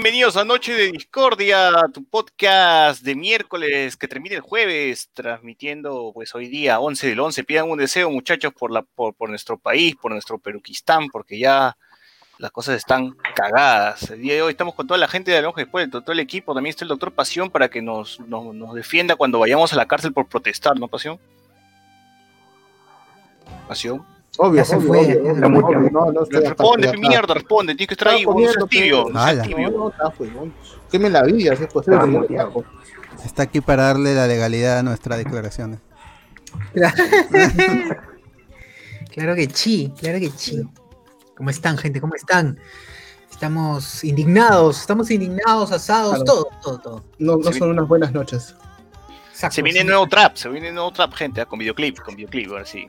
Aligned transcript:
Bienvenidos 0.00 0.36
a 0.36 0.44
Noche 0.44 0.74
de 0.74 0.92
Discordia, 0.92 1.72
tu 1.92 2.04
podcast 2.04 3.02
de 3.02 3.16
miércoles 3.16 3.96
que 3.96 4.06
termina 4.06 4.36
el 4.36 4.42
jueves, 4.42 5.10
transmitiendo 5.12 6.12
pues 6.14 6.36
hoy 6.36 6.46
día 6.46 6.78
11 6.78 7.08
del 7.08 7.18
11. 7.18 7.42
Pidan 7.42 7.68
un 7.68 7.78
deseo 7.78 8.08
muchachos 8.08 8.52
por, 8.54 8.70
la, 8.70 8.82
por, 8.82 9.28
nuestro 9.28 9.58
país, 9.58 9.96
por 9.96 10.12
nuestro 10.12 10.38
Peruquistán, 10.38 11.08
porque 11.08 11.40
ya 11.40 11.76
las 12.38 12.52
cosas 12.52 12.76
están 12.76 13.16
cagadas. 13.34 14.08
El 14.12 14.22
día 14.22 14.34
de 14.34 14.42
hoy 14.42 14.52
estamos 14.52 14.76
con 14.76 14.86
toda 14.86 14.98
la 14.98 15.08
gente 15.08 15.32
de 15.32 15.38
Alonso 15.38 15.56
después, 15.56 15.90
todo 15.90 16.12
el 16.12 16.20
equipo, 16.20 16.54
también 16.54 16.70
está 16.70 16.84
el 16.84 16.90
doctor 16.90 17.10
Pasión 17.10 17.50
para 17.50 17.68
que 17.68 17.82
nos, 17.82 18.20
nos 18.20 18.74
defienda 18.74 19.16
cuando 19.16 19.40
vayamos 19.40 19.72
a 19.72 19.76
la 19.76 19.88
cárcel 19.88 20.12
por 20.12 20.28
protestar, 20.28 20.78
¿no, 20.78 20.86
Pasión? 20.86 21.18
Pasión. 23.66 24.17
Obvio, 24.40 24.58
Ya 24.58 24.64
se 24.64 24.76
obvio, 24.76 24.88
fue, 24.88 24.98
obvio, 25.00 25.32
obvio, 25.32 25.90
no, 25.90 26.12
no 26.12 26.24
Responde, 26.24 26.96
mierda, 26.96 27.34
responde, 27.34 27.74
tienes 27.74 27.88
que 27.88 27.94
estar 27.94 28.08
ahí, 28.08 28.24
no 28.24 28.38
seas 28.38 28.56
comiendo, 28.56 28.66
tibio, 28.68 29.06
no 29.10 29.92
pues. 30.16 30.30
Queme 30.90 31.10
la 31.10 31.24
vida, 31.24 31.56
si 31.56 31.64
es 31.64 31.72
posible. 31.72 32.26
Está 33.24 33.42
aquí 33.42 33.60
para 33.60 33.84
darle 33.84 34.14
la 34.14 34.26
legalidad 34.28 34.78
a 34.78 34.82
nuestras 34.82 35.18
declaraciones. 35.18 35.80
Claro 39.10 39.34
que 39.34 39.48
sí, 39.52 39.92
claro 39.98 40.20
que 40.20 40.30
sí. 40.30 40.62
¿Cómo 41.36 41.50
están, 41.50 41.76
gente? 41.76 42.00
¿Cómo 42.00 42.14
están? 42.14 42.56
Estamos 43.28 44.04
indignados, 44.04 44.80
estamos 44.80 45.10
indignados, 45.10 45.72
asados, 45.72 46.22
Claro. 46.22 46.24
todo, 46.24 46.48
todo, 46.62 46.78
todo. 46.78 47.04
No, 47.18 47.36
no 47.36 47.52
son 47.52 47.70
unas 47.70 47.88
buenas 47.88 48.12
noches. 48.12 48.54
Exacto, 49.30 49.56
Se 49.56 49.62
viene 49.62 49.80
sí. 49.80 49.86
nuevo 49.86 50.06
trap, 50.06 50.36
se 50.36 50.48
viene 50.48 50.70
nuevo 50.70 50.92
trap, 50.92 51.14
gente, 51.14 51.40
ah, 51.40 51.46
con 51.46 51.58
videoclip, 51.58 51.98
con 51.98 52.14
videoclip, 52.14 52.50
ahora 52.50 52.64
sí. 52.64 52.88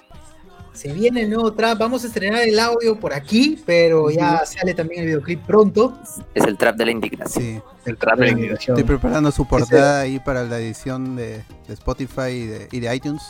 Se 0.73 0.94
viene 0.94 1.23
el 1.23 1.30
nuevo 1.30 1.52
trap, 1.54 1.78
vamos 1.78 2.04
a 2.04 2.08
estrenar 2.08 2.41
el 2.48 2.58
audio 2.59 2.98
por 3.00 3.14
aquí, 3.14 3.62
pero 3.66 4.10
ya 4.10 4.46
sale 4.46 4.73
también 4.73 5.02
el 5.02 5.08
videoclip 5.08 5.46
pronto. 5.46 5.98
Es 6.34 6.46
el 6.46 6.58
trap 6.58 6.76
de 6.77 6.86
la 6.86 6.91
indignación. 6.91 7.44
Sí, 7.44 7.62
El 7.86 7.98
trap 7.98 8.18
de 8.20 8.26
la 8.27 8.32
indignación. 8.32 8.77
estoy 8.77 8.88
preparando 8.88 9.32
su 9.32 9.46
portada 9.46 10.02
ahí 10.02 10.20
para 10.20 10.44
la 10.44 10.58
edición 10.60 11.16
de, 11.18 11.43
de 11.68 11.74
Spotify 11.74 12.30
y 12.30 12.46
de, 12.48 12.68
y 12.71 12.80
de 12.80 12.96
iTunes. 12.96 13.21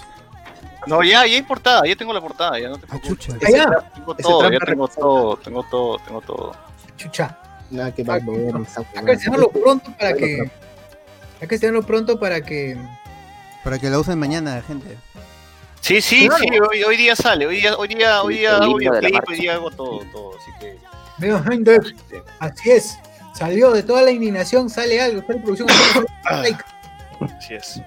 No, 0.86 1.02
ya, 1.04 1.26
ya 1.26 1.36
hay 1.36 1.42
portada, 1.42 1.82
ya 1.88 1.96
tengo 1.96 2.14
la 2.14 2.22
portada, 2.22 2.60
ya 2.60 2.70
no 2.70 2.78
te 2.78 2.86
Ah, 2.90 3.00
preocupes. 3.02 3.28
chucha. 3.28 3.48
Allá, 3.48 3.92
Tengo 3.96 4.16
todo, 4.16 4.52
ya 4.52 4.60
tengo 4.60 4.88
todo, 4.88 5.38
tengo 5.38 5.64
todo, 5.70 5.98
tengo 6.00 6.22
todo. 6.22 6.52
chucha. 6.98 7.38
Nada 7.72 7.94
que 7.94 8.04
más 8.04 8.22
mover. 8.24 8.56
Hay 8.96 9.06
que 9.06 9.12
estrenarlo 9.12 9.50
pronto 9.50 9.92
para 9.98 10.14
que. 10.14 10.52
Hay 11.42 11.48
que 11.48 11.56
estrenarlo 11.56 11.84
pronto 11.86 12.20
para 12.20 12.42
que. 12.42 12.78
Para 13.64 13.78
que 13.80 13.90
la 13.90 14.00
usen 14.00 14.18
mañana, 14.20 14.62
gente. 14.62 14.98
Sí, 15.82 16.02
sí, 16.02 16.28
Claro. 16.28 16.44
sí, 16.44 16.60
hoy, 16.60 16.84
hoy 16.84 16.98
día 16.98 17.16
sale, 17.16 17.46
hoy 17.48 17.58
día, 17.58 17.76
hoy 17.78 17.88
día, 17.88 18.22
hoy 18.22 18.36
día 18.38 18.52
la 18.60 18.60
videoclip, 18.68 19.14
marcha. 19.14 19.32
hoy 19.32 19.40
día 19.40 19.54
hago 19.56 19.72
todo, 19.72 20.00
todo, 20.12 20.32
así 20.38 20.52
que. 20.60 20.78
Veo, 21.18 21.42
gente, 21.44 21.80
así 22.40 22.72
es. 22.72 22.98
Salió 23.34 23.72
de 23.72 23.84
toda 23.84 24.02
la 24.02 24.12
indignación, 24.12 24.70
sale 24.70 25.00
algo. 25.02 25.22
Sale 25.26 25.40
producción. 25.40 25.68
like. 26.42 26.60
Así 27.38 27.54
es. 27.54 27.82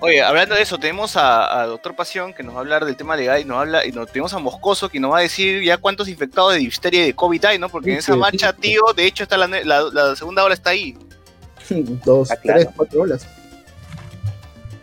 Oye, 0.00 0.22
hablando 0.22 0.54
de 0.54 0.62
eso, 0.62 0.78
tenemos 0.78 1.14
a, 1.16 1.60
a 1.60 1.66
Doctor 1.66 1.94
Pasión 1.94 2.32
que 2.32 2.42
nos 2.42 2.54
va 2.54 2.58
a 2.58 2.60
hablar 2.62 2.84
del 2.86 2.96
tema 2.96 3.14
legal 3.16 3.38
y 3.40 3.44
nos 3.44 3.58
habla, 3.58 3.84
y 3.84 3.92
nos 3.92 4.10
tenemos 4.10 4.32
a 4.32 4.38
Moscoso 4.38 4.88
que 4.88 4.98
nos 4.98 5.12
va 5.12 5.18
a 5.18 5.22
decir 5.22 5.62
ya 5.62 5.76
cuántos 5.76 6.08
infectados 6.08 6.52
de 6.54 6.58
difteria 6.60 7.02
y 7.02 7.06
de 7.06 7.14
COVID 7.14 7.44
hay, 7.44 7.58
¿no? 7.58 7.68
Porque 7.68 7.92
en 7.92 7.98
esa 7.98 8.16
marcha, 8.16 8.52
sí. 8.52 8.60
tío, 8.62 8.80
de 8.96 9.04
hecho 9.06 9.24
está 9.24 9.36
la, 9.36 9.46
ne- 9.46 9.64
la, 9.64 9.82
la 9.92 10.16
segunda 10.16 10.42
ola 10.44 10.54
está 10.54 10.70
ahí. 10.70 10.96
Dos, 12.04 12.30
tres, 12.42 12.68
cuatro 12.74 13.02
horas. 13.02 13.26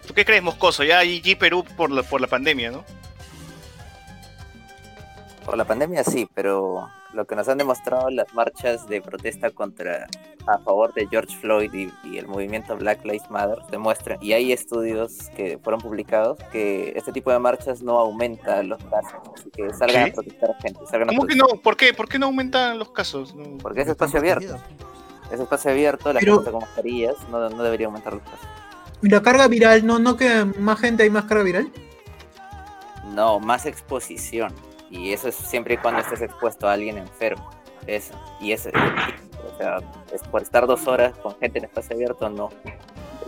¿Tú 0.08 0.14
qué 0.14 0.26
crees, 0.26 0.42
Moscoso? 0.42 0.84
Ya 0.84 1.04
GG 1.04 1.38
Perú 1.38 1.64
por 1.76 1.92
la, 1.92 2.02
por 2.02 2.22
la 2.22 2.28
pandemia, 2.28 2.72
¿no? 2.72 2.84
Por 5.46 5.58
la 5.58 5.66
pandemia 5.66 6.04
sí, 6.04 6.28
pero 6.34 6.90
lo 7.14 7.26
que 7.26 7.36
nos 7.36 7.48
han 7.48 7.58
demostrado 7.58 8.10
las 8.10 8.34
marchas 8.34 8.88
de 8.88 9.02
protesta 9.02 9.50
contra 9.52 10.08
a 10.46 10.58
favor 10.60 10.94
de 10.94 11.08
George 11.08 11.36
Floyd 11.38 11.74
y, 11.74 11.92
y 12.06 12.18
el 12.18 12.28
movimiento 12.28 12.76
Black 12.78 13.04
Lives 13.04 13.30
Matter 13.30 13.58
demuestran, 13.70 14.18
y 14.22 14.32
hay 14.34 14.54
estudios 14.54 15.30
que 15.36 15.58
fueron 15.62 15.82
publicados, 15.82 16.38
que 16.54 16.94
este 16.96 17.12
tipo 17.12 17.32
de 17.32 17.40
marchas 17.40 17.82
no 17.82 18.00
aumenta 18.00 18.64
los 18.64 18.82
casos. 18.86 19.20
Así 19.36 19.50
que 19.52 19.74
salgan 19.74 20.06
¿Qué? 20.06 20.12
a 20.12 20.14
protestar 20.14 20.56
gente, 20.62 20.80
salgan 20.90 21.10
a 21.10 21.14
¿Cómo 21.14 21.28
que 21.28 21.36
no? 21.36 21.48
¿Por 21.62 21.76
qué? 21.76 21.94
¿Por 21.94 22.08
qué 22.08 22.18
no 22.18 22.28
aumentan 22.28 22.80
los 22.80 22.92
casos? 22.92 23.36
No. 23.36 23.58
Porque 23.58 23.82
es 23.82 23.88
espacio 23.90 24.20
abierto, 24.20 24.58
es 25.32 25.40
espacio 25.40 25.72
abierto, 25.72 26.14
la 26.14 26.20
Pero- 26.22 26.36
gente 26.38 26.52
con 26.52 26.62
mascarillas, 26.62 27.16
no, 27.30 27.50
no 27.50 27.64
debería 27.64 27.88
aumentar 27.88 28.14
los 28.14 28.24
casos. 28.24 28.48
Y 29.02 29.10
la 29.10 29.22
carga 29.22 29.48
viral, 29.48 29.86
no, 29.86 30.00
no 30.00 30.18
que 30.18 30.46
más 30.60 30.80
gente 30.80 31.04
hay 31.04 31.10
más 31.10 31.26
carga 31.26 31.44
viral. 31.44 31.72
No, 33.14 33.40
más 33.40 33.66
exposición. 33.66 34.54
Y 34.90 35.12
eso 35.12 35.28
es 35.28 35.36
siempre 35.36 35.76
y 35.76 35.78
cuando 35.78 36.02
estés 36.02 36.22
expuesto 36.22 36.68
a 36.68 36.74
alguien 36.74 36.98
enfermo. 36.98 37.50
Eso. 37.86 38.14
Y 38.40 38.52
eso. 38.52 38.70
O 38.70 39.58
sea, 39.58 39.80
es 40.14 40.22
por 40.24 40.42
estar 40.42 40.66
dos 40.68 40.88
horas 40.88 41.14
con 41.18 41.38
gente 41.40 41.60
en 41.60 41.66
espacio 41.66 41.96
abierto, 41.96 42.30
no. 42.30 42.50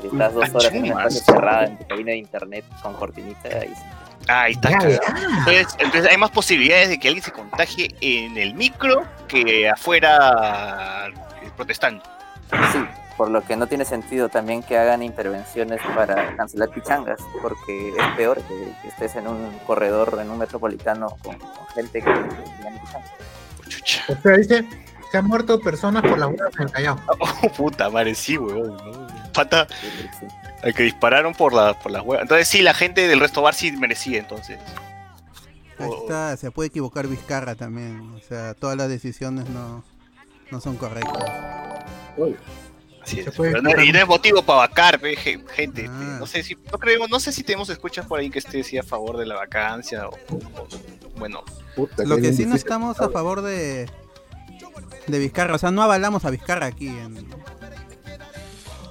Si 0.01 0.07
estás 0.07 0.33
dos 0.33 0.49
horas 0.49 0.73
en 0.73 0.85
espacio 0.85 1.21
cerrado, 1.21 1.65
en 1.65 1.77
tu 1.77 1.87
cabina 1.87 2.11
de 2.11 2.17
internet 2.17 2.65
con 2.81 2.93
cortinita, 2.93 3.49
ahí 3.49 3.73
sí. 3.75 3.83
Ahí 4.27 4.51
está. 4.51 4.69
Entonces, 4.69 5.75
entonces 5.79 6.11
hay 6.11 6.17
más 6.17 6.29
posibilidades 6.29 6.89
de 6.89 6.99
que 6.99 7.07
alguien 7.07 7.23
se 7.23 7.31
contagie 7.31 7.95
en 8.01 8.37
el 8.37 8.53
micro 8.53 9.07
que 9.27 9.67
afuera 9.69 11.07
eh, 11.41 11.49
protestando. 11.55 12.03
Sí, 12.71 12.79
por 13.19 13.29
lo 13.29 13.41
que 13.41 13.57
no 13.57 13.67
tiene 13.67 13.83
sentido 13.83 14.29
también 14.29 14.63
que 14.63 14.77
hagan 14.77 15.03
intervenciones 15.03 15.81
para 15.93 16.37
cancelar 16.37 16.69
pichangas, 16.69 17.19
porque 17.41 17.89
es 17.89 18.15
peor 18.15 18.41
que, 18.43 18.71
que 18.81 18.87
estés 18.87 19.17
en 19.17 19.27
un 19.27 19.59
corredor, 19.67 20.17
en 20.21 20.29
un 20.29 20.37
metropolitano 20.37 21.09
con, 21.21 21.37
con 21.37 21.67
gente 21.75 22.01
que 22.01 22.05
que 22.05 22.13
tiene 22.61 22.79
pichangas. 22.79 23.11
Chucha. 23.67 24.03
O 24.07 24.21
sea, 24.21 24.37
dice, 24.37 24.65
se 25.11 25.17
han 25.17 25.25
muerto 25.25 25.59
personas 25.59 26.01
por 26.01 26.17
las 26.17 26.29
huevas 26.29 26.55
en 26.55 26.61
el 26.61 26.71
Callao. 26.71 26.97
Oh, 27.19 27.49
puta 27.57 27.89
madre, 27.89 28.15
sí, 28.15 28.37
weón. 28.37 28.77
¿no? 28.77 29.07
Pata, 29.33 29.67
al 30.63 30.73
que 30.73 30.83
dispararon 30.83 31.33
por, 31.33 31.53
la, 31.53 31.77
por 31.77 31.91
las 31.91 32.03
huevas. 32.03 32.21
Entonces 32.21 32.47
sí, 32.47 32.61
la 32.61 32.73
gente 32.73 33.05
del 33.05 33.19
resto 33.19 33.41
bar 33.41 33.53
sí 33.53 33.73
merecía, 33.73 34.19
entonces. 34.19 34.61
Ahí 35.77 35.89
está, 36.03 36.37
se 36.37 36.51
puede 36.51 36.67
equivocar 36.67 37.05
Vizcarra 37.05 37.55
también. 37.55 38.13
O 38.15 38.19
sea, 38.21 38.53
todas 38.53 38.77
las 38.77 38.87
decisiones 38.87 39.49
no, 39.49 39.83
no 40.51 40.61
son 40.61 40.77
correctas. 40.77 41.25
Uy, 42.15 42.37
Es. 43.17 43.31
Puede 43.35 43.61
no- 43.61 43.81
y 43.83 43.91
no 43.91 43.99
es 43.99 44.07
motivo 44.07 44.41
para 44.43 44.59
vacar, 44.59 44.99
gente. 44.99 45.87
Ah. 45.89 46.17
No 46.19 46.27
sé 46.27 46.43
si 46.43 46.55
no 46.71 46.77
creemos, 46.77 47.09
no 47.09 47.19
sé 47.19 47.31
si 47.31 47.43
tenemos 47.43 47.69
escuchas 47.69 48.05
por 48.05 48.19
ahí 48.19 48.29
que 48.29 48.39
esté 48.39 48.63
sí, 48.63 48.77
a 48.77 48.83
favor 48.83 49.17
de 49.17 49.25
la 49.25 49.35
vacancia 49.35 50.07
o, 50.07 50.11
o- 50.31 50.67
bueno, 51.17 51.43
puta, 51.75 52.03
Lo 52.05 52.17
que 52.17 52.31
sí 52.33 52.45
no 52.45 52.55
estamos 52.55 52.99
a 53.01 53.09
favor 53.09 53.41
de, 53.41 53.89
de 55.07 55.19
Vizcarra. 55.19 55.55
O 55.55 55.57
sea, 55.57 55.71
no 55.71 55.81
avalamos 55.81 56.23
a 56.25 56.29
Vizcarra 56.29 56.67
aquí. 56.67 56.87
En, 56.87 57.27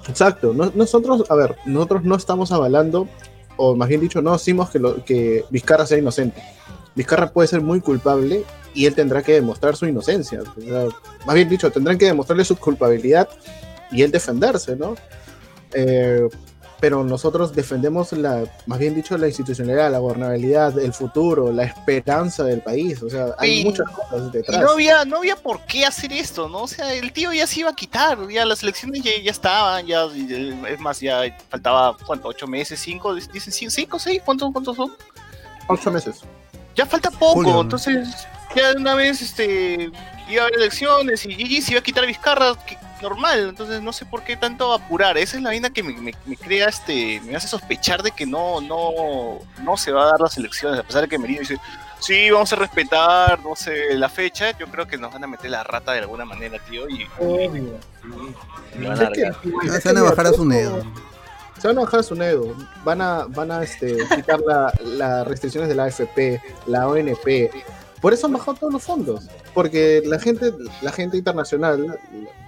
Exacto. 0.08 0.52
no- 0.54 0.72
nosotros, 0.74 1.24
a 1.30 1.34
ver, 1.34 1.56
nosotros 1.66 2.04
no 2.04 2.16
estamos 2.16 2.50
avalando, 2.52 3.08
o 3.56 3.74
más 3.76 3.88
bien 3.88 4.00
dicho, 4.00 4.22
no 4.22 4.32
decimos 4.32 4.70
que, 4.70 4.78
lo, 4.78 5.04
que 5.04 5.44
Vizcarra 5.50 5.86
sea 5.86 5.98
inocente. 5.98 6.42
Vizcarra 6.94 7.30
puede 7.30 7.48
ser 7.48 7.60
muy 7.60 7.80
culpable 7.80 8.44
y 8.74 8.86
él 8.86 8.94
tendrá 8.94 9.22
que 9.22 9.32
demostrar 9.32 9.76
su 9.76 9.86
inocencia. 9.86 10.40
O 10.42 10.60
sea, 10.60 10.86
más 11.26 11.34
bien 11.34 11.48
dicho, 11.48 11.70
tendrán 11.70 11.98
que 11.98 12.06
demostrarle 12.06 12.44
su 12.44 12.56
culpabilidad 12.56 13.28
y 13.90 14.02
él 14.02 14.10
defenderse, 14.10 14.76
¿no? 14.76 14.94
Eh, 15.72 16.28
pero 16.80 17.02
nosotros 17.02 17.54
defendemos 17.56 18.12
la, 18.12 18.44
más 18.66 18.78
bien 18.78 18.94
dicho, 18.94 19.18
la 19.18 19.26
institucionalidad, 19.26 19.90
la 19.90 19.98
gobernabilidad, 19.98 20.78
el 20.78 20.92
futuro, 20.92 21.50
la 21.50 21.64
esperanza 21.64 22.44
del 22.44 22.60
país. 22.60 23.02
O 23.02 23.10
sea, 23.10 23.34
hay 23.36 23.62
Y- 23.62 23.64
muchas 23.64 23.88
cosas 23.90 24.28
y 24.28 24.36
detrás. 24.36 24.60
no 24.60 24.70
había, 24.70 25.04
no 25.04 25.16
había 25.16 25.34
por 25.34 25.62
qué 25.66 25.84
hacer 25.84 26.12
esto, 26.12 26.48
¿no? 26.48 26.62
O 26.62 26.68
sea, 26.68 26.94
el 26.94 27.12
tío 27.12 27.32
ya 27.32 27.48
se 27.48 27.60
iba 27.60 27.70
a 27.70 27.74
quitar, 27.74 28.16
ya 28.28 28.44
las 28.44 28.62
elecciones 28.62 29.02
ya, 29.02 29.10
ya 29.20 29.30
estaban, 29.32 29.86
ya, 29.86 30.04
y- 30.14 30.56
es 30.68 30.78
más, 30.78 31.00
ya 31.00 31.22
faltaba, 31.48 31.96
¿cuánto? 32.06 32.28
¿Ocho 32.28 32.46
meses? 32.46 32.78
¿Cinco? 32.78 33.12
Dicen 33.12 33.52
¿cin- 33.52 33.70
cinco, 33.70 33.98
seis, 33.98 34.22
¿cuántos, 34.24 34.52
cuántos 34.52 34.76
son? 34.76 34.92
Ocho 35.66 35.90
meses. 35.90 36.20
Ya 36.76 36.86
falta 36.86 37.10
poco, 37.10 37.34
Julio, 37.42 37.60
entonces 37.60 38.08
ya 38.54 38.72
de 38.72 38.76
una 38.80 38.94
vez 38.94 39.20
este 39.20 39.90
iba 40.30 40.42
a 40.42 40.46
haber 40.46 40.60
elecciones 40.60 41.26
y 41.26 41.34
Gigi 41.34 41.60
se 41.60 41.72
iba 41.72 41.80
a 41.80 41.82
quitar 41.82 42.04
a 42.04 42.06
Vizcarra, 42.06 42.54
que- 42.64 42.78
normal, 43.02 43.48
entonces 43.50 43.80
no 43.82 43.92
sé 43.92 44.04
por 44.06 44.22
qué 44.22 44.36
tanto 44.36 44.72
apurar, 44.72 45.16
esa 45.18 45.36
es 45.36 45.42
la 45.42 45.50
vaina 45.50 45.70
que 45.70 45.82
me, 45.82 45.92
me- 45.94 46.14
me 46.26 46.36
crea 46.36 46.68
este, 46.68 47.20
me 47.24 47.34
hace 47.36 47.48
sospechar 47.48 48.02
de 48.02 48.10
que 48.10 48.26
no, 48.26 48.60
no, 48.60 49.38
no 49.62 49.76
se 49.76 49.92
va 49.92 50.04
a 50.04 50.06
dar 50.06 50.20
las 50.20 50.36
elecciones, 50.36 50.80
a 50.80 50.82
pesar 50.82 51.02
de 51.02 51.08
que 51.08 51.18
Merino 51.18 51.40
dice, 51.40 51.58
sí, 52.00 52.30
vamos 52.30 52.52
a 52.52 52.56
respetar, 52.56 53.40
no 53.42 53.54
sé, 53.56 53.94
la 53.94 54.08
fecha, 54.08 54.56
yo 54.58 54.66
creo 54.68 54.86
que 54.86 54.96
nos 54.98 55.12
van 55.12 55.24
a 55.24 55.26
meter 55.26 55.50
la 55.50 55.64
rata 55.64 55.92
de 55.92 56.00
alguna 56.00 56.24
manera, 56.24 56.58
tío, 56.68 56.88
y, 56.88 57.06
Obvio. 57.18 57.78
y 58.74 58.78
lo 58.78 58.88
van 58.90 59.00
a 59.00 59.04
Es 59.04 59.10
que- 59.10 59.20
largar. 59.22 59.40
Ah, 59.70 59.80
se 59.80 59.88
van 59.92 59.98
a 59.98 60.02
bajar 60.02 60.26
a 60.26 60.32
su 60.32 60.44
nedo. 60.44 60.82
Se 61.60 61.66
van 61.66 61.78
a 61.78 61.80
bajar 61.80 61.98
a 62.00 62.02
su 62.04 62.14
nedo. 62.14 62.54
Van 62.84 63.00
a, 63.02 63.24
van 63.28 63.50
a 63.50 63.64
este, 63.64 63.96
quitar 64.14 64.38
la- 64.46 64.72
las 64.84 65.26
restricciones 65.26 65.68
de 65.68 65.74
la 65.74 65.84
AFP, 65.86 66.40
la 66.66 66.86
ONP. 66.86 67.50
Por 68.00 68.12
eso 68.12 68.26
han 68.26 68.32
bajado 68.32 68.56
todos 68.56 68.72
los 68.72 68.82
fondos. 68.82 69.28
Porque 69.54 70.02
la 70.04 70.18
gente, 70.18 70.52
la 70.82 70.92
gente 70.92 71.16
internacional, 71.16 71.98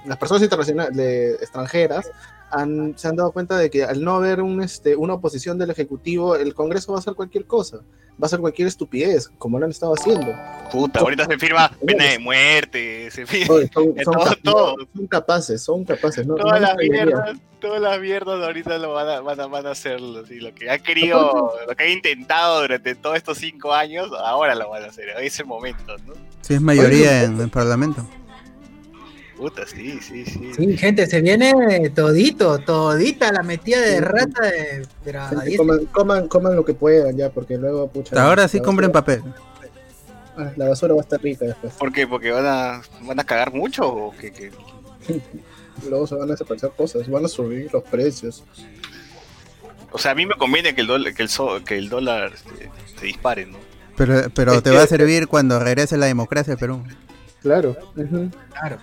las 0.06 0.18
personas 0.18 0.42
internacionales 0.42 1.40
extranjeras, 1.40 2.10
han, 2.50 2.94
se 2.96 3.08
han 3.08 3.16
dado 3.16 3.32
cuenta 3.32 3.56
de 3.56 3.70
que 3.70 3.84
al 3.84 4.02
no 4.02 4.14
haber 4.16 4.40
un, 4.40 4.62
este, 4.62 4.96
una 4.96 5.14
oposición 5.14 5.58
del 5.58 5.70
Ejecutivo, 5.70 6.36
el 6.36 6.54
Congreso 6.54 6.92
va 6.92 6.98
a 6.98 7.00
hacer 7.00 7.14
cualquier 7.14 7.44
cosa, 7.46 7.78
va 7.78 8.22
a 8.22 8.26
hacer 8.26 8.40
cualquier 8.40 8.68
estupidez, 8.68 9.30
como 9.38 9.58
lo 9.58 9.64
han 9.64 9.70
estado 9.70 9.94
haciendo. 9.94 10.32
Puta, 10.70 11.00
ahorita 11.00 11.26
se 11.26 11.38
firma 11.38 11.70
pena 11.86 12.04
de 12.04 12.18
muerte, 12.18 13.10
se 13.10 13.26
firma 13.26 13.54
Oye, 13.54 13.70
son, 13.72 13.94
son 14.04 14.14
todo, 14.14 14.24
cap- 14.24 14.38
todo. 14.42 14.76
son 14.94 15.06
capaces, 15.06 15.62
son 15.62 15.84
capaces. 15.84 16.26
No, 16.26 16.34
Todas 16.36 16.60
no 16.60 16.66
las 16.66 16.76
mierdas, 16.76 17.38
todas 17.60 17.80
las 17.80 18.00
mierdas 18.00 18.42
ahorita 18.42 18.78
lo 18.78 18.92
van 18.92 19.08
a, 19.08 19.20
van 19.20 19.40
a, 19.40 19.46
van 19.46 19.66
a 19.66 19.70
hacerlo. 19.70 20.24
sí, 20.26 20.40
lo 20.40 20.54
que 20.54 20.70
ha 20.70 20.78
querido, 20.78 21.52
lo 21.68 21.74
que 21.76 21.84
ha 21.84 21.88
intentado 21.90 22.60
durante 22.62 22.94
todos 22.94 23.16
estos 23.16 23.38
cinco 23.38 23.72
años, 23.72 24.10
ahora 24.18 24.54
lo 24.54 24.68
van 24.70 24.84
a 24.84 24.86
hacer. 24.86 25.08
Es 25.20 25.38
el 25.40 25.46
momento, 25.46 25.96
¿no? 26.06 26.14
Si 26.42 26.54
es 26.54 26.60
mayoría 26.60 27.24
en 27.24 27.40
el 27.40 27.48
Parlamento. 27.50 28.06
Puta, 29.40 29.66
sí, 29.66 29.98
sí, 30.02 30.24
sí. 30.26 30.52
Sí, 30.54 30.76
gente, 30.76 31.06
se 31.06 31.22
viene 31.22 31.88
todito, 31.94 32.58
todita 32.58 33.32
la 33.32 33.42
metida 33.42 33.80
de 33.80 34.00
rata 34.02 34.42
de. 34.42 34.86
Gente, 35.30 35.44
10 35.46 35.56
coman, 35.58 35.86
coman, 35.86 36.28
coman 36.28 36.56
lo 36.56 36.62
que 36.64 36.74
puedan 36.74 37.16
ya, 37.16 37.30
porque 37.30 37.56
luego, 37.56 37.88
pucha. 37.88 38.22
Ahora 38.22 38.46
sí 38.48 38.60
compren 38.60 38.92
papel. 38.92 39.22
ah, 40.36 40.52
La 40.56 40.68
basura 40.68 40.92
va 40.92 41.00
a 41.00 41.04
estar 41.04 41.22
rica 41.22 41.46
después. 41.46 41.72
¿Por 41.72 41.90
qué? 41.90 42.06
¿Porque 42.06 42.30
van 42.30 42.44
a, 42.44 42.82
van 43.06 43.18
a 43.18 43.24
cagar 43.24 43.50
mucho 43.54 43.86
o 43.88 44.14
qué? 44.14 44.30
qué? 44.30 44.50
Luego 45.88 46.06
se 46.06 46.16
van 46.16 46.28
a 46.28 46.32
desaparecer 46.32 46.70
cosas, 46.76 47.08
van 47.08 47.24
a 47.24 47.28
subir 47.28 47.72
los 47.72 47.82
precios. 47.84 48.44
O 49.92 49.96
sea, 49.98 50.10
a 50.10 50.14
mí 50.14 50.26
me 50.26 50.34
conviene 50.34 50.74
que 50.74 50.82
el 50.82 50.86
dólar, 50.86 51.14
que 51.14 51.22
el, 51.22 51.30
so- 51.30 51.64
que 51.64 51.78
el 51.78 51.88
dólar 51.88 52.32
este, 52.34 52.70
se 52.98 53.06
dispare, 53.06 53.46
¿no? 53.46 53.56
Pero, 53.96 54.28
pero 54.34 54.60
te 54.62 54.70
va 54.70 54.82
a 54.82 54.86
servir 54.86 55.26
cuando 55.28 55.58
regrese 55.58 55.96
la 55.96 56.04
democracia 56.06 56.52
al 56.52 56.58
Perú. 56.58 56.82
Claro. 57.40 57.74
Claro. 58.52 58.76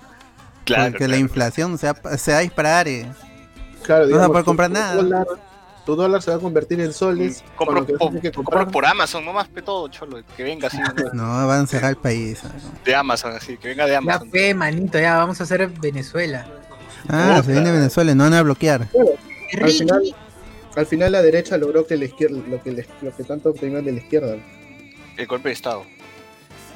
Claro. 0.75 0.91
Porque 0.91 1.07
la 1.07 1.17
inflación 1.17 1.77
se 1.77 1.91
va, 1.91 2.17
se 2.17 2.31
va 2.31 2.37
a 2.37 2.41
disparar. 2.41 2.87
eh. 2.87 3.05
Claro, 3.83 4.05
No 4.07 4.17
vas 4.17 4.23
a 4.23 4.27
digamos, 4.27 4.27
poder 4.29 4.43
tu- 4.43 4.45
comprar 4.45 4.67
tu 4.69 4.73
nada. 4.73 4.95
Dólar, 4.95 5.27
tu 5.85 5.95
dólar 5.95 6.21
se 6.21 6.31
va 6.31 6.37
a 6.37 6.39
convertir 6.39 6.81
en 6.81 6.91
soles. 6.93 7.43
con 7.55 7.67
Compro, 7.67 7.85
que 8.21 8.31
que 8.31 8.31
por 8.71 8.85
Amazon, 8.85 9.23
nomás 9.23 9.47
pe 9.47 9.61
todo, 9.61 9.87
cholo. 9.87 10.19
Que 10.35 10.43
venga 10.43 10.67
así, 10.67 10.77
¿no? 11.13 11.13
No, 11.13 11.47
van 11.47 11.63
a 11.63 11.67
cerrar 11.67 11.91
el 11.91 11.97
país. 11.97 12.43
¿no? 12.43 12.49
de 12.83 12.95
Amazon, 12.95 13.33
así, 13.33 13.57
que 13.57 13.69
venga 13.69 13.85
de 13.85 13.91
Ya 13.93 13.97
Amazon. 13.99 14.29
fue, 14.29 14.53
manito, 14.53 14.99
ya 14.99 15.17
vamos 15.17 15.39
a 15.39 15.43
hacer 15.43 15.67
Venezuela. 15.79 16.45
Ah, 17.09 17.27
Puta. 17.37 17.43
se 17.43 17.51
viene 17.53 17.71
Venezuela, 17.71 18.13
no 18.15 18.23
van 18.25 18.33
a 18.33 18.41
bloquear. 18.43 18.87
Al 19.61 19.69
final, 19.71 20.15
al 20.75 20.85
final 20.85 21.11
la 21.13 21.21
derecha 21.21 21.57
logró 21.57 21.87
que 21.87 21.95
la 21.95 22.03
izquierda, 22.05 22.37
lo 22.49 22.61
que, 22.61 22.71
le- 22.73 22.87
lo 23.01 23.15
que 23.15 23.23
tanto 23.23 23.51
obtenían 23.51 23.85
de 23.85 23.93
la 23.93 23.99
izquierda, 23.99 24.35
El 25.15 25.25
golpe 25.27 25.47
de 25.49 25.53
Estado. 25.53 25.83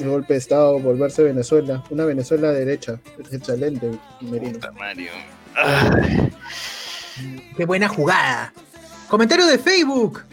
El 0.04 0.10
golpe 0.10 0.34
de 0.34 0.40
Estado, 0.40 0.80
volverse 0.80 1.24
Venezuela, 1.24 1.84
una 1.90 2.06
Venezuela 2.06 2.52
derecha, 2.52 3.00
excelente, 3.32 3.92
Merino. 4.22 4.60
Mario. 4.78 5.12
Ay, 5.56 6.32
Qué 7.56 7.66
buena 7.66 7.88
jugada. 7.88 8.54
Comentario 9.10 9.46
de 9.46 9.58
Facebook. 9.58 10.24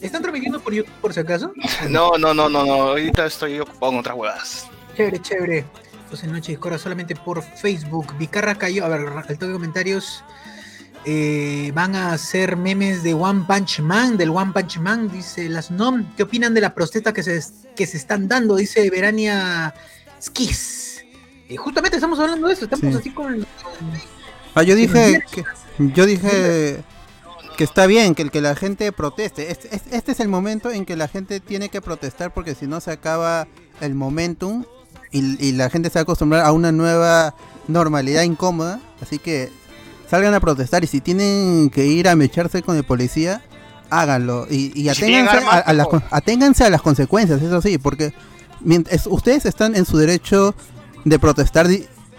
¿Están 0.00 0.22
transmitiendo 0.22 0.60
por 0.60 0.72
YouTube 0.72 0.92
por 1.00 1.12
si 1.12 1.20
acaso? 1.20 1.52
No, 1.88 2.16
no, 2.18 2.32
no, 2.32 2.48
no, 2.48 2.64
no. 2.64 2.72
Ahorita 2.72 3.26
estoy 3.26 3.60
ocupado 3.60 3.92
en 3.92 3.98
otras 3.98 4.16
huevas. 4.16 4.66
Chévere, 4.96 5.20
chévere. 5.20 5.64
Entonces 6.04 6.30
Noche 6.30 6.52
Discordia 6.52 6.78
solamente 6.78 7.14
por 7.16 7.42
Facebook. 7.42 8.16
Vicarra 8.18 8.54
cayó. 8.54 8.84
A 8.84 8.88
ver, 8.88 9.00
el 9.00 9.38
toque 9.38 9.46
de 9.46 9.52
comentarios. 9.52 10.22
Eh, 11.04 11.72
van 11.74 11.96
a 11.96 12.12
hacer 12.12 12.56
memes 12.56 13.02
de 13.02 13.12
One 13.14 13.44
Punch 13.46 13.80
Man, 13.80 14.16
del 14.16 14.30
One 14.30 14.52
Punch 14.52 14.78
Man, 14.78 15.10
dice 15.10 15.48
las 15.48 15.70
NOM. 15.72 16.04
¿Qué 16.16 16.22
opinan 16.22 16.54
de 16.54 16.60
la 16.60 16.74
protesta 16.74 17.12
que 17.12 17.24
se, 17.24 17.42
que 17.74 17.86
se 17.86 17.96
están 17.96 18.28
dando? 18.28 18.54
Dice 18.54 18.88
Verania 18.88 19.74
Skis. 20.22 21.04
Eh, 21.48 21.56
justamente 21.56 21.96
estamos 21.96 22.20
hablando 22.20 22.46
de 22.46 22.54
eso, 22.54 22.64
estamos 22.66 22.94
Sí. 22.94 23.00
así 23.00 23.10
con. 23.10 23.44
Ah, 24.54 24.62
yo 24.62 24.76
dije 24.76 25.24
que, 25.32 25.44
yo 25.78 26.06
dije 26.06 26.84
que 27.56 27.64
está 27.64 27.86
bien 27.86 28.14
que, 28.14 28.22
el 28.22 28.30
que 28.30 28.40
la 28.40 28.54
gente 28.54 28.92
proteste. 28.92 29.50
Este, 29.50 29.74
este- 29.74 29.96
este 29.96 30.12
es 30.12 30.20
el 30.20 30.28
momento 30.28 30.70
en 30.70 30.84
que 30.84 30.94
la 30.94 31.08
gente 31.08 31.40
tiene 31.40 31.68
que 31.68 31.80
protestar 31.80 32.32
porque 32.32 32.54
si 32.54 32.66
no 32.68 32.80
se 32.80 32.92
acaba 32.92 33.48
el 33.80 33.94
momentum 33.96 34.64
y, 35.10 35.44
y 35.44 35.52
la 35.52 35.68
gente 35.68 35.88
se 35.90 35.94
va 35.94 36.00
a 36.00 36.02
acostumbrar 36.02 36.44
a 36.46 36.52
una 36.52 36.70
nueva 36.70 37.34
normalidad 37.66 38.22
incómoda. 38.22 38.78
Así 39.00 39.18
que 39.18 39.50
salgan 40.12 40.34
a 40.34 40.40
protestar 40.40 40.84
y 40.84 40.86
si 40.86 41.00
tienen 41.00 41.70
que 41.70 41.86
ir 41.86 42.06
a 42.06 42.14
mecharse 42.16 42.60
con 42.60 42.76
el 42.76 42.84
policía, 42.84 43.40
háganlo. 43.88 44.46
Y, 44.50 44.72
si 44.74 44.88
aténganse, 44.90 45.38
a, 45.46 45.72
las, 45.72 45.86
aténganse 46.10 46.64
a 46.64 46.68
las 46.68 46.82
consecuencias, 46.82 47.40
eso 47.40 47.62
sí, 47.62 47.78
porque 47.78 48.12
mientras, 48.60 49.06
ustedes 49.06 49.46
están 49.46 49.74
en 49.74 49.86
su 49.86 49.96
derecho 49.96 50.54
de 51.06 51.18
protestar 51.18 51.66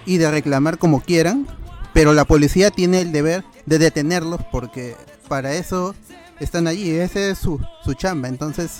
y 0.07 0.18
de 0.18 0.31
reclamar 0.31 0.80
como 0.80 1.01
quieran, 1.01 1.45
pero 1.94 2.13
la 2.13 2.25
policía 2.25 2.72
tiene 2.72 3.01
el 3.01 3.12
deber 3.12 3.44
de 3.68 3.78
detenerlos 3.78 4.42
porque 4.51 4.96
para 5.28 5.54
eso 5.54 5.94
están 6.39 6.66
allí, 6.66 6.89
ese 6.89 7.30
es 7.30 7.38
su, 7.38 7.60
su 7.86 7.94
chamba. 7.94 8.28
Entonces, 8.28 8.72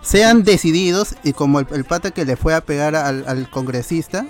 sean 0.00 0.44
decididos 0.44 1.16
y 1.24 1.32
como 1.32 1.58
el, 1.58 1.66
el 1.72 1.82
pata 1.84 2.12
que 2.12 2.24
le 2.24 2.36
fue 2.36 2.54
a 2.54 2.60
pegar 2.60 2.94
al, 2.94 3.24
al 3.26 3.50
congresista, 3.50 4.26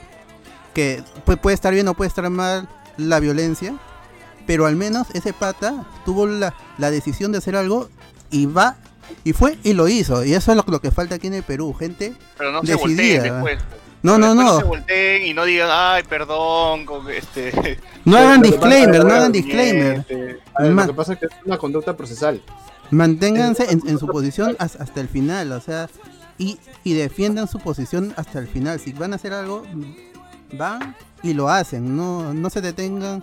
que 0.72 1.02
pu- 1.26 1.38
puede 1.38 1.54
estar 1.54 1.74
bien 1.74 1.86
o 1.88 1.92
puede 1.94 2.08
estar 2.08 2.30
mal 2.30 2.70
la 2.96 3.20
violencia, 3.20 3.74
pero 4.50 4.66
al 4.66 4.74
menos 4.74 5.06
ese 5.14 5.32
pata 5.32 5.86
tuvo 6.04 6.26
la, 6.26 6.52
la 6.76 6.90
decisión 6.90 7.30
de 7.30 7.38
hacer 7.38 7.54
algo 7.54 7.88
y 8.32 8.46
va 8.46 8.74
y 9.22 9.32
fue 9.32 9.56
y 9.62 9.74
lo 9.74 9.86
hizo. 9.86 10.24
Y 10.24 10.34
eso 10.34 10.50
es 10.50 10.56
lo, 10.56 10.64
lo 10.66 10.80
que 10.80 10.90
falta 10.90 11.14
aquí 11.14 11.28
en 11.28 11.34
el 11.34 11.44
Perú, 11.44 11.72
gente. 11.72 12.14
Pero 12.36 12.50
no 12.50 12.60
se 12.64 12.74
volteen 12.74 13.22
después. 13.22 13.60
No, 14.02 14.18
no, 14.18 14.34
Después 14.34 14.56
se 14.56 14.62
no. 14.62 14.66
volteen 14.66 15.24
y 15.26 15.34
no 15.34 15.44
digan, 15.44 15.68
ay, 15.70 16.02
perdón, 16.02 16.84
con 16.84 17.08
este. 17.10 17.78
No 18.04 18.16
hagan 18.16 18.42
disclaimer, 18.42 19.04
no 19.04 19.12
hagan 19.14 19.30
disclaimer. 19.30 19.98
Este, 20.00 20.40
A 20.54 20.62
ver, 20.64 20.72
Ma- 20.72 20.82
lo 20.86 20.88
que 20.88 20.96
pasa 20.96 21.12
es 21.12 21.18
que 21.20 21.26
es 21.26 21.32
una 21.46 21.56
conducta 21.56 21.96
procesal. 21.96 22.42
Manténganse 22.90 23.70
en, 23.70 23.82
en 23.86 23.98
su 24.00 24.08
posición 24.08 24.56
has- 24.58 24.74
hasta 24.80 25.00
el 25.00 25.08
final, 25.08 25.52
o 25.52 25.60
sea, 25.60 25.88
y, 26.38 26.58
y 26.82 26.94
defiendan 26.94 27.46
su 27.46 27.60
posición 27.60 28.12
hasta 28.16 28.40
el 28.40 28.48
final. 28.48 28.80
Si 28.80 28.92
van 28.94 29.12
a 29.12 29.16
hacer 29.16 29.32
algo, 29.32 29.62
van 30.54 30.96
y 31.22 31.34
lo 31.34 31.48
hacen, 31.50 31.96
no, 31.96 32.34
no 32.34 32.50
se 32.50 32.60
detengan 32.62 33.22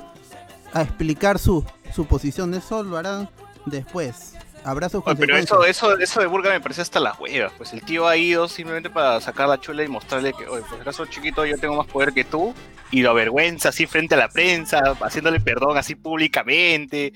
a 0.74 0.82
explicar 0.82 1.40
su, 1.40 1.66
su 1.96 2.06
posición, 2.06 2.54
eso 2.54 2.84
lo 2.84 2.98
harán 2.98 3.30
después. 3.66 4.34
Habrá 4.64 4.90
sus 4.90 5.02
Oye, 5.06 5.16
pero 5.16 5.38
eso, 5.38 5.64
eso, 5.64 5.98
eso 5.98 6.20
de 6.20 6.26
Burga 6.26 6.50
me 6.50 6.60
parece 6.60 6.82
hasta 6.82 7.00
las 7.00 7.18
huevas. 7.20 7.54
Pues 7.58 7.72
el 7.72 7.82
tío 7.84 8.06
ha 8.08 8.18
ido 8.18 8.50
simplemente 8.50 8.90
para 8.90 9.22
sacar 9.22 9.48
la 9.48 9.60
chula 9.62 9.84
y 9.84 9.88
mostrarle 9.88 10.34
que, 10.34 10.46
oye, 10.46 10.64
pues 10.68 10.82
acaso 10.82 11.06
chiquito, 11.06 11.46
yo 11.46 11.58
tengo 11.58 11.76
más 11.78 11.88
poder 11.88 12.12
que 12.12 12.26
tú. 12.26 12.54
Y 12.92 13.02
lo 13.02 13.12
avergüenza 13.12 13.70
así 13.70 13.86
frente 13.86 14.16
a 14.16 14.18
la 14.18 14.30
prensa, 14.30 14.80
haciéndole 15.02 15.40
perdón 15.40 15.78
así 15.78 15.96
públicamente. 15.96 17.14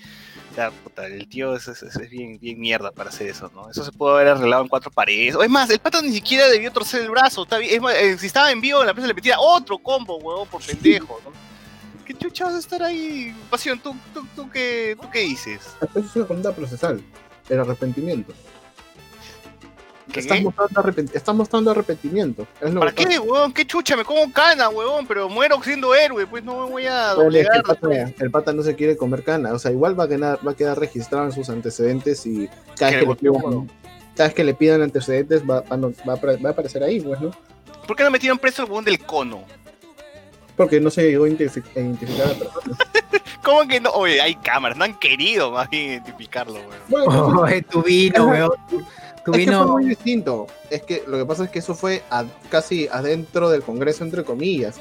O 0.52 0.56
sea, 0.56 0.70
puta, 0.72 1.06
el 1.08 1.28
tío 1.30 1.56
es, 1.56 1.68
es- 1.68 1.82
es 1.84 2.10
bien, 2.10 2.38
bien 2.40 2.60
mierda 2.60 2.92
para 2.92 3.10
hacer 3.10 3.28
eso, 3.28 3.50
¿no? 3.54 3.70
Eso 3.70 3.84
se 3.84 3.92
pudo 3.92 4.16
haber 4.16 4.28
arreglado 4.30 4.62
en 4.64 4.68
cuatro 4.70 4.92
paredes. 4.92 5.36
O 5.36 5.44
es 5.44 5.50
más, 5.50 5.70
el 5.70 5.80
pata 5.80 6.02
ni 6.02 6.12
siquiera 6.12 6.48
debió 6.48 6.72
torcer 6.72 7.02
el 7.02 7.10
brazo. 7.10 7.44
Está 7.44 7.58
bien. 7.58 7.76
Es 7.76 7.82
más, 7.82 7.96
eh, 7.96 8.18
si 8.18 8.28
estaba 8.28 8.52
en 8.52 8.60
vivo, 8.62 8.84
la 8.84 8.94
prensa 8.94 9.08
le 9.08 9.14
metía 9.14 9.40
otro 9.40 9.78
combo, 9.78 10.18
huevón, 10.18 10.48
por 10.48 10.62
pendejo, 10.62 11.20
¿no? 11.26 11.32
¿Qué 12.06 12.14
chucha 12.14 12.46
vas 12.46 12.56
a 12.56 12.60
estar 12.60 12.84
ahí? 12.84 13.36
Pasión, 13.50 13.80
¿tú, 13.80 13.96
tú, 14.14 14.26
tú, 14.36 14.50
qué, 14.50 14.96
¿tú 15.00 15.10
qué 15.12 15.20
dices? 15.20 15.62
Es 15.96 16.16
una 16.16 16.26
conducta 16.26 16.56
procesal. 16.56 17.02
El 17.50 17.60
arrepentimiento. 17.60 18.34
¿Qué? 20.12 20.20
Estás 20.20 20.42
mostrando, 20.42 21.02
estás 21.14 21.36
mostrando 21.36 21.72
arrepentimiento. 21.72 22.48
Es 22.60 22.72
¿Para 22.72 22.92
qué, 22.92 23.20
huevón? 23.20 23.54
¿Qué 23.54 23.66
chucha? 23.66 23.96
Me 23.96 24.04
como 24.04 24.32
cana, 24.32 24.70
huevón, 24.70 25.08
pero 25.08 25.30
muero 25.30 25.62
siendo 25.64 25.96
héroe, 25.96 26.28
pues 26.28 26.44
no 26.44 26.66
me 26.66 26.72
voy 26.72 26.86
a 26.86 27.14
doblegar. 27.14 27.58
el, 27.58 27.64
pata, 27.64 27.88
el 28.20 28.32
pata 28.32 28.54
no 28.54 28.64
se 28.64 28.76
quiere 28.76 28.98
comer 28.98 29.24
cana, 29.24 29.54
o 29.54 29.60
sea, 29.60 29.72
igual 29.72 29.98
va 29.98 30.06
a 30.06 30.08
quedar, 30.08 30.46
va 30.46 30.52
a 30.52 30.56
quedar 30.56 30.80
registrado 30.80 31.26
en 31.26 31.32
sus 31.32 31.50
antecedentes 31.50 32.26
y 32.26 32.50
cada 32.78 32.92
vez 32.92 33.00
Que 33.02 33.06
le 33.08 33.16
pidan, 33.16 33.72
cada 34.16 34.28
vez 34.28 34.36
que 34.36 34.44
le 34.44 34.54
pidan 34.54 34.82
antecedentes 34.82 35.44
va 35.50 35.64
a 35.70 36.50
aparecer 36.50 36.84
ahí, 36.84 37.00
pues, 37.00 37.22
¿no? 37.22 37.32
¿Por 37.88 37.96
qué 37.96 38.04
no 38.04 38.12
metieron 38.12 38.38
preso 38.38 38.64
el 38.64 38.70
huevón 38.70 38.86
del 38.86 39.00
cono? 39.00 39.46
Porque 40.64 40.80
no 40.80 40.90
se 40.90 41.04
llegó 41.04 41.26
a 41.26 41.30
identifi- 41.30 41.64
a 41.76 41.80
identificar 41.80 42.26
a 42.28 42.30
la 42.30 42.36
persona. 42.36 42.78
¿Cómo 43.44 43.68
que 43.68 43.80
no? 43.80 43.90
Oye, 43.92 44.22
hay 44.22 44.36
cámaras, 44.36 44.78
no 44.78 44.84
han 44.84 44.98
querido 45.00 45.52
más 45.52 45.70
bien 45.70 45.92
identificarlo, 45.94 46.54
huevón. 46.54 46.76
Bueno, 46.88 47.42
Oye, 47.42 47.62
tu 47.70 47.82
vino, 47.82 48.28
weón. 48.28 48.52
Tu, 48.70 48.78
es 48.80 48.86
que 48.86 49.32
fue 49.32 49.38
vino. 49.38 49.68
muy 49.68 49.86
distinto. 49.86 50.48
Es 50.70 50.84
que 50.84 51.04
lo 51.08 51.18
que 51.18 51.26
pasa 51.26 51.44
es 51.46 51.50
que 51.50 51.60
eso 51.60 51.74
fue 51.76 52.04
a- 52.10 52.26
casi 52.50 52.88
adentro 52.92 53.50
del 53.50 53.64
Congreso, 53.64 54.04
entre 54.04 54.24
comillas. 54.24 54.80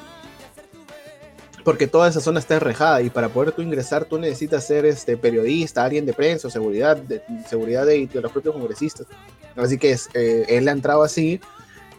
Porque 1.64 1.86
toda 1.86 2.08
esa 2.08 2.20
zona 2.20 2.38
está 2.40 2.54
enrejada 2.54 3.02
y 3.02 3.10
para 3.10 3.28
poder 3.28 3.52
tú 3.52 3.60
ingresar 3.60 4.06
tú 4.06 4.18
necesitas 4.18 4.66
ser 4.66 4.86
este 4.86 5.16
periodista, 5.18 5.84
alguien 5.84 6.06
de 6.06 6.14
prensa, 6.14 6.48
seguridad, 6.48 6.96
de, 6.96 7.22
seguridad 7.48 7.84
de, 7.84 8.06
de 8.06 8.20
los 8.20 8.32
propios 8.32 8.54
congresistas. 8.54 9.06
Así 9.56 9.76
que 9.76 9.90
es, 9.92 10.08
eh, 10.14 10.46
él 10.48 10.66
ha 10.68 10.72
entrado 10.72 11.02
así 11.02 11.38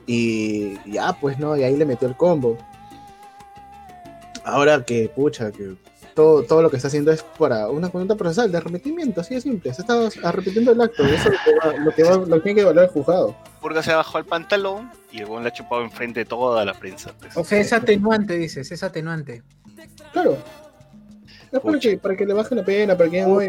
y 0.07 0.79
ya, 0.91 1.13
pues 1.13 1.38
no, 1.38 1.55
y 1.55 1.63
ahí 1.63 1.77
le 1.77 1.85
metió 1.85 2.07
el 2.07 2.15
combo. 2.17 2.57
Ahora 4.43 4.83
que, 4.83 5.10
pucha, 5.15 5.51
que 5.51 5.75
todo, 6.13 6.43
todo 6.43 6.62
lo 6.62 6.69
que 6.69 6.75
está 6.75 6.88
haciendo 6.89 7.12
es 7.12 7.24
para 7.24 7.69
una 7.69 7.89
conducta 7.89 8.15
procesal 8.15 8.51
de 8.51 8.57
arrepentimiento, 8.57 9.21
así 9.21 9.36
de 9.36 9.41
simple. 9.41 9.74
Se 9.74 9.81
está 9.81 10.10
arrepintiendo 10.27 10.71
del 10.71 10.81
acto, 10.81 11.03
y 11.07 11.12
eso 11.12 11.29
es 11.29 11.33
lo 11.33 11.39
que, 11.45 11.53
va, 11.69 11.77
lo, 11.86 11.91
que 11.95 12.03
va- 12.03 12.17
lo 12.17 12.36
que 12.38 12.41
tiene 12.41 12.55
que 12.55 12.62
evaluar 12.62 12.86
el 12.86 12.91
juzgado. 12.91 13.36
Burga 13.62 13.81
se 13.83 13.91
ha 13.91 13.98
bajado 13.98 14.19
el 14.19 14.25
pantalón 14.25 14.89
y 15.12 15.19
el 15.19 15.25
huevón 15.25 15.43
le 15.43 15.50
ha 15.50 15.53
chupado 15.53 15.83
enfrente 15.83 16.21
de 16.21 16.25
toda 16.25 16.65
la 16.65 16.74
prensa. 16.74 17.13
pues. 17.19 17.38
O 17.38 17.43
sea, 17.43 17.60
es 17.60 17.71
atenuante, 17.71 18.38
dices, 18.38 18.71
es 18.71 18.83
atenuante. 18.83 19.43
Claro, 20.12 20.38
Es 21.51 21.60
para 21.60 21.79
que, 21.79 21.98
para 21.98 22.15
que 22.17 22.25
le 22.25 22.33
baje 22.33 22.55
la 22.55 22.65
pena, 22.65 22.98
para 22.98 23.10
que 23.10 23.24
con 23.24 23.45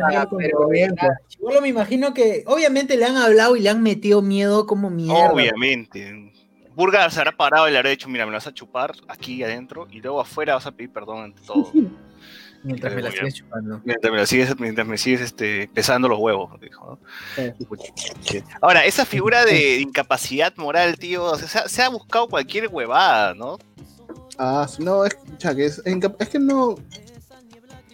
Chibolo, 1.28 1.61
me 1.61 1.68
imagino 1.68 2.12
que 2.14 2.44
obviamente 2.46 2.96
le 2.96 3.04
han 3.06 3.16
hablado 3.16 3.56
y 3.56 3.61
le 3.61 3.70
han 3.70 3.82
metido 3.82 4.22
miedo 4.22 4.66
como 4.66 4.90
mierda. 4.90 5.32
Obviamente. 5.32 6.32
Burga 6.75 7.09
se 7.11 7.19
habrá 7.21 7.33
parado 7.33 7.69
y 7.69 7.73
le 7.73 7.79
habrá 7.79 7.91
dicho, 7.91 8.09
mira, 8.09 8.25
me 8.25 8.33
lo 8.33 8.37
vas 8.37 8.47
a 8.47 8.55
chupar 8.55 8.93
aquí 9.09 9.43
adentro 9.43 9.87
y 9.91 10.00
luego 10.00 10.21
afuera 10.21 10.55
vas 10.55 10.67
a 10.67 10.73
pedir 10.73 10.91
perdón 10.93 11.25
ante 11.25 11.43
todo. 11.43 11.71
Mientras 12.64 12.95
me 12.95 13.02
la 13.02 13.11
sigues 13.11 13.35
chupando. 13.35 13.81
mientras 13.85 14.12
me, 14.12 14.21
lo 14.21 14.26
sigues, 14.26 14.61
mientras 14.61 14.87
me 14.87 14.97
sigues 14.97 15.21
este, 15.21 15.69
pesando 15.75 16.09
los 16.09 16.21
huevos, 16.21 16.61
dijo, 16.61 17.00
¿no? 17.37 17.55
Sí. 18.21 18.45
Ahora, 18.61 18.85
esa 18.85 19.05
figura 19.05 19.45
de 19.45 19.81
incapacidad 19.81 20.55
moral, 20.57 20.97
tío, 20.97 21.25
o 21.25 21.37
sea, 21.37 21.49
se, 21.49 21.59
ha, 21.59 21.69
se 21.69 21.83
ha 21.83 21.88
buscado 21.88 22.29
cualquier 22.29 22.69
huevada, 22.69 23.35
¿no? 23.35 23.59
Ah, 24.38 24.67
no, 24.79 25.05
es, 25.05 25.14
que 25.14 25.64
es, 25.67 25.83
que 26.29 26.38
no. 26.38 26.76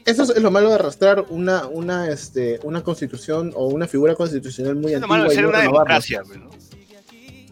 Eso 0.04 0.22
es 0.22 0.42
lo 0.42 0.50
malo 0.50 0.68
de 0.68 0.74
arrastrar 0.74 1.24
una, 1.30 1.66
una, 1.66 2.08
este, 2.08 2.60
una 2.62 2.82
constitución 2.82 3.52
o 3.54 3.68
una 3.68 3.86
figura 3.86 4.14
constitucional 4.14 4.76
muy 4.76 4.92
Es 4.92 5.00
lo 5.00 5.06
antigua. 5.06 5.16
malo 5.16 5.28
de 5.30 5.34
ser 5.34 5.46
una 5.46 5.58
renovarla. 5.60 6.00
democracia, 6.00 6.22
¿no? 6.38 6.50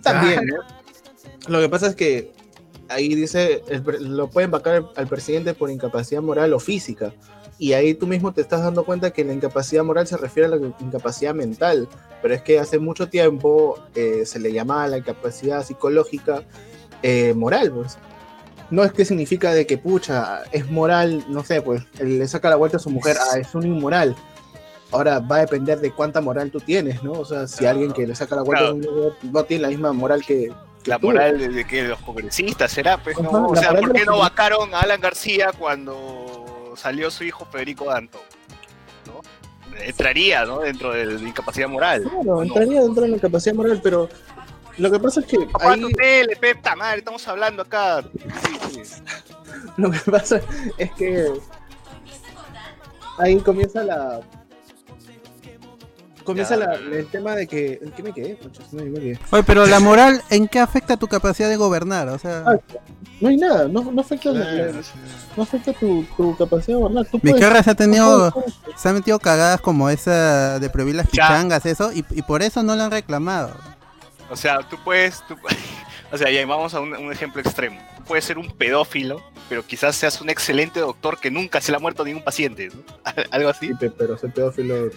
También, 0.03 0.47
¿no? 0.47 0.76
Lo 1.49 1.61
que 1.61 1.69
pasa 1.69 1.89
es 1.89 1.95
que 1.95 2.33
ahí 2.89 3.15
dice, 3.15 3.63
el 3.69 3.83
lo 4.17 4.29
pueden 4.29 4.51
vacar 4.51 4.85
al 4.97 5.07
presidente 5.07 5.55
por 5.55 5.71
incapacidad 5.71 6.23
moral 6.23 6.53
o 6.53 6.59
física. 6.61 7.13
Y 7.59 7.73
ahí 7.73 7.95
tú 7.95 8.07
mismo 8.07 8.33
te 8.33 8.43
estás 8.43 8.63
dando 8.63 8.85
cuenta 8.85 9.13
que 9.13 9.25
la 9.25 9.33
incapacidad 9.33 9.83
moral 9.83 10.07
se 10.07 10.17
refiere 10.19 10.49
a 10.49 10.57
la 10.57 10.67
incapacidad 10.81 11.35
mental. 11.35 11.89
Pero 12.21 12.35
es 12.35 12.43
que 12.43 12.59
hace 12.59 12.79
mucho 12.79 13.09
tiempo 13.09 13.79
eh, 13.95 14.27
se 14.27 14.39
le 14.39 14.53
llamaba 14.53 14.89
la 14.89 14.99
incapacidad 14.99 15.65
psicológica 15.65 16.43
eh, 17.03 17.33
moral, 17.35 17.73
pues. 17.73 17.99
No 18.71 18.83
es 18.83 18.93
que 18.93 19.05
significa 19.05 19.55
de 19.55 19.65
que, 19.65 19.79
pucha, 19.79 20.43
es 20.51 20.69
moral, 20.71 21.25
no 21.29 21.45
sé, 21.45 21.63
pues, 21.63 21.83
él 22.01 22.19
le 22.19 22.27
saca 22.27 22.51
la 22.51 22.57
vuelta 22.57 22.79
a 22.79 22.81
su 22.81 22.91
mujer, 22.91 23.17
ah, 23.33 23.39
es 23.39 23.55
un 23.55 23.65
inmoral. 23.65 24.17
Ahora 24.91 25.21
va 25.21 25.37
a 25.37 25.41
depender 25.41 25.81
de 25.81 25.93
cuánta 25.93 26.21
moral 26.21 26.51
tú 26.51 26.59
tienes, 26.61 27.03
¿no? 27.05 27.13
O 27.13 27.25
sea, 27.25 27.47
si 27.47 27.59
Claro. 27.59 27.79
alguien 27.79 27.93
que 27.93 28.07
le 28.07 28.15
saca 28.17 28.35
la 28.37 28.43
vuelta 28.43 28.65
a 28.65 28.73
Claro. 28.73 28.83
su 28.85 28.91
mujer 28.91 29.13
no 29.33 29.45
tiene 29.45 29.63
la 29.63 29.69
misma 29.69 29.93
moral 29.93 30.25
que 30.27 30.53
La 30.87 30.99
moral 30.99 31.39
de, 31.39 31.49
de 31.49 31.65
que 31.67 31.83
los 31.83 32.01
congresistas 32.01 32.71
será, 32.71 32.99
pues, 32.99 33.19
¿no? 33.19 33.49
O 33.49 33.57
sea, 33.57 33.75
¿por 33.75 33.93
de 33.93 34.01
qué 34.01 34.07
no 34.07 34.19
vacaron 34.19 34.75
a 34.75 34.81
Alan 34.81 35.01
García 35.01 35.51
cuando 35.59 36.75
salió 36.77 37.11
su 37.11 37.25
hijo 37.25 37.45
Federico 37.47 37.87
Danto? 37.87 38.21
¿No? 39.07 39.21
Entraría, 39.81 40.45
¿no? 40.45 40.61
Dentro 40.61 40.93
de 40.93 41.07
la 41.07 41.29
incapacidad 41.29 41.69
moral. 41.69 42.03
Claro, 42.03 42.43
entraría 42.43 42.83
dentro 42.83 43.03
de 43.03 43.09
la 43.09 43.19
capacidad 43.19 43.55
moral, 43.55 43.81
pero 43.83 44.09
lo 44.79 44.91
que 44.91 44.99
pasa 44.99 45.21
es 45.21 45.27
que 45.27 45.39
Papá, 45.47 45.73
ahí, 45.73 45.93
tele, 45.93 46.37
pepta 46.37 46.77
madre, 46.77 46.99
estamos 46.99 47.27
hablando 47.27 47.63
acá. 47.63 48.03
Sí, 48.73 48.81
sí. 48.85 49.03
lo 49.77 49.91
que 49.91 49.99
pasa 50.11 50.41
es 50.77 50.93
que 50.93 51.33
ahí 53.19 53.37
comienza 53.41 53.83
la 53.83 54.21
comienza 56.27 56.57
Ya. 56.59 56.67
la- 56.67 56.75
el 56.75 57.07
tema 57.07 57.35
de 57.35 57.47
que 57.47 57.79
¿en 57.83 57.91
qué 57.93 58.03
me 58.03 58.13
quedé? 58.13 58.39
No, 58.73 58.85
me 58.85 58.93
quedé. 59.01 59.19
Oye, 59.31 59.43
pero 59.45 59.65
la 59.65 59.81
moral, 59.81 60.21
¿en 60.29 60.47
qué 60.49 60.59
afecta 60.61 60.99
tu 60.99 61.07
capacidad 61.09 61.49
de 61.49 61.57
gobernar? 61.57 62.09
O 62.09 62.19
sea, 62.19 62.43
Ah, 62.47 62.57
No 63.19 63.31
hay 63.31 63.39
nada, 63.39 63.67
no, 63.67 63.81
no 63.93 64.01
afecta, 64.03 64.31
la- 64.31 64.73
no 65.37 65.43
afecta 65.43 65.73
tu, 65.73 66.05
tu 66.19 66.37
capacidad 66.37 66.77
de 66.77 66.83
gobernar. 66.83 67.07
Tú 67.07 67.19
puedes- 67.19 67.35
Vizcarra 67.37 67.63
se 67.63 67.71
ha 67.71 67.75
tenido, 67.75 68.31
se 68.77 68.89
ha 68.91 68.93
metido 68.93 69.19
cagadas 69.19 69.63
como 69.63 69.89
esa 69.89 70.59
de 70.59 70.69
prohibir 70.69 70.97
las 70.97 71.07
Ya. 71.07 71.29
pichangas, 71.29 71.65
eso, 71.65 71.93
y, 71.95 72.05
y 72.11 72.21
por 72.21 72.43
eso 72.43 72.63
no 72.63 72.77
lo 72.77 72.83
han 72.83 72.91
reclamado. 72.91 73.53
O 74.29 74.37
sea, 74.37 74.59
tú 74.69 74.77
puedes. 74.85 75.23
tú- 75.27 75.37
o 76.13 76.19
sea, 76.19 76.31
ya 76.31 76.45
vamos 76.45 76.75
a 76.75 76.81
un, 76.81 76.93
un 76.95 77.11
ejemplo 77.11 77.41
extremo. 77.41 77.81
Tú 77.97 78.05
puedes 78.05 78.25
ser 78.25 78.37
un 78.37 78.51
pedófilo, 78.51 79.23
pero 79.49 79.65
quizás 79.65 79.95
seas 79.97 80.21
un 80.21 80.29
excelente 80.31 80.81
doctor 80.81 81.19
que 81.19 81.31
nunca 81.31 81.61
se 81.61 81.71
le 81.73 81.77
ha 81.77 81.81
muerto 81.81 82.05
ningún 82.05 82.23
paciente. 82.25 82.69
¿no? 82.69 82.83
Algo 83.31 83.49
así. 83.49 83.69
Sí, 83.69 83.75
pe- 83.75 83.91
pero 83.91 84.17
soy 84.19 84.31
pedófilo 84.31 84.89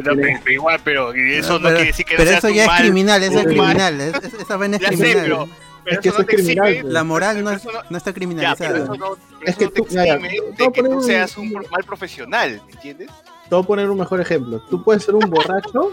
no, 0.00 0.16
pero- 0.16 0.38
pero 0.42 0.52
igual, 0.52 0.80
pero 0.82 1.12
eso 1.12 1.54
no 1.54 1.64
pero 1.64 1.76
quiere 1.76 1.90
decir 1.92 2.04
que 2.06 2.16
pero 2.16 2.30
seas 2.30 2.44
eso 2.44 2.52
ya 2.54 2.62
es 2.62 2.68
mal- 2.68 2.80
criminal, 2.80 3.22
eso 3.22 3.38
es 3.38 3.46
criminal. 3.46 4.00
es- 4.00 4.14
es- 4.24 4.34
esa 4.34 4.56
vaina 4.56 4.76
es 4.76 4.82
Ya 4.82 4.88
criminal. 4.88 5.20
pero, 5.22 5.48
pero 5.84 5.96
Es 5.96 6.00
que 6.02 6.08
eso 6.08 6.18
no 6.18 6.24
te 6.24 6.32
es 6.32 6.36
criminal, 6.42 6.66
exime. 6.66 6.82
pues. 6.82 6.92
La 6.92 7.04
moral 7.04 7.44
no, 7.44 7.50
pero 7.50 7.72
no- 7.72 7.82
no 7.90 7.96
está 7.96 7.96
Ya, 7.96 8.02
pero 8.02 8.14
criminalizada. 8.14 8.78
eso 8.78 8.94
no, 8.96 9.16
pero 9.38 9.50
Es 9.50 9.56
que 9.56 9.64
no 9.66 9.70
te 9.70 9.80
tú- 9.82 9.86
ya, 9.88 10.04
ya, 10.06 10.16
de 10.18 10.64
a 10.66 10.72
que 10.72 10.82
tú 10.82 11.02
seas 11.02 11.36
un 11.36 11.52
mal 11.52 11.84
profesional, 11.86 12.60
¿me 12.66 12.72
entiendes? 12.72 13.08
Te 13.48 13.54
voy 13.54 13.62
a 13.62 13.66
poner 13.66 13.88
un 13.88 13.98
mejor 13.98 14.20
ejemplo. 14.20 14.60
Tú 14.68 14.82
puedes 14.82 15.04
ser 15.04 15.14
un 15.14 15.20
borracho 15.30 15.92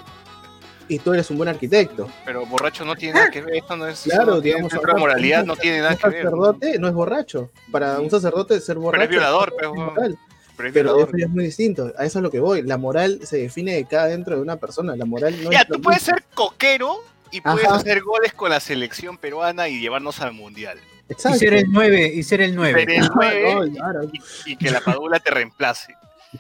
y 0.88 1.00
tú 1.00 1.14
eres 1.14 1.30
un 1.32 1.38
buen 1.38 1.50
arquitecto. 1.50 2.08
Pero 2.26 2.46
borracho 2.46 2.86
no 2.86 2.96
tiene 2.96 3.16
nada 3.16 3.30
que 3.32 3.42
ver, 3.42 3.56
esto 3.56 3.76
no 3.76 3.88
es 3.88 4.02
Claro, 4.04 4.40
digamos, 4.42 4.74
ahora, 4.74 4.96
moralidad 4.96 5.42
un- 5.42 5.48
no 5.48 5.56
tiene 5.56 5.80
nada 5.80 5.92
un 5.92 5.98
que 5.98 6.08
ver. 6.10 6.24
sacerdote 6.24 6.80
no 6.80 6.88
es 6.88 6.94
borracho. 6.94 7.50
Para 7.72 8.00
un 8.00 8.10
sacerdote 8.10 8.60
ser 8.60 8.78
borracho 8.78 9.00
Pero 9.02 9.04
es 9.04 9.10
violador, 9.10 9.50
es 9.50 9.56
pero, 9.58 9.74
moral. 9.74 10.18
pero 10.56 10.68
es 10.70 10.74
Pero 10.74 11.00
eso 11.00 11.10
es 11.18 11.30
muy 11.30 11.44
distinto. 11.46 11.92
A 11.98 12.06
eso 12.06 12.20
es 12.20 12.24
lo 12.24 12.30
que 12.32 12.40
voy. 12.40 12.62
La 12.62 12.78
moral 12.78 13.20
se 13.24 13.38
define 13.38 13.74
de 13.76 13.86
cada 13.86 14.08
dentro 14.08 14.36
de 14.36 14.42
una 14.42 14.56
persona. 14.58 14.96
La 14.96 15.06
moral 15.06 15.36
no 15.44 15.52
Ya, 15.52 15.62
es 15.62 15.68
tú 15.68 15.82
puedes 15.82 16.02
mismo. 16.02 16.16
ser 16.18 16.24
coquero 16.34 16.98
y 17.32 17.42
puedes 17.42 17.66
Ajá. 17.66 17.76
hacer 17.78 18.02
goles 18.02 18.34
con 18.34 18.50
la 18.52 18.60
selección 18.60 19.18
peruana 19.18 19.68
y 19.68 19.80
llevarnos 19.80 20.22
al 20.22 20.34
mundial. 20.34 20.80
Y 21.10 21.14
Exacto. 21.14 21.38
ser 21.40 21.54
el 21.54 21.66
9, 21.72 22.12
y 22.14 22.24
ser 22.24 22.42
el 22.42 22.56
9. 22.56 22.80
Ser 22.82 22.90
el 22.92 23.10
nueve 23.16 23.54
No, 23.70 23.74
claro. 23.76 24.10
y, 24.46 24.52
y 24.54 24.56
que 24.58 24.72
la 24.72 24.82
padula 24.82 25.20
te 25.20 25.32
reemplace. 25.32 25.96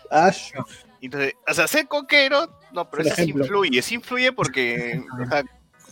Ash. 0.10 0.52
Entonces, 1.06 1.34
o 1.48 1.54
sea, 1.54 1.68
ser 1.68 1.88
coquero, 1.88 2.48
no, 2.74 2.90
pero 2.90 3.04
Por 3.04 3.08
eso 3.08 3.16
sí 3.16 3.32
influye, 3.32 3.82
sí 3.82 3.96
influye 3.96 4.32
porque 4.32 5.02
o 5.24 5.30
sea, 5.30 5.44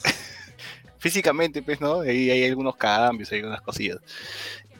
físicamente, 0.98 1.62
pues, 1.62 1.80
¿no? 1.80 2.02
Ahí 2.02 2.30
hay 2.30 2.46
algunos 2.46 2.76
cambios, 2.76 3.32
hay 3.32 3.40
algunas 3.40 3.62
cosillas. 3.62 4.00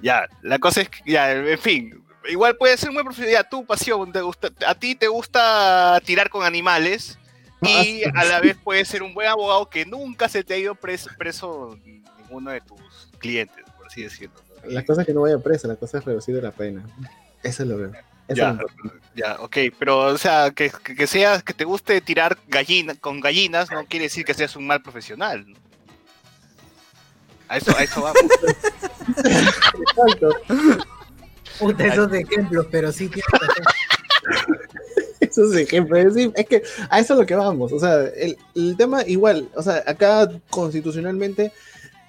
Ya, 0.02 0.28
la 0.42 0.60
cosa 0.60 0.82
es 0.82 0.90
que, 0.90 1.00
ya, 1.10 1.32
en 1.32 1.60
fin, 1.60 2.04
igual 2.30 2.58
puede 2.58 2.78
ser 2.78 2.92
muy 2.92 3.04
profesional, 3.04 3.34
ya, 3.34 3.50
tu 3.50 3.66
pasión, 3.66 4.12
te 4.12 4.22
gusta, 4.22 4.50
a 4.68 4.76
ti 4.76 4.96
te 4.96 5.08
gusta 5.08 6.02
tirar 6.06 6.30
con 6.30 6.44
animales 6.46 7.18
y 7.62 8.04
a 8.04 8.24
la 8.26 8.42
vez 8.42 8.58
puedes 8.62 8.88
ser 8.88 9.04
un 9.04 9.14
buen 9.14 9.28
abogado 9.28 9.70
que 9.70 9.86
nunca 9.86 10.28
se 10.28 10.44
te 10.44 10.54
ha 10.54 10.58
ido 10.58 10.76
preso, 10.76 11.10
preso 11.18 11.80
ninguno 11.86 12.52
de 12.52 12.60
tus 12.62 12.82
clientes, 13.20 13.64
por 13.78 13.88
así 13.88 14.04
decirlo. 14.04 14.36
La 14.66 14.86
cosa 14.86 15.02
es 15.02 15.08
que 15.08 15.14
no 15.14 15.22
vaya 15.22 15.38
presa, 15.40 15.68
la 15.68 15.76
cosa 15.76 16.00
es 16.00 16.06
reducir 16.06 16.42
la 16.42 16.52
pena. 16.52 16.84
Eso 17.42 17.64
es 17.64 17.70
lo 17.70 17.78
que. 17.78 17.98
Eso 18.28 18.42
Ya, 18.42 18.52
es 18.52 18.92
ya, 19.16 19.38
ok, 19.40 19.58
pero 19.78 20.00
o 20.00 20.18
sea, 20.18 20.52
que, 20.52 20.72
que, 20.84 20.96
que 20.96 21.08
sea, 21.08 21.42
que 21.42 21.54
te 21.54 21.66
guste 21.66 22.02
tirar 22.02 22.38
gallina, 22.48 22.96
con 22.96 23.20
gallinas 23.20 23.70
no 23.70 23.86
quiere 23.86 24.06
decir 24.06 24.26
que 24.26 24.34
seas 24.34 24.56
un 24.56 24.66
mal 24.66 24.82
profesional. 24.82 25.46
¿no? 25.48 25.56
A 27.48 27.58
eso, 27.58 27.78
a 27.78 27.84
eso 27.84 28.02
vamos. 28.02 28.24
Exacto. 29.18 30.30
Puta, 31.60 31.86
esos 31.86 32.12
ejemplos, 32.14 32.68
pero 32.72 32.92
sí 32.92 33.10
tienes 33.10 33.32
razón. 33.32 33.66
Esos 35.20 35.56
ejemplos. 35.56 36.00
Es, 36.00 36.14
decir, 36.14 36.34
es 36.36 36.46
que 36.48 36.64
a 36.90 37.00
eso 37.00 37.14
es 37.14 37.20
lo 37.20 37.26
que 37.26 37.36
vamos. 37.36 37.72
O 37.72 37.80
sea, 37.80 38.04
el, 38.16 38.38
el 38.56 38.76
tema 38.76 39.04
igual, 39.06 39.50
o 39.56 39.64
sea, 39.64 39.84
acá 39.88 40.30
constitucionalmente, 40.50 41.52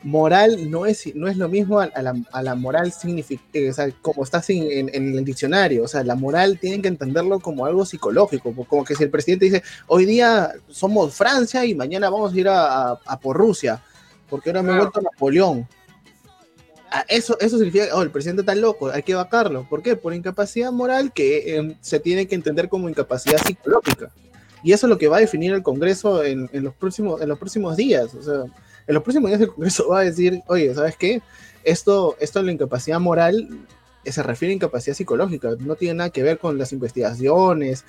moral 0.04 0.70
no 0.70 0.86
es, 0.86 1.12
no 1.16 1.26
es 1.28 1.36
lo 1.36 1.48
mismo 1.48 1.80
a, 1.80 1.84
a 1.84 2.02
la, 2.02 2.14
a 2.30 2.42
la 2.42 2.54
moral 2.54 2.92
significa, 2.92 3.42
o 3.68 3.72
sea, 3.72 3.90
como 4.02 4.22
está 4.22 4.40
sin- 4.42 4.70
en, 4.70 4.90
en 4.92 5.16
el 5.18 5.24
diccionario. 5.24 5.82
O 5.82 5.88
sea, 5.88 6.04
la 6.04 6.14
moral 6.14 6.58
tienen 6.60 6.82
que 6.82 6.88
entenderlo 6.88 7.40
como 7.40 7.66
algo 7.66 7.84
psicológico. 7.84 8.54
Como 8.68 8.84
que 8.84 8.94
si 8.94 9.02
el 9.02 9.10
presidente 9.10 9.46
dice, 9.46 9.62
hoy 9.86 10.04
día 10.04 10.52
somos 10.68 11.14
Francia 11.14 11.64
y 11.64 11.74
mañana 11.74 12.10
vamos 12.10 12.32
a 12.32 12.38
ir 12.38 12.48
a, 12.48 12.98
por 13.20 13.36
Rusia, 13.36 13.82
porque 14.28 14.50
ahora 14.50 14.62
me 14.62 14.72
he 14.72 14.76
vuelto 14.76 15.00
Napoleón. 15.00 15.66
Ah, 16.90 17.04
Eso, 17.08 17.36
eso 17.40 17.56
significa, 17.56 17.86
oh, 17.94 18.02
el 18.02 18.10
presidente 18.10 18.42
está 18.42 18.54
loco, 18.54 18.88
hay 18.90 19.02
que 19.02 19.14
vacarlo. 19.14 19.66
¿Por 19.68 19.82
qué? 19.82 19.96
Por 19.96 20.14
incapacidad 20.14 20.70
moral 20.70 21.12
que 21.12 21.56
eh, 21.56 21.76
se 21.80 21.98
tiene 21.98 22.26
que 22.28 22.34
entender 22.36 22.68
como 22.68 22.88
incapacidad 22.88 23.38
psicológica. 23.38 24.12
Y 24.62 24.72
eso 24.72 24.86
es 24.86 24.90
lo 24.90 24.98
que 24.98 25.08
va 25.08 25.16
a 25.16 25.20
definir 25.20 25.52
el 25.52 25.62
Congreso 25.62 26.22
en, 26.22 26.48
en 26.52 26.62
los, 26.62 26.74
próximos, 26.74 27.20
en 27.20 27.28
los 27.28 27.38
próximos 27.38 27.76
días. 27.76 28.14
O 28.14 28.22
sea, 28.22 28.44
en 28.86 28.94
los 28.94 29.02
próximos 29.02 29.30
días 29.30 29.40
el 29.40 29.48
Congreso 29.48 29.88
va 29.88 30.00
a 30.00 30.04
decir, 30.04 30.40
oye, 30.46 30.74
¿sabes 30.74 30.96
qué? 30.96 31.22
Esto, 31.64 32.16
esto 32.20 32.40
de 32.40 32.46
la 32.46 32.52
incapacidad 32.52 33.00
moral 33.00 33.48
eh, 34.04 34.12
se 34.12 34.22
refiere 34.22 34.52
a 34.52 34.56
incapacidad 34.56 34.94
psicológica, 34.96 35.50
no 35.60 35.74
tiene 35.76 35.94
nada 35.94 36.10
que 36.10 36.22
ver 36.22 36.38
con 36.38 36.58
las 36.58 36.72
investigaciones 36.72 37.84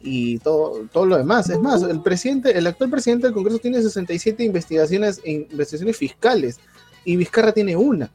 y 0.00 0.38
todo, 0.38 0.86
todo 0.92 1.06
lo 1.06 1.16
demás. 1.16 1.50
Es 1.50 1.58
más, 1.58 1.82
el 1.82 2.00
presidente, 2.02 2.56
el 2.56 2.66
actual 2.66 2.90
presidente 2.90 3.26
del 3.26 3.34
Congreso 3.34 3.58
tiene 3.58 3.82
67 3.82 4.44
investigaciones, 4.44 5.20
investigaciones 5.24 5.96
fiscales 5.96 6.60
y 7.04 7.16
Vizcarra 7.16 7.52
tiene 7.52 7.74
una. 7.76 8.10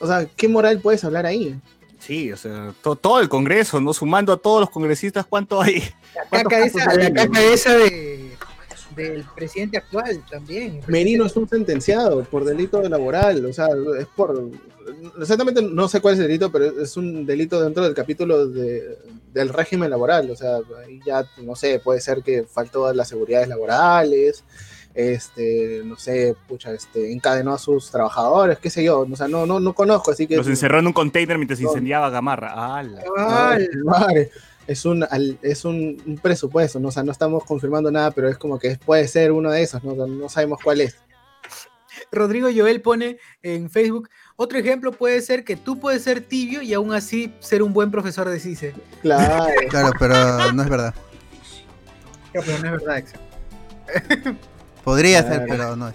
O 0.00 0.06
sea, 0.06 0.24
¿qué 0.36 0.48
moral 0.48 0.80
puedes 0.80 1.04
hablar 1.04 1.26
ahí? 1.26 1.60
Sí, 1.98 2.32
o 2.32 2.36
sea, 2.36 2.72
to- 2.82 2.96
todo 2.96 3.20
el 3.20 3.28
Congreso, 3.28 3.78
¿no? 3.80 3.92
Sumando 3.92 4.32
a 4.32 4.38
todos 4.38 4.60
los 4.60 4.70
congresistas, 4.70 5.26
¿cuánto 5.26 5.60
hay? 5.60 5.80
La 6.14 6.24
¿Cuántos 6.30 6.50
caca 6.52 6.64
esa, 6.64 6.94
la 6.94 7.12
caca 7.12 7.42
esa 7.42 7.76
de, 7.76 8.30
del 8.96 9.24
presidente 9.34 9.78
actual 9.78 10.22
también. 10.30 10.80
Merino 10.86 11.26
es 11.26 11.36
un 11.36 11.48
sentenciado 11.48 12.22
por 12.24 12.44
delito 12.44 12.80
laboral, 12.88 13.44
o 13.46 13.52
sea, 13.52 13.68
es 13.98 14.06
por... 14.16 14.50
Exactamente 15.20 15.62
no 15.62 15.88
sé 15.88 16.00
cuál 16.00 16.14
es 16.14 16.20
el 16.20 16.26
delito, 16.26 16.50
pero 16.50 16.80
es 16.82 16.96
un 16.96 17.24
delito 17.24 17.62
dentro 17.62 17.84
del 17.84 17.94
capítulo 17.94 18.46
de- 18.46 18.98
del 19.32 19.48
régimen 19.50 19.90
laboral, 19.90 20.28
o 20.30 20.34
sea, 20.36 20.56
ahí 20.84 21.00
ya, 21.06 21.24
no 21.42 21.54
sé, 21.54 21.78
puede 21.78 22.00
ser 22.00 22.22
que 22.22 22.42
faltó 22.44 22.86
a 22.86 22.94
las 22.94 23.08
seguridades 23.08 23.46
laborales, 23.46 24.42
este, 24.92 25.82
no 25.84 25.96
sé, 25.96 26.34
pucha, 26.48 26.72
este, 26.72 27.12
encadenó 27.12 27.54
a 27.54 27.58
sus 27.58 27.90
trabajadores, 27.92 28.58
qué 28.58 28.70
sé 28.70 28.82
yo, 28.82 29.06
o 29.10 29.16
sea, 29.16 29.28
no, 29.28 29.46
no, 29.46 29.60
no 29.60 29.72
conozco, 29.72 30.10
así 30.10 30.26
que... 30.26 30.36
Los 30.36 30.48
encerró 30.48 30.80
en 30.80 30.88
un 30.88 30.92
container 30.92 31.38
mientras 31.38 31.60
No. 31.60 31.68
incendiaba 31.68 32.10
Gamarra. 32.10 32.52
¡Hala! 32.52 33.02
Ay, 33.16 33.68
madre, 33.84 34.30
Es 34.70 34.84
un, 34.84 35.02
al- 35.10 35.36
es 35.42 35.64
un, 35.64 36.00
un 36.06 36.16
presupuesto, 36.18 36.78
¿no? 36.78 36.88
O 36.88 36.92
sea, 36.92 37.02
no 37.02 37.10
estamos 37.10 37.44
confirmando 37.44 37.90
nada, 37.90 38.12
pero 38.12 38.28
es 38.28 38.38
como 38.38 38.58
que 38.58 38.76
puede 38.76 39.08
ser 39.08 39.32
uno 39.32 39.50
de 39.50 39.62
esos, 39.62 39.82
¿no? 39.82 39.94
No 40.06 40.28
sabemos 40.28 40.60
cuál 40.62 40.80
es. 40.80 40.96
Rodrigo 42.12 42.48
Joel 42.54 42.80
pone 42.80 43.18
en 43.42 43.68
Facebook, 43.68 44.08
otro 44.36 44.58
ejemplo 44.58 44.92
puede 44.92 45.20
ser 45.22 45.42
que 45.42 45.56
tú 45.56 45.80
puedes 45.80 46.02
ser 46.04 46.20
tibio 46.20 46.62
y 46.62 46.72
aún 46.72 46.94
así 46.94 47.34
ser 47.40 47.62
un 47.64 47.72
buen 47.72 47.90
profesor 47.90 48.28
de 48.28 48.38
CICE. 48.38 48.74
Claro. 49.02 49.46
Claro, 49.70 49.90
pero 49.98 50.52
no 50.52 50.62
es 50.62 50.68
verdad. 50.68 50.94
Pero 52.32 52.44
no 52.46 52.54
es 52.54 52.62
verdad, 52.62 52.94
Axel. 52.96 53.20
Podría 54.84 55.22
Claro. 55.26 55.36
ser, 55.36 55.46
pero 55.48 55.76
no 55.76 55.88
es. 55.88 55.94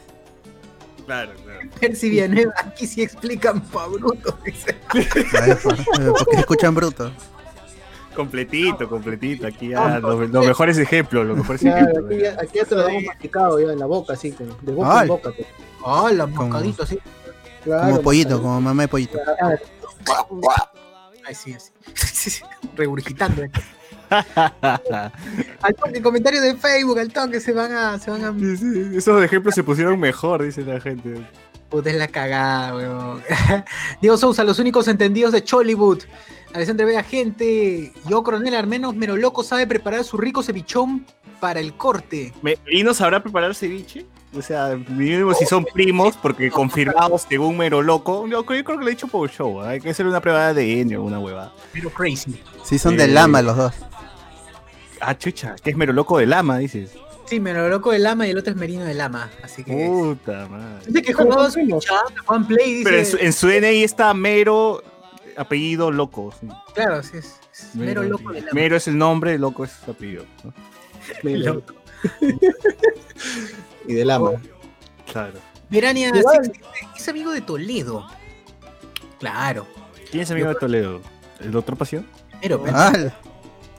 Claro, 1.06 1.32
claro. 1.44 1.60
Percy 1.80 2.10
Villanueva, 2.10 2.54
aquí 2.58 2.88
sí 2.88 3.02
explican 3.04 3.62
pa' 3.62 3.88
bruto. 3.88 4.38
dice. 4.46 4.76
Por- 4.92 5.02
eh, 5.02 6.12
Porque 6.18 6.36
escuchan 6.38 6.76
bruto. 6.76 7.12
Completito, 8.16 8.88
completito. 8.90 9.46
Aquí 9.48 9.70
ya 9.70 10.00
los, 10.00 10.30
los 10.30 10.46
mejores 10.46 10.78
ejemplos, 10.78 11.26
los 11.28 11.38
mejores 11.38 11.62
Claro, 11.62 11.78
ejemplos. 11.92 12.06
aquí, 12.12 12.22
ya, 12.22 12.32
aquí 12.42 12.58
ya 12.58 12.66
te 12.66 12.76
lo 12.76 12.84
damos 12.84 13.04
masticado 13.04 13.60
ya 13.60 13.74
en 13.74 13.80
la 13.80 13.86
boca, 13.86 14.14
así, 14.14 14.32
de 14.62 14.72
boca 14.74 15.00
Ay. 15.00 15.02
en 15.04 15.08
boca. 15.08 15.32
pues. 15.36 15.48
Ah, 15.86 16.10
la 16.14 16.24
Como- 16.26 16.44
moscadito, 16.48 16.84
así. 16.84 17.00
Claro, 17.64 17.90
Como 17.90 18.02
pollito, 18.02 18.42
como 18.42 18.62
mamá 18.62 18.84
de 18.84 18.88
pollito. 18.88 19.18
Claro. 19.40 19.60
Ay, 21.28 21.34
sí, 21.36 21.54
así. 21.54 21.72
Regurgitando. 22.76 23.44
Al 25.62 25.76
toque, 25.76 26.02
comentarios 26.02 26.44
de 26.44 26.56
Facebook, 26.56 27.00
al 27.00 27.12
toque 27.12 27.40
se 27.40 27.52
van 27.54 27.72
a. 27.74 28.00
Se 28.00 28.12
van 28.12 28.24
a. 28.24 28.34
Sí, 28.38 28.58
sí, 28.58 28.98
Esos 28.98 29.24
ejemplos 29.24 29.56
se 29.56 29.64
pusieron 29.64 30.00
mejor, 30.00 30.44
dice 30.44 30.62
la 30.62 30.80
gente. 30.80 31.26
Puta, 31.70 31.90
es 31.90 31.96
la 31.96 32.08
cagada, 32.08 32.76
weón. 32.76 33.22
Diego 34.02 34.18
Sousa, 34.18 34.44
los 34.44 34.60
únicos 34.60 34.88
entendidos 34.88 35.32
de 35.32 35.44
Chollywood. 35.44 36.04
Alexandre 36.56 36.86
Vega, 36.86 37.04
gente. 37.04 37.92
Yo, 38.10 38.24
coronel 38.24 38.56
Armenos, 38.56 38.96
Mero 38.96 39.16
Loco, 39.18 39.44
sabe 39.44 39.68
preparar 39.68 40.04
su 40.04 40.18
rico 40.18 40.42
cevichón 40.42 41.06
para 41.40 41.60
el 41.60 41.74
corte. 41.76 42.34
¿Me- 42.42 42.58
¿Merino 42.66 42.94
sabrá 42.94 43.22
preparar 43.22 43.54
ceviche? 43.54 44.06
O 44.38 44.42
sea, 44.42 44.78
mínimo 44.90 45.34
si 45.34 45.46
son 45.46 45.64
primos, 45.66 46.18
porque 46.18 46.50
confirmados 46.52 47.26
según 47.30 47.58
Mero 47.58 47.82
Loco. 47.82 48.28
Yo 48.28 48.46
creo, 48.46 48.60
yo 48.60 48.64
creo 48.66 48.78
que 48.80 48.84
lo 48.84 48.90
he 48.90 48.94
dicho 48.94 49.08
por 49.08 49.30
show. 49.30 49.64
¿eh? 49.64 49.68
Hay 49.68 49.80
que 49.82 49.90
hacer 49.92 50.06
una 50.08 50.20
prueba 50.22 50.54
de 50.54 50.62
ADN 50.82 50.96
o 50.98 51.04
una 51.04 51.20
huevada. 51.20 51.54
Pero 51.72 51.90
crazy. 51.90 52.42
Sí, 52.64 52.78
son 52.80 52.96
Eh, 52.96 52.98
de 52.98 53.08
lama 53.08 53.42
los 53.42 53.56
dos. 53.56 53.74
Ah, 55.02 55.18
chucha, 55.18 55.56
que 55.62 55.70
es 55.70 55.78
Mero 55.78 55.94
Loco 55.94 56.18
de 56.18 56.26
Lama, 56.26 56.58
dices. 56.58 56.92
Sí, 57.26 57.40
Mero 57.40 57.68
Loco 57.70 57.92
de 57.92 58.00
Lama 58.00 58.28
y 58.28 58.32
el 58.32 58.38
otro 58.38 58.52
es 58.52 58.58
Merino 58.58 58.86
de 58.86 58.94
Lama. 58.94 59.30
Así 59.44 59.64
que. 59.64 59.72
Puta 59.88 60.48
madre. 60.48 60.86
Dice 60.88 61.02
que 61.02 61.14
Pero 61.14 61.24
jugaba 61.24 61.52
son 61.52 61.82
su 61.82 61.88
Juan 62.26 62.48
Play, 62.48 62.74
dice. 62.76 62.84
Pero 62.84 62.98
en 62.98 63.06
su, 63.06 63.18
en 63.18 63.34
su 63.34 63.48
DNI 63.48 63.84
está 63.84 64.14
Mero, 64.14 64.84
apellido 65.38 65.92
Loco. 65.92 66.34
sí. 66.40 66.48
Claro, 66.74 67.04
sí, 67.04 67.18
es, 67.18 67.40
es 67.54 67.76
Mero 67.76 68.04
Loco 68.04 68.32
de 68.32 68.42
Lama. 68.42 68.52
Mero 68.54 68.76
es 68.76 68.88
el 68.88 68.98
nombre, 68.98 69.38
Loco 69.38 69.64
es 69.66 69.72
su 69.72 69.92
apellido. 69.92 70.26
¿no? 70.44 70.54
Loco. 71.24 71.74
Y 73.88 73.94
de 73.94 74.06
lama. 74.06 74.32
Claro. 75.12 75.40
Verania 75.70 76.10
Igual. 76.10 76.46
60, 76.46 76.68
es 76.98 77.08
amigo 77.10 77.32
de 77.32 77.42
Toledo. 77.42 78.08
Claro. 79.20 79.68
¿Quién 80.10 80.24
es 80.24 80.32
amigo 80.32 80.50
de 80.50 80.56
Toledo? 80.56 81.02
¿El 81.40 81.52
doctor 81.52 81.78
Pasión? 81.78 82.06
Pero, 82.42 82.62
pero, 82.62 82.76
Ah, 82.78 82.92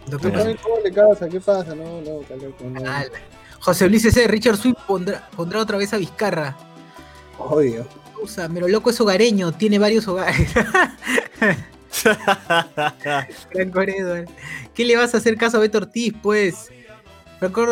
doctor 0.07 0.31
Claro. 0.33 0.49
Ay, 0.51 0.57
¿Cómo 0.63 0.77
le 0.83 0.93
causa? 0.93 1.29
¿Qué 1.29 1.41
pasa? 1.41 1.75
No. 1.75 2.01
Ala. 2.79 3.07
José 3.61 3.89
Luis 3.89 4.03
C. 4.03 4.27
Richard 4.29 4.57
Swift 4.57 4.79
pondrá, 4.87 5.29
pondrá 5.37 5.61
otra 5.61 5.77
vez 5.79 5.93
a 5.93 5.97
Vizcarra. 5.97 6.57
Obvio. 7.39 7.87
Usa, 8.27 8.49
Mero 8.49 8.67
Loco 8.67 8.91
es 8.91 9.01
hogareño, 9.01 9.53
tiene 9.53 9.79
varios 9.79 10.09
hogares. 10.09 10.51
Franco 13.53 13.83
Edward. 13.83 14.29
¿Qué 14.75 14.85
le 14.85 14.97
vas 14.97 15.15
a 15.15 15.19
hacer 15.19 15.37
caso 15.37 15.59
a 15.59 15.61
Beto 15.61 15.79
Ortiz, 15.79 16.13
pues? 16.21 16.73
Franco 17.39 17.65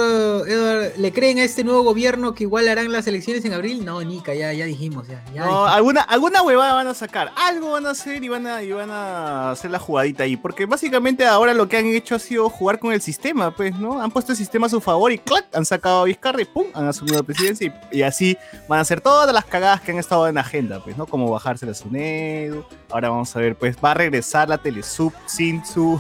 Edward, 0.47 0.93
¿le 0.99 1.13
creen 1.13 1.39
a 1.39 1.45
este 1.45 1.65
nuevo 1.65 1.83
gobierno 1.85 2.35
que 2.35 2.45
igual 2.45 2.69
harán 2.69 2.93
las 2.93 3.07
elecciones 3.07 3.45
en 3.47 3.55
abril? 3.55 3.83
No, 3.83 4.03
Nica, 4.03 4.35
ya, 4.35 4.53
ya 4.53 4.67
dijimos, 4.67 5.09
ya. 5.09 5.25
ya 5.33 5.41
No, 5.41 5.47
dijimos. 5.47 5.71
alguna, 5.71 6.01
alguna 6.03 6.43
huevada 6.43 6.75
van 6.75 6.87
a 6.89 6.93
sacar. 6.93 7.33
Algo 7.35 7.71
van 7.73 7.87
a 7.87 7.91
hacer 7.91 8.23
y 8.23 8.29
van 8.29 8.47
a, 8.47 8.63
y 8.63 8.73
van 8.73 8.91
a 8.91 9.53
hacer 9.53 9.71
la 9.71 9.79
jugadita 9.79 10.25
ahí. 10.25 10.37
Porque 10.37 10.67
básicamente 10.67 11.25
ahora 11.25 11.55
lo 11.55 11.67
que 11.67 11.79
han 11.79 11.87
hecho 11.87 12.15
ha 12.15 12.19
sido 12.19 12.51
jugar 12.51 12.79
con 12.79 12.93
el 12.93 13.01
sistema, 13.01 13.57
pues, 13.57 13.75
¿no? 13.79 14.03
Han 14.03 14.11
puesto 14.11 14.33
el 14.33 14.39
sistema 14.39 14.67
a 14.67 14.71
su 14.71 14.83
favor 14.83 15.11
y 15.13 15.19
¡clac! 15.19 15.47
Han 15.55 15.65
sacado 15.65 16.03
a 16.03 16.05
Vizcarra 16.05 16.43
y 16.43 16.45
¡pum! 16.45 16.67
Han 16.75 16.87
asumido 16.87 17.17
la 17.17 17.23
presidencia 17.23 17.73
y, 17.91 17.99
y 17.99 18.03
así 18.03 18.37
van 18.69 18.81
a 18.81 18.83
hacer 18.83 19.01
todas 19.01 19.33
las 19.33 19.47
cagadas 19.47 19.81
que 19.81 19.93
han 19.93 19.99
estado 19.99 20.29
en 20.29 20.37
agenda, 20.37 20.85
pues, 20.85 20.99
¿no? 20.99 21.07
Como 21.07 21.31
bajarse 21.31 21.65
la 21.65 21.73
SUNEDU. 21.73 22.65
Ahora 22.91 23.09
vamos 23.09 23.35
a 23.35 23.39
ver, 23.41 23.57
pues, 23.57 23.77
va 23.83 23.93
a 23.93 23.95
regresar 23.95 24.47
la 24.47 24.59
Telesub 24.59 25.15
sin 25.25 25.65
su... 25.65 25.99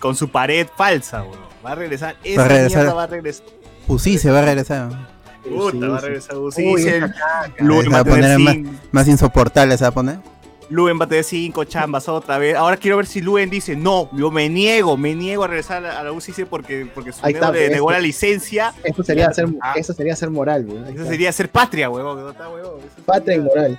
con 0.00 0.16
su 0.16 0.28
pared 0.28 0.66
falsa, 0.76 1.22
weón. 1.22 1.53
Va 1.64 1.72
a 1.72 1.74
regresar. 1.74 2.16
Esa 2.24 2.40
Va 2.40 2.44
a 2.44 2.48
regresar. 2.48 2.78
mierda 2.78 2.94
va 2.94 3.02
a 3.02 3.06
regresar. 3.06 3.46
Uzi 3.88 4.18
se 4.18 4.30
va 4.30 4.38
a 4.40 4.44
regresar. 4.44 4.88
Puta, 5.44 5.70
Sí, 5.72 5.78
va 5.78 5.98
a 5.98 6.00
regresar. 6.00 6.36
Uy, 6.38 6.52
esa 6.82 7.12
Luen 7.58 7.84
Se 7.84 7.88
va 7.90 7.98
a 7.98 8.04
poner 8.04 8.38
más- 8.38 8.56
Más 8.92 9.08
insoportable 9.08 9.76
se 9.76 9.84
va 9.84 9.88
a 9.88 9.92
poner. 9.92 10.18
Luen 10.70 10.98
va 10.98 11.04
a 11.04 11.08
tener 11.08 11.24
cinco 11.24 11.64
chambas 11.64 12.08
otra 12.08 12.38
vez. 12.38 12.56
Ahora 12.56 12.76
quiero 12.76 12.96
ver 12.96 13.06
si 13.06 13.20
Luen 13.20 13.50
dice, 13.50 13.76
no, 13.76 14.08
yo 14.12 14.30
me 14.30 14.48
niego, 14.48 14.96
me 14.96 15.14
niego 15.14 15.44
a 15.44 15.48
regresar 15.48 15.84
a 15.84 16.02
la 16.02 16.12
UCC 16.12 16.46
porque, 16.46 16.86
porque 16.94 17.12
su 17.12 17.26
está, 17.26 17.50
le 17.50 17.58
pues, 17.58 17.70
negó 17.70 17.90
la 17.90 17.98
que- 17.98 18.02
licencia. 18.04 18.74
Eso 18.82 19.02
sería 19.04 19.32
ser, 19.32 19.46
Ah. 19.60 19.74
eso 19.76 19.92
sería 19.92 20.16
ser 20.16 20.30
moral, 20.30 20.64
güey. 20.64 20.78
Ahí 20.84 20.94
Eso 20.94 21.04
sería 21.04 21.30
ser 21.32 21.50
patria, 21.50 21.90
huevón. 21.90 22.20
¿no 22.20 22.30
está, 22.30 22.48
Patria 23.04 23.36
y 23.36 23.40
moral. 23.40 23.78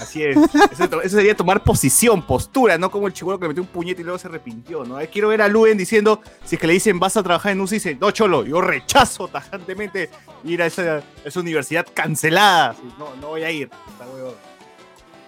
Así 0.00 0.22
es. 0.22 0.36
Eso, 0.70 1.08
sería 1.08 1.34
tomar 1.36 1.64
posición, 1.64 2.22
postura, 2.24 2.78
no 2.78 2.88
como 2.88 3.08
el 3.08 3.12
chihuahua 3.12 3.38
que 3.40 3.44
le 3.44 3.48
metió 3.48 3.62
un 3.64 3.68
puñete 3.68 4.02
y 4.02 4.04
luego 4.04 4.18
se 4.18 4.28
arrepintió, 4.28 4.84
¿no? 4.84 4.98
Quiero 5.12 5.28
ver 5.28 5.42
a 5.42 5.48
Luen 5.48 5.76
diciendo, 5.76 6.20
si 6.44 6.54
es 6.54 6.60
que 6.60 6.68
le 6.68 6.74
dicen 6.74 7.00
vas 7.00 7.16
a 7.16 7.22
trabajar 7.24 7.50
en 7.52 7.64
dice, 7.64 7.96
no, 8.00 8.12
cholo, 8.12 8.44
yo 8.44 8.60
rechazo 8.60 9.26
tajantemente 9.26 10.08
ir 10.44 10.62
a 10.62 10.66
esa, 10.66 10.98
a 10.98 11.02
esa 11.24 11.40
universidad 11.40 11.84
cancelada. 11.92 12.76
No, 12.98 13.16
no 13.20 13.28
voy 13.28 13.42
a 13.42 13.50
ir. 13.50 13.70
está. 13.92 14.51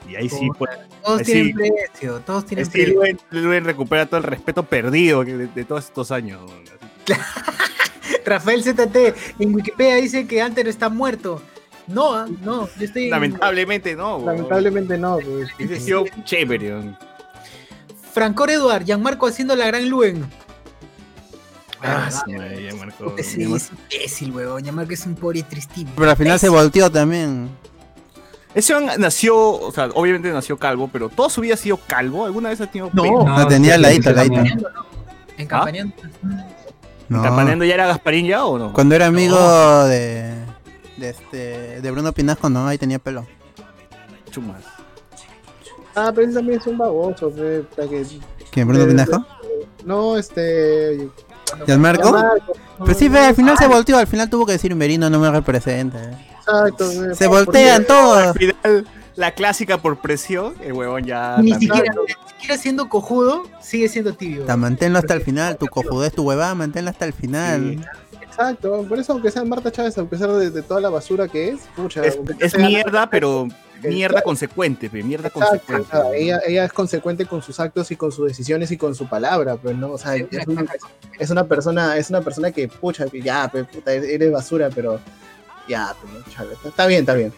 Y 0.08 0.16
ahí 0.16 0.28
sí, 0.28 0.48
pues, 0.58 0.70
Todos 1.02 1.20
Ahí 1.20 1.24
tienen 1.24 1.46
sí. 1.46 1.52
precio, 1.54 2.20
todos 2.20 2.46
tienen 2.46 2.68
precio. 2.68 2.94
Luen, 2.94 3.20
Luen 3.30 3.64
recupera 3.64 4.06
todo 4.06 4.18
el 4.18 4.24
respeto 4.24 4.62
perdido 4.64 5.24
de, 5.24 5.46
de 5.46 5.64
todos 5.64 5.84
estos 5.84 6.10
años. 6.10 6.40
Rafael 8.24 8.62
ZT 8.62 8.96
en 9.38 9.54
Wikipedia 9.54 9.96
dice 9.96 10.26
que 10.26 10.40
Anter 10.40 10.68
está 10.68 10.88
muerto. 10.88 11.42
No, 11.86 12.14
ah, 12.14 12.26
no, 12.42 12.66
yo 12.78 12.84
estoy. 12.84 13.08
Lamentablemente 13.10 13.94
no. 13.94 14.16
weón. 14.16 14.26
Lamentablemente 14.36 14.96
no, 14.98 15.18
pues. 15.18 15.82
Sido 15.82 16.04
chévere. 16.24 16.96
Francor 18.12 18.50
Eduard, 18.50 18.84
Gianmarco 18.84 19.26
haciendo 19.26 19.54
la 19.56 19.66
gran 19.66 19.88
Luen. 19.88 20.24
Ah, 21.82 22.08
Ah, 22.08 22.10
Sí, 22.10 22.32
ya 22.32 22.74
marcó. 22.76 23.14
es 23.18 23.36
imbécil, 23.36 24.30
weón. 24.32 24.62
Gianmarco 24.62 24.94
es 24.94 25.04
un 25.04 25.14
pobre 25.14 25.42
tristín. 25.42 25.86
Pero 25.94 26.10
al 26.10 26.16
final 26.16 26.38
se 26.38 26.48
volteó 26.48 26.90
también. 26.90 27.50
Ese 28.54 28.74
man 28.74 28.88
nació, 28.98 29.36
o 29.36 29.72
sea, 29.72 29.88
obviamente 29.94 30.30
nació 30.32 30.56
calvo, 30.58 30.88
pero 30.92 31.08
toda 31.08 31.28
su 31.28 31.40
vida 31.40 31.54
ha 31.54 31.56
sido 31.56 31.76
calvo. 31.88 32.24
¿Alguna 32.24 32.50
vez 32.50 32.60
ha 32.60 32.66
tenido 32.70 32.90
No. 32.92 33.02
pelo? 33.02 33.24
La 33.26 33.48
tenía 33.48 33.74
al 33.74 33.82
ladito, 33.82 34.10
al 34.10 34.16
ladito. 34.16 34.40
En. 35.36 35.94
No. 37.08 37.22
¿Campaneando 37.22 37.64
ya 37.64 37.74
era 37.74 37.86
Gasparín 37.86 38.26
ya 38.26 38.44
o 38.46 38.58
no? 38.58 38.72
Cuando 38.72 38.94
era 38.94 39.06
amigo 39.06 39.36
de, 39.84 40.32
de 40.96 41.10
este 41.10 41.80
de 41.82 41.90
Bruno 41.90 42.12
Pinasco, 42.12 42.48
no, 42.48 42.66
ahí 42.66 42.78
tenía 42.78 42.98
pelo. 42.98 43.26
Chumas. 44.30 44.62
Ah, 45.94 46.10
pero 46.14 46.26
ese 46.26 46.36
también 46.36 46.60
es 46.60 46.66
un 46.66 46.78
baboso, 46.78 47.30
para 47.76 47.88
que- 47.88 48.04
¿Quién, 48.50 48.66
Bruno 48.68 48.84
Eh, 48.84 48.86
Pinasco? 48.88 49.24
No, 49.84 50.16
este. 50.16 51.08
¿Gianmarco? 51.66 52.10
Marco, 52.10 52.52
Pues 52.78 52.96
sí, 52.96 53.08
no, 53.08 53.14
ve, 53.14 53.26
al 53.26 53.34
final 53.34 53.56
se 53.58 53.66
volteó, 53.66 53.98
al 53.98 54.06
final 54.06 54.28
tuvo 54.30 54.46
que 54.46 54.52
decir 54.52 54.74
Merino 54.74 55.08
no 55.10 55.18
me 55.20 55.30
representa. 55.30 55.98
Exacto, 56.46 57.14
Se 57.14 57.26
voltean 57.26 57.84
todos. 57.84 58.18
Al 58.18 58.34
final, 58.34 58.86
la 59.16 59.30
clásica 59.32 59.78
por 59.78 59.98
presión, 60.00 60.54
el 60.62 60.72
huevón 60.72 61.04
ya. 61.04 61.38
Ni 61.38 61.54
siquiera, 61.54 61.92
ni 61.92 62.30
siquiera 62.32 62.58
siendo 62.58 62.88
cojudo, 62.88 63.44
sigue 63.60 63.88
siendo 63.88 64.14
tibio. 64.14 64.44
Ta, 64.44 64.56
manténlo 64.56 64.98
hasta 64.98 65.14
el 65.14 65.22
final, 65.22 65.56
tu 65.56 65.66
cojudez, 65.66 66.12
tu 66.12 66.22
huevada, 66.22 66.54
manténlo 66.54 66.90
hasta 66.90 67.04
el 67.04 67.12
final. 67.12 67.88
Exacto, 68.20 68.84
por 68.88 68.98
eso 68.98 69.12
aunque 69.12 69.30
sea 69.30 69.44
Marta 69.44 69.70
Chávez, 69.70 69.96
a 69.96 70.04
pesar 70.04 70.32
de, 70.32 70.50
de 70.50 70.62
toda 70.62 70.80
la 70.80 70.90
basura 70.90 71.28
que 71.28 71.50
es, 71.50 71.60
pucha, 71.76 72.04
Es, 72.04 72.18
es 72.40 72.58
mierda, 72.58 73.08
pero 73.08 73.46
mierda 73.80 74.22
consecuente, 74.22 74.90
pe, 74.90 75.04
mierda 75.04 75.28
Exacto, 75.28 75.60
consecuente. 75.72 76.20
ella, 76.20 76.40
ella 76.44 76.64
es 76.64 76.72
consecuente 76.72 77.26
con 77.26 77.42
sus 77.42 77.60
actos 77.60 77.92
y 77.92 77.96
con 77.96 78.10
sus 78.10 78.26
decisiones 78.26 78.72
y 78.72 78.76
con 78.76 78.96
su 78.96 79.08
palabra, 79.08 79.54
pues 79.56 79.76
no, 79.76 79.92
o 79.92 79.98
sea, 79.98 80.16
es 80.16 80.46
una, 80.48 80.64
es 81.20 81.30
una 81.30 81.44
persona, 81.44 81.96
es 81.96 82.10
una 82.10 82.22
persona 82.22 82.50
que, 82.50 82.66
pucha, 82.66 83.06
que 83.06 83.22
ya, 83.22 83.46
pe, 83.46 83.62
puta, 83.62 83.92
eres 83.92 84.32
basura, 84.32 84.68
pero 84.74 84.98
ya, 85.68 85.94
pues, 86.00 86.54
está, 86.64 86.86
bien, 86.86 87.00
está 87.00 87.14
bien. 87.14 87.32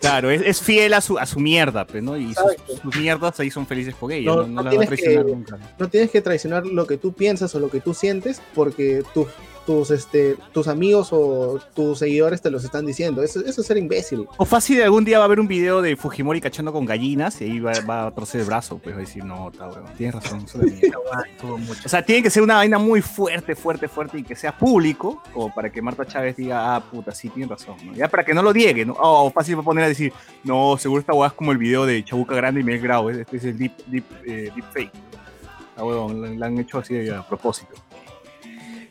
Claro, 0.00 0.30
es, 0.30 0.40
es 0.40 0.60
fiel 0.62 0.94
a 0.94 1.02
su, 1.02 1.18
a 1.18 1.26
su 1.26 1.38
mierda, 1.40 1.86
pe, 1.86 2.00
¿no? 2.00 2.16
Y 2.16 2.32
sus, 2.34 2.96
mierdas 2.96 3.38
ahí 3.38 3.50
son 3.50 3.66
felices 3.66 3.94
con 3.94 4.10
ella, 4.10 4.30
No- 4.30 4.36
no, 4.36 4.46
no 4.46 4.62
no 4.62 4.76
va 4.76 4.82
a 4.82 4.86
traicionar 4.86 5.26
que- 5.26 5.30
nunca. 5.32 5.58
No 5.78 5.88
tienes 5.90 6.10
que 6.10 6.22
traicionar 6.22 6.64
lo 6.64 6.86
que 6.86 6.96
tú 6.96 7.12
piensas 7.12 7.54
o 7.54 7.60
lo 7.60 7.68
que 7.70 7.80
tú 7.80 7.92
sientes 7.92 8.40
porque 8.54 9.02
tus 9.12 9.28
tus, 9.66 9.90
este, 9.90 10.36
tus 10.52 10.68
amigos 10.68 11.08
o 11.12 11.58
tus 11.74 11.98
seguidores 11.98 12.40
te 12.42 12.50
los 12.50 12.64
están 12.64 12.86
diciendo. 12.86 13.22
Eso, 13.22 13.40
eso 13.40 13.60
es 13.60 13.66
ser 13.66 13.76
imbécil. 13.76 14.26
O 14.36 14.44
fácil, 14.44 14.82
algún 14.82 15.04
día 15.04 15.18
va 15.18 15.24
a 15.24 15.26
haber 15.26 15.40
un 15.40 15.48
video 15.48 15.82
de 15.82 15.96
Fujimori 15.96 16.40
cachando 16.40 16.72
con 16.72 16.84
gallinas 16.84 17.40
y 17.40 17.44
ahí 17.44 17.60
va, 17.60 17.72
va 17.88 18.06
a 18.06 18.10
torcer 18.10 18.40
el 18.40 18.46
brazo, 18.46 18.78
pues 18.78 18.94
va 18.94 18.98
a 18.98 19.02
decir, 19.02 19.24
no, 19.24 19.50
está 19.50 19.68
weón, 19.68 19.84
tienes 19.96 20.14
razón, 20.14 20.44
eso 20.44 20.58
de 20.58 20.70
mierda". 20.70 20.98
O 21.84 21.88
sea, 21.88 22.04
tiene 22.04 22.22
que 22.22 22.30
ser 22.30 22.42
una 22.42 22.56
vaina 22.56 22.78
muy 22.78 23.00
fuerte, 23.02 23.54
fuerte, 23.54 23.88
fuerte 23.88 24.18
y 24.18 24.22
que 24.22 24.36
sea 24.36 24.56
público, 24.56 25.22
como 25.32 25.52
para 25.52 25.70
que 25.70 25.82
Marta 25.82 26.04
Chávez 26.06 26.36
diga, 26.36 26.74
ah, 26.74 26.80
puta, 26.80 27.12
sí, 27.12 27.28
tiene 27.28 27.48
razón, 27.48 27.76
¿no? 27.84 27.94
Ya 27.94 28.08
para 28.08 28.24
que 28.24 28.34
no 28.34 28.42
lo 28.42 28.52
niegue, 28.52 28.84
¿no? 28.84 28.94
O 28.98 29.30
fácil 29.30 29.56
va 29.56 29.60
a 29.62 29.64
poner 29.64 29.84
a 29.84 29.88
decir, 29.88 30.12
no, 30.44 30.76
seguro 30.78 31.00
esta 31.00 31.12
hueá 31.12 31.28
es 31.28 31.34
como 31.34 31.52
el 31.52 31.58
video 31.58 31.86
de 31.86 32.04
Chabuca 32.04 32.34
Grande 32.34 32.60
y 32.60 32.64
Miguel 32.64 32.82
Grau, 32.82 33.10
este 33.10 33.36
es 33.36 33.44
el 33.44 33.58
deep, 33.58 33.72
deep, 33.86 34.04
eh, 34.26 34.50
deep 34.54 34.64
fake. 34.72 34.92
Ah, 35.76 35.82
la 35.82 36.46
han 36.46 36.58
hecho 36.58 36.78
así 36.78 37.08
a 37.08 37.26
propósito. 37.26 37.74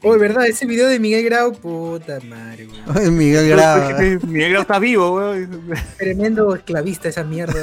Oh, 0.01 0.17
verdad, 0.17 0.47
ese 0.47 0.65
video 0.65 0.88
de 0.88 0.97
Miguel 0.97 1.25
Grau, 1.25 1.51
puta 1.51 2.19
madre, 2.21 2.67
weón. 2.67 2.97
Ay, 2.97 3.12
Miguel 3.12 3.49
Grau. 3.49 3.81
Miguel 4.27 4.51
Grau 4.51 4.62
está 4.62 4.79
vivo, 4.79 5.15
weón. 5.15 5.73
Tremendo 5.97 6.55
esclavista 6.55 7.09
esa 7.09 7.23
mierda. 7.23 7.62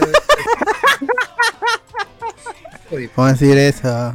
Joder. 2.90 3.10
¿Cómo 3.14 3.28
decir 3.28 3.56
eso? 3.56 4.14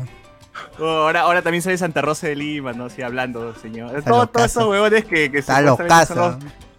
Oh, 0.80 0.86
ahora, 0.86 1.22
ahora 1.22 1.42
también 1.42 1.64
sale 1.64 1.78
Santa 1.78 2.02
Rosa 2.02 2.28
de 2.28 2.36
Lima, 2.36 2.74
¿no? 2.74 2.86
Así 2.86 3.02
hablando, 3.02 3.56
señor. 3.56 4.04
Todo-. 4.04 4.28
Todos 4.28 4.46
esos 4.46 4.68
huevones 4.68 5.06
que, 5.06 5.32
que 5.32 5.42
son 5.42 5.66
los, 5.66 5.80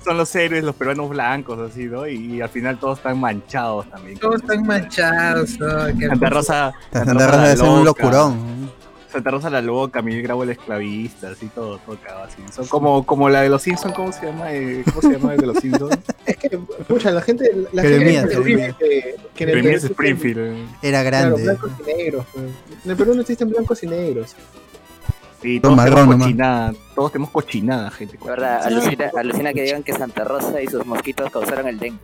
son 0.05 0.17
los 0.17 0.35
héroes, 0.37 0.63
los 0.63 0.77
peruanos 0.77 1.09
blancos, 1.09 1.59
así, 1.71 1.87
¿no? 1.87 2.07
Y, 2.07 2.41
al 2.41 2.49
final 2.49 2.79
todos 2.79 2.99
están 2.99 3.19
manchados 3.19 3.89
también. 3.91 4.19
Todos 4.19 4.37
están 4.37 4.65
manchados. 4.65 5.59
oh, 5.61 5.87
qué 5.99 6.07
Santa. 6.07 6.31
Rosa. 6.31 6.73
Santa 6.93 7.27
Rosa 7.27 7.43
debe 7.43 7.57
ser 7.57 7.69
un 7.69 7.85
loca, 7.85 8.11
locurón. 9.13 9.23
Santa 9.25 9.31
Rosa 9.31 9.51
la 9.51 9.61
loca, 9.63 10.03
Miguel 10.03 10.23
Grau 10.23 10.43
el 10.43 10.51
esclavista, 10.51 11.31
así 11.31 11.47
todo, 11.49 11.79
todo 11.79 11.97
cagado, 12.03 12.25
así. 12.25 12.43
Son 12.53 12.67
como, 12.67 13.05
como 13.05 13.29
la 13.29 13.43
de 13.43 13.49
los 13.49 13.63
Simpsons, 13.63 13.95
¿cómo 13.95 14.13
se 14.13 14.27
llama? 14.27 14.53
Eh, 14.53 14.83
¿Cómo 14.87 15.01
se 15.03 15.11
llama 15.19 15.35
el 15.35 15.41
de 15.41 15.47
los 15.47 15.59
Simpsons? 15.59 15.97
Es 16.27 16.37
que, 16.37 16.59
escucha, 16.79 17.11
la 17.11 17.21
gente. 17.21 17.51
La 17.73 17.83
Jeremías, 17.83 18.27
gente 18.31 18.43
Jeremías. 18.45 18.77
que, 18.79 19.17
que 19.35 19.45
en 19.45 19.51
el 19.51 19.63
Perú 19.65 19.77
Springfield. 19.87 20.69
Era 20.83 21.03
Claro, 21.03 21.37
grande. 21.37 21.43
blancos 21.43 21.71
y 21.81 21.83
negros. 21.97 22.27
pues. 22.33 22.45
En 22.85 22.91
el 22.93 22.97
Perú 22.97 23.15
no 23.15 23.21
existen 23.23 23.51
blancos 23.51 23.83
y 23.83 23.87
negros. 23.89 24.37
Sí, 25.43 25.59
Todo 25.59 25.75
todos 25.75 25.77
marrón 25.77 25.95
tenemos 25.95 26.13
nomás. 26.15 26.27
cochinada, 26.29 26.75
todos 26.95 27.13
tenemos 27.13 27.31
cochinada, 27.33 27.91
gente. 27.91 28.19
La 28.25 28.31
verdad, 28.31 28.63
alucina, 28.65 29.11
alucina 29.17 29.53
que 29.53 29.63
digan 29.63 29.83
que 29.83 29.93
Santa 29.93 30.23
Rosa 30.23 30.63
y 30.63 30.69
sus 30.69 30.87
mosquitos 30.87 31.29
causaron 31.33 31.67
el 31.69 31.79
dengue. 31.79 31.99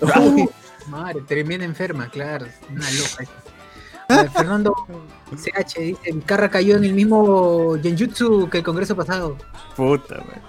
Uh, 0.02 0.48
madre, 0.90 1.20
tremenda 1.26 1.64
enferma, 1.64 2.08
claro. 2.08 2.46
Una 2.70 2.88
loca. 2.92 3.24
Ver, 4.08 4.30
Fernando 4.30 4.74
CH 5.34 5.80
dice: 5.80 6.12
Vizcarra 6.12 6.48
cayó 6.48 6.76
en 6.76 6.84
el 6.84 6.94
mismo 6.94 7.76
Genjutsu 7.82 8.48
que 8.50 8.58
el 8.58 8.64
congreso 8.64 8.94
pasado. 8.96 9.36
Puta, 9.76 10.16
man. 10.18 10.42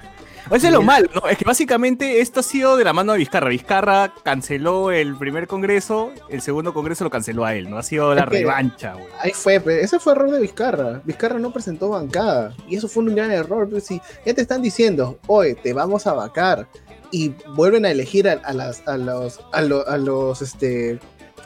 Eso 0.49 0.67
es 0.67 0.71
lo 0.71 0.81
malo, 0.81 1.09
¿no? 1.13 1.27
Es 1.27 1.37
que 1.37 1.43
básicamente 1.43 2.21
esto 2.21 2.39
ha 2.39 2.43
sido 2.43 2.77
de 2.77 2.85
la 2.85 2.93
mano 2.93 3.11
de 3.11 3.17
Vizcarra. 3.17 3.49
Vizcarra 3.49 4.13
canceló 4.23 4.91
el 4.91 5.17
primer 5.17 5.45
congreso, 5.45 6.11
el 6.29 6.41
segundo 6.41 6.73
congreso 6.73 7.03
lo 7.03 7.09
canceló 7.09 7.43
a 7.43 7.53
él, 7.53 7.69
¿no? 7.69 7.77
Ha 7.77 7.83
sido 7.83 8.15
la 8.15 8.23
Es 8.23 8.29
que- 8.29 8.37
revancha, 8.39 8.93
güey. 8.93 9.07
Ahí 9.19 9.31
fue, 9.31 9.59
pues, 9.59 9.83
ese 9.83 9.99
fue 9.99 10.13
error 10.13 10.31
de 10.31 10.39
Vizcarra. 10.39 11.01
Vizcarra 11.03 11.37
no 11.37 11.51
presentó 11.51 11.89
bancada. 11.89 12.55
Y 12.65 12.77
eso 12.77 12.87
fue 12.87 13.03
un 13.03 13.13
gran 13.13 13.29
error. 13.31 13.67
Pues, 13.69 13.83
si 13.83 13.99
ya 14.25 14.33
te 14.33 14.39
están 14.41 14.61
diciendo, 14.61 15.19
oye, 15.27 15.55
te 15.55 15.73
vamos 15.73 16.07
a 16.07 16.13
vacar. 16.13 16.65
Y 17.11 17.33
vuelven 17.53 17.85
a 17.85 17.91
elegir 17.91 18.29
a, 18.29 18.33
a 18.45 18.53
las, 18.53 18.87
a 18.87 18.95
los, 18.95 19.41
a, 19.51 19.61
lo- 19.61 19.85
a 19.85 19.97
los, 19.97 20.41
este, 20.41 20.97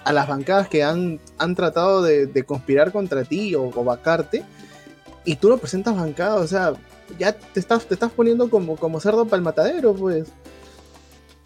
a 0.03 0.13
las 0.13 0.27
bancadas 0.27 0.67
que 0.67 0.83
han, 0.83 1.19
han 1.37 1.55
tratado 1.55 2.01
de, 2.01 2.25
de 2.25 2.43
conspirar 2.43 2.91
contra 2.91 3.23
ti 3.23 3.55
o, 3.55 3.63
o 3.63 3.83
vacarte. 3.83 4.43
Y 5.25 5.35
tú 5.35 5.49
lo 5.49 5.57
presentas 5.57 5.95
bancada, 5.95 6.35
o 6.35 6.47
sea, 6.47 6.73
ya 7.19 7.33
te 7.33 7.59
estás, 7.59 7.85
te 7.85 7.93
estás 7.93 8.11
poniendo 8.11 8.49
como, 8.49 8.75
como 8.77 8.99
cerdo 8.99 9.25
para 9.25 9.37
el 9.37 9.43
matadero, 9.43 9.93
pues. 9.93 10.27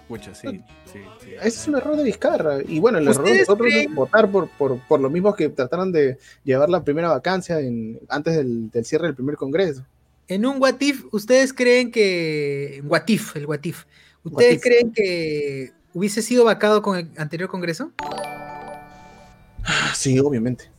Pucha, 0.08 0.36
sí, 0.36 0.64
sí, 0.94 1.00
sí. 1.24 1.32
Ese 1.34 1.48
es 1.48 1.68
un 1.68 1.76
error 1.76 1.98
de 1.98 2.04
Vizcarra. 2.04 2.60
Y 2.66 2.80
bueno, 2.80 3.00
el 3.00 3.08
error 3.08 3.24
de 3.26 3.32
¿Ustedes 3.32 3.48
nosotros 3.50 3.68
creen- 3.70 3.90
es 3.90 3.96
votar 3.96 4.30
por, 4.32 4.48
por, 4.50 4.80
por 4.88 5.00
lo 5.00 5.10
mismo 5.10 5.36
que 5.36 5.50
trataron 5.50 5.92
de 5.92 6.18
llevar 6.44 6.70
la 6.70 6.84
primera 6.84 7.10
vacancia 7.10 7.60
en, 7.60 8.00
antes 8.08 8.36
del, 8.36 8.70
del 8.70 8.86
cierre 8.86 9.08
del 9.08 9.16
primer 9.16 9.36
congreso. 9.36 9.84
En 10.28 10.46
un 10.46 10.62
What 10.62 10.80
If, 10.80 11.06
¿ustedes 11.12 11.54
creen 11.54 11.92
que. 11.92 12.82
What 12.86 13.08
If, 13.08 13.36
el 13.36 13.46
What 13.48 13.64
If. 13.64 13.84
¿Ustedes 14.24 14.50
What 14.50 14.56
if. 14.58 14.62
creen 14.62 14.92
que 14.94 15.72
hubiese 15.96 16.22
sido 16.22 16.44
vacado 16.46 16.84
con 16.84 16.98
el 16.98 17.10
anterior 17.18 17.50
congreso? 17.50 17.92
Ah, 19.64 19.94
Sí, 19.96 20.20
obviamente. 20.20 20.70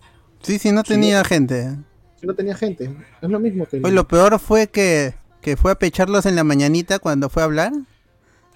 Sí, 0.42 0.58
sí, 0.60 0.70
no 0.70 0.82
Sí. 0.82 0.90
tenía 0.90 1.24
gente. 1.24 1.74
Si 2.20 2.26
no 2.26 2.34
tenía 2.34 2.54
gente. 2.54 2.94
Es 3.20 3.28
lo 3.30 3.40
mismo 3.40 3.66
que. 3.66 3.76
el- 3.76 3.82
Pues 3.82 3.92
lo 3.94 4.06
peor 4.06 4.38
fue 4.38 4.68
que, 4.68 5.14
que 5.40 5.56
fue 5.56 5.72
a 5.72 5.74
pecharlos 5.74 6.24
en 6.26 6.36
la 6.36 6.44
mañanita 6.44 6.98
cuando 7.00 7.28
fue 7.28 7.42
a 7.42 7.46
hablar. 7.46 7.72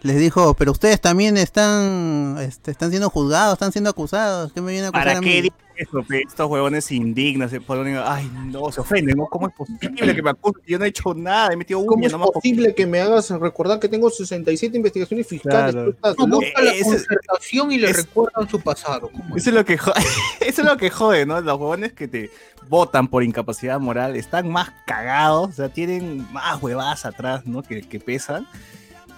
Les 0.03 0.19
dijo, 0.19 0.55
pero 0.55 0.73
ustedes 0.73 1.01
también 1.01 1.37
están, 1.37 2.37
este, 2.41 2.71
están 2.71 2.89
siendo 2.91 3.11
juzgados, 3.11 3.53
están 3.55 3.71
siendo 3.73 3.91
acusados. 3.91 4.51
¿Qué 4.53 4.61
me 4.63 4.73
vienen 4.73 4.87
a 4.87 4.89
acusar 4.89 5.05
¿Para 5.07 5.19
a 5.19 5.21
qué 5.21 5.27
mí? 5.29 5.35
dicen 5.43 5.53
eso? 5.77 6.05
Estos 6.11 6.51
huevones 6.51 6.87
se 6.87 6.95
indignan, 6.95 7.51
se 7.51 7.61
ponen, 7.61 7.99
ay, 8.03 8.31
no, 8.47 8.73
se 8.73 8.81
ofenden, 8.81 9.17
¿no? 9.19 9.27
¿Cómo 9.27 9.49
es 9.49 9.55
posible 9.55 10.15
que 10.15 10.23
me 10.23 10.31
acusen? 10.31 10.63
Yo 10.67 10.79
no 10.79 10.87
he 10.87 10.89
hecho 10.89 11.13
nada, 11.15 11.51
he 11.53 11.57
metido 11.57 11.81
¿Cómo 11.85 11.99
uña 11.99 12.07
es 12.07 12.13
nomás. 12.13 12.31
posible 12.31 12.75
que 12.75 12.87
me 12.87 12.99
hagas 13.01 13.29
recordar 13.31 13.79
que 13.79 13.89
tengo 13.91 14.09
67 14.09 14.75
investigaciones 14.75 15.27
fiscales? 15.27 15.73
Claro. 15.75 15.91
Estás 15.91 16.17
No, 16.19 16.37
busca 16.37 16.63
la 16.63 16.73
concertación 16.83 17.73
y 17.73 17.79
le 17.79 17.91
es- 17.91 17.97
recuerdan 17.99 18.49
su 18.49 18.59
pasado. 18.61 19.11
¿Cómo 19.11 19.37
es? 19.37 19.43
Eso 19.43 19.51
es 19.51 19.57
lo 19.57 19.65
que 19.67 19.77
jode, 19.77 19.95
eso 20.41 20.63
es 20.63 20.67
lo 20.67 20.77
que 20.79 20.89
jode, 20.91 21.27
¿no? 21.27 21.41
Los 21.43 21.59
huevones 21.59 21.93
que 21.93 22.09
te 22.09 22.31
votan 22.71 23.09
por 23.09 23.23
incapacidad 23.23 23.79
moral 23.81 24.17
están 24.17 24.49
más 24.51 24.71
cagados, 24.87 25.51
o 25.51 25.53
sea, 25.53 25.69
tienen 25.69 26.27
más 26.33 26.63
huevadas 26.63 27.05
atrás, 27.05 27.45
¿no? 27.47 27.63
Que, 27.63 27.83
que 27.83 28.01
pesan. 28.01 28.47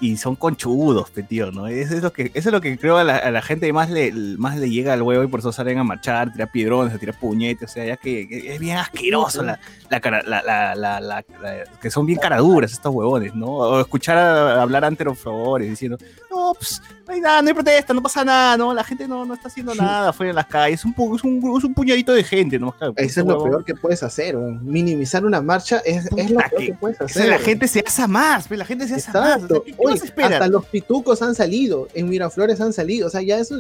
Y 0.05 0.17
son 0.17 0.35
conchudos, 0.35 1.13
tío, 1.29 1.53
¿no? 1.53 1.69
Eso 1.69 1.95
es 1.95 2.03
lo 2.03 2.13
que, 2.13 2.33
eso 2.35 2.49
es 2.49 2.53
lo 2.53 2.61
que 2.61 2.77
creo 2.77 2.99
a 2.99 3.05
la, 3.05 3.19
a 3.19 3.31
la 3.31 3.41
gente 3.41 3.73
más 3.73 3.89
le, 3.89 4.11
más 4.37 4.57
le 4.59 4.69
llega 4.69 4.93
al 4.95 5.01
huevo 5.03 5.23
y 5.23 5.29
por 5.29 5.39
eso 5.39 5.53
salen 5.53 5.79
a 5.79 5.85
marchar, 5.85 6.29
a 6.29 6.33
tirar 6.33 6.51
piedrones, 6.51 6.93
a 6.93 6.99
tirar 6.99 7.17
puñetes, 7.19 7.71
o 7.71 7.73
sea, 7.73 7.85
ya 7.87 7.97
que, 7.97 8.27
que 8.27 8.53
es 8.53 8.59
bien 8.59 8.79
asqueroso 8.79 9.45
la, 9.45 9.61
la, 9.91 10.01
cara- 10.01 10.25
la, 10.27 10.43
la, 10.43 10.75
la, 10.75 11.01
la- 11.01 11.25
la- 11.41 11.65
que 11.81 11.89
son 11.89 12.05
bien 12.05 12.19
caraduras 12.19 12.73
estos 12.73 12.93
huevones, 12.93 13.33
¿no? 13.37 13.47
O 13.47 13.81
escuchar 13.81 14.19
a- 14.19 14.61
hablar 14.61 14.85
ante 14.85 15.05
los 15.05 15.17
favores 15.17 15.71
diciendo, 15.71 15.97
no, 16.29 16.53
pues, 16.59 16.83
no 17.07 17.15
hay 17.15 17.21
nada, 17.21 17.41
no 17.43 17.49
hay 17.49 17.55
protesta, 17.55 17.95
no 17.95 18.03
pasa 18.03 18.25
nada, 18.25 18.57
¿no? 18.57 18.75
La 18.75 18.83
gente 18.83 19.07
no, 19.07 19.25
no 19.25 19.35
está 19.35 19.47
haciendo 19.47 19.73
nada 19.73 20.09
afuera 20.09 20.31
en 20.31 20.37
las 20.37 20.47
calles, 20.47 20.81
es 20.81 20.85
un, 20.85 20.95
pu- 20.97 21.15
es 21.15 21.23
un, 21.23 21.39
es 21.59 21.63
un 21.65 21.75
puñadito 21.75 22.13
de 22.13 22.25
gente, 22.25 22.59
¿no? 22.59 22.73
Claro, 22.73 22.93
Eso 22.97 23.21
es 23.21 23.27
lo 23.27 23.45
peor 23.45 23.65
que 23.65 23.75
puedes 23.77 24.03
hacer. 24.03 24.37
weón. 24.37 24.61
Minimizar 24.65 25.25
una 25.25 25.41
marcha 25.41 25.79
es, 25.85 26.07
es 26.07 26.11
lo 26.11 26.39
peor 26.39 26.51
que- 26.59 26.67
que 26.67 26.75
puedes 26.75 27.01
O 27.01 27.05
hacer. 27.05 27.23
sea, 27.23 27.31
la 27.31 27.39
gente 27.39 27.69
se 27.69 27.85
asa 27.87 28.09
más, 28.09 28.51
la 28.51 28.65
gente 28.65 28.89
se 28.89 28.97
asa 28.97 29.13
más. 29.13 29.43
o 29.45 29.47
sea, 29.49 29.92
Hasta 30.23 30.49
los 30.49 30.65
pitucos 30.67 31.23
han 31.23 31.35
salido. 31.35 31.89
En 31.95 32.09
Miraflores 32.09 32.61
han 32.61 32.73
salido. 32.73 33.07
O 33.07 33.11
sea, 33.11 33.23
ya 33.23 33.39
eso. 33.39 33.59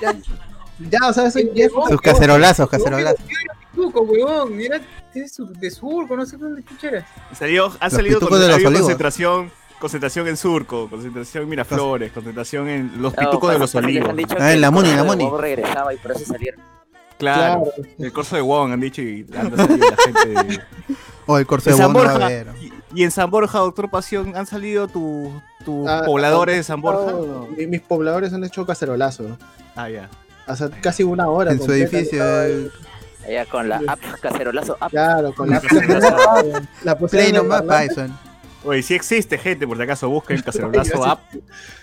Ya, 0.00 0.14
ya, 0.90 1.08
o 1.08 1.12
sea, 1.12 1.26
eso 1.26 1.38
ya 1.54 1.66
es 1.66 1.72
Sus 1.88 2.00
cacerolazos, 2.00 2.68
cacerolazos. 2.68 3.20
Tuco, 3.74 4.00
huevón, 4.02 4.56
mira, 4.56 4.80
es 5.14 5.32
sur- 5.32 5.48
de 5.56 5.70
surco, 5.70 6.16
no 6.16 6.26
sé 6.26 6.36
dónde 6.36 6.64
chucha 6.64 6.88
era. 6.88 7.06
Salió, 7.38 7.66
ha 7.78 7.84
Los 7.86 7.92
salido 7.92 8.18
con, 8.20 8.28
concentración, 8.72 9.50
concentración 9.78 10.26
en 10.28 10.36
Surco, 10.36 10.88
concentración 10.90 11.44
en 11.44 11.48
Miraflores, 11.50 12.10
concentración 12.12 12.68
en 12.68 13.00
los 13.00 13.14
No, 13.14 13.20
pitucos 13.20 13.52
de 13.52 13.58
los 13.58 13.74
olivos. 13.74 14.10
Ah, 14.38 14.52
en 14.52 14.60
la 14.60 14.70
Muni, 14.70 14.90
en 14.90 14.96
la 14.96 15.04
Muni. 15.04 15.28
Regresaba 15.38 15.94
y 15.94 15.98
por 15.98 16.12
eso 16.12 16.24
salieron. 16.24 16.60
Claro, 17.18 17.64
Claro. 17.64 17.86
el 17.98 18.12
corso 18.12 18.34
de 18.36 18.42
Wong 18.42 18.72
han 18.72 18.80
dicho 18.80 19.02
y 19.02 19.26
han 19.36 19.54
salido 19.56 19.88
la 19.90 19.96
gente 19.96 20.28
de, 20.28 20.60
O 21.26 21.38
el 21.38 21.46
corso 21.46 21.74
de 21.74 21.82
a 21.82 21.86
Borja. 21.86 22.28
Y, 22.94 23.04
en 23.04 23.10
San 23.10 23.30
Borja, 23.30 23.58
doctor 23.58 23.88
Pasión, 23.88 24.36
¿han 24.36 24.46
salido 24.46 24.88
tu- 24.88 25.32
tus 25.64 25.88
Ah, 25.88 26.02
pobladores 26.04 26.54
ah, 26.54 26.56
de 26.58 26.62
San 26.64 26.80
Borja? 26.80 27.12
no, 27.12 27.46
mi- 27.56 27.66
Mis 27.66 27.80
pobladores 27.80 28.32
han 28.32 28.42
hecho 28.44 28.66
cacerolazo. 28.66 29.36
Ah, 29.76 29.88
ya. 29.88 30.08
Sea, 30.56 30.68
casi 30.82 31.04
una 31.04 31.28
hora. 31.28 31.52
En 31.52 31.62
su 31.62 31.72
edificio. 31.72 32.24
el- 32.42 32.72
Allá 33.26 33.44
con 33.46 33.68
la 33.68 33.80
app, 33.86 34.00
cacerolazo 34.20 34.76
app. 34.80 34.90
Claro, 34.90 35.32
con 35.34 35.50
la, 35.50 35.60
Cacerolazo. 35.60 36.16
la 36.84 36.98
pusieron 36.98 37.08
Play 37.08 37.32
nomás. 37.32 37.62
Python. 37.88 38.18
Oye, 38.62 38.82
si 38.82 38.94
existe 38.94 39.38
gente, 39.38 39.66
por 39.66 39.76
si 39.78 39.82
acaso 39.82 40.08
busquen 40.10 40.36
el 40.36 40.44
cacerolazo 40.44 41.04
app. 41.04 41.20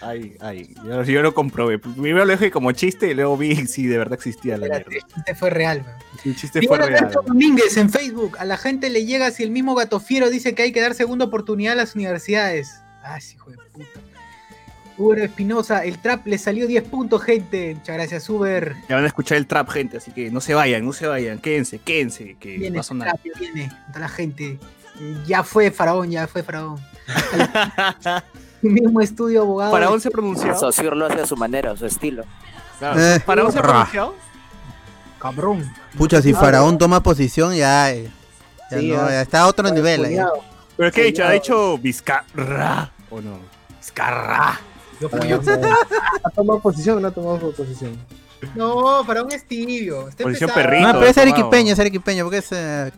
Ay, 0.01 0.35
ay, 0.39 0.75
yo, 0.85 1.03
yo 1.03 1.21
lo 1.23 1.33
comprobé. 1.33 1.79
Primero 1.79 2.19
lo 2.25 2.31
dejé 2.31 2.51
como 2.51 2.71
chiste 2.71 3.09
y 3.09 3.13
luego 3.15 3.35
vi 3.35 3.55
si 3.67 3.87
de 3.87 3.97
verdad 3.97 4.13
existía 4.13 4.57
la 4.57 4.67
Espérate, 4.67 4.89
mierda. 4.91 5.07
este 5.17 5.35
fue 5.35 5.49
real, 5.49 5.83
weón. 5.85 5.97
El 6.25 6.35
chiste 6.35 6.61
fue 6.67 6.77
Miguel 6.77 6.93
real. 6.93 7.11
Domínguez 7.25 7.77
en 7.77 7.89
Facebook. 7.89 8.37
A 8.37 8.45
la 8.45 8.57
gente 8.57 8.89
le 8.89 9.05
llega 9.05 9.31
si 9.31 9.43
el 9.43 9.49
mismo 9.51 9.73
gato 9.75 9.99
fiero 9.99 10.29
dice 10.29 10.53
que 10.53 10.63
hay 10.63 10.71
que 10.71 10.81
dar 10.81 10.93
segunda 10.93 11.25
oportunidad 11.25 11.73
a 11.73 11.77
las 11.77 11.95
universidades. 11.95 12.81
Ah, 13.03 13.19
sí, 13.19 13.35
hijo 13.35 13.49
de 13.51 13.57
puta. 13.73 13.99
Uber 14.99 15.19
Espinosa, 15.19 15.85
el 15.85 15.99
trap 15.99 16.25
le 16.25 16.39
salió 16.39 16.65
10 16.65 16.83
puntos, 16.85 17.21
gente. 17.21 17.75
Muchas 17.75 17.95
gracias, 17.95 18.27
Uber. 18.29 18.73
Ya 18.89 18.95
van 18.95 19.03
a 19.03 19.07
escuchar 19.07 19.37
el 19.37 19.45
trap, 19.45 19.69
gente, 19.69 19.97
así 19.97 20.11
que 20.11 20.31
no 20.31 20.41
se 20.41 20.55
vayan, 20.55 20.83
no 20.83 20.91
se 20.91 21.05
vayan, 21.05 21.37
quédense, 21.37 21.77
quédense, 21.77 22.35
que 22.39 22.57
Viene 22.57 22.77
va 22.77 22.79
a 22.79 22.81
el 22.81 22.83
sonar. 22.83 23.07
trap, 23.09 23.21
ya 23.25 23.39
viene. 23.39 23.71
Toda 23.89 23.99
la 23.99 24.09
gente. 24.09 24.57
Ya 25.25 25.43
fue 25.43 25.71
Faraón, 25.71 26.09
ya 26.09 26.27
fue 26.27 26.43
Faraón. 26.43 26.79
El 28.63 28.71
mismo 28.71 29.01
estudio 29.01 29.41
abogado. 29.43 29.71
¿Faraón 29.71 30.01
se 30.01 30.07
ha 30.07 30.11
pronunciado? 30.11 30.59
Saussure 30.59 30.95
lo 30.95 31.05
hace 31.05 31.21
a 31.21 31.25
su 31.25 31.37
manera, 31.37 31.71
a 31.71 31.77
su 31.77 31.85
estilo. 31.85 32.23
Claro. 32.79 32.99
Eh, 32.99 33.19
¿Faraón 33.19 33.51
se 33.51 33.59
pronunciado? 33.61 34.15
Cabrón. 35.19 35.71
Pucha, 35.97 36.21
si 36.21 36.33
Faraón 36.33 36.77
toma 36.77 37.01
posición, 37.01 37.55
ya, 37.55 37.91
eh, 37.91 38.09
ya 38.71 38.79
Sí, 38.79 38.89
no, 38.91 39.09
ya. 39.09 39.21
está 39.21 39.41
a 39.41 39.47
otro 39.47 39.69
nivel 39.71 40.05
ahí. 40.05 40.11
Cuñado. 40.13 40.33
¿Pero 40.75 40.91
qué 40.91 41.01
ha 41.01 41.05
dicho? 41.05 41.23
¿Ha 41.25 41.31
dicho 41.31 41.77
Vizcarra 41.79 42.91
o 43.09 43.21
no? 43.21 43.39
Vizcarra. 43.79 44.59
Yo 44.99 45.09
Ah, 45.11 45.15
apoyo. 45.17 45.41
¿Ha 46.23 46.29
tomado 46.31 46.59
posición 46.59 46.97
o 46.97 46.99
no 46.99 47.07
ha 47.07 47.11
tomado 47.11 47.51
posición? 47.51 47.97
No, 48.55 49.03
para 49.07 49.23
un 49.23 49.31
estibio. 49.31 50.07
Está 50.07 50.23
Posición 50.23 50.51
perrito. 50.53 50.87
No, 50.87 50.93
pero 50.99 51.05
es 51.07 51.17
arequipeño, 51.17 51.73
es 51.73 51.79
arequipeño, 51.79 52.23
porque 52.23 52.37
es, 52.37 52.51
eh, 52.51 52.91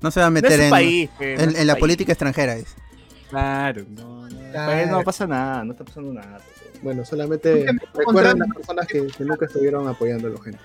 no 0.00 0.10
se 0.10 0.20
va 0.20 0.26
a 0.26 0.30
meter 0.30 0.60
en, 0.60 0.70
país, 0.70 1.10
pues, 1.16 1.40
en- 1.42 1.66
la 1.66 1.74
país. 1.74 1.80
política 1.80 2.12
extranjera. 2.12 2.54
es. 2.56 2.74
Claro, 3.30 3.84
no, 3.88 4.28
no, 4.28 4.50
Claro. 4.52 4.72
pues 4.72 4.90
no 4.90 5.02
pasa 5.02 5.26
nada, 5.26 5.64
no 5.64 5.72
está 5.72 5.84
pasando 5.84 6.12
nada. 6.12 6.38
Bueno, 6.82 7.04
solamente 7.04 7.66
recuerden 7.94 8.38
las 8.38 8.48
personas 8.54 8.86
que, 8.86 9.06
que 9.06 9.24
nunca 9.24 9.46
estuvieron 9.46 9.88
apoyándolo, 9.88 10.38
gente. 10.40 10.60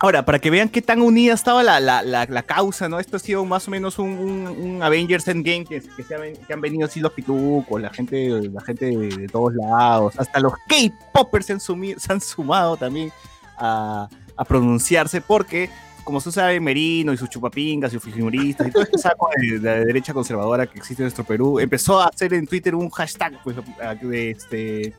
Ahora, 0.00 0.24
para 0.24 0.40
que 0.40 0.50
vean 0.50 0.68
qué 0.68 0.82
tan 0.82 1.00
unida 1.00 1.32
estaba 1.32 1.62
la, 1.62 1.78
la, 1.78 2.02
la, 2.02 2.26
la 2.28 2.42
causa, 2.42 2.88
¿no? 2.88 2.98
Esto 2.98 3.16
ha 3.16 3.20
sido 3.20 3.44
más 3.44 3.68
o 3.68 3.70
menos 3.70 4.00
un, 4.00 4.08
un, 4.10 4.46
un 4.48 4.82
Avengers 4.82 5.28
Endgame 5.28 5.64
que, 5.64 5.80
que, 5.80 6.02
se 6.02 6.14
ha 6.16 6.18
ven- 6.18 6.36
que 6.44 6.52
han 6.52 6.60
venido 6.60 6.86
así 6.86 6.98
los 6.98 7.12
pitucos, 7.12 7.80
la 7.80 7.90
gente, 7.90 8.28
la 8.50 8.60
gente 8.62 8.86
de, 8.86 9.08
de 9.16 9.28
todos 9.28 9.54
lados, 9.54 10.14
hasta 10.18 10.40
los 10.40 10.54
K-Poppers 10.68 11.46
se 11.46 11.52
han, 11.52 11.60
se 11.60 12.12
han 12.12 12.20
sumado 12.20 12.76
también 12.76 13.12
a, 13.56 14.08
a 14.36 14.44
pronunciarse 14.44 15.20
porque, 15.20 15.70
como 16.04 16.20
se 16.20 16.32
sabe, 16.32 16.60
Merino 16.60 17.12
y 17.12 17.16
sus 17.16 17.28
chupapingas 17.28 17.92
y 17.92 17.98
sus 18.00 18.12
figuristas 18.12 18.68
y 18.68 18.70
todo 18.70 18.82
este 18.82 18.98
saco 18.98 19.28
de, 19.36 19.58
de 19.58 19.60
la 19.60 19.84
derecha 19.84 20.12
conservadora 20.14 20.66
que 20.66 20.78
existe 20.78 21.02
en 21.02 21.06
nuestro 21.06 21.24
Perú, 21.24 21.58
empezó 21.60 22.00
a 22.00 22.06
hacer 22.06 22.34
en 22.34 22.46
Twitter 22.46 22.74
un 22.74 22.90
hashtag 22.90 23.42
pues, 23.42 23.56
de 24.02 24.30
este... 24.30 24.94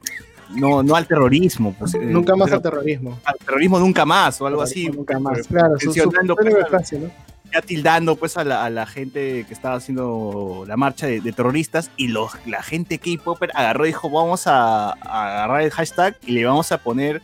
No, 0.55 0.83
no 0.83 0.95
al 0.95 1.07
terrorismo. 1.07 1.73
Pues, 1.79 1.95
eh, 1.95 1.99
Nunca 1.99 2.35
más 2.35 2.45
pero- 2.47 2.57
al 2.57 2.61
terrorismo. 2.63 3.19
al 3.23 3.35
terrorismo 3.37 3.79
nunca 3.79 4.05
más 4.05 4.39
o 4.41 4.45
algo 4.45 4.61
así. 4.61 4.87
Nunca 4.89 5.17
más. 5.17 5.47
Claro, 5.47 5.75
su, 5.79 5.91
su 5.93 5.99
mencionando, 6.01 6.35
pues, 6.35 6.91
ya 7.51 7.61
tildando 7.61 8.15
pues 8.15 8.35
a 8.37 8.43
la, 8.43 8.65
a 8.65 8.69
la 8.69 8.85
gente 8.85 9.45
que 9.47 9.53
estaba 9.53 9.75
haciendo 9.75 10.65
la 10.67 10.75
marcha 10.75 11.07
de, 11.07 11.21
de 11.21 11.31
terroristas 11.31 11.91
y 11.97 12.07
los, 12.09 12.31
la 12.47 12.61
gente 12.63 12.97
K-Popper 12.99 13.51
agarró 13.53 13.85
y 13.85 13.89
dijo 13.89 14.09
vamos 14.09 14.47
a, 14.47 14.89
a 14.93 14.95
agarrar 15.43 15.61
el 15.61 15.71
hashtag 15.71 16.17
y 16.25 16.31
le 16.33 16.45
vamos 16.45 16.71
a 16.71 16.79
poner 16.79 17.21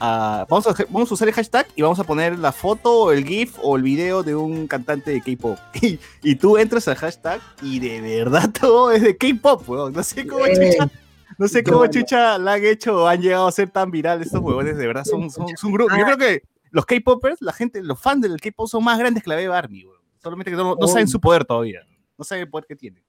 a- 0.00 0.46
vamos, 0.48 0.66
a, 0.66 0.74
vamos 0.88 1.10
a 1.10 1.14
usar 1.14 1.28
el 1.28 1.34
hashtag 1.34 1.66
y 1.76 1.82
vamos 1.82 1.98
a 2.00 2.04
poner 2.04 2.38
la 2.38 2.52
foto, 2.52 3.12
el 3.12 3.24
GIF 3.24 3.56
o 3.62 3.76
el 3.76 3.82
video 3.82 4.22
de 4.22 4.34
un 4.34 4.66
cantante 4.66 5.10
de 5.10 5.20
K-pop. 5.20 5.58
Y, 5.82 5.98
y 6.22 6.34
tú 6.36 6.56
entras 6.58 6.88
al 6.88 6.96
hashtag 6.96 7.40
y 7.62 7.78
de 7.78 8.00
verdad 8.00 8.50
todo 8.60 8.90
es 8.92 9.02
de 9.02 9.16
K-pop, 9.16 9.68
weón. 9.68 9.92
No 9.92 10.02
sé 10.02 10.26
cómo 10.26 10.44
Eh, 10.46 10.54
chucha, 10.72 10.90
no 11.38 11.48
sé 11.48 11.62
cómo 11.62 11.86
chucha 11.86 12.38
la 12.38 12.54
han 12.54 12.64
hecho 12.64 13.04
o 13.04 13.06
han 13.06 13.20
llegado 13.22 13.46
a 13.46 13.52
ser 13.52 13.70
tan 13.70 13.90
viral 13.90 14.20
estos 14.22 14.40
huevones, 14.40 14.76
de 14.76 14.86
verdad 14.86 15.04
son, 15.04 15.30
son, 15.30 15.46
son 15.56 15.68
un 15.70 15.72
grupo. 15.74 15.94
Yo 15.96 16.04
creo 16.04 16.18
que 16.18 16.42
los 16.70 16.86
K-popers, 16.86 17.40
la 17.42 17.52
gente, 17.52 17.82
los 17.82 18.00
fans 18.00 18.22
del 18.22 18.40
K-pop 18.40 18.68
son 18.68 18.82
más 18.84 18.98
grandes 18.98 19.22
que 19.22 19.30
la 19.30 19.36
Beba 19.36 19.56
Army, 19.58 19.84
weón. 19.84 20.00
Solamente 20.22 20.50
que 20.50 20.56
no, 20.56 20.76
no 20.78 20.86
saben 20.86 21.08
su 21.08 21.20
poder 21.20 21.44
todavía. 21.44 21.80
No 22.18 22.24
saben 22.24 22.42
el 22.42 22.50
poder 22.50 22.66
que 22.66 22.76
tienen. 22.76 23.02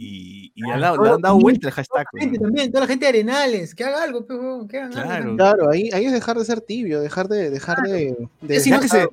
Y, 0.00 0.52
y 0.54 0.62
le 0.62 0.72
han 0.74 0.80
dado- 0.80 1.14
han 1.16 1.20
dado 1.20 1.38
vuelta 1.40 1.66
el 1.66 1.74
hashtag, 1.74 2.06
Toda 2.08 2.14
la 2.14 2.20
gente 2.20 2.38
también, 2.38 2.70
toda 2.70 2.80
la 2.82 2.86
gente 2.86 3.04
de 3.04 3.08
Arenales, 3.08 3.74
que 3.74 3.82
haga 3.84 4.04
algo, 4.04 4.24
que 4.68 4.78
hagan 4.78 4.92
algo 4.92 4.92
Claro. 4.92 5.08
también. 5.16 5.36
Claro, 5.36 5.70
ahí, 5.70 5.90
ahí 5.92 6.04
es 6.06 6.12
dejar 6.12 6.38
de 6.38 6.44
ser 6.44 6.60
tibio, 6.60 7.00
dejar 7.00 7.26
de. 7.26 7.50
Dejar 7.50 7.78
de, 7.82 8.16
de- 8.40 8.54
Ya 8.54 8.60
si 8.60 8.70
no 8.70 8.78
que 8.80 8.86
se- 8.88 9.08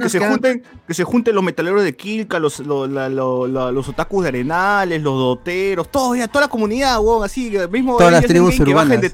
que 0.00 0.08
se 0.08 0.20
junten, 0.20 0.62
que 0.86 0.94
se 0.94 1.02
junten 1.02 1.34
los 1.34 1.42
metaleros 1.42 1.82
de 1.82 1.94
Kilka, 1.96 2.38
los, 2.38 2.60
los, 2.60 2.88
la- 2.88 3.08
lo- 3.08 3.48
la- 3.48 3.72
los 3.72 3.88
otakus 3.88 4.22
de 4.22 4.28
Arenales, 4.28 5.02
los 5.02 5.14
doteros, 5.18 5.90
todo, 5.90 6.14
ya, 6.14 6.28
toda 6.28 6.42
la 6.46 6.48
comunidad, 6.48 7.00
weón, 7.00 7.24
así, 7.24 7.56
el 7.56 7.68
mismo 7.68 7.96
Todas 7.96 8.12
las 8.12 8.24
tribus 8.24 8.54
que 8.54 8.60
bajen 8.72 8.74
urbanas. 8.92 9.00
de, 9.02 9.12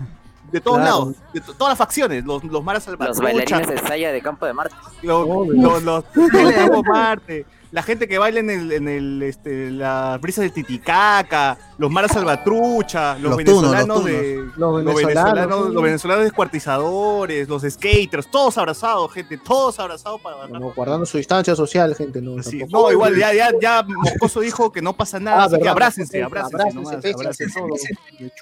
de 0.53 0.61
todos 0.61 0.77
Claro. 0.77 0.91
lados, 0.91 1.15
de 1.33 1.41
to- 1.41 1.55
todas 1.55 1.71
las 1.73 1.79
facciones, 1.79 2.23
los, 2.25 2.45
los 2.45 2.63
maras 2.63 2.87
Los 2.87 2.99
salvatrucha, 3.17 3.23
bailarines 3.23 3.83
de 3.83 3.89
Saya 3.89 4.13
de 4.13 4.21
Campo 4.21 4.45
de 4.45 4.53
Marte. 4.53 4.75
los, 5.03 5.27
los, 5.27 5.83
los, 5.83 6.05
los 6.05 6.05
Marte, 6.87 7.47
la 7.75 7.83
gente 7.83 8.07
que 8.07 8.19
baila 8.19 8.39
en 8.39 8.51
el, 8.51 8.71
en 8.71 8.87
el 8.87 9.21
este, 9.25 9.69
las 9.73 10.21
brisas 10.21 10.45
de 10.45 10.51
Titicaca, 10.51 11.59
los 11.77 11.91
maras 11.91 12.13
salvatrucha, 12.13 13.19
los, 13.19 13.33
Los 13.37 13.45
tunos, 13.45 13.63
los 13.63 13.73
venezolanos 13.73 13.97
tunos. 13.97 14.05
de 14.05 14.37
Los 14.57 14.85
los 14.85 14.95
venezolanos. 14.95 15.71
los 15.71 15.83
venezolanos 15.83 16.23
descuartizadores, 16.25 17.49
los 17.49 17.63
skaters, 17.69 18.31
todos 18.31 18.57
abrazados, 18.59 19.13
gente, 19.13 19.39
todos 19.39 19.81
abrazados 19.81 20.21
para 20.21 20.37
bajar. 20.37 20.53
No, 20.61 20.73
guardando 20.73 21.05
su 21.05 21.19
distancia 21.19 21.57
social, 21.57 21.97
gente. 21.97 22.23
No, 22.23 22.41
Sí, 22.45 22.63
no, 22.71 22.93
igual 22.93 23.17
ya, 23.19 23.35
ya, 23.35 23.51
ya 23.61 23.83
Moscoso 23.83 24.39
dijo 24.39 24.71
que 24.71 24.81
no 24.81 24.93
pasa 24.97 25.19
nada, 25.19 25.43
Ah, 25.43 25.45
así 25.47 25.59
que 25.59 25.69
abrácense, 25.69 26.23
abrácense, 26.23 26.55
abrácense, 26.55 26.77
nomás, 26.81 27.03
bésense, 27.03 27.59
abrácense, 27.59 27.61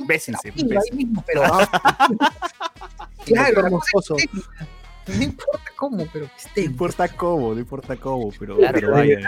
bésense, 0.07 0.51
bésense. 0.51 0.79
ahí 0.79 0.95
mismo, 0.95 1.25
pero 1.27 1.43
claro, 3.25 3.63
la 3.63 3.71
Moscoso. 3.71 4.15
Es 5.07 5.13
técnica. 5.13 5.19
No 5.19 5.25
importa 5.25 5.71
cómo, 5.77 5.97
pero 6.13 6.27
que 6.27 6.33
No 6.33 6.49
esté. 6.49 6.61
importa 6.63 7.09
cómo, 7.09 7.55
no 7.55 7.61
importa 7.61 7.97
cómo, 7.97 8.31
pero, 8.39 8.57
Claro, 8.57 8.73
pero 8.75 8.91
vaya. 8.93 9.19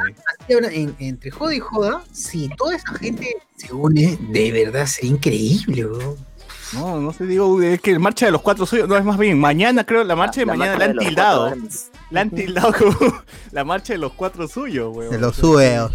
En- 0.48 0.94
entre 0.98 1.30
joda 1.30 1.54
y 1.54 1.60
joda, 1.60 2.02
si 2.12 2.48
toda 2.56 2.76
esa 2.76 2.92
gente 2.94 3.36
se 3.56 3.72
une, 3.72 4.18
de 4.30 4.52
verdad 4.52 4.86
sería 4.86 5.10
increíble, 5.12 5.86
weón. 5.86 6.16
No, 6.72 7.00
no 7.00 7.12
sé, 7.12 7.24
digo, 7.26 7.60
es 7.62 7.80
que 7.80 7.90
el 7.92 8.00
marcha 8.00 8.26
de 8.26 8.32
los 8.32 8.42
cuatro 8.42 8.66
suyos, 8.66 8.88
no 8.88 8.96
es 8.96 9.04
más 9.04 9.16
bien, 9.18 9.38
mañana 9.38 9.84
creo, 9.84 10.02
la 10.02 10.16
marcha 10.16 10.40
de 10.40 10.46
La 10.46 10.54
mañana 10.54 10.78
la 10.78 10.84
han 10.86 10.96
tildado, 10.98 11.54
la 12.10 12.20
han 12.20 12.30
tildado 12.30 12.72
como 12.72 12.96
la 13.52 13.64
marcha 13.64 13.92
de 13.92 13.98
los 13.98 14.12
cuatro 14.14 14.48
suyos, 14.48 14.94
weón. 14.96 15.10
De 15.12 15.18
los 15.18 15.36
sueos. 15.36 15.92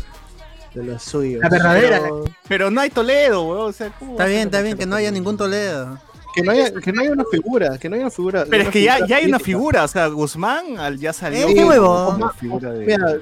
De 0.73 0.83
los 0.83 1.01
suyos. 1.03 1.41
La 1.41 1.49
verdadera, 1.49 1.99
Pero 2.01 2.23
Pero 2.47 2.71
no 2.71 2.79
hay 2.81 2.89
Toledo, 2.91 3.43
weón, 3.43 3.69
o 3.69 3.73
sea, 3.73 3.89
¿cómo 3.97 4.11
Está 4.11 4.25
bien, 4.25 4.41
está 4.43 4.61
bien, 4.61 4.77
que 4.77 4.85
no 4.85 4.95
haya 4.95 5.11
ningún 5.11 5.35
Toledo. 5.35 5.99
Que 6.35 6.41
no 6.43 6.51
haya, 6.51 6.71
que 6.73 6.91
no 6.91 7.01
haya 7.01 7.11
una 7.11 7.25
figura, 7.31 7.77
que 7.77 7.89
no 7.89 7.95
haya 7.95 8.05
una 8.05 8.11
figura. 8.11 8.45
Pero 8.49 8.63
es 8.63 8.69
que 8.69 8.83
ya, 8.83 9.05
ya 9.05 9.17
hay 9.17 9.25
una 9.25 9.39
figura, 9.39 9.83
o 9.83 9.87
sea, 9.87 10.07
Guzmán 10.07 10.77
al- 10.77 10.99
ya 10.99 11.11
salió. 11.13 11.47
Eh, 11.47 11.53
qué 11.55 11.61
de- 11.61 12.85
Mira, 12.85 13.15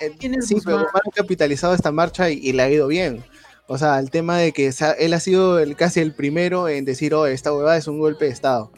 eh, 0.00 0.12
¿Quién 0.18 0.34
es 0.34 0.46
sí, 0.46 0.56
pero 0.64 0.78
Guzmán? 0.78 1.02
Ha 1.06 1.10
capitalizado 1.10 1.74
esta 1.74 1.90
marcha 1.92 2.30
y, 2.30 2.34
y 2.42 2.52
le 2.52 2.62
ha 2.62 2.70
ido 2.70 2.86
bien. 2.88 3.24
O 3.66 3.78
sea, 3.78 3.98
el 3.98 4.10
tema 4.10 4.36
de 4.38 4.52
que 4.52 4.70
él 4.98 5.14
ha 5.14 5.20
sido 5.20 5.58
el, 5.58 5.74
casi 5.76 6.00
el 6.00 6.12
primero 6.12 6.68
en 6.68 6.84
decir, 6.84 7.14
oh, 7.14 7.26
esta 7.26 7.52
huevada 7.52 7.76
es 7.78 7.86
un 7.88 7.98
golpe 7.98 8.26
de 8.26 8.30
Estado. 8.32 8.70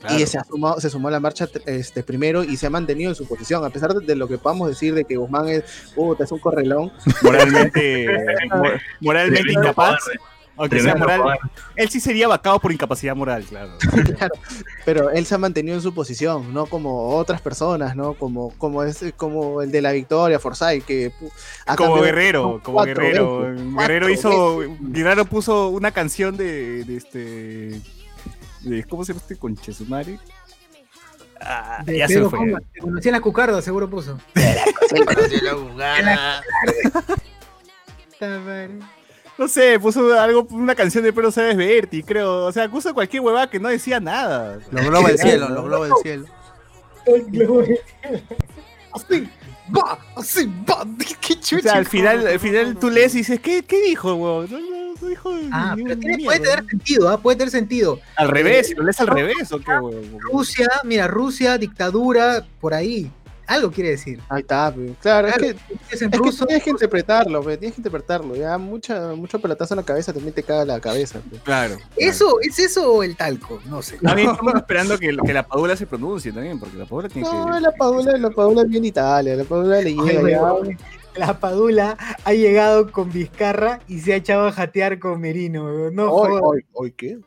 Claro. 0.00 0.18
Y 0.18 0.26
se, 0.26 0.38
ha 0.38 0.44
sumado, 0.44 0.80
se 0.80 0.90
sumó 0.90 1.08
a 1.08 1.10
la 1.10 1.20
marcha 1.20 1.48
este, 1.66 2.02
primero 2.02 2.44
y 2.44 2.56
se 2.58 2.66
ha 2.66 2.70
mantenido 2.70 3.10
en 3.10 3.14
su 3.16 3.26
posición. 3.26 3.64
A 3.64 3.70
pesar 3.70 3.92
de, 3.94 4.04
de 4.04 4.16
lo 4.16 4.26
que 4.28 4.38
podamos 4.38 4.68
decir 4.68 4.94
de 4.94 5.04
que 5.04 5.16
Guzmán 5.16 5.48
es, 5.48 5.64
puta, 5.94 6.24
es 6.24 6.32
un 6.32 6.38
correlón, 6.40 6.90
moralmente, 7.22 8.06
mo- 8.54 8.64
moralmente 9.00 9.52
incapaz. 9.52 9.98
Aunque 10.56 10.80
sea 10.80 10.94
moral, 10.94 11.20
él 11.74 11.88
sí 11.88 11.98
sería 12.00 12.28
vacado 12.28 12.60
por 12.60 12.70
incapacidad 12.70 13.16
moral, 13.16 13.44
claro. 13.48 13.72
pero 14.84 15.10
él 15.10 15.26
se 15.26 15.34
ha 15.34 15.38
mantenido 15.38 15.74
en 15.76 15.82
su 15.82 15.92
posición, 15.92 16.54
no 16.54 16.66
como 16.66 17.16
otras 17.16 17.40
personas, 17.40 17.96
¿no? 17.96 18.14
Como, 18.14 18.50
como, 18.56 18.84
es, 18.84 19.04
como 19.16 19.62
el 19.62 19.72
de 19.72 19.82
la 19.82 19.90
victoria, 19.92 20.38
Forsyth, 20.38 20.84
que 20.84 21.12
como 21.76 22.00
guerrero, 22.00 22.60
como 22.62 22.76
cuatro 22.76 23.02
guerrero. 23.02 23.40
veces, 23.40 23.74
Guerrero 23.76 24.08
hizo, 24.10 24.58
Guerrero 24.80 25.24
puso 25.24 25.70
una 25.70 25.90
canción 25.90 26.36
de, 26.36 26.84
de 26.84 26.96
este, 26.96 27.80
de, 28.60 28.84
¿cómo 28.88 29.04
se 29.04 29.12
llama 29.12 29.22
este 29.22 29.36
conche 29.36 29.72
su 29.72 29.86
madre? 29.86 30.20
Ah, 31.40 31.82
De 31.84 31.98
ya 31.98 32.06
se 32.06 32.14
Pedro 32.14 32.30
fue. 32.30 32.54
Conocí 32.80 33.08
en 33.08 33.12
la 33.12 33.20
cucarda, 33.20 33.60
seguro 33.60 33.90
puso. 33.90 34.18
No 39.36 39.48
sé, 39.48 39.78
puso 39.80 40.18
algo, 40.20 40.46
una 40.50 40.74
canción 40.74 41.02
de 41.02 41.12
Pedro 41.12 41.32
Sáenz 41.32 41.56
Berti, 41.56 42.02
creo. 42.04 42.46
O 42.46 42.52
sea, 42.52 42.68
puso 42.70 42.94
cualquier 42.94 43.22
huevada 43.22 43.50
que 43.50 43.58
no 43.58 43.68
decía 43.68 43.98
nada. 44.00 44.58
Los 44.70 44.84
globos 44.86 45.08
del 45.08 45.18
cielo, 45.18 45.48
los 45.48 45.64
globos 45.64 45.88
del 45.88 45.96
cielo. 46.02 46.26
Así, 48.92 49.28
va, 49.76 49.98
así, 50.16 50.46
va. 50.68 50.86
¿Qué 51.20 51.32
O 51.34 51.36
chucha? 51.40 51.62
sea, 51.62 51.72
al 51.78 51.86
final, 51.86 52.26
al 52.26 52.38
final 52.38 52.76
tú 52.78 52.90
lees 52.90 53.14
y 53.14 53.18
dices, 53.18 53.40
¿qué, 53.40 53.62
qué 53.64 53.80
dijo, 53.82 54.14
huevón? 54.14 54.48
No, 54.50 54.60
no, 54.60 54.94
no 55.00 55.08
dijo 55.08 55.34
Ah, 55.50 55.74
ni 55.76 55.82
pero 55.82 55.98
tiene- 55.98 56.24
puede 56.24 56.38
tener 56.40 56.64
sentido, 56.66 57.08
¿ah? 57.08 57.18
Puede 57.18 57.36
tener 57.38 57.50
sentido. 57.50 57.98
Al 58.16 58.28
revés, 58.28 58.68
si 58.68 58.74
lo 58.74 58.84
lees 58.84 59.00
al 59.00 59.08
revés, 59.08 59.50
¿o 59.50 59.58
qué, 59.58 59.72
huevón? 59.72 60.16
Rusia, 60.20 60.68
mira, 60.84 61.08
Rusia, 61.08 61.58
dictadura, 61.58 62.46
por 62.60 62.72
ahí. 62.72 63.10
Algo 63.46 63.70
quiere 63.70 63.90
decir. 63.90 64.20
Ahí 64.28 64.40
está, 64.40 64.72
pe. 64.74 64.94
claro, 65.00 65.28
es 65.28 65.34
que, 65.34 65.48
Es 65.90 66.02
en 66.02 66.12
es 66.14 66.20
que 66.20 66.46
tienes 66.46 66.62
que 66.64 66.70
interpretarlo, 66.70 67.42
pe, 67.42 67.56
tienes 67.56 67.74
que 67.74 67.80
interpretarlo. 67.80 68.34
Ya 68.36 68.56
mucha, 68.58 69.14
mucho 69.14 69.38
pelotazo 69.38 69.74
en 69.74 69.78
la 69.80 69.84
cabeza 69.84 70.12
también 70.12 70.34
te 70.34 70.42
caga 70.42 70.64
la 70.64 70.80
cabeza. 70.80 71.20
pe. 71.20 71.38
Claro. 71.38 71.76
¿Eso, 71.96 72.40
¿Es 72.40 72.58
eso 72.58 72.92
o 72.92 73.02
el 73.02 73.16
talco? 73.16 73.60
No 73.66 73.82
sé. 73.82 73.98
También 73.98 74.30
estamos 74.32 74.54
esperando 74.54 74.98
que, 74.98 75.16
que 75.16 75.32
la 75.32 75.46
Padula 75.46 75.76
se 75.76 75.86
pronuncie 75.86 76.32
también, 76.32 76.58
porque 76.58 76.76
la 76.76 76.86
Padula 76.86 77.08
tiene 77.08 77.28
No, 77.28 77.54
que... 77.54 77.60
la 77.60 77.72
Paula, 77.72 78.16
la 78.16 78.30
Paula 78.30 78.62
es 78.62 78.68
bien 78.68 78.84
Italia, 78.84 79.36
la 79.36 79.44
Paula 79.44 79.80
le 79.80 79.94
llega 79.94 80.20
Ay, 80.20 80.30
ya. 80.32 80.76
La 81.16 81.38
Padula 81.38 81.96
ha 82.24 82.32
llegado 82.32 82.90
con 82.90 83.12
Vizcarra 83.12 83.78
y 83.86 84.00
se 84.00 84.14
ha 84.14 84.16
echado 84.16 84.48
a 84.48 84.52
jatear 84.52 84.98
con 84.98 85.20
Merino. 85.20 85.90
No 85.92 86.24
ay, 86.24 86.64
ay, 86.82 86.92
¿qué? 86.96 87.18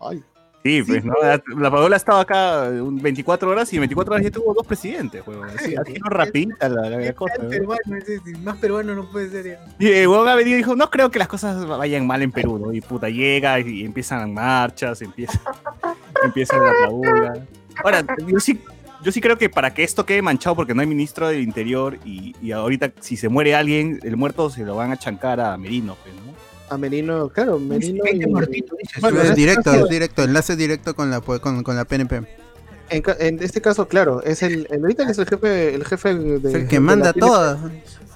Ay, 0.00 0.22
Sí, 0.66 0.82
pues, 0.82 1.04
¿no? 1.04 1.14
La, 1.22 1.40
la 1.56 1.70
Padula 1.70 1.94
ha 1.94 1.96
estado 1.96 2.18
acá 2.18 2.64
un 2.70 3.00
24 3.00 3.48
horas 3.48 3.72
y 3.72 3.76
en 3.76 3.82
24 3.82 4.14
horas 4.14 4.24
ya 4.24 4.32
tuvo 4.32 4.52
dos 4.52 4.66
presidentes, 4.66 5.24
huevón. 5.24 5.48
Así, 5.48 5.76
sido 5.86 6.08
rapidita 6.08 6.68
la, 6.68 6.90
la, 6.90 6.98
la 6.98 7.12
cosa, 7.12 7.34
¿no? 7.40 7.48
peruano 7.48 7.96
es 7.96 8.38
más 8.40 8.56
peruano 8.56 8.94
no 8.96 9.08
puede 9.08 9.30
ser. 9.30 9.46
ya. 9.46 9.64
Y 9.78 9.92
el 9.92 10.08
huevón 10.08 10.26
ha 10.26 10.34
venido 10.34 10.56
y 10.56 10.58
dijo, 10.58 10.74
no 10.74 10.90
creo 10.90 11.08
que 11.08 11.20
las 11.20 11.28
cosas 11.28 11.64
vayan 11.68 12.04
mal 12.04 12.20
en 12.22 12.32
Perú, 12.32 12.58
¿no? 12.58 12.72
Y 12.72 12.80
puta, 12.80 13.08
llega 13.08 13.60
y, 13.60 13.84
empiezan 13.84 14.34
marchas, 14.34 15.00
empieza, 15.02 15.40
empieza 16.24 16.56
la 16.58 16.72
Padula. 16.82 17.46
Ahora, 17.84 18.04
yo 18.26 18.40
sí, 18.40 18.60
yo 19.04 19.12
sí 19.12 19.20
creo 19.20 19.38
que 19.38 19.48
para 19.48 19.72
que 19.72 19.84
esto 19.84 20.04
quede 20.04 20.20
manchado, 20.20 20.56
porque 20.56 20.74
no 20.74 20.80
hay 20.80 20.88
ministro 20.88 21.28
del 21.28 21.42
Interior 21.42 21.96
y, 22.04 22.34
y 22.42 22.50
ahorita 22.50 22.90
si 22.98 23.16
se 23.16 23.28
muere 23.28 23.54
alguien, 23.54 24.00
el 24.02 24.16
muerto 24.16 24.50
se 24.50 24.64
lo 24.64 24.74
van 24.74 24.90
a 24.90 24.96
chancar 24.96 25.38
a 25.38 25.56
Merino, 25.56 25.96
pues, 26.02 26.12
¿no? 26.16 26.45
A 26.68 26.76
Merino, 26.76 27.28
claro, 27.28 27.58
Merino. 27.58 28.02
Veinte 28.02 28.26
y- 28.26 28.30
muertitos, 28.30 28.76
dices. 28.78 29.00
Bueno, 29.00 29.18
es 29.20 29.24
este 29.30 29.40
directo, 29.40 29.72
es 29.72 29.88
directo, 29.88 30.22
enlace 30.24 30.56
directo 30.56 30.94
con 30.96 31.10
la, 31.10 31.20
con, 31.20 31.62
con 31.62 31.76
la 31.76 31.84
PNP. 31.84 32.22
En, 32.88 33.02
ca- 33.02 33.16
en 33.18 33.42
este 33.42 33.60
caso, 33.60 33.86
claro, 33.88 34.22
es 34.22 34.42
el, 34.42 34.66
el 34.70 34.80
ahorita 34.82 35.08
es 35.10 35.18
el 35.18 35.26
jefe, 35.26 35.74
el 35.74 35.84
jefe 35.84 36.14
de, 36.14 36.48
Es 36.48 36.54
el 36.54 36.68
que 36.68 36.80
manda 36.80 37.12
todo. 37.12 37.58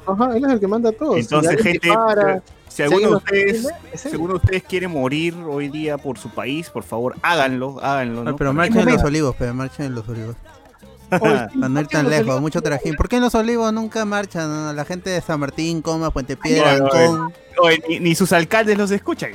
Ajá, 0.07 0.37
él 0.37 0.45
es 0.45 0.51
el 0.53 0.61
que 0.61 0.67
manda 0.67 0.93
todo. 0.93 1.17
Entonces, 1.17 1.61
gente, 1.63 1.79
dispara, 1.89 2.43
si 2.69 2.83
alguno 2.83 3.11
de 3.11 3.17
ustedes, 3.17 3.69
si 3.95 4.09
alguno 4.09 4.35
de 4.35 4.39
ustedes 4.39 4.63
quiere 4.65 4.89
morir 4.89 5.35
hoy 5.49 5.69
día 5.69 5.99
por 5.99 6.19
su 6.19 6.31
país, 6.31 6.71
por 6.71 6.83
favor, 6.85 7.17
háganlo, 7.23 7.79
háganlo, 7.83 8.25
¿no? 8.25 8.37
Pero 8.37 8.53
marchen 8.53 8.89
en 8.89 8.95
los 8.95 9.05
olivos, 9.05 9.35
pero 9.39 9.55
marchen 9.55 9.87
en 9.87 9.95
los 9.95 10.09
olivos. 10.09 10.37
Para 11.19 11.49
no 11.69 11.81
ir 11.81 11.87
¿por 11.87 11.89
qué 11.89 11.97
tan 11.97 12.09
lejos, 12.09 12.21
olivos? 12.23 12.41
mucho 12.41 12.63
trajín. 12.63 12.95
¿Por 12.95 13.09
qué 13.09 13.17
en 13.17 13.23
los 13.23 13.35
olivos 13.35 13.73
nunca 13.73 14.05
marchan? 14.05 14.75
La 14.77 14.85
gente 14.85 15.11
de 15.11 15.21
San 15.21 15.41
Martín, 15.41 15.83
Coma, 15.83 16.11
Puente 16.11 16.37
Piedra, 16.37 16.79
no, 16.79 17.29
no, 17.29 17.33
ni, 17.89 18.01
ni 18.01 18.15
sus 18.15 18.33
alcaldes 18.33 18.79
los 18.79 18.91
escuchan. 18.91 19.31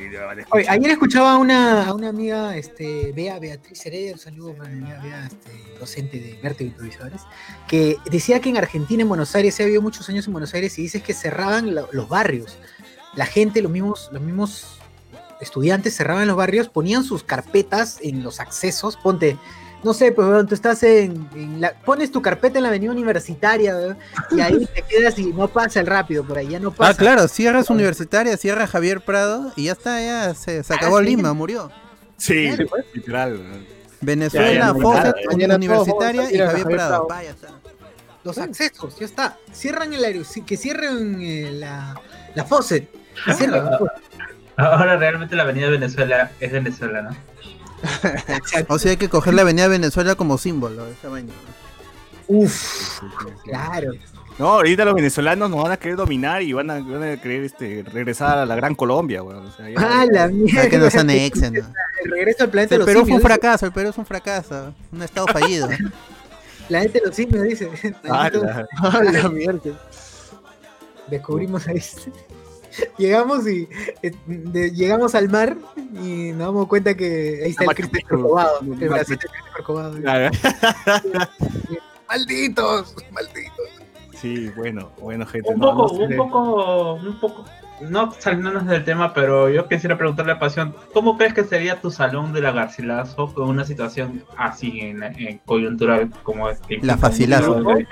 Oye, 0.52 0.66
ayer 0.70 0.92
escuchaba 0.92 1.34
a 1.34 1.38
una, 1.38 1.86
a 1.88 1.94
una 1.94 2.10
amiga, 2.10 2.56
este, 2.56 3.12
Bea, 3.16 3.38
Beatriz 3.40 3.86
Heredia, 3.86 4.14
un 4.14 4.20
saludo 4.20 4.54
para 4.56 4.70
mi 4.70 4.82
amiga 4.84 5.02
Bea, 5.04 5.26
este, 5.26 5.52
docente 5.80 6.18
de 6.20 6.40
Vértigo 6.42 6.70
Improvisadores, 6.70 7.22
que 7.68 7.98
decía 8.10 8.40
que 8.40 8.50
en 8.50 8.58
Argentina, 8.58 9.02
en 9.04 9.10
Buenos 9.10 9.36
Aires, 9.36 9.54
se 9.56 9.64
ha 9.64 9.66
vivido 9.66 9.82
muchos 9.82 10.08
años 10.10 10.26
en 10.28 10.34
Buenos 10.34 10.54
Aires 10.54 10.78
y 10.80 10.84
dices 10.84 11.04
que 11.04 11.14
cerraban 11.14 11.76
lo- 11.76 11.90
los 11.92 12.08
barrios. 12.10 12.58
La 13.16 13.26
gente, 13.26 13.62
los 13.62 13.72
mismos, 13.72 14.10
los 14.12 14.22
mismos 14.22 14.80
estudiantes 15.42 15.96
cerraban 15.96 16.28
los 16.28 16.38
barrios, 16.38 16.70
ponían 16.70 17.04
sus 17.04 17.24
carpetas 17.24 18.00
en 18.02 18.24
los 18.24 18.40
accesos, 18.40 18.96
ponte, 18.98 19.38
no 19.86 19.94
sé, 19.94 20.12
pues 20.12 20.28
weón, 20.28 20.48
tú 20.48 20.56
estás 20.56 20.84
en, 20.84 21.30
en 21.36 21.62
la- 21.62 21.74
pones 21.86 22.12
tu 22.12 22.22
carpeta 22.22 22.58
en 22.60 22.64
la 22.64 22.70
avenida 22.70 22.92
universitaria, 22.92 23.76
weón, 23.78 23.98
y 24.32 24.42
ahí 24.42 24.66
te 24.66 24.82
quedas 24.82 25.18
y 25.20 25.28
no 25.32 25.48
pasa 25.48 25.80
el 25.80 25.88
rápido, 25.88 26.24
por 26.26 26.38
ahí 26.38 26.50
ya 26.50 26.60
no 26.60 26.72
pasa. 26.72 26.92
Ah, 26.92 26.96
claro, 26.98 27.28
cierras 27.28 27.70
universitaria, 27.70 28.36
cierra 28.36 28.68
Javier 28.68 29.00
Prado 29.02 29.54
y 29.56 29.66
ya 29.66 29.72
está, 29.74 30.02
ya 30.02 30.34
se, 30.34 30.64
se 30.64 30.74
Ah, 30.74 30.78
acabó 30.78 31.00
sí. 31.00 31.06
Lima, 31.06 31.32
murió. 31.34 31.72
Sí, 32.18 32.50
Claro. 32.50 32.66
literal. 32.94 33.40
Venezuela, 34.02 34.76
Fawcett, 34.82 35.16
Universitaria 35.34 36.22
y 36.24 36.38
Javier 36.38 36.48
Javier 36.48 36.66
Prado. 36.68 36.90
Prado. 36.90 37.08
Vaya, 37.08 37.30
está. 37.32 37.48
los 38.24 38.38
accesos, 38.38 38.98
ya 39.00 39.06
está. 39.06 39.38
Cierran 39.54 39.94
el 39.94 40.04
aire, 40.04 40.22
que 40.46 40.58
cierren 40.58 41.22
eh, 41.22 41.52
la, 41.54 42.00
la 42.36 42.44
faucet. 42.46 42.90
que 43.26 43.34
cierren. 43.34 43.64
Ahora 44.58 44.98
realmente 44.98 45.36
la 45.36 45.44
avenida 45.44 45.70
Venezuela 45.70 46.32
es 46.40 46.52
Venezuela, 46.52 47.02
¿no? 47.04 47.10
O 48.70 48.80
sea, 48.80 48.92
hay 48.92 48.98
que 48.98 49.10
coger 49.10 49.34
la 49.34 49.42
avenida 49.44 49.68
Venezuela 49.68 50.16
como 50.16 50.38
símbolo. 50.38 50.86
Vaina. 51.04 51.34
Uf, 52.28 53.02
claro. 53.44 53.92
No, 54.38 54.48
ahorita 54.50 54.84
los 54.84 54.96
venezolanos 54.96 55.50
nos 55.50 55.64
van 55.64 55.72
a 55.72 55.78
querer 55.78 55.96
dominar 55.96 56.42
y 56.42 56.52
van 56.52 56.70
a, 56.70 56.80
van 56.82 57.04
a 57.04 57.22
querer 57.22 57.44
este, 57.46 57.84
regresar 57.84 58.38
a 58.38 58.46
la 58.46 58.56
gran 58.56 58.76
Colombia, 58.76 59.24
weón. 59.24 59.46
O 59.46 59.52
sea, 59.52 59.70
ya- 59.70 59.76
Ah, 59.78 60.06
la 60.12 60.30
Para 60.56 60.70
que 60.70 60.78
nos 60.78 60.94
mierda. 60.94 61.00
anexen. 61.02 61.54
¿no? 61.54 61.74
El 62.04 62.12
regreso 62.12 62.44
al 62.44 62.50
planeta 62.50 62.70
de 62.72 62.76
El 62.76 62.80
los 62.80 62.86
Perú 62.88 63.06
fue 63.06 63.16
un 63.16 63.22
fracaso, 63.22 63.66
el 63.66 63.72
Perú 63.72 63.90
es 63.90 63.98
un 63.98 64.06
fracaso. 64.06 64.74
Un 64.92 65.02
estado 65.04 65.28
fallido. 65.28 65.68
dice. 65.70 65.84
Planeta 66.68 67.00
de 67.00 67.06
los 67.06 67.16
simios, 67.16 67.44
dice. 67.44 67.70
Ah, 68.10 68.30
la- 68.34 68.68
Ah, 68.82 69.02
la 69.04 69.30
mierda. 69.30 69.60
Descubrimos 71.08 71.68
ahí. 71.68 71.82
Llegamos 72.98 73.48
y 73.48 73.68
eh, 74.02 74.12
de- 74.26 74.72
llegamos 74.72 75.16
al 75.16 75.30
mar 75.30 75.58
y 75.94 76.32
nos 76.32 76.40
damos 76.48 76.68
cuenta 76.68 76.96
que 76.96 77.42
ahí 77.44 77.52
está 77.52 77.66
el 77.66 77.76
Cristo. 77.76 77.98
Corcovado. 78.10 78.60
El 78.62 78.90
Cristo 79.06 79.28
Corcovado. 79.54 79.98
Claro. 80.02 80.32
Malditos, 82.08 82.96
malditos. 83.12 83.70
Sí, 84.14 84.50
bueno, 84.56 84.92
bueno, 85.02 85.26
gente. 85.26 85.50
Un 85.52 85.60
poco, 85.60 85.88
no 85.98 86.06
un 86.06 86.16
poco, 86.18 86.94
un 86.96 87.20
poco, 87.20 87.46
no 87.82 88.12
saliéndonos 88.18 88.66
del 88.68 88.84
tema, 88.86 89.14
pero 89.14 89.50
yo 89.50 89.68
quisiera 89.68 89.98
preguntarle 89.98 90.32
a 90.34 90.40
Pasión, 90.40 90.76
¿cómo 90.94 91.18
crees 91.18 91.34
que 91.34 91.44
sería 91.44 91.82
tu 91.82 91.92
salón 91.92 92.32
de 92.34 92.42
la 92.42 92.52
Garcilaso 92.52 93.34
con 93.34 93.50
una 93.50 93.66
situación 93.66 94.24
así 94.38 94.80
en, 94.80 95.04
en 95.04 95.40
coyuntural 95.40 96.10
como 96.24 96.50
es 96.50 96.60
que 96.60 96.78
La 96.82 96.98
Facilazo. 96.98 97.56
de 97.56 97.86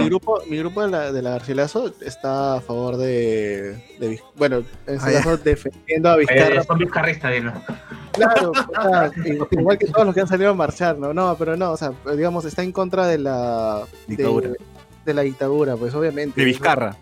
Mi 0.00 0.06
grupo, 0.08 0.40
mi 0.48 0.58
grupo 0.58 0.82
de 0.82 0.88
la, 0.90 1.12
de 1.12 1.22
la 1.22 1.30
Garcilaso 1.30 1.92
está 2.00 2.56
a 2.56 2.60
favor 2.60 2.96
de, 2.96 3.72
de 4.00 4.20
bueno, 4.36 4.58
en 4.86 4.94
este 4.96 5.10
Ah, 5.10 5.12
caso 5.22 5.36
defendiendo 5.38 6.08
a 6.10 6.14
Eh, 6.14 6.18
Vizcarra. 6.18 6.62
son 6.64 6.78
vizcarristas, 6.78 7.32
dilo. 7.32 7.52
Claro, 8.12 8.50
o 8.50 8.54
sea, 8.82 9.10
igual 9.52 9.78
que 9.78 9.86
todos 9.86 10.04
los 10.06 10.14
que 10.14 10.20
han 10.22 10.26
salido 10.28 10.50
a 10.50 10.54
marchar, 10.54 10.98
¿no? 10.98 11.14
No, 11.14 11.36
pero 11.38 11.56
no, 11.56 11.70
o 11.70 11.76
sea, 11.76 11.92
digamos, 12.16 12.44
está 12.44 12.62
en 12.64 12.72
contra 12.72 13.06
de 13.06 13.18
la 13.18 13.82
de- 14.06 14.16
Dictadura. 14.16 14.50
De, 15.04 15.14
la 15.14 15.22
dictadura, 15.22 15.76
pues 15.76 15.94
obviamente. 15.94 16.40
De 16.40 16.44
Vizcarra. 16.44 16.96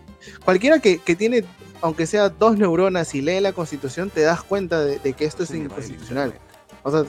Cualquiera 0.45 0.79
que, 0.79 0.99
que 0.99 1.15
tiene, 1.15 1.43
aunque 1.81 2.05
sea 2.07 2.29
dos 2.29 2.57
neuronas 2.57 3.13
y 3.15 3.21
lee 3.21 3.39
la 3.39 3.53
constitución, 3.53 4.09
te 4.09 4.21
das 4.21 4.43
cuenta 4.43 4.79
de, 4.83 4.99
de 4.99 5.13
que 5.13 5.25
esto 5.25 5.43
es 5.43 5.51
inconstitucional. 5.51 6.33
O 6.83 6.91
sea, 6.91 7.03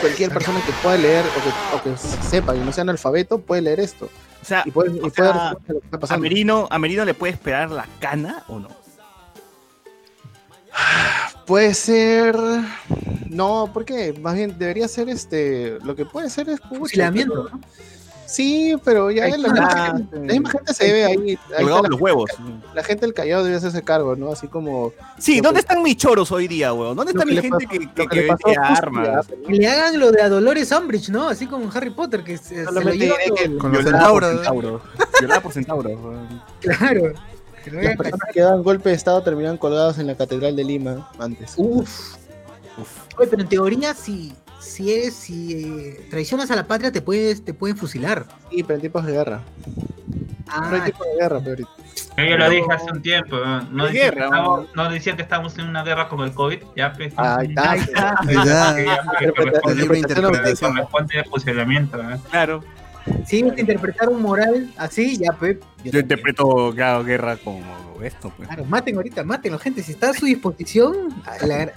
cualquier 0.00 0.32
persona 0.32 0.60
que 0.64 0.72
pueda 0.82 0.96
leer 0.96 1.24
o 1.24 1.82
que, 1.82 1.90
o 1.90 1.96
que 1.96 1.98
sepa 2.28 2.56
y 2.56 2.60
no 2.60 2.72
sea 2.72 2.82
analfabeto 2.82 3.40
puede 3.40 3.62
leer 3.62 3.80
esto. 3.80 4.08
O 4.42 4.44
sea, 4.44 4.62
Y 4.64 4.70
puede, 4.70 4.96
y 5.06 5.10
sea, 5.10 5.52
lo 5.68 5.80
que 5.80 5.96
está 5.96 6.14
¿a. 6.14 6.18
Merino, 6.18 6.66
¿a 6.70 6.78
Merino 6.78 7.04
le 7.04 7.14
puede 7.14 7.32
esperar 7.34 7.70
la 7.70 7.86
cana 8.00 8.42
o 8.48 8.58
no? 8.58 8.68
Puede 11.46 11.74
ser. 11.74 12.36
No, 13.28 13.70
¿por 13.72 13.84
qué? 13.84 14.12
Más 14.20 14.34
bien 14.34 14.56
debería 14.58 14.88
ser 14.88 15.08
este. 15.08 15.78
Lo 15.84 15.94
que 15.94 16.04
puede 16.06 16.30
ser 16.30 16.48
es. 16.48 16.60
Fusilamiento, 16.60 17.48
pero- 17.50 17.60
Sí, 18.30 18.76
pero 18.84 19.10
ya 19.10 19.26
la, 19.28 19.36
misma, 19.36 20.02
la 20.12 20.20
misma 20.20 20.50
gente 20.50 20.72
se 20.72 20.92
ve 20.92 21.04
ahí. 21.04 21.38
ahí 21.56 21.64
la, 21.66 21.82
los 21.88 22.00
huevos. 22.00 22.30
la 22.74 22.84
gente 22.84 23.04
del 23.04 23.12
Callao 23.12 23.42
debe 23.42 23.56
hacerse 23.56 23.82
cargo, 23.82 24.14
¿no? 24.14 24.30
Así 24.30 24.46
como. 24.46 24.92
Sí, 25.18 25.40
¿dónde 25.40 25.54
que- 25.60 25.66
están 25.66 25.82
mis 25.82 25.96
choros 25.96 26.30
hoy 26.30 26.46
día, 26.46 26.72
weón? 26.72 26.96
¿Dónde 26.96 27.10
está 27.12 27.24
que 27.24 27.30
mi 27.30 27.34
le 27.36 27.42
gente 27.42 27.56
pasó- 27.66 27.68
que, 27.68 27.78
que, 27.92 28.08
que 28.08 28.36
que 28.44 28.56
armas? 28.56 29.26
Que 29.26 29.52
le 29.52 29.66
hagan 29.68 29.98
lo 29.98 30.12
de 30.12 30.22
a 30.22 30.28
Dolores 30.28 30.70
Umbridge, 30.70 31.08
¿no? 31.10 31.28
Así 31.28 31.46
como 31.48 31.64
en 31.64 31.76
Harry 31.76 31.90
Potter, 31.90 32.22
que 32.22 32.36
se, 32.38 32.54
se 32.54 32.62
lo 32.62 32.68
Solamente 32.68 32.98
lleva 33.06 33.16
diré 33.18 33.34
que 33.50 33.58
Con 33.58 33.72
los 33.72 33.82
centauros. 33.84 34.30
centauro. 34.34 34.80
Violada 35.18 35.40
por 35.42 35.52
centauro. 35.52 35.90
weón. 35.90 36.42
Claro. 36.60 37.12
Que 37.64 37.70
las 37.72 37.96
personas 37.96 38.28
que 38.32 38.40
dan 38.40 38.62
golpe 38.62 38.90
de 38.90 38.94
estado 38.94 39.22
terminan 39.22 39.58
colgados 39.58 39.98
en 39.98 40.06
la 40.06 40.14
Catedral 40.14 40.54
de 40.56 40.64
Lima 40.64 41.10
antes. 41.18 41.54
Uf. 41.56 42.14
Oye, 43.18 43.28
pero 43.28 43.42
en 43.42 43.48
teoría, 43.48 43.92
si, 43.92 44.32
si 44.60 44.92
eres, 44.92 45.14
si 45.14 45.64
eh, 45.64 46.06
traicionas 46.10 46.50
a 46.50 46.56
la 46.56 46.66
patria, 46.66 46.92
te 46.92 47.00
puedes, 47.02 47.44
te 47.44 47.54
pueden 47.54 47.76
fusilar. 47.76 48.26
Sí, 48.50 48.62
pero 48.62 48.74
en 48.76 48.80
tiempos 48.80 49.04
de 49.06 49.12
guerra. 49.12 49.40
Ah, 50.48 50.68
No 50.70 50.76
hay 50.76 50.80
tiempos 50.82 51.06
de 51.06 51.14
guerra, 51.22 51.38
pero 51.38 51.50
ahorita. 51.50 51.70
Yo 52.28 52.36
lo 52.36 52.50
dije 52.50 52.66
hace 52.70 52.90
un 52.92 53.00
tiempo, 53.02 53.36
¿no? 53.36 53.62
No 53.70 53.84
Hay 53.84 53.92
decían, 53.92 54.14
guerra, 54.14 54.18
que 54.28 54.34
estamos, 54.36 54.68
no 54.74 54.90
decían 54.90 55.16
que 55.16 55.22
estamos 55.22 55.58
en 55.58 55.68
una 55.68 55.82
guerra 55.84 56.08
como 56.08 56.24
el 56.24 56.32
COVID, 56.34 56.58
ya 56.76 56.92
pues. 56.92 57.14
Ahí 57.16 57.46
está. 57.48 57.70
ahí 57.72 57.78
está. 57.80 58.16
Corresponde- 59.36 61.24
fusilamiento, 61.30 61.98
¿eh? 62.00 62.18
Claro. 62.30 62.62
Si 63.26 63.42
a 63.42 63.60
interpretar 63.60 64.08
un 64.10 64.20
moral 64.20 64.70
así, 64.76 65.16
ya, 65.16 65.32
Pep. 65.32 65.62
Yo 65.84 66.00
interpreto 66.00 66.72
claro, 66.74 67.02
guerra 67.04 67.36
como 67.38 67.62
esto, 68.02 68.30
pues. 68.36 68.46
Claro, 68.48 68.64
maten 68.66 68.96
ahorita, 68.96 69.24
maten, 69.24 69.58
gente. 69.58 69.82
Si 69.82 69.92
está 69.92 70.10
a 70.10 70.14
su 70.14 70.26
disposición, 70.26 71.08
la- 71.46 71.72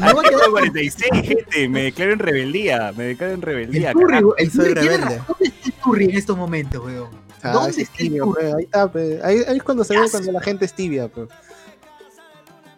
no 0.00 0.14
va 0.14 0.20
a 0.22 0.28
quedar 0.28 0.50
46, 0.50 1.10
gente, 1.26 1.68
me 1.68 1.84
declaro 1.84 2.12
en 2.12 2.18
rebeldía, 2.18 2.92
me 2.96 3.04
declaro 3.04 3.32
en 3.32 3.38
el 3.38 3.42
rebeldía. 3.42 3.92
Turri, 3.92 4.18
el 4.38 4.52
Turri 4.52 4.74
rebelde. 4.74 4.96
razón, 4.98 5.24
¿Dónde 5.28 5.44
está 5.46 5.68
el 5.68 5.72
Turri 5.82 6.04
en 6.04 6.16
estos 6.16 6.36
momentos, 6.36 6.84
weón? 6.84 7.10
Ah, 7.42 7.52
¿Dónde 7.52 7.70
ese 7.70 7.82
está 7.82 7.92
el 7.94 7.98
tibio, 8.08 8.24
Turri? 8.24 8.42
pe, 8.42 8.52
ahí 8.52 8.64
está, 8.64 8.92
pe. 8.92 9.20
ahí, 9.22 9.36
ahí 9.48 9.56
es 9.56 9.62
cuando 9.62 9.84
se 9.84 9.98
ve 9.98 10.06
cuando 10.10 10.32
la 10.32 10.40
gente 10.40 10.64
es 10.64 10.74
tibia, 10.74 11.08
pe. 11.08 11.26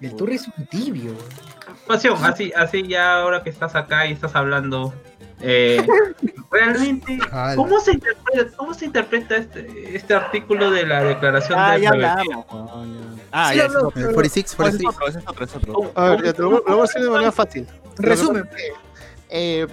El 0.00 0.14
Turri 0.16 0.34
es 0.36 0.46
un 0.48 0.66
tibio, 0.66 1.12
weón. 1.12 1.54
Pasión, 1.86 2.16
así, 2.24 2.52
así 2.56 2.86
ya 2.86 3.20
ahora 3.20 3.42
que 3.42 3.50
estás 3.50 3.74
acá 3.74 4.06
y 4.06 4.12
estás 4.12 4.34
hablando, 4.34 4.94
eh, 5.46 5.86
realmente. 6.50 7.18
¿cómo 7.56 7.78
se 7.80 7.92
interpreta, 7.92 8.56
cómo 8.56 8.74
se 8.74 8.84
interpreta 8.86 9.36
este, 9.36 9.96
este 9.96 10.14
artículo 10.14 10.70
de 10.70 10.86
la 10.86 11.02
declaración 11.04 11.58
Ah, 11.58 11.74
de 11.74 11.82
ya 11.82 11.90
hablamos. 11.90 12.46
Ah, 13.32 13.50
Sí, 13.52 13.58
ya. 13.58 13.68
46, 13.68 14.58
No, 14.58 14.66
ese 14.66 14.76
es 14.76 14.84
46. 14.84 14.88
otro, 14.88 15.06
ese 15.08 15.18
es 15.18 15.24
otro, 15.28 15.44
es 15.44 15.56
otro. 15.56 15.72
¿Cómo- 15.72 15.92
A 15.94 16.04
ver, 16.10 16.12
cómo- 16.16 16.24
ya 16.26 16.32
te 16.32 16.42
lo, 16.42 16.50
lo 16.50 16.62
voy 16.62 16.78
a 16.78 16.82
decir 16.82 17.02
de 17.02 17.10
manera 17.10 17.32
fácil. 17.32 17.66
Resumen. 17.98 18.48
Eh, 19.28 19.66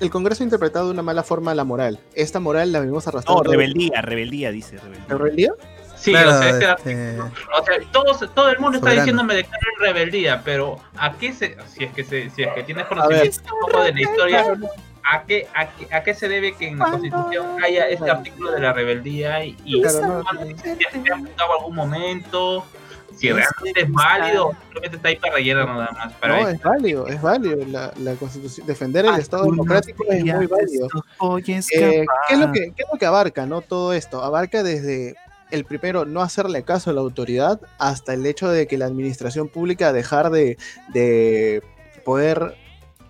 el 0.00 0.10
Congreso 0.10 0.42
ha 0.42 0.44
interpretado 0.44 0.86
de 0.86 0.92
una 0.92 1.02
mala 1.02 1.22
forma 1.22 1.54
la 1.54 1.64
moral. 1.64 1.98
Esta 2.14 2.40
moral 2.40 2.72
la 2.72 2.80
venimos 2.80 3.06
arrastrando. 3.06 3.42
No, 3.44 3.50
rebeldía, 3.50 4.00
rebeldía, 4.02 4.50
dice 4.50 4.76
rebeldía. 4.78 5.04
¿La 5.08 5.16
rebeldía? 5.18 5.52
Sí, 5.96 6.10
Claro, 6.10 6.30
o 6.30 6.38
sea, 6.38 6.48
este 6.48 6.90
este, 6.90 7.20
O 7.20 7.64
sea, 7.64 7.74
todos, 7.92 8.34
todo 8.34 8.48
el 8.50 8.58
mundo 8.58 8.78
está 8.78 8.88
Soberano. 8.88 9.02
diciendo 9.04 9.22
me 9.24 9.34
declaro 9.36 9.64
rebeldía, 9.78 10.42
pero 10.44 10.80
¿a 10.96 11.12
qué 11.12 11.32
se, 11.32 11.56
si 11.68 11.84
es 11.84 11.92
que 11.92 12.02
se, 12.02 12.28
si 12.30 12.42
es 12.42 12.52
que 12.54 12.64
tienes 12.64 12.86
conocimiento 12.86 13.40
un 13.54 13.60
poco 13.70 13.84
de 13.84 13.92
la 13.92 14.00
historia, 14.00 14.44
¿a 15.10 15.24
qué, 15.24 15.46
a 15.54 15.68
qué, 15.70 15.94
a 15.94 16.02
qué 16.02 16.14
se 16.14 16.28
debe 16.28 16.54
que 16.56 16.68
en 16.68 16.78
la 16.78 16.90
constitución 16.90 17.62
haya 17.62 17.88
este 17.88 18.10
artículo 18.10 18.52
de 18.52 18.60
la 18.60 18.72
rebeldía 18.72 19.44
y, 19.44 19.56
y 19.64 19.80
Claro, 19.82 20.00
no, 20.06 20.22
¿cuándo- 20.24 20.44
si 20.62 20.68
has- 20.70 20.78
si 20.92 21.10
has 21.12 21.20
buscado 21.20 21.52
algún 21.58 21.74
momento 21.74 22.64
si 23.16 23.30
realmente 23.30 23.82
es 23.82 23.92
válido 23.92 24.52
simplemente 24.62 24.96
está 24.96 25.08
ahí 25.08 25.16
para 25.16 25.34
rellenar 25.34 25.66
nada 25.68 25.90
más. 25.92 26.12
Para 26.14 26.40
No, 26.40 26.48
es 26.48 26.60
válido, 26.62 27.06
es 27.08 27.20
válido. 27.20 27.58
La, 27.66 27.92
la 27.98 28.14
constitución, 28.14 28.66
defender 28.66 29.04
el 29.04 29.16
Estado 29.16 29.44
democrático 29.44 30.04
es 30.08 30.24
muy 30.24 30.46
válido. 30.46 30.86
Eh, 30.86 31.42
¿qué, 31.44 31.56
es 32.34 32.38
lo 32.40 32.50
que, 32.52 32.60
qué 32.74 32.82
es 32.82 32.86
lo 32.90 32.98
que 32.98 33.04
abarca 33.06 33.44
no 33.44 33.60
todo 33.60 33.92
esto? 33.92 34.22
Abarca 34.22 34.62
desde 34.62 35.14
el 35.50 35.66
primero 35.66 36.06
no 36.06 36.22
hacerle 36.22 36.62
caso 36.64 36.88
a 36.88 36.94
la 36.94 37.02
autoridad 37.02 37.60
hasta 37.78 38.14
el 38.14 38.24
hecho 38.24 38.48
de 38.48 38.66
que 38.66 38.78
la 38.78 38.86
administración 38.86 39.48
pública 39.48 39.92
dejar 39.92 40.30
de, 40.30 40.56
de 40.94 41.62
poder 42.06 42.56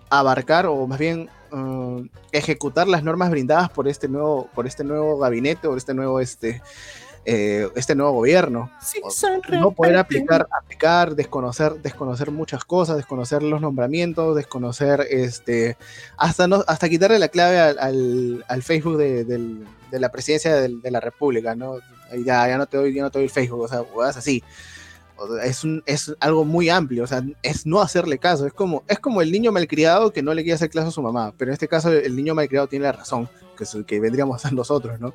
abarcar 0.09 0.65
o 0.65 0.85
más 0.85 0.99
bien 0.99 1.29
uh, 1.53 2.05
ejecutar 2.31 2.87
las 2.87 3.03
normas 3.03 3.29
brindadas 3.29 3.69
por 3.69 3.87
este 3.87 4.07
nuevo 4.07 4.49
por 4.53 4.67
este 4.67 4.83
nuevo 4.83 5.17
gabinete 5.17 5.67
o 5.67 5.77
este 5.77 5.93
nuevo 5.93 6.19
este 6.19 6.61
eh, 7.25 7.69
este 7.75 7.95
nuevo 7.95 8.11
gobierno. 8.11 8.69
No 9.61 9.71
poder 9.71 9.93
aplicar 9.97 10.47
aplicar 10.51 11.15
desconocer 11.15 11.75
desconocer 11.81 12.31
muchas 12.31 12.65
cosas 12.65 12.97
desconocer 12.97 13.41
los 13.43 13.61
nombramientos 13.61 14.35
desconocer 14.35 15.07
este 15.09 15.77
hasta 16.17 16.47
no 16.49 16.65
hasta 16.67 16.89
quitarle 16.89 17.19
la 17.19 17.29
clave 17.29 17.59
al, 17.59 17.79
al- 17.79 18.45
al 18.49 18.61
Facebook 18.61 18.97
de, 18.97 19.23
del- 19.23 19.65
de 19.89 19.99
la 20.01 20.09
presidencia 20.11 20.53
del- 20.55 20.81
de 20.81 20.91
la 20.91 20.99
república 20.99 21.55
no 21.55 21.77
ya, 22.25 22.45
ya 22.47 22.57
no 22.57 22.65
te 22.65 22.75
doy 22.75 22.93
ya 22.93 23.03
no 23.03 23.09
te 23.09 23.19
doy 23.19 23.25
el 23.25 23.31
Facebook 23.31 23.61
o 23.61 23.67
sea 23.69 23.83
así 24.17 24.43
es, 25.43 25.63
un, 25.63 25.83
es 25.85 26.13
algo 26.19 26.45
muy 26.45 26.69
amplio, 26.69 27.03
o 27.03 27.07
sea, 27.07 27.23
es 27.41 27.65
no 27.65 27.81
hacerle 27.81 28.17
caso. 28.17 28.45
Es 28.45 28.53
como, 28.53 28.83
es 28.87 28.99
como 28.99 29.21
el 29.21 29.31
niño 29.31 29.51
malcriado 29.51 30.11
que 30.11 30.21
no 30.23 30.33
le 30.33 30.43
quiere 30.43 30.55
hacer 30.55 30.69
caso 30.69 30.87
a 30.87 30.91
su 30.91 31.01
mamá, 31.01 31.33
pero 31.37 31.49
en 31.49 31.53
este 31.53 31.67
caso 31.67 31.91
el 31.91 32.15
niño 32.15 32.35
malcriado 32.35 32.67
tiene 32.67 32.83
la 32.85 32.91
razón, 32.93 33.29
que 33.57 33.63
es 33.63 33.73
el 33.75 33.85
que 33.85 33.99
vendríamos 33.99 34.35
a 34.37 34.47
ser 34.49 34.53
nosotros, 34.53 34.99
¿no? 34.99 35.13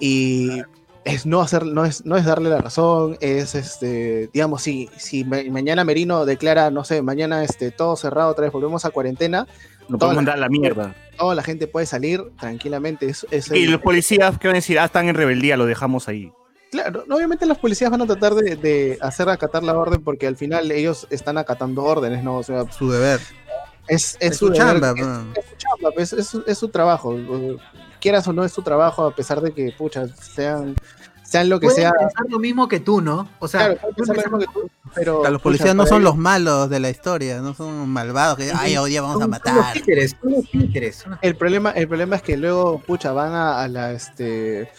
Y 0.00 0.62
es 1.04 1.24
no 1.26 1.40
hacer, 1.40 1.64
no 1.64 1.84
es, 1.84 2.04
no 2.04 2.16
es 2.16 2.24
darle 2.24 2.50
la 2.50 2.58
razón, 2.58 3.16
es 3.20 3.54
este, 3.54 4.28
digamos, 4.32 4.62
si, 4.62 4.90
si 4.98 5.24
ma- 5.24 5.38
mañana 5.50 5.84
Merino 5.84 6.24
declara, 6.26 6.70
no 6.70 6.84
sé, 6.84 7.00
mañana 7.02 7.42
este, 7.44 7.70
todo 7.70 7.96
cerrado, 7.96 8.30
otra 8.30 8.44
vez 8.44 8.52
volvemos 8.52 8.84
a 8.84 8.90
cuarentena, 8.90 9.46
Toda 9.86 9.98
podemos 10.00 10.16
mandar 10.16 10.38
la 10.38 10.50
mierda. 10.50 10.94
toda 11.16 11.34
la 11.34 11.42
gente 11.42 11.66
puede 11.66 11.86
salir 11.86 12.22
tranquilamente. 12.38 13.06
Es, 13.06 13.26
es 13.30 13.50
Y 13.50 13.64
el- 13.64 13.70
los 13.70 13.80
policías, 13.80 14.38
¿qué 14.38 14.48
van 14.48 14.56
a 14.56 14.58
decir? 14.58 14.78
Ah, 14.78 14.84
están 14.84 15.08
en 15.08 15.14
rebeldía, 15.14 15.56
lo 15.56 15.64
dejamos 15.64 16.08
ahí. 16.08 16.30
Claro, 16.70 17.04
no, 17.06 17.16
obviamente 17.16 17.46
los 17.46 17.58
policías 17.58 17.90
van 17.90 18.02
a 18.02 18.06
tratar 18.06 18.34
de, 18.34 18.56
de 18.56 18.98
hacer 19.00 19.28
acatar 19.28 19.62
la 19.62 19.76
orden 19.76 20.02
porque 20.02 20.26
al 20.26 20.36
final 20.36 20.70
ellos 20.70 21.06
están 21.10 21.38
acatando 21.38 21.82
órdenes, 21.84 22.22
¿no? 22.22 22.36
O 22.36 22.42
sea, 22.42 22.70
Su 22.70 22.90
deber. 22.90 23.20
es, 23.86 24.16
es, 24.20 24.32
Es 24.32 24.36
su 24.36 24.50
deber, 24.50 24.58
chamba, 24.80 24.92
es, 24.96 25.06
man. 25.06 25.32
es 25.34 25.44
su 25.46 25.54
chamba, 25.56 25.90
pues, 25.94 26.12
es, 26.12 26.26
su- 26.26 26.44
es 26.46 26.58
su 26.58 26.68
trabajo. 26.68 27.16
Quieras 28.00 28.28
o 28.28 28.32
no, 28.32 28.44
es 28.44 28.52
su 28.52 28.62
trabajo, 28.62 29.06
a 29.06 29.14
pesar 29.14 29.40
de 29.40 29.52
que, 29.52 29.72
pucha, 29.76 30.06
sean, 30.08 30.76
sean 31.24 31.48
lo 31.48 31.58
que 31.58 31.70
sea. 31.70 31.90
pensar 31.92 32.26
lo 32.28 32.38
mismo 32.38 32.68
que 32.68 32.80
tú, 32.80 33.00
¿no? 33.00 33.28
O 33.38 33.48
sea, 33.48 33.74
Claro, 33.74 33.94
pensar 33.96 34.16
lo 34.16 34.22
mismo 34.22 34.38
que 34.38 34.46
tú, 34.52 34.70
pero. 34.94 35.18
O 35.18 35.22
sea, 35.22 35.30
los 35.30 35.40
pucha, 35.40 35.44
policías 35.44 35.74
no 35.74 35.86
son 35.86 36.02
ellos- 36.02 36.10
los 36.12 36.16
malos 36.18 36.68
de 36.70 36.80
la 36.80 36.90
historia, 36.90 37.40
no 37.40 37.54
son 37.54 37.88
malvados 37.88 38.36
que, 38.36 38.52
ay, 38.54 38.76
hoy 38.76 38.90
día 38.90 39.00
vamos 39.00 39.16
a 39.16 39.20
son- 39.24 39.32
son 39.32 39.40
los 39.54 39.54
matar. 39.56 39.72
títeres, 39.72 40.14
son 40.20 40.32
los 40.32 40.50
títeres, 40.50 40.96
son 40.96 41.10
los- 41.12 41.20
El 41.22 41.34
problema, 41.34 41.70
el 41.70 41.88
problema 41.88 42.16
es 42.16 42.22
que 42.22 42.36
luego, 42.36 42.78
pucha, 42.86 43.12
van 43.12 43.32
a, 43.32 43.62
a 43.62 43.68
la 43.68 43.92
este 43.92 44.70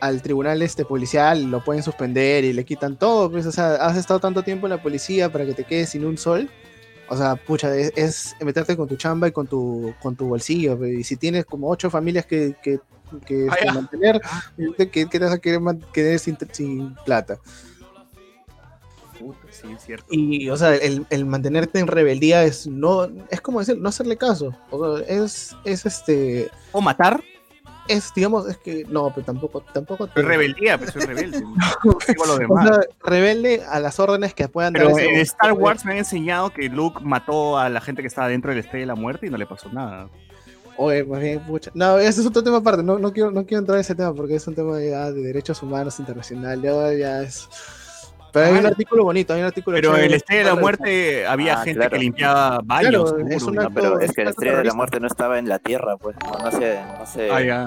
al 0.00 0.22
tribunal 0.22 0.62
este 0.62 0.84
policial, 0.84 1.44
lo 1.50 1.62
pueden 1.64 1.82
suspender 1.82 2.44
y 2.44 2.52
le 2.52 2.64
quitan 2.64 2.96
todo, 2.96 3.30
pues, 3.30 3.46
o 3.46 3.52
sea, 3.52 3.74
has 3.74 3.96
estado 3.96 4.20
tanto 4.20 4.42
tiempo 4.42 4.66
en 4.66 4.70
la 4.70 4.82
policía 4.82 5.30
para 5.30 5.46
que 5.46 5.54
te 5.54 5.64
quedes 5.64 5.90
sin 5.90 6.04
un 6.04 6.18
sol. 6.18 6.50
O 7.08 7.16
sea, 7.16 7.34
pucha, 7.34 7.74
es, 7.76 7.92
es 7.96 8.36
meterte 8.40 8.76
con 8.76 8.86
tu 8.86 8.96
chamba 8.96 9.26
y 9.26 9.32
con 9.32 9.46
tu, 9.46 9.92
con 10.00 10.14
tu 10.14 10.26
bolsillo. 10.26 10.78
pues, 10.78 10.92
Y 10.92 11.04
si 11.04 11.16
tienes 11.16 11.44
como 11.44 11.68
ocho 11.68 11.90
familias 11.90 12.24
que, 12.24 12.54
que, 12.62 12.78
que, 13.26 13.48
Ah, 13.50 13.56
este, 13.58 13.72
mantener, 13.72 14.20
¿qué, 14.76 14.88
qué 14.88 15.06
te 15.06 15.18
vas 15.18 15.32
a 15.32 15.38
querer 15.38 15.60
quedar 15.92 16.18
sin, 16.20 16.38
sin 16.52 16.94
plata? 17.04 17.38
Sí, 19.50 19.66
es 19.74 19.82
cierto. 19.82 20.06
Y, 20.10 20.48
o 20.48 20.56
sea, 20.56 20.74
el, 20.76 21.06
el 21.10 21.26
mantenerte 21.26 21.78
en 21.78 21.86
rebeldía 21.88 22.44
es 22.44 22.66
no, 22.66 23.08
es 23.28 23.40
como 23.40 23.58
decir, 23.58 23.76
no 23.78 23.88
hacerle 23.88 24.16
caso. 24.16 24.56
O 24.70 24.98
sea, 24.98 25.06
es, 25.06 25.56
es 25.64 25.84
este, 25.84 26.50
¿O 26.72 26.80
matar? 26.80 27.22
Es, 27.92 28.12
digamos, 28.14 28.48
es 28.48 28.56
que, 28.58 28.84
no, 28.88 29.12
pero 29.14 29.24
tampoco, 29.26 29.60
tampoco 29.72 30.08
Es 30.14 30.24
rebeldía, 30.24 30.78
pero 30.78 30.92
soy 30.92 31.02
rebelde. 31.02 31.38
Digo 32.08 32.26
lo 32.26 32.34
O 32.34 32.38
demás. 32.38 32.68
sea, 32.68 32.80
rebelde 33.02 33.62
a 33.68 33.80
las 33.80 33.98
órdenes 34.00 34.34
que 34.34 34.48
puedan 34.48 34.72
Pero 34.72 34.90
dar. 34.90 34.98
ese- 35.00 35.10
en 35.14 35.20
Star 35.20 35.52
Wars 35.52 35.84
me 35.84 35.92
han 35.92 35.98
enseñado 35.98 36.50
que 36.50 36.68
Luke 36.68 37.00
mató 37.02 37.58
a 37.58 37.68
la 37.68 37.80
gente 37.80 38.02
que 38.02 38.08
estaba 38.08 38.28
dentro 38.28 38.50
del 38.50 38.60
Estrella 38.60 38.82
de 38.82 38.86
la 38.86 38.94
Muerte 38.94 39.26
y 39.26 39.30
no 39.30 39.36
le 39.36 39.46
pasó 39.46 39.68
nada. 39.72 40.08
Oye, 40.76 41.04
más 41.04 41.20
bien, 41.20 41.40
pucha. 41.40 41.70
No, 41.74 41.98
ese 41.98 42.20
es 42.22 42.26
otro 42.26 42.42
tema 42.42 42.56
aparte. 42.58 42.82
No, 42.82 42.98
no, 42.98 43.12
quiero, 43.12 43.30
no 43.30 43.44
quiero 43.44 43.58
entrar 43.58 43.76
en 43.76 43.80
ese 43.82 43.94
tema 43.94 44.14
porque 44.14 44.36
es 44.36 44.46
un 44.46 44.54
tema 44.54 44.80
ya 44.80 45.12
de 45.12 45.20
derechos 45.22 45.62
humanos 45.62 45.98
internacional. 46.00 46.62
Ya, 46.62 46.92
ya 46.94 47.22
es. 47.22 47.48
Pero 48.32 48.46
hay 48.46 48.54
Ah, 48.56 48.60
un 48.60 48.66
artículo 48.66 49.04
bonito, 49.04 49.32
hay 49.34 49.40
un 49.40 49.46
artículo. 49.46 49.76
Pero 49.76 49.96
en 49.96 50.04
el 50.04 50.14
Estrella 50.14 50.44
de 50.44 50.54
la 50.54 50.60
Muerte 50.60 51.26
había 51.26 51.54
Ah, 51.60 51.64
gente 51.64 51.78
claro. 51.80 51.90
que 51.92 51.98
limpiaba 51.98 52.60
baños. 52.64 53.12
Claro, 53.12 53.28
es 53.28 53.34
seguro, 53.42 53.52
una- 53.52 53.62
No, 53.64 53.74
pero 53.74 54.00
es 54.00 54.12
que 54.12 54.22
el 54.22 54.28
estrella 54.28 54.58
de 54.58 54.64
la 54.64 54.74
muerte 54.74 55.00
no 55.00 55.06
estaba 55.06 55.38
en 55.38 55.48
la 55.48 55.58
Tierra, 55.58 55.96
pues 55.96 56.16
no, 56.22 56.44
no 56.44 56.50
se, 56.50 56.80
no 56.98 57.06
se, 57.06 57.30
Ah, 57.30 57.42
ya. 57.42 57.64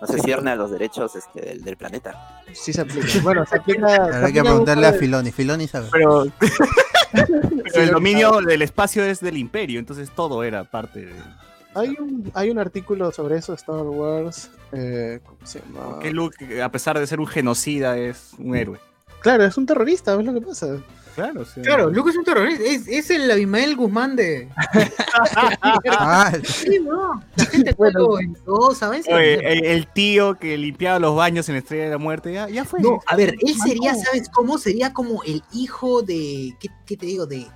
no 0.00 0.06
se 0.06 0.18
cierne 0.20 0.50
a 0.52 0.56
los 0.56 0.70
derechos 0.70 1.16
este, 1.16 1.40
del, 1.40 1.64
del 1.64 1.76
planeta. 1.76 2.42
Sí 2.52 2.72
se 2.72 2.80
aplica. 2.82 3.06
Bueno, 3.22 3.44
se 3.46 3.56
aplica. 3.56 3.94
Habrá 3.94 4.32
que 4.32 4.40
preguntarle 4.42 4.86
a 4.86 4.92
Filoni. 4.92 5.32
Filoni 5.32 5.66
sabe. 5.68 5.88
Pero, 5.92 6.24
el 7.74 7.90
dominio 7.90 8.40
del 8.40 8.62
espacio 8.62 9.04
es 9.04 9.20
del 9.20 9.36
imperio, 9.36 9.78
entonces 9.78 10.10
todo 10.10 10.42
era 10.44 10.64
parte 10.64 11.06
de... 11.06 11.12
Hay 11.74 11.90
un, 12.00 12.30
hay 12.34 12.50
un 12.50 12.58
artículo 12.58 13.12
sobre 13.12 13.36
eso, 13.36 13.52
Star 13.52 13.82
Wars. 13.82 14.50
Eh, 14.72 15.20
¿Cómo 15.24 15.38
se 15.44 15.60
llama? 15.60 15.98
Que 16.00 16.10
Luke, 16.10 16.62
a 16.62 16.70
pesar 16.70 16.98
de 16.98 17.06
ser 17.06 17.20
un 17.20 17.26
genocida, 17.26 17.98
es 17.98 18.30
un 18.38 18.56
héroe. 18.56 18.78
Claro, 19.26 19.44
es 19.44 19.56
un 19.56 19.66
terrorista, 19.66 20.14
es 20.14 20.24
lo 20.24 20.34
que 20.34 20.40
pasa. 20.40 20.76
Claro, 21.16 21.44
sí. 21.44 21.60
Claro, 21.62 21.90
Luke 21.90 22.10
es 22.10 22.16
un 22.16 22.22
terrorista, 22.22 22.62
es, 22.62 22.86
es 22.86 23.10
el 23.10 23.28
Abimael 23.28 23.74
Guzmán 23.74 24.14
de... 24.14 24.48
Ah, 25.90 26.30
Sí, 26.44 26.78
no, 26.78 27.20
la 27.34 27.44
gente 27.46 27.74
Bueno. 27.76 27.98
todo 27.98 28.20
en 28.20 28.34
todo, 28.34 28.72
¿sabes? 28.72 29.04
Oye, 29.08 29.34
el, 29.34 29.64
el 29.64 29.88
tío 29.88 30.38
que 30.38 30.56
limpiaba 30.56 31.00
los 31.00 31.16
baños 31.16 31.48
en 31.48 31.56
la 31.56 31.58
Estrella 31.58 31.84
de 31.84 31.90
la 31.90 31.98
Muerte, 31.98 32.32
ya, 32.34 32.48
ya 32.48 32.64
fue. 32.64 32.78
No, 32.78 33.00
a 33.04 33.16
ver, 33.16 33.34
él 33.40 33.54
sería. 33.56 33.96
¿sabes 33.96 34.28
cómo? 34.28 34.58
Sería 34.58 34.92
como 34.92 35.24
el 35.24 35.42
hijo 35.52 36.02
de. 36.02 36.54
¿Qué, 36.60 36.68
qué 36.84 36.96
te 36.96 37.06
digo? 37.06 37.26
De. 37.26 37.46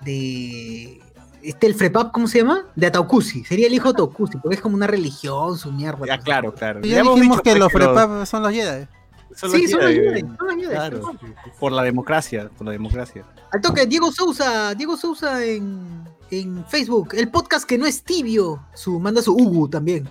de 0.00 1.00
este, 1.42 1.66
el 1.66 1.74
Frepap, 1.74 2.10
¿cómo 2.10 2.26
se 2.26 2.38
llama? 2.38 2.66
De 2.74 2.86
Ataucusi. 2.86 3.44
Sería 3.44 3.66
el 3.66 3.74
hijo 3.74 3.92
de 3.92 3.96
Ataucusi, 4.02 4.38
porque 4.38 4.56
es 4.56 4.62
como 4.62 4.74
una 4.74 4.86
religión, 4.86 5.58
su 5.58 5.70
mierda. 5.70 6.06
Ya, 6.06 6.18
claro, 6.18 6.54
claro. 6.54 6.80
ya 6.80 7.02
dijimos 7.02 7.20
dicho, 7.20 7.42
que 7.42 7.50
pues, 7.50 7.58
los 7.58 7.72
pero 7.72 7.94
prepap 7.94 8.24
son 8.26 8.42
los 8.42 8.52
Jedi. 8.52 8.86
Son 9.34 9.50
Sí, 9.50 9.62
los 9.62 9.70
son 9.70 9.80
los 9.80 9.90
Jedi, 9.90 10.08
Jedi, 10.08 10.20
son 10.20 10.46
los 10.46 10.56
Jedi. 10.56 10.68
Claro, 10.68 11.12
por 11.58 11.72
la 11.72 11.82
democracia, 11.82 12.48
por 12.56 12.66
la 12.66 12.72
democracia. 12.72 13.24
Al 13.52 13.60
toque, 13.60 13.86
Diego 13.86 14.12
Sousa, 14.12 14.74
Diego 14.74 14.96
Sousa 14.96 15.44
en, 15.44 16.08
en 16.30 16.64
Facebook, 16.66 17.14
el 17.14 17.30
podcast 17.30 17.66
que 17.66 17.78
no 17.78 17.86
es 17.86 18.02
tibio, 18.02 18.64
su, 18.74 18.98
manda 18.98 19.22
su 19.22 19.34
Ugu 19.34 19.68
también. 19.68 20.08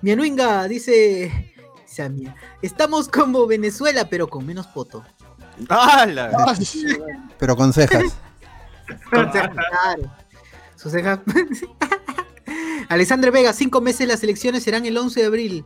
Mianuinga 0.00 0.66
dice, 0.68 1.54
dice 1.86 2.02
a 2.02 2.08
Mia, 2.08 2.34
estamos 2.60 3.08
como 3.08 3.46
Venezuela, 3.46 4.08
pero 4.08 4.28
con 4.28 4.44
menos 4.44 4.66
poto. 4.66 5.04
¡Hala! 5.68 6.56
Pero 7.38 7.56
con 7.56 7.72
cejas. 7.72 8.04
Con 9.10 9.32
cejas, 9.32 9.50
claro. 9.50 10.12
Sus 10.76 10.92
cejas. 10.92 11.20
Alexander 12.88 13.30
Vega, 13.30 13.52
cinco 13.52 13.80
meses 13.80 14.06
las 14.08 14.22
elecciones 14.22 14.62
serán 14.62 14.86
el 14.86 14.96
11 14.96 15.20
de 15.20 15.26
abril 15.26 15.64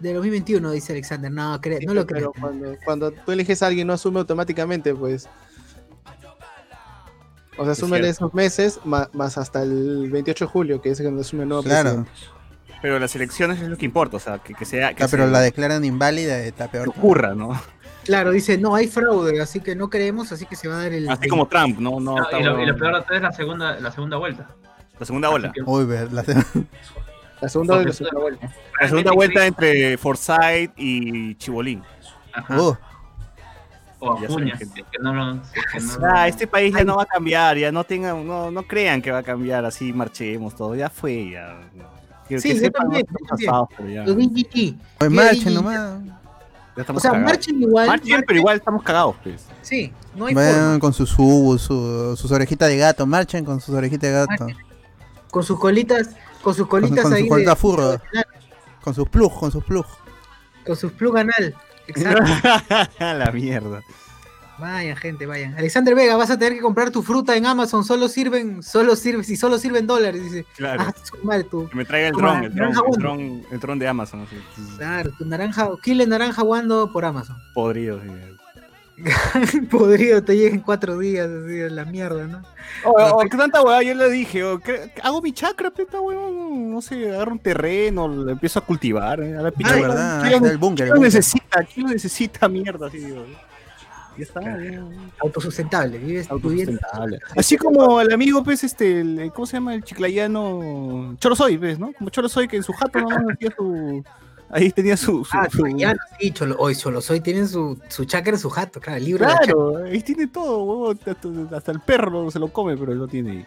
de 0.00 0.14
2021, 0.14 0.70
dice 0.72 0.92
Alexander. 0.92 1.30
No, 1.30 1.60
cre- 1.60 1.84
no 1.86 1.94
lo 1.94 2.06
creo. 2.06 2.32
Cuando, 2.38 2.74
cuando 2.84 3.10
tú 3.12 3.32
eliges 3.32 3.62
a 3.62 3.66
alguien, 3.68 3.86
no 3.86 3.92
asume 3.92 4.18
automáticamente, 4.20 4.94
pues. 4.94 5.28
O 7.58 7.64
sea, 7.64 7.72
Es 7.72 7.78
asume 7.78 7.98
cierto. 7.98 8.08
esos 8.10 8.34
meses 8.34 8.80
más, 8.84 9.36
hasta 9.38 9.62
el 9.62 10.08
28 10.10 10.44
de 10.46 10.50
julio, 10.50 10.80
que 10.80 10.90
es 10.90 11.00
cuando 11.00 11.20
asume 11.20 11.42
el 11.42 11.48
nuevo 11.48 11.62
Claro. 11.62 12.04
presidente. 12.04 12.10
Pero 12.80 12.98
las 12.98 13.14
elecciones 13.14 13.60
es 13.60 13.68
lo 13.68 13.76
que 13.76 13.84
importa, 13.84 14.16
o 14.16 14.20
sea, 14.20 14.38
que, 14.38 14.54
que 14.54 14.64
sea. 14.64 14.94
Que 14.94 15.04
Ah, 15.04 15.08
pero 15.10 15.26
la 15.26 15.40
declaran 15.40 15.84
inválida, 15.84 16.38
está 16.40 16.66
que 16.68 16.78
peor. 16.78 16.88
ocurra, 16.88 17.34
¿no? 17.34 17.60
Claro, 18.04 18.30
dice, 18.30 18.56
no 18.56 18.74
hay 18.74 18.88
fraude, 18.88 19.42
así 19.42 19.60
que 19.60 19.76
no 19.76 19.90
creemos, 19.90 20.32
así 20.32 20.46
que 20.46 20.56
se 20.56 20.66
va 20.68 20.76
a 20.76 20.82
dar 20.84 20.92
el. 20.94 21.06
Así 21.10 21.28
como 21.28 21.46
Trump, 21.46 21.78
¿no? 21.78 22.00
no 22.00 22.16
y, 22.16 22.32
lo, 22.32 22.40
y 22.40 22.44
lo 22.44 22.54
bueno. 22.56 22.76
peor 22.78 22.94
de 22.96 23.02
todo 23.02 23.16
es 23.16 23.22
la 23.22 23.32
segunda, 23.32 23.78
la 23.78 23.92
segunda 23.92 24.16
vuelta. 24.16 24.48
La 24.98 25.04
segunda 25.04 25.28
ola. 25.28 25.52
Que- 25.52 25.60
Uy, 25.62 25.84
ver, 25.84 26.10
la- 26.10 26.24
La 27.40 27.48
segunda 27.48 27.82
la 27.82 27.92
segunda 27.92 28.20
vuelta. 28.20 28.52
La 28.80 28.88
segunda 28.88 29.12
vuelta 29.12 29.46
entre 29.46 29.96
Forsyth 29.96 30.72
y 30.76 31.34
Chibolín. 31.36 31.82
Ajá. 32.32 32.60
Uh, 32.60 32.76
o 34.02 34.18
ya 34.18 34.24
Acuña, 34.26 34.52
saben, 34.54 34.72
si 34.74 34.80
es 34.80 34.86
que 34.90 34.98
no 35.00 35.12
lo- 35.14 35.44
si 35.44 35.58
es 35.58 35.66
que 35.72 35.80
no 36.00 36.06
Ah, 36.06 36.22
lo- 36.22 36.24
este 36.28 36.46
país 36.46 36.74
ya 36.74 36.84
no 36.84 36.96
va 36.96 37.02
a 37.02 37.06
cambiar, 37.06 37.58
ya 37.58 37.70
no 37.70 37.84
tengan, 37.84 38.26
no, 38.26 38.50
no 38.50 38.62
crean 38.62 39.02
que 39.02 39.10
va 39.10 39.18
a 39.18 39.22
cambiar, 39.22 39.64
así 39.64 39.92
marchemos 39.92 40.54
todo, 40.54 40.74
ya 40.74 40.88
fue, 40.88 41.30
ya. 41.32 41.58
Que, 42.28 42.38
Sí, 42.40 42.48
que 42.50 42.54
yo 42.54 42.60
sepan, 42.60 42.82
también, 42.84 43.06
no 43.10 43.18
yo 43.18 43.26
también. 43.26 43.48
estamos 43.50 43.68
pasados, 43.68 43.68
pero 43.76 43.88
ya, 43.90 44.04
Los 44.04 44.16
BGG. 44.16 44.54
Oye, 44.54 44.76
¿Qué 45.00 45.10
marchen 45.10 45.54
nomás. 45.54 45.80
O 46.76 47.00
sea, 47.00 47.10
cagados. 47.10 47.20
marchen 47.32 47.62
igual. 47.62 47.86
Marchen, 47.88 48.08
marchen- 48.10 48.24
pero 48.26 48.38
igual 48.38 48.56
estamos 48.56 48.82
cagados, 48.82 49.16
pues. 49.22 49.46
Sí, 49.60 49.92
no 50.14 50.26
hay 50.26 50.34
Vayan 50.34 50.54
forma. 50.54 50.78
con 50.78 50.92
sus 50.94 51.18
ubus, 51.18 51.60
su- 51.62 52.16
sus 52.16 52.30
orejitas 52.32 52.68
de 52.68 52.76
gato. 52.78 53.04
Marchen 53.06 53.44
con 53.44 53.60
sus 53.60 53.74
orejitas 53.74 54.08
de 54.10 54.12
gato. 54.36 54.46
Con 55.30 55.42
sus 55.42 55.58
colitas, 55.58 56.10
con 56.42 56.54
sus 56.54 56.66
Con, 56.66 56.80
colitas 56.82 57.04
con 57.04 57.12
ahí. 57.14 57.22
su 57.24 57.28
colita 57.28 57.50
de- 57.50 57.56
furro. 57.56 58.00
Con 58.82 58.94
sus 58.94 59.08
plug, 59.08 59.38
con 59.38 59.50
sus 59.52 59.64
plug. 59.64 59.86
Con 60.66 60.76
sus 60.76 60.92
plug 60.92 61.18
anal. 61.18 61.54
Exacto. 61.86 62.24
la 62.98 63.30
mierda. 63.32 63.80
Vayan, 64.58 64.94
gente, 64.96 65.24
vayan. 65.24 65.54
Alexander 65.56 65.94
Vega, 65.94 66.16
vas 66.16 66.30
a 66.30 66.38
tener 66.38 66.52
que 66.52 66.60
comprar 66.60 66.90
tu 66.90 67.02
fruta 67.02 67.34
en 67.34 67.46
Amazon. 67.46 67.82
Solo 67.82 68.08
sirven, 68.08 68.62
solo 68.62 68.94
sirven, 68.94 69.24
si 69.24 69.34
solo 69.36 69.58
sirven 69.58 69.86
dólares, 69.86 70.22
dice. 70.22 70.44
Claro. 70.54 70.84
Ah, 70.86 70.94
su 71.02 71.16
madre, 71.24 71.44
tu, 71.44 71.66
Que 71.68 71.76
me 71.76 71.84
traiga 71.86 72.08
el 72.08 72.14
dron, 72.14 72.44
el 72.44 72.54
dron, 72.54 72.68
el 72.68 73.00
dron, 73.00 73.42
el 73.50 73.58
dron 73.60 73.78
de 73.78 73.88
Amazon. 73.88 74.20
Así. 74.20 74.36
claro, 74.76 75.10
tu 75.16 75.24
naranja, 75.24 75.70
kilo 75.82 76.04
de 76.04 76.10
naranja 76.10 76.42
Wando 76.42 76.92
por 76.92 77.06
Amazon. 77.06 77.38
Podrido. 77.54 78.00
sí. 78.02 78.08
Podrido, 79.70 80.22
te 80.22 80.36
llega 80.36 80.54
en 80.54 80.60
cuatro 80.60 80.98
días, 80.98 81.28
así, 81.28 81.58
la 81.70 81.84
mierda, 81.84 82.26
¿no? 82.26 82.42
Oh, 82.84 83.20
qué 83.30 83.36
tanta 83.36 83.62
hueá, 83.62 83.82
yo 83.82 83.94
le 83.94 84.10
dije, 84.10 84.42
¿qué- 84.64 84.92
hago 85.02 85.20
mi 85.22 85.32
chakra, 85.32 85.70
peta 85.70 86.00
huevón, 86.00 86.70
no 86.70 86.80
sé, 86.82 87.10
agarro 87.10 87.32
un 87.32 87.38
terreno, 87.38 88.08
lo 88.08 88.30
empiezo 88.30 88.58
a 88.58 88.64
cultivar, 88.64 89.20
eh, 89.20 89.36
a 89.36 89.42
la 89.42 89.50
pinche 89.50 89.72
Ah, 89.74 89.80
verdad, 89.80 90.22
¿Quién 90.28 90.44
el 90.46 90.58
búnker. 90.58 90.86
quién 90.86 90.96
el 90.96 91.02
necesita? 91.02 91.64
¿Quién 91.64 91.86
lo 91.86 91.92
necesita 91.92 92.48
mierda? 92.48 92.86
Así 92.88 92.98
digo. 92.98 93.24
Ya 94.16 94.24
está, 94.24 94.40
ya. 94.42 94.82
Autosustentable, 95.22 95.96
vives. 95.98 96.30
Autosustentable. 96.30 97.20
Así 97.36 97.56
como 97.56 98.00
el 98.00 98.12
amigo, 98.12 98.42
pues, 98.44 98.64
este, 98.64 99.00
el- 99.00 99.32
¿cómo 99.34 99.46
se 99.46 99.54
llama? 99.54 99.74
El 99.74 99.82
chiclayano 99.84 101.16
Chorosoy, 101.18 101.56
pues, 101.58 101.78
¿no? 101.78 101.92
Como 101.92 102.10
Chorosoy 102.10 102.46
que 102.48 102.56
en 102.56 102.62
su 102.62 102.72
jato 102.72 103.00
nomás 103.00 103.22
metía 103.24 103.50
su... 103.56 104.04
Ahí 104.52 104.70
tenía 104.70 104.96
su... 104.96 105.24
su- 105.24 105.30
Ah, 105.36 105.48
su- 105.50 105.66
ya, 105.76 105.94
sí, 106.18 106.32
cholo, 106.32 106.56
hoy 106.58 106.74
solo 106.74 107.00
soy, 107.00 107.20
tienen 107.20 107.48
su, 107.48 107.78
su 107.88 108.04
chakra 108.04 108.32
en 108.32 108.38
su 108.38 108.50
jato, 108.50 108.80
claro, 108.80 108.98
el 108.98 109.04
libro 109.04 109.26
de. 109.26 109.32
Claro, 109.36 109.76
ahí 109.84 110.02
tiene 110.02 110.26
todo, 110.26 110.64
huevón, 110.64 110.98
hasta, 111.06 111.56
hasta 111.56 111.72
el 111.72 111.80
perro 111.80 112.30
se 112.30 112.38
lo 112.40 112.48
come, 112.52 112.76
pero 112.76 112.92
lo 112.94 113.06
tiene 113.06 113.30
ahí. 113.30 113.46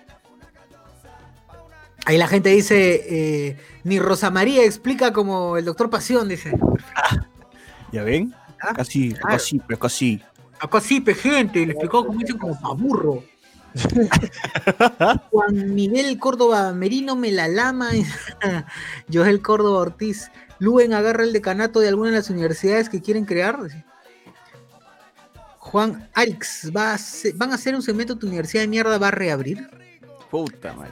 Ahí 2.06 2.18
la 2.18 2.28
gente 2.28 2.50
dice, 2.50 3.02
eh, 3.50 3.58
ni 3.84 4.00
Rosa 4.00 4.30
María 4.30 4.64
explica 4.66 5.14
como 5.14 5.56
el 5.58 5.66
doctor 5.66 5.90
Pasión, 5.90 6.28
dice. 6.28 6.52
¿Ya 7.92 8.04
ven? 8.04 8.34
Ah, 8.62 8.74
Casi, 8.74 9.12
claro. 9.12 9.28
casi, 9.28 9.60
pero 9.60 9.80
casi. 9.80 10.22
Acá 10.60 10.80
sí, 10.82 11.02
pe 11.02 11.14
gente, 11.16 11.66
le 11.66 11.74
explicó 11.74 12.06
como 12.06 12.20
dicen 12.20 12.38
como 12.38 12.60
paburro. 12.60 13.24
Juan 15.32 15.74
Miguel 15.74 16.18
Córdoba 16.20 16.72
Merino 16.74 17.16
me 17.16 17.32
la 17.32 17.48
lama. 17.48 17.90
Joel 19.14 19.42
Córdoba 19.42 19.80
Ortiz. 19.80 20.30
Luen 20.60 20.94
agarra 20.94 21.24
el 21.24 21.34
decanato 21.34 21.80
de 21.80 21.88
alguna 21.90 22.12
de 22.12 22.18
las 22.18 22.30
universidades 22.30 22.90
que 22.90 23.02
quieren 23.02 23.26
crear. 23.26 23.58
Juan 25.58 26.10
Arix, 26.14 26.72
¿va 26.76 26.94
a 26.94 26.98
ser- 26.98 27.34
¿van 27.36 27.52
a 27.52 27.56
hacer 27.56 27.74
un 27.76 27.82
segmento 27.82 28.18
tu 28.18 28.28
universidad 28.28 28.64
de 28.64 28.68
mierda? 28.68 28.98
¿Va 28.98 29.08
a 29.08 29.12
reabrir? 29.12 29.68
Puta 30.30 30.74
madre. 30.74 30.92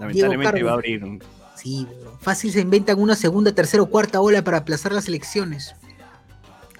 Lamentablemente 0.00 0.62
va 0.62 0.70
a 0.70 0.74
abrir. 0.74 1.18
Sí, 1.56 1.86
fácil 2.20 2.52
se 2.52 2.60
inventan 2.60 3.00
una 3.00 3.14
segunda, 3.16 3.52
tercera 3.52 3.82
o 3.82 3.86
cuarta 3.86 4.20
ola 4.20 4.42
para 4.42 4.58
aplazar 4.58 4.92
las 4.92 5.08
elecciones. 5.08 5.74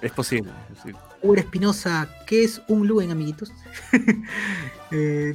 Es 0.01 0.11
posible. 0.11 0.51
sí. 0.83 0.91
Uber 1.23 1.39
Espinosa, 1.39 2.07
¿qué 2.27 2.43
es 2.43 2.61
un 2.67 2.87
Luen, 2.87 3.09
amiguitos? 3.09 3.51
eh. 4.91 5.33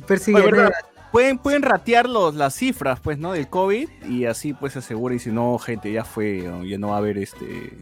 Pueden, 1.12 1.38
pueden 1.38 1.62
ratear 1.62 2.08
los, 2.08 2.34
las 2.34 2.54
cifras, 2.54 2.98
pues, 3.00 3.18
¿no? 3.18 3.32
Del 3.32 3.48
COVID 3.48 3.88
y 4.08 4.24
así 4.24 4.54
pues 4.54 4.72
se 4.72 4.78
asegura 4.80 5.14
y 5.14 5.18
si 5.18 5.30
no, 5.30 5.58
gente, 5.58 5.92
ya 5.92 6.04
fue, 6.04 6.42
ya 6.66 6.78
no 6.78 6.88
va 6.88 6.94
a 6.94 6.98
haber 6.98 7.18
este... 7.18 7.76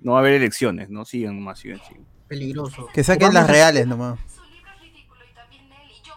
No 0.00 0.12
va 0.12 0.18
a 0.18 0.20
haber 0.20 0.34
elecciones, 0.34 0.90
¿no? 0.90 1.04
Sigan 1.04 1.40
más, 1.42 1.58
sigan, 1.58 1.80
sigan. 1.88 2.06
peligroso. 2.28 2.86
Que 2.92 3.02
saquen 3.02 3.34
las 3.34 3.48
a- 3.48 3.52
reales 3.52 3.86
nomás. 3.86 4.18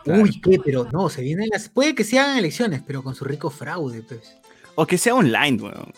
Uy, 0.06 0.40
¿qué? 0.42 0.60
Pero 0.64 0.88
no, 0.92 1.10
se 1.10 1.22
vienen 1.22 1.50
las. 1.52 1.70
Puede 1.70 1.96
que 1.96 2.04
se 2.04 2.20
hagan 2.20 2.38
elecciones, 2.38 2.82
pero 2.86 3.04
con 3.04 3.16
su 3.16 3.24
rico 3.24 3.50
fraude, 3.50 4.02
pues. 4.02 4.36
O 4.76 4.86
que 4.86 4.98
sea 4.98 5.16
online, 5.16 5.62
weón. 5.62 5.94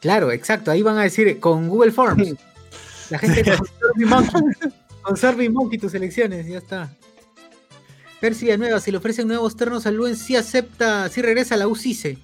Claro, 0.00 0.30
exacto. 0.32 0.70
Ahí 0.70 0.82
van 0.82 0.98
a 0.98 1.02
decir 1.02 1.38
con 1.40 1.68
Google 1.68 1.92
Forms. 1.92 2.34
La 3.10 3.18
gente 3.18 3.44
con 3.44 3.66
SurveyMonkey. 3.66 4.72
Con 5.02 5.16
SurveyMonkey 5.16 5.78
tus 5.78 5.94
elecciones, 5.94 6.46
ya 6.46 6.58
está. 6.58 6.90
Percy 8.20 8.56
Nueva, 8.56 8.80
si 8.80 8.90
le 8.90 8.98
ofrecen 8.98 9.28
nuevos 9.28 9.56
ternos 9.56 9.86
al 9.86 9.94
Luen, 9.96 10.16
sí 10.16 10.36
acepta, 10.36 11.08
sí 11.08 11.20
regresa 11.22 11.54
a 11.54 11.58
la 11.58 11.68
UCICE. 11.68 12.18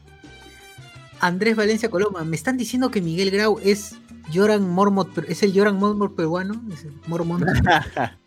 Andrés 1.21 1.57
Valencia 1.57 1.91
Coloma, 1.91 2.25
me 2.25 2.37
están 2.37 2.57
diciendo 2.57 2.91
que 2.91 3.03
Miguel 3.03 3.31
Grau 3.31 3.59
es 3.63 3.97
Joran 4.33 4.69
Mormont, 4.69 5.19
es 5.29 5.43
el 5.43 5.53
Joran 5.53 5.77
Mormont 5.77 6.15
peruano, 6.15 6.63
es 6.73 6.85
el 6.85 6.93
Mormont. 7.07 7.45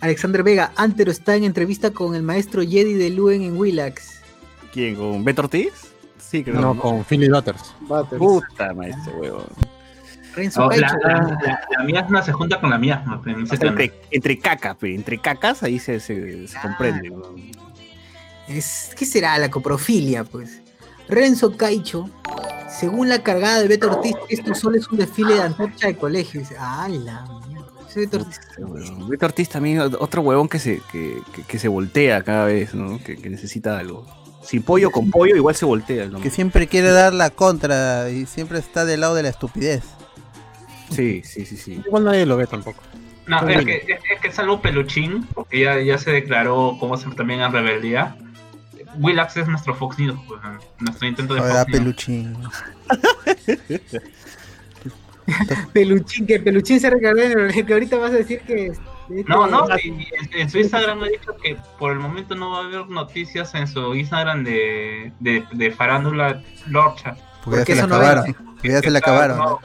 Alexander 0.00 0.42
Vega, 0.42 0.72
Antero 0.76 1.10
está 1.10 1.36
en 1.36 1.44
entrevista 1.44 1.90
con 1.92 2.14
el 2.14 2.22
maestro 2.22 2.62
Jedi 2.62 2.94
de 2.94 3.10
Luen 3.10 3.42
en 3.42 3.56
Willax. 3.56 4.20
¿Quién? 4.72 4.96
¿Con 4.96 5.24
Beto 5.24 5.42
Ortiz? 5.42 5.72
Sí, 6.18 6.44
creo. 6.44 6.60
No, 6.60 6.78
con 6.78 7.04
Philly 7.04 7.28
Butters. 7.28 7.74
Butters. 7.80 8.18
Puta, 8.18 8.74
maestro, 8.74 9.46
Oh, 10.56 10.70
la, 10.70 10.76
la, 11.02 11.38
la- 11.42 11.60
la 11.78 11.84
miasma 11.84 12.22
se 12.22 12.32
junta 12.32 12.60
con 12.60 12.70
la 12.70 12.78
miasma. 12.78 13.20
en 13.26 13.42
ese 13.44 13.56
tema. 13.58 13.70
Entre, 13.72 13.92
entre 14.10 14.38
cacas, 14.38 14.76
pe, 14.76 14.94
entre 14.94 15.18
cacas 15.18 15.62
ahí 15.62 15.78
se, 15.78 16.00
se, 16.00 16.46
se 16.48 16.58
comprende. 16.60 17.10
es, 18.48 18.90
¿qué 18.96 19.04
será 19.06 19.38
la 19.38 19.50
coprofilia, 19.50 20.24
pues? 20.24 20.62
Renzo 21.08 21.56
Caicho, 21.56 22.08
según 22.68 23.08
la 23.08 23.22
cargada 23.22 23.60
de 23.60 23.68
Beto 23.68 23.90
Ortiz, 23.90 24.14
esto 24.28 24.54
solo 24.54 24.76
es 24.76 24.88
un 24.88 24.98
desfile 24.98 25.34
de 25.34 25.42
antorcha 25.42 25.86
de 25.86 25.96
colegio. 25.96 26.40
Ese 26.40 26.54
Beto 28.00 28.18
Ortiz. 28.18 28.40
Beto 29.08 29.26
Ortiz 29.26 29.48
también, 29.48 29.80
otro 29.80 30.22
huevón 30.22 30.48
que 30.48 30.58
se, 30.58 30.82
que, 30.92 31.20
que- 31.32 31.42
que 31.42 31.58
se 31.58 31.68
voltea 31.68 32.22
cada 32.22 32.44
vez, 32.44 32.74
¿no? 32.74 32.98
Que, 33.02 33.16
que 33.16 33.30
necesita 33.30 33.78
algo. 33.78 34.06
Sin 34.42 34.62
pollo, 34.62 34.90
con 34.90 35.10
pollo, 35.10 35.36
igual 35.36 35.54
se 35.56 35.64
voltea. 35.66 36.06
¿no? 36.06 36.20
Que 36.20 36.30
siempre 36.30 36.68
quiere 36.68 36.90
dar 36.90 37.12
la 37.12 37.28
contra 37.30 38.08
y 38.10 38.24
siempre 38.26 38.58
está 38.58 38.84
del 38.86 39.00
lado 39.00 39.14
de 39.14 39.22
la 39.22 39.28
estupidez. 39.30 39.82
Sí, 40.90 41.22
sí, 41.24 41.44
sí, 41.46 41.56
sí. 41.56 41.82
Igual 41.86 42.04
nadie 42.04 42.26
lo 42.26 42.36
ve 42.36 42.46
tampoco. 42.46 42.82
No, 43.26 43.46
es 43.46 43.64
que, 43.64 43.76
es, 43.76 43.98
es 44.14 44.20
que 44.22 44.32
salvo 44.32 44.60
Peluchín, 44.62 45.26
que 45.50 45.60
ya, 45.60 45.78
ya 45.80 45.98
se 45.98 46.10
declaró 46.12 46.76
como 46.80 46.96
se 46.96 47.08
también 47.10 47.40
en 47.40 47.52
rebeldía. 47.52 48.16
Willax 48.98 49.36
es 49.36 49.46
nuestro 49.48 49.74
Fox 49.74 49.98
News, 49.98 50.18
pues, 50.26 50.40
nuestro 50.78 51.06
intento 51.08 51.34
de 51.34 51.40
Ahora 51.40 51.60
Fox 51.60 51.72
peluchín. 51.72 52.36
Peluchín, 55.72 56.26
que 56.26 56.40
Peluchín 56.40 56.80
se 56.80 56.88
el 56.88 56.98
que 57.66 57.72
ahorita 57.72 57.98
vas 57.98 58.12
a 58.12 58.16
decir 58.16 58.40
que. 58.40 58.68
este- 58.68 59.24
No, 59.26 59.46
no, 59.46 59.66
en, 59.78 60.04
en 60.34 60.50
su 60.50 60.58
Instagram 60.58 61.02
ha 61.02 61.06
dicho 61.08 61.36
que 61.42 61.56
por 61.78 61.92
el 61.92 61.98
momento 61.98 62.34
no 62.34 62.50
va 62.52 62.58
a 62.60 62.64
haber 62.64 62.88
noticias 62.88 63.54
en 63.54 63.66
su 63.68 63.94
Instagram 63.94 64.44
de, 64.44 65.12
de, 65.20 65.44
de 65.52 65.70
farándula 65.70 66.42
Lorcha. 66.66 67.14
Porque, 67.44 67.58
Porque 67.60 67.74
ya 67.74 67.82
se 67.82 67.82
la 67.82 67.86
no 67.88 67.94
acabaron. 67.96 68.34
porque 68.54 68.68
ya 68.68 68.80
se 68.80 68.90
la 68.90 68.98
acabaron. 68.98 69.38
no, 69.38 69.58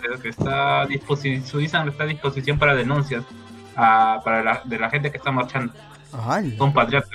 que- 0.00 0.22
que 0.22 0.28
está 0.28 0.82
a 0.82 0.86
disposi- 0.88 1.42
su 1.44 1.60
Instagram 1.60 1.90
está 1.90 2.04
a 2.04 2.06
disposición 2.06 2.58
para 2.58 2.74
denuncias 2.74 3.24
para 3.74 4.42
la, 4.42 4.62
de 4.64 4.78
la 4.78 4.88
gente 4.90 5.10
que 5.10 5.16
está 5.18 5.30
marchando. 5.32 5.72
Ay, 6.12 6.56
compatriota, 6.56 7.08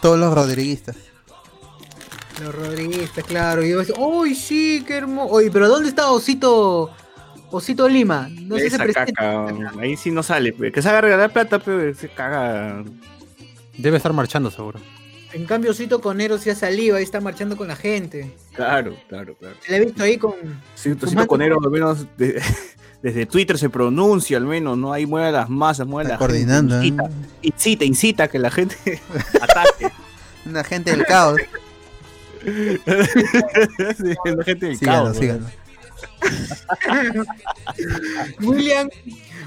todos 0.00 0.18
los 0.18 0.34
rodriguistas. 0.34 0.96
Los 2.42 2.54
rodriguistas, 2.54 3.24
claro. 3.24 3.64
Y 3.64 3.70
yo 3.70 3.78
decía, 3.78 3.94
¡Uy, 3.98 4.34
sí, 4.34 4.84
qué 4.86 4.96
hermoso! 4.98 5.32
Oye, 5.34 5.50
pero 5.50 5.68
¿dónde 5.68 5.88
está 5.88 6.10
Osito 6.10 6.90
Osito 7.50 7.88
Lima? 7.88 8.28
No 8.42 8.56
sé 8.56 8.70
si 8.70 8.76
se 8.76 8.92
caca, 8.92 9.46
ahí 9.80 9.96
sí 9.96 10.10
no 10.10 10.22
sale. 10.22 10.52
pe. 10.52 10.72
Que 10.72 10.82
se 10.82 10.88
haga 10.88 11.00
regalar 11.00 11.32
plata, 11.32 11.58
pero 11.60 11.94
se 11.94 12.08
caga. 12.08 12.82
Debe 13.78 13.96
estar 13.96 14.12
marchando 14.12 14.50
seguro. 14.50 14.80
En 15.34 15.46
cambio, 15.46 15.72
Osito 15.72 16.00
Conero 16.00 16.38
sí 16.38 16.48
ha 16.50 16.54
salido, 16.54 16.96
ahí 16.96 17.02
está 17.02 17.20
marchando 17.20 17.56
con 17.56 17.66
la 17.68 17.76
gente. 17.76 18.32
Claro, 18.54 18.96
claro, 19.08 19.34
claro. 19.36 19.56
Se 19.60 19.70
le 19.72 19.76
ha 19.78 19.80
visto 19.80 20.02
ahí 20.02 20.16
con. 20.16 20.32
Sí, 20.76 20.90
Tocito 20.90 21.08
Fumando. 21.08 21.26
Conero, 21.28 21.58
al 21.62 21.70
menos 21.70 22.06
de- 22.16 22.40
desde 23.02 23.26
Twitter 23.26 23.58
se 23.58 23.68
pronuncia, 23.68 24.36
al 24.36 24.44
menos, 24.46 24.78
¿no? 24.78 24.92
Ahí 24.92 25.06
mueve 25.06 25.32
las 25.32 25.50
masas, 25.50 25.86
mueve 25.86 26.04
Está 26.08 26.14
la 26.14 26.18
coordinando. 26.18 26.78
¿eh? 26.80 26.84
gente. 26.84 27.02
Incita, 27.42 27.42
incita, 27.42 27.84
incita 27.84 28.24
a 28.24 28.28
que 28.28 28.38
la 28.38 28.50
gente 28.50 28.76
ataque. 29.40 29.90
Una 30.46 30.62
gente 30.64 30.90
del 30.92 31.04
caos. 31.04 31.40
Sí, 32.44 34.14
la 34.36 34.44
gente 34.44 34.66
del 34.66 34.76
Síganlo, 34.76 35.04
caos, 35.04 35.16
síganlo. 35.16 35.46
William 38.40 38.88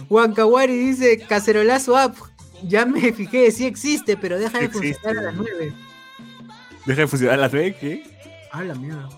Huancawari 0.09 0.75
dice: 0.77 1.19
Cacerolazo 1.19 1.95
app. 1.97 2.15
Ya 2.63 2.85
me 2.85 3.11
fijé, 3.13 3.51
sí 3.51 3.65
existe, 3.65 4.17
pero 4.17 4.37
deja 4.37 4.59
de 4.59 4.65
Existe. 4.65 4.93
funcionar 4.93 5.17
a 5.17 5.21
las 5.27 5.35
9. 5.35 5.73
Deja 6.85 7.01
de 7.01 7.07
funcionar 7.07 7.39
las 7.39 7.51
ve, 7.51 7.75
¿qué? 7.79 8.03
Ah, 8.51 8.63
la 8.63 8.75
mierda. 8.75 9.09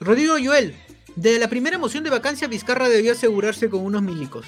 Rodrigo 0.00 0.34
Joel, 0.42 0.74
de 1.16 1.38
la 1.38 1.48
primera 1.48 1.78
moción 1.78 2.04
de 2.04 2.10
vacancia, 2.10 2.46
Vizcarra 2.48 2.88
debió 2.88 3.12
asegurarse 3.12 3.68
con 3.70 3.84
unos 3.84 4.02
milicos. 4.02 4.46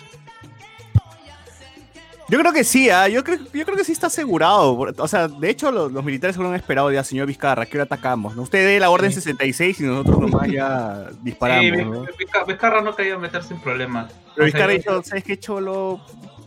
Yo 2.29 2.39
creo 2.39 2.53
que 2.53 2.65
sí, 2.65 2.89
¿ah? 2.89 3.09
yo, 3.09 3.23
creo, 3.25 3.39
yo 3.53 3.65
creo 3.67 3.77
que 3.77 3.85
sí 3.85 3.93
está 3.93 4.07
asegurado. 4.07 4.73
O 4.97 5.09
sea, 5.09 5.29
de 5.29 5.51
hecho, 5.51 5.71
los, 5.71 5.93
los 5.93 6.03
militares 6.03 6.35
seguro 6.35 6.49
han 6.49 6.55
esperado 6.57 6.91
ya, 6.91 7.05
señor 7.05 7.27
Vizcarra, 7.27 7.67
que 7.67 7.77
hora 7.77 7.85
atacamos. 7.85 8.35
¿no? 8.37 8.43
Usted 8.43 8.65
dé 8.67 8.81
la 8.81 8.89
orden 8.89 9.13
66 9.13 9.81
y 9.81 9.83
nosotros 9.83 10.19
nomás 10.19 10.49
ya 10.51 11.11
disparamos. 11.21 11.65
Sí, 11.77 11.85
¿no? 11.85 12.05
Vizca- 12.19 12.47
Vizcarra 12.47 12.81
no 12.81 12.97
quería 12.97 13.19
meterse 13.19 13.53
en 13.53 13.61
problemas. 13.61 14.11
Pero 14.35 14.47
Vizcarra 14.47 14.73
dijo, 14.73 15.03
¿sabes 15.03 15.25
qué, 15.25 15.39
Cholo? 15.39 16.01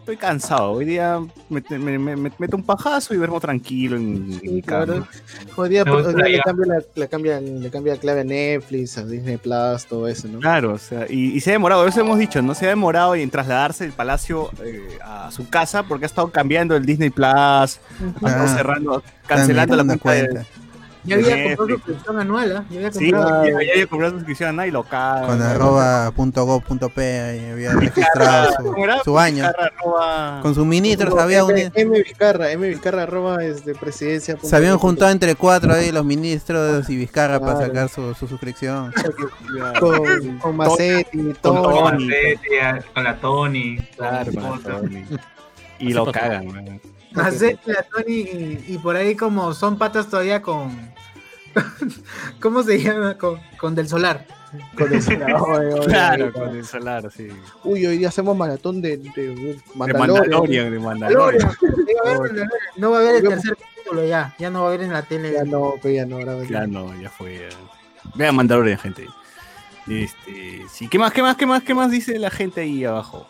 Estoy 0.05 0.17
cansado. 0.17 0.71
Hoy 0.73 0.85
día 0.85 1.19
me, 1.49 1.63
me- 1.79 1.97
me- 1.97 2.15
me 2.15 2.31
meto 2.37 2.55
un 2.55 2.63
pajazo 2.63 3.15
y 3.15 3.17
duermo 3.17 3.39
tranquilo 3.39 3.97
en, 3.97 4.39
en 4.43 4.53
mi 4.55 4.61
cama. 4.61 4.85
claro. 4.85 5.07
Hoy 5.55 5.69
día, 5.69 5.83
hoy 5.83 6.13
día 6.13 6.25
le, 6.27 6.41
cambia 6.41 6.65
la, 6.67 6.79
le, 6.93 7.07
cambia, 7.07 7.41
le 7.41 7.69
cambia 7.71 7.93
la 7.95 7.99
clave 7.99 8.21
a 8.21 8.23
Netflix, 8.23 8.99
a 8.99 9.03
Disney 9.05 9.37
Plus, 9.37 9.85
todo 9.89 10.07
eso, 10.07 10.27
¿no? 10.27 10.39
Claro, 10.39 10.73
o 10.73 10.77
sea, 10.77 11.07
y, 11.09 11.31
y 11.35 11.39
se 11.41 11.49
ha 11.49 11.53
demorado, 11.53 11.87
eso 11.87 12.01
hemos 12.01 12.19
dicho, 12.19 12.39
no 12.43 12.53
se 12.53 12.67
ha 12.67 12.69
demorado 12.69 13.15
en 13.15 13.27
trasladarse 13.31 13.85
del 13.85 13.93
palacio 13.93 14.51
eh, 14.63 14.99
a 15.03 15.31
su 15.31 15.49
casa 15.49 15.81
porque 15.81 16.05
ha 16.05 16.07
estado 16.07 16.29
cambiando 16.29 16.75
el 16.75 16.85
Disney 16.85 17.09
Plus, 17.09 17.25
ha 17.27 17.69
estado 18.15 18.47
cerrando, 18.49 19.03
cancelando 19.25 19.75
la 19.75 19.83
cuenta 19.97 20.11
de, 20.11 20.27
cuenta. 20.29 20.45
Ya 21.05 21.15
había 21.15 21.55
comprado 21.55 21.67
suscripción 21.77 22.19
anual, 22.19 22.57
¿ah? 22.57 22.65
Ya 22.69 22.77
había 22.77 22.91
Sí, 22.91 23.11
comprado. 23.11 23.45
ya, 23.45 23.51
ya 23.51 23.71
había 23.73 23.87
comprado 23.87 24.13
suscripción 24.15 24.49
a 24.49 24.53
nadie 24.53 24.71
lo 24.71 24.83
caga. 24.83 25.27
Con 25.27 25.41
arroba 25.41 26.11
punto 26.11 26.45
go 26.45 26.59
punto 26.61 26.89
p 26.89 27.19
ahí 27.19 27.49
había 27.51 27.73
registrado 27.73 28.51
su, 28.53 28.75
su 29.03 29.19
año. 29.19 29.43
Vizcarra 29.43 29.71
arroba- 29.77 30.39
Con 30.41 30.55
sus 30.55 30.65
ministros 30.65 31.13
No, 31.15 31.21
había 31.21 31.39
M, 31.39 31.53
unido. 31.53 31.71
M 31.75 31.99
Vizcarra, 32.01 32.51
M 32.51 32.67
Vizcarra 32.69 33.03
arroba 33.03 33.43
es 33.43 33.63
de 33.65 33.75
presidencia. 33.75 34.37
Se 34.41 34.55
habían 34.55 34.77
juntado 34.77 35.11
entre 35.11 35.35
cuatro 35.35 35.73
ahí 35.73 35.91
los 35.91 36.03
ministros 36.05 36.89
y 36.89 36.97
Vizcarra 36.97 37.39
para 37.39 37.53
Claro. 37.55 37.67
sacar 37.67 37.89
su, 37.89 38.13
su 38.15 38.27
suscripción. 38.27 38.91
con, 39.79 40.37
con 40.39 40.55
Macetti, 40.57 41.17
Con 41.17 41.33
todo. 41.35 41.63
Con 41.81 41.97
Tony. 41.97 42.09
Con 42.93 43.03
la 43.03 43.15
Tony. 43.17 43.77
Claro, 43.95 44.31
con 44.33 44.45
otros. 44.45 44.81
Tony. 44.81 45.05
Y 45.77 45.91
lo 45.91 46.09
cagan, 46.09 46.79
Tony 47.93 48.13
y, 48.13 48.65
y 48.67 48.77
por 48.77 48.95
ahí 48.95 49.15
como 49.15 49.53
son 49.53 49.77
patas 49.77 50.07
todavía 50.09 50.41
con... 50.41 50.93
¿Cómo 52.41 52.63
se 52.63 52.81
llama? 52.81 53.17
Con, 53.17 53.39
con 53.57 53.75
Del 53.75 53.87
Solar. 53.87 54.25
Con 54.77 54.93
el 54.93 55.01
Oye, 55.33 55.73
oye, 55.73 55.85
Claro, 55.87 56.25
oye. 56.25 56.33
con 56.33 56.49
el 56.55 56.65
solar, 56.65 57.11
sí. 57.11 57.27
Uy, 57.63 57.85
hoy 57.85 57.97
día 57.97 58.09
hacemos 58.09 58.35
maratón 58.37 58.81
de, 58.81 58.97
de, 58.97 59.11
De 59.35 59.59
Mandalorian. 59.75 60.71
De 60.71 60.79
Mandalorian. 60.79 61.51
No 62.77 62.91
va 62.91 62.97
a 62.97 63.01
haber 63.01 63.15
el 63.23 63.29
tercer 63.29 63.57
capítulo 63.57 64.05
ya. 64.05 64.33
Ya 64.39 64.49
no 64.49 64.61
va 64.61 64.65
a 64.67 64.69
haber 64.69 64.83
en 64.83 64.93
la 64.93 65.01
tele. 65.01 65.33
Ya 65.33 65.43
no, 65.43 65.73
pero 65.81 65.93
ya 65.93 66.05
no, 66.05 66.43
Ya 66.43 66.67
no, 66.67 67.01
ya 67.01 67.09
fue. 67.09 67.49
ya. 67.49 67.57
Vean 68.15 68.35
Mandalorian, 68.35 68.77
gente. 68.77 69.07
Este, 69.87 70.63
sí, 70.71 70.87
¿qué 70.87 70.97
más, 70.97 71.11
qué 71.13 71.21
más, 71.21 71.35
qué 71.35 71.45
más, 71.45 71.61
qué 71.63 71.73
más 71.73 71.91
dice 71.91 72.17
la 72.17 72.31
gente 72.31 72.61
ahí 72.61 72.85
abajo? 72.85 73.27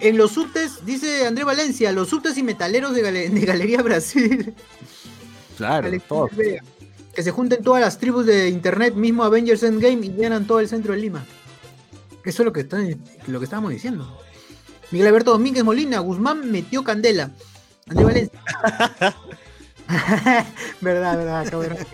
En 0.00 0.16
los 0.16 0.32
subtes, 0.32 0.84
dice 0.86 1.26
André 1.26 1.44
Valencia, 1.44 1.90
los 1.92 2.08
subtes 2.08 2.36
y 2.38 2.42
metaleros 2.42 2.94
de, 2.94 3.02
Gale- 3.02 3.28
de 3.30 3.40
Galería 3.40 3.82
Brasil. 3.82 4.54
Claro. 5.56 5.90
Que 7.14 7.22
se 7.22 7.30
junten 7.32 7.62
todas 7.64 7.80
las 7.80 7.98
tribus 7.98 8.26
de 8.26 8.48
internet, 8.48 8.94
mismo 8.94 9.24
Avengers 9.24 9.64
Endgame, 9.64 10.06
y 10.06 10.10
llenan 10.12 10.46
todo 10.46 10.60
el 10.60 10.68
centro 10.68 10.92
de 10.94 11.00
Lima. 11.00 11.26
Eso 12.24 12.42
es 12.42 12.46
lo 12.46 12.52
que, 12.52 12.60
está, 12.60 12.78
lo 13.26 13.38
que 13.40 13.44
estábamos 13.44 13.72
diciendo. 13.72 14.20
Miguel 14.90 15.08
Alberto 15.08 15.32
Domínguez 15.32 15.64
Molina, 15.64 15.98
Guzmán 15.98 16.50
metió 16.50 16.84
candela. 16.84 17.30
André 17.88 18.04
Valencia. 18.04 18.40
verdad, 20.80 21.16
verdad, 21.16 21.58
ver. 21.58 21.86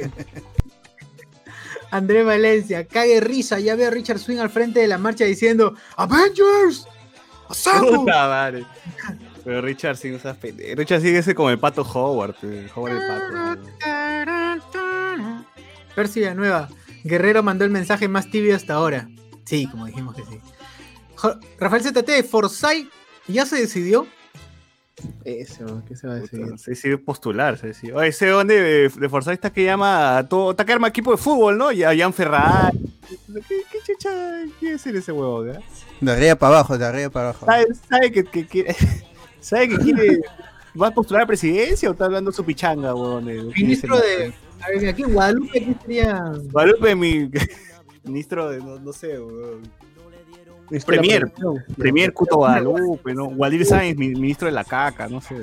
André 1.90 2.24
Valencia, 2.24 2.84
cague 2.86 3.20
risa, 3.20 3.60
ya 3.60 3.76
ve 3.76 3.86
a 3.86 3.90
Richard 3.90 4.18
Swing 4.18 4.38
al 4.38 4.50
frente 4.50 4.80
de 4.80 4.88
la 4.88 4.98
marcha 4.98 5.24
diciendo 5.24 5.74
¡Avengers! 5.96 6.86
Puta 7.48 8.28
madre. 8.28 8.64
Pero 9.44 9.60
Richard 9.60 9.96
sí 9.96 10.10
no 10.10 10.18
seas 10.18 10.36
pendejo. 10.36 10.74
Richard 10.76 11.00
sigue 11.02 11.18
ese 11.18 11.34
como 11.34 11.50
el 11.50 11.58
pato 11.58 11.82
Howard, 11.82 12.34
el 12.42 12.70
Howard 12.74 12.92
el 12.92 13.02
pato. 13.06 13.70
Percy 15.94 16.22
Nueva. 16.34 16.68
Guerrero 17.04 17.42
mandó 17.42 17.64
el 17.64 17.70
mensaje 17.70 18.08
más 18.08 18.30
tibio 18.30 18.56
hasta 18.56 18.74
ahora. 18.74 19.08
Sí, 19.44 19.66
como 19.70 19.86
dijimos 19.86 20.16
que 20.16 20.22
sí. 20.24 20.40
Jo- 21.16 21.38
Rafael 21.58 21.82
ZT, 21.82 22.24
Forsyth, 22.28 22.88
¿ya 23.28 23.44
se 23.44 23.56
decidió? 23.56 24.06
Eso, 25.24 25.82
¿qué 25.86 25.96
se 25.96 26.06
va 26.06 26.14
a 26.14 26.16
decir? 26.16 26.40
Se 26.56 26.70
decide 26.70 26.96
postular, 26.98 27.58
se 27.58 27.68
decide. 27.68 27.92
Oye, 27.92 28.08
ese 28.08 28.26
donde 28.28 28.60
de, 28.60 28.88
de 28.88 29.08
Forsyth 29.08 29.34
está 29.34 29.52
que 29.52 29.64
llama 29.64 30.16
a 30.16 30.28
todo, 30.28 30.52
está 30.52 30.64
que 30.64 30.72
arma 30.72 30.88
equipo 30.88 31.10
de 31.10 31.18
fútbol, 31.18 31.58
¿no? 31.58 31.70
Y 31.72 31.82
a 31.84 31.94
Jan 31.96 32.14
Ferrari. 32.14 32.78
¿Qué, 33.48 33.62
qué 33.70 33.78
chucha 33.86 34.10
quiere 34.58 34.78
ser 34.78 34.96
ese 34.96 35.12
huevo, 35.12 35.44
ya? 35.46 35.60
De 36.00 36.12
arriba 36.12 36.34
para 36.36 36.56
abajo, 36.56 36.76
de 36.78 36.84
arriba 36.86 37.10
para 37.10 37.28
abajo. 37.30 37.46
¿Sabe, 37.46 37.66
sabe 37.88 38.12
que, 38.12 38.24
que 38.24 38.46
quiere, 38.46 38.74
sabe 39.40 39.68
que 39.68 39.78
quiere, 39.78 40.20
va 40.80 40.88
a 40.88 40.90
postular 40.90 41.22
a 41.22 41.26
presidencia 41.26 41.88
o 41.88 41.92
está 41.92 42.04
hablando 42.06 42.32
su 42.32 42.44
pichanga, 42.44 42.92
de- 42.92 43.44
Ministro 43.56 43.96
de. 43.98 44.32
A 44.62 44.68
ver, 44.68 44.88
aquí 44.88 45.02
Guadalupe, 45.02 45.50
¿quién 45.62 45.80
sería? 45.80 46.32
Guadalupe, 46.50 46.94
mi 46.94 47.30
ministro 48.04 48.48
de, 48.50 48.58
no, 48.58 48.78
no 48.78 48.92
sé, 48.92 49.18
la 50.70 50.80
Premier. 50.86 51.30
Premier 51.76 52.12
Cuto 52.14 52.36
Guadalupe, 52.36 53.14
¿no? 53.14 53.26
Waldir 53.26 53.66
Sáenz, 53.66 53.96
mi- 53.98 54.08
ministro 54.14 54.46
de 54.46 54.52
la 54.52 54.64
caca, 54.64 55.08
no 55.08 55.20
sé. 55.20 55.34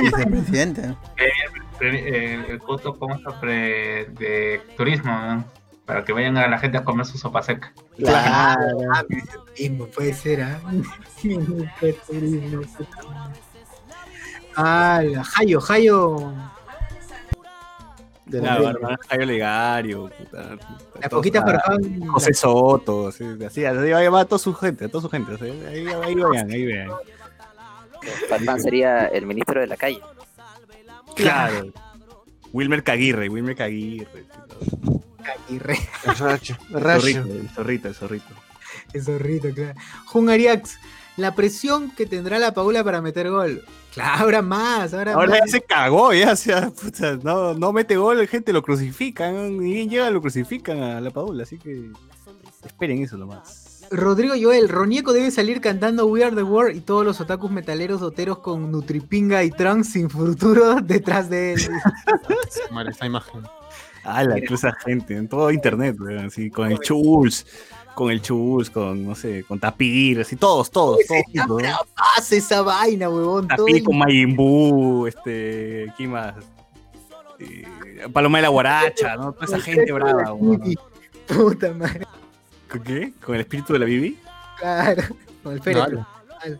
Vicepresidente. 0.00 0.94
Pre- 1.78 2.08
eh, 2.36 2.44
el 2.50 2.58
costo 2.60 2.96
¿cómo 2.98 3.16
está? 3.16 3.38
Pre- 3.40 4.06
de 4.18 4.60
turismo, 4.76 5.10
¿no? 5.12 5.44
Para 5.86 6.04
que 6.04 6.12
vayan 6.12 6.36
a 6.38 6.48
la 6.48 6.58
gente 6.58 6.78
a 6.78 6.84
comer 6.84 7.04
su 7.04 7.18
sopa 7.18 7.42
seca. 7.42 7.72
Claro. 7.98 8.78
Ah, 8.94 9.04
turismo, 9.46 9.86
puede 9.86 10.14
ser, 10.14 10.42
¿ah? 10.42 10.60
Madre. 14.56 15.16
Ah, 15.16 15.22
Jayo, 15.22 15.60
Jayo. 15.60 16.32
De 18.26 18.40
La 18.40 18.58
barba, 18.58 18.96
Jairo 19.08 19.24
Legario, 19.26 20.08
puta. 20.16 20.56
La 21.00 21.08
todos- 21.08 21.20
poquita 21.20 21.40
ah, 21.40 21.42
Farfán. 21.44 22.00
José 22.06 22.32
Soto, 22.32 23.08
así, 23.08 23.24
así, 23.46 23.64
así 23.66 23.90
va 23.90 24.20
a 24.20 24.24
toda 24.24 24.38
su 24.38 24.54
gente, 24.54 24.86
a 24.86 24.88
toda 24.88 25.02
su 25.02 25.10
gente. 25.10 25.34
así, 25.34 25.44
ahí, 25.44 25.86
ahí 25.86 26.14
vean, 26.32 26.50
ahí 26.50 26.64
vean. 26.64 26.90
Farfán 28.28 28.60
sería 28.60 29.06
el 29.08 29.26
ministro 29.26 29.60
de 29.60 29.66
la 29.66 29.76
calle. 29.76 30.00
Claro. 31.14 31.66
Wilmer 32.52 32.82
Caguirre, 32.82 33.28
Wilmer 33.28 33.56
Caguirre. 33.56 34.24
Aguirre. 35.32 35.78
El 36.04 36.16
racho. 36.16 36.56
El 36.70 36.82
zorrito, 36.82 37.20
el 37.20 37.48
zorrito, 37.50 37.88
el 37.88 37.94
zorrito. 37.94 38.34
Zorrito, 39.02 39.50
claro. 39.52 39.78
Jun 40.06 40.30
Ariax, 40.30 40.78
la 41.16 41.34
presión 41.34 41.90
que 41.90 42.06
tendrá 42.06 42.38
la 42.38 42.52
Paula 42.52 42.82
para 42.84 43.00
meter 43.00 43.30
gol. 43.30 43.64
Claro, 43.92 44.24
ahora 44.24 44.42
más, 44.42 44.92
ahora, 44.92 45.14
Ahora 45.14 45.38
ya 45.38 45.46
se 45.46 45.60
cagó, 45.62 46.12
ya, 46.12 46.32
o 46.32 46.36
sea, 46.36 46.70
puta, 46.70 47.16
no, 47.22 47.54
no 47.54 47.72
mete 47.72 47.96
gol, 47.96 48.26
gente 48.26 48.52
lo 48.52 48.62
crucifican, 48.62 49.58
ni 49.58 49.74
bien 49.74 49.88
llega, 49.88 50.10
lo 50.10 50.20
crucifican 50.20 50.82
a 50.82 51.00
la 51.00 51.10
Paula, 51.10 51.44
así 51.44 51.58
que 51.58 51.90
esperen 52.64 53.02
eso 53.02 53.16
nomás. 53.16 53.86
Rodrigo 53.90 54.34
Joel, 54.40 54.68
Ronieco 54.68 55.12
debe 55.12 55.30
salir 55.30 55.60
cantando 55.60 56.06
We 56.06 56.24
Are 56.24 56.34
the 56.34 56.42
World 56.42 56.76
y 56.76 56.80
todos 56.80 57.04
los 57.04 57.20
otakus 57.20 57.50
metaleros 57.50 58.02
oteros 58.02 58.38
con 58.38 58.72
Nutripinga 58.72 59.44
y 59.44 59.50
Trunks 59.50 59.90
sin 59.90 60.10
futuro 60.10 60.76
detrás 60.82 61.28
de 61.30 61.52
él. 61.52 61.60
Madre, 62.70 62.90
esta 62.90 63.06
imagen. 63.06 63.42
Ah, 64.04 64.22
la 64.22 64.36
toda 64.40 64.54
esa 64.54 64.72
gente, 64.72 65.16
en 65.16 65.28
todo 65.28 65.50
internet, 65.50 65.96
weón, 65.98 66.26
así, 66.26 66.50
con 66.50 66.70
el 66.70 66.78
Chuls, 66.78 67.46
con 67.94 68.10
el 68.10 68.20
Chuls, 68.20 68.68
con, 68.68 69.06
no 69.06 69.14
sé, 69.14 69.44
con 69.44 69.58
Tapir, 69.58 70.20
así, 70.20 70.36
todos, 70.36 70.70
todos, 70.70 70.98
todos 71.06 71.48
¿no? 71.48 71.58
Hace 72.16 72.36
esa 72.36 72.62
vaina, 72.62 73.08
huevón. 73.08 73.48
Tapir 73.48 73.82
con 73.82 73.98
Majin 73.98 74.36
Buu, 74.36 75.06
este, 75.06 75.92
¿quién 75.96 76.10
más? 76.10 76.34
Eh, 77.38 77.66
Paloma 78.12 78.38
de 78.38 78.42
la 78.42 78.48
Guaracha, 78.48 79.16
¿no? 79.16 79.32
Toda 79.32 79.46
esa 79.46 79.60
gente 79.60 79.90
brava, 79.92 80.32
weón. 80.34 80.74
Puta 81.26 81.72
madre. 81.72 82.06
¿Con 82.70 82.82
qué? 82.82 83.12
¿Con 83.24 83.34
el 83.36 83.40
espíritu 83.42 83.72
de 83.72 83.78
la 83.78 83.86
Bibi? 83.86 84.18
Claro. 84.58 85.02
Con 85.42 85.54
el 85.54 85.62
féretro. 85.62 86.06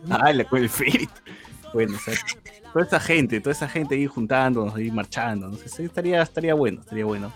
Ah, 0.09 0.31
con 0.49 0.59
el 0.59 0.65
espíritu. 0.65 1.13
Bueno, 1.73 1.95
o 1.95 1.99
sea, 1.99 2.15
toda 2.75 2.87
esa 2.87 2.99
gente, 2.99 3.39
toda 3.39 3.53
esa 3.53 3.69
gente 3.69 3.95
ahí 3.95 4.05
juntándonos, 4.05 4.75
ahí 4.75 4.91
marchando, 4.91 5.47
no 5.47 5.55
sé, 5.55 5.85
estaría, 5.85 6.21
estaría 6.21 6.53
bueno, 6.55 6.81
estaría 6.81 7.05
bueno. 7.05 7.31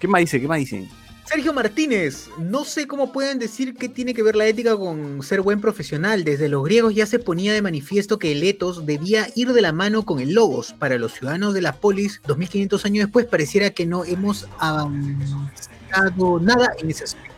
¿Qué 0.00 0.08
más 0.08 0.20
dice? 0.20 0.40
¿Qué 0.40 0.48
más 0.48 0.56
dicen? 0.56 0.88
Sergio 1.26 1.52
Martínez, 1.52 2.30
no 2.38 2.64
sé 2.64 2.86
cómo 2.86 3.12
pueden 3.12 3.38
decir 3.38 3.74
que 3.74 3.90
tiene 3.90 4.14
que 4.14 4.22
ver 4.22 4.36
la 4.36 4.46
ética 4.46 4.74
con 4.74 5.22
ser 5.22 5.42
buen 5.42 5.60
profesional. 5.60 6.24
Desde 6.24 6.48
los 6.48 6.64
griegos 6.64 6.94
ya 6.94 7.04
se 7.04 7.18
ponía 7.18 7.52
de 7.52 7.60
manifiesto 7.60 8.18
que 8.18 8.32
el 8.32 8.42
etos 8.42 8.86
debía 8.86 9.28
ir 9.34 9.52
de 9.52 9.60
la 9.60 9.72
mano 9.72 10.06
con 10.06 10.18
el 10.18 10.32
logos. 10.32 10.72
Para 10.72 10.96
los 10.96 11.12
ciudadanos 11.12 11.52
de 11.52 11.60
la 11.60 11.74
polis, 11.74 12.22
2500 12.26 12.86
años 12.86 13.04
después, 13.04 13.26
pareciera 13.26 13.68
que 13.68 13.84
no 13.84 14.06
hemos 14.06 14.48
avanzado 14.58 16.40
nada 16.40 16.72
en 16.78 16.90
ese 16.90 17.04
aspecto. 17.04 17.34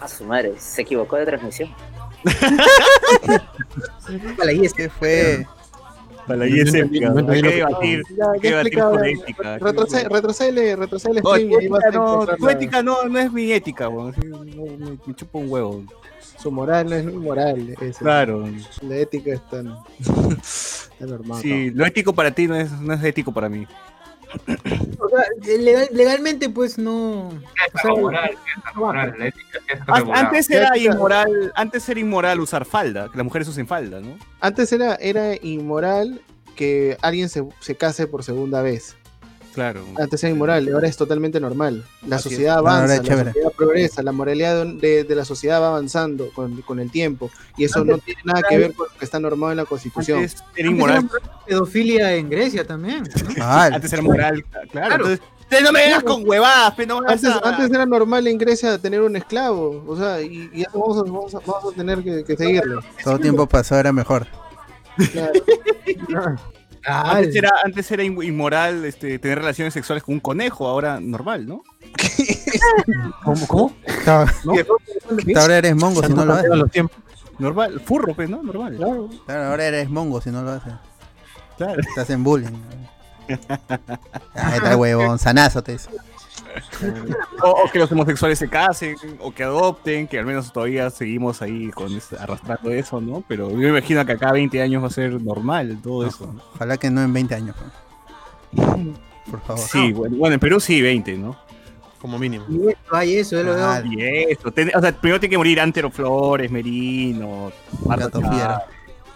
A 0.00 0.08
su 0.08 0.24
madre, 0.24 0.54
se 0.58 0.82
equivocó 0.82 1.14
de 1.14 1.26
transmisión. 1.26 1.72
¿Qué 4.76 4.90
fue? 4.90 5.46
Para 6.30 6.46
la 6.46 6.46
ISM, 6.46 6.76
hay 6.76 7.42
que 7.42 7.50
debatir, 7.50 8.02
hay 8.32 8.40
que 8.40 8.48
debatir 8.50 8.78
por 8.78 9.04
ética. 9.04 9.58
Retrocede, 9.58 10.08
retrocede, 10.08 10.76
retrocede 10.76 11.18
el 11.18 11.24
No, 11.24 11.34
stream 11.34 11.72
no, 11.92 12.26
tu 12.36 12.48
ética 12.48 12.82
no, 12.84 13.02
no 13.08 13.18
es 13.18 13.32
mi 13.32 13.50
ética, 13.50 13.88
weón. 13.88 14.14
me, 15.04 15.14
chupa 15.16 15.38
un 15.40 15.50
huevo. 15.50 15.82
Su 16.38 16.52
moral 16.52 16.88
no 16.88 16.94
es 16.94 17.04
mi 17.04 17.14
moral. 17.14 17.74
Claro. 17.98 18.44
La 18.82 18.96
ética 18.96 19.32
es 19.32 19.40
tan, 19.48 19.74
tan 21.00 21.10
normal. 21.10 21.42
Sí, 21.42 21.70
lo 21.70 21.84
ético 21.84 22.12
para 22.12 22.30
ti 22.30 22.46
no 22.46 22.54
es, 22.54 22.70
no 22.80 22.94
es 22.94 23.02
ético 23.02 23.32
para 23.32 23.48
mí. 23.48 23.66
O 24.98 25.08
sea, 25.08 25.24
legal- 25.58 25.88
legalmente, 25.92 26.48
pues 26.50 26.78
no. 26.78 27.30
Antes 30.14 30.50
era 30.50 30.76
inmoral, 30.94 31.52
antes 31.54 31.88
era 31.88 32.00
inmoral 32.00 32.40
usar 32.40 32.64
falda, 32.64 33.08
que 33.10 33.16
las 33.16 33.24
mujeres 33.24 33.48
usen 33.48 33.66
falda, 33.66 34.00
¿no? 34.00 34.18
Antes 34.40 34.72
era, 34.72 34.94
era 34.96 35.34
inmoral 35.42 36.20
que 36.56 36.96
alguien 37.02 37.28
se, 37.28 37.44
se 37.60 37.74
case 37.76 38.06
por 38.06 38.22
segunda 38.24 38.62
vez. 38.62 38.96
Claro. 39.60 39.84
Antes 39.98 40.24
era 40.24 40.32
inmoral, 40.32 40.70
ahora 40.72 40.88
es 40.88 40.96
totalmente 40.96 41.38
normal. 41.38 41.84
La 42.06 42.16
Así 42.16 42.28
es. 42.28 42.34
sociedad 42.34 42.56
Ahora 42.58 42.76
avanza, 42.76 42.94
es 42.96 43.06
la 43.08 43.24
sociedad 43.26 43.52
progresa, 43.54 44.02
la 44.02 44.12
moralidad 44.12 44.64
de, 44.64 44.72
de- 44.74 45.04
de 45.04 45.14
la 45.14 45.24
sociedad 45.26 45.60
va 45.60 45.66
avanzando 45.68 46.30
con, 46.34 46.62
con 46.62 46.80
el 46.80 46.90
tiempo. 46.90 47.30
Y 47.58 47.64
eso 47.64 47.84
no 47.84 47.98
tiene 47.98 48.22
nada 48.24 48.40
que 48.48 48.56
ver 48.56 48.72
con 48.72 48.86
lo 48.90 48.98
que 48.98 49.04
está 49.04 49.20
normado 49.20 49.50
en 49.52 49.58
la 49.58 49.66
Constitución. 49.66 50.20
Antes 50.20 50.36
era 50.36 50.46
antes 50.48 50.64
inmoral. 50.66 51.10
era 51.12 51.44
pedofilia 51.46 52.14
en 52.14 52.30
Grecia 52.30 52.66
también. 52.66 53.02
¿no? 53.02 53.34
Ah, 53.42 53.66
Antes 53.70 53.92
era 53.92 54.00
moral, 54.00 54.42
claro. 54.50 54.68
Claro. 54.70 54.94
Entonces, 54.94 55.20
"Ustedes 55.40 55.62
no 55.64 55.72
me 55.72 55.80
vengas 55.84 56.04
con 56.04 56.26
huevadas, 56.26 56.74
no 56.88 56.98
Antes, 57.06 57.24
a-". 57.26 57.40
antes 57.44 57.70
era 57.70 57.84
normal 57.84 58.26
en 58.28 58.38
Grecia 58.38 58.78
tener 58.78 59.02
un 59.02 59.14
esclavo, 59.16 59.84
o 59.86 59.94
sea, 59.94 60.22
y, 60.22 60.48
y 60.54 60.62
eso 60.62 60.70
vamos 60.80 60.96
a, 60.98 61.02
vamos 61.02 61.34
a- 61.34 61.40
vamos 61.40 61.74
a 61.74 61.76
tener 61.76 62.02
que, 62.02 62.24
que 62.24 62.34
seguirlo. 62.34 62.80
todo 63.04 63.18
tiempo 63.18 63.46
pasado 63.46 63.78
era 63.80 63.92
mejor. 63.92 64.26
Claro. 65.12 65.32
Antes 66.84 67.34
era, 67.36 67.50
antes 67.64 67.90
era 67.90 68.02
in- 68.02 68.22
inmoral 68.22 68.84
este, 68.84 69.18
tener 69.18 69.38
relaciones 69.38 69.74
sexuales 69.74 70.02
con 70.02 70.14
un 70.14 70.20
conejo, 70.20 70.66
ahora 70.66 70.98
normal, 71.00 71.46
¿no? 71.46 71.62
¿Cómo? 73.24 73.46
¿Cómo? 73.46 73.72
Ahora 74.06 74.32
¿No? 74.44 75.40
ahora 75.40 75.58
eres 75.58 75.76
mongo 75.76 76.02
si 76.02 76.12
no 76.12 76.24
lo 76.24 76.34
haces. 76.34 76.50
los 76.50 76.70
tiempos. 76.70 76.96
Normal, 77.38 77.80
furro, 77.84 78.14
pues, 78.14 78.28
¿no? 78.28 78.42
Normal. 78.42 78.76
Claro. 78.76 79.08
Claro, 79.26 79.44
ahora 79.50 79.66
eres 79.66 79.88
mongo 79.90 80.20
si 80.20 80.30
no 80.30 80.42
lo 80.42 80.52
haces. 80.52 80.72
Claro. 81.56 81.80
Estás 81.80 82.10
en 82.10 82.22
bullying. 82.24 82.50
Ahí 84.34 84.56
está 84.56 84.76
huevón, 84.76 85.18
sanazo 85.18 85.62
te 85.62 85.72
dice. 85.72 85.88
O, 87.42 87.48
o 87.64 87.70
que 87.70 87.78
los 87.78 87.90
homosexuales 87.92 88.38
se 88.38 88.48
casen, 88.48 88.96
o 89.20 89.32
que 89.32 89.42
adopten, 89.44 90.06
que 90.08 90.18
al 90.18 90.26
menos 90.26 90.52
todavía 90.52 90.90
seguimos 90.90 91.40
ahí 91.42 91.70
con 91.70 91.94
ese- 91.96 92.16
arrastrando 92.18 92.70
eso, 92.70 93.00
¿no? 93.00 93.22
Pero 93.28 93.50
yo 93.50 93.56
me 93.56 93.68
imagino 93.68 94.04
que 94.04 94.12
acá 94.12 94.32
20 94.32 94.60
años 94.62 94.82
va 94.82 94.88
a 94.88 94.90
ser 94.90 95.20
normal 95.22 95.78
todo 95.82 96.06
eso. 96.06 96.26
¿no? 96.32 96.42
Ojalá 96.54 96.76
que 96.76 96.90
no 96.90 97.02
en 97.02 97.12
20 97.12 97.34
años. 97.34 97.56
pues. 97.58 98.76
Por 99.30 99.40
favor. 99.42 99.62
Sí, 99.62 99.92
bueno, 99.92 100.16
bueno, 100.16 100.34
en 100.34 100.40
Perú 100.40 100.58
sí, 100.60 100.80
20, 100.82 101.16
¿no? 101.16 101.36
Como 102.00 102.18
mínimo. 102.18 102.44
Y 102.48 102.68
eso, 102.70 102.78
hay 102.96 103.16
eso, 103.16 103.36
yo 103.36 103.42
lo 103.44 103.54
veo. 103.54 103.64
Ah, 103.66 103.82
Y 103.84 104.02
eso, 104.32 104.50
ten- 104.50 104.72
o 104.74 104.80
sea, 104.80 104.90
primero 104.92 105.20
tiene 105.20 105.30
que 105.30 105.38
morir 105.38 105.60
Antero 105.60 105.90
Flores, 105.90 106.50
Merino, 106.50 107.52
Marta 107.86 108.10
fiera. 108.10 108.64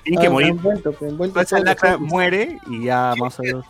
Tienen 0.03 0.21
que 0.21 0.27
Ah, 0.27 0.31
morir. 0.31 0.49
envuelto, 0.51 0.93
pues, 0.93 1.11
envuelto 1.11 1.41
muere 2.01 2.59
y 2.69 2.85
ya 2.85 3.15
más 3.19 3.39
o 3.41 3.43
menos. 3.43 3.65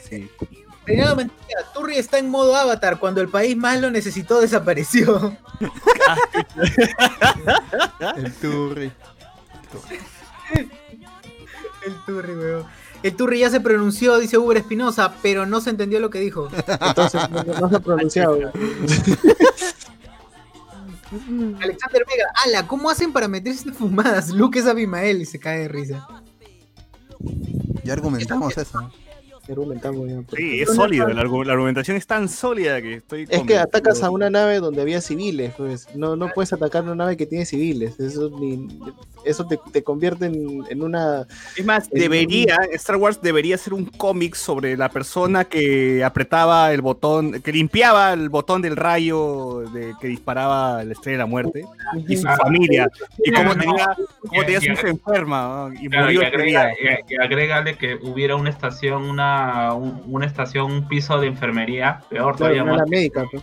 Sí. 0.00 0.30
Reinaldo 0.86 1.16
Mentira, 1.16 1.60
Turri 1.74 1.96
está 1.96 2.18
en 2.18 2.30
modo 2.30 2.56
avatar. 2.56 2.98
Cuando 2.98 3.20
el 3.20 3.28
país 3.28 3.56
más 3.56 3.80
lo 3.80 3.90
necesitó, 3.90 4.40
desapareció. 4.40 5.36
El 8.16 8.32
turri. 8.34 8.92
El 11.84 11.94
Turri, 12.04 12.34
weón. 12.34 12.66
El 13.02 13.14
Turri 13.14 13.40
ya 13.40 13.50
se 13.50 13.60
pronunció, 13.60 14.18
dice 14.18 14.38
Uber 14.38 14.56
Espinosa, 14.56 15.14
pero 15.22 15.44
no 15.46 15.60
se 15.60 15.70
entendió 15.70 16.00
lo 16.00 16.10
que 16.10 16.18
dijo. 16.20 16.48
Entonces, 16.80 17.28
no, 17.30 17.44
no 17.44 17.68
se 17.68 17.76
ha 17.76 17.80
pronunciado. 17.80 18.36
Alexander 21.60 22.04
Vega, 22.08 22.24
ala, 22.44 22.66
¿cómo 22.66 22.90
hacen 22.90 23.12
para 23.12 23.28
meterse 23.28 23.70
fumadas? 23.72 24.30
Luke 24.30 24.58
es 24.58 24.66
Abimael 24.66 25.22
y 25.22 25.26
se 25.26 25.38
cae 25.38 25.60
de 25.60 25.68
risa. 25.68 26.08
Ya 27.84 27.92
argumentamos 27.92 28.58
eso. 28.58 28.90
Ya 29.46 29.52
argumentamos 29.52 30.08
ya, 30.08 30.16
pues. 30.28 30.40
Sí, 30.42 30.60
es 30.60 30.74
sólido. 30.74 31.08
La, 31.08 31.22
argu- 31.22 31.44
la 31.44 31.52
argumentación 31.52 31.96
es 31.96 32.06
tan 32.06 32.28
sólida 32.28 32.82
que 32.82 32.94
estoy. 32.94 33.26
Es 33.28 33.42
que 33.42 33.58
atacas 33.58 34.02
a 34.02 34.10
una 34.10 34.28
nave 34.30 34.58
donde 34.58 34.82
había 34.82 35.00
civiles, 35.00 35.52
pues. 35.56 35.88
No, 35.94 36.16
no 36.16 36.28
puedes 36.34 36.52
atacar 36.52 36.82
a 36.82 36.86
una 36.86 36.94
nave 36.96 37.16
que 37.16 37.26
tiene 37.26 37.44
civiles. 37.46 37.98
Eso, 38.00 38.30
ni- 38.40 38.68
eso 39.24 39.46
te, 39.46 39.58
te 39.72 39.82
convierte 39.82 40.26
en, 40.26 40.62
en 40.68 40.82
una. 40.82 41.26
Es 41.56 41.64
más, 41.64 41.88
debería, 41.90 42.56
Star 42.72 42.96
Wars 42.96 43.20
debería 43.22 43.56
ser 43.58 43.72
un 43.74 43.84
cómic 43.84 44.34
sobre 44.34 44.76
la 44.76 44.88
persona 44.88 45.44
que 45.44 46.02
apretaba 46.04 46.72
el 46.72 46.80
botón, 46.80 47.40
que 47.42 47.52
limpiaba 47.52 48.12
el 48.12 48.28
botón 48.28 48.62
del 48.62 48.76
rayo 48.76 49.62
de, 49.72 49.94
que 50.00 50.08
disparaba 50.08 50.82
la 50.84 50.92
estrella 50.92 51.18
de 51.18 51.22
la 51.22 51.26
muerte 51.26 51.64
y 52.08 52.16
su 52.16 52.26
Ah, 52.28 52.36
familia. 52.36 52.88
Y 53.24 53.30
cómo 53.32 53.54
no. 53.54 53.60
tenía, 53.60 53.96
cómo 54.28 54.42
tenía 54.42 54.58
Y- 54.58 54.62
su 54.66 54.72
hija 54.72 54.88
enferma 54.88 55.68
¿no? 55.72 55.74
y 55.80 55.88
Claro, 55.88 56.10
y, 56.10 56.14
murió 56.16 56.22
ese 56.22 56.36
agrega, 56.36 56.66
día. 56.80 56.98
y- 57.08 57.14
y 57.14 57.16
agrégale 57.16 57.76
que 57.76 57.94
hubiera 58.02 58.36
una 58.36 58.50
estación, 58.50 59.02
una, 59.04 59.35
un- 59.74 60.02
una 60.06 60.26
estación, 60.26 60.70
un 60.70 60.88
piso 60.88 61.18
de 61.20 61.26
enfermería, 61.28 62.00
peor 62.08 62.36
Claro, 62.36 62.36
todavía 62.38 62.62
una 62.64 62.76
más. 62.82 62.88
médica, 62.88 63.24
pues. 63.30 63.42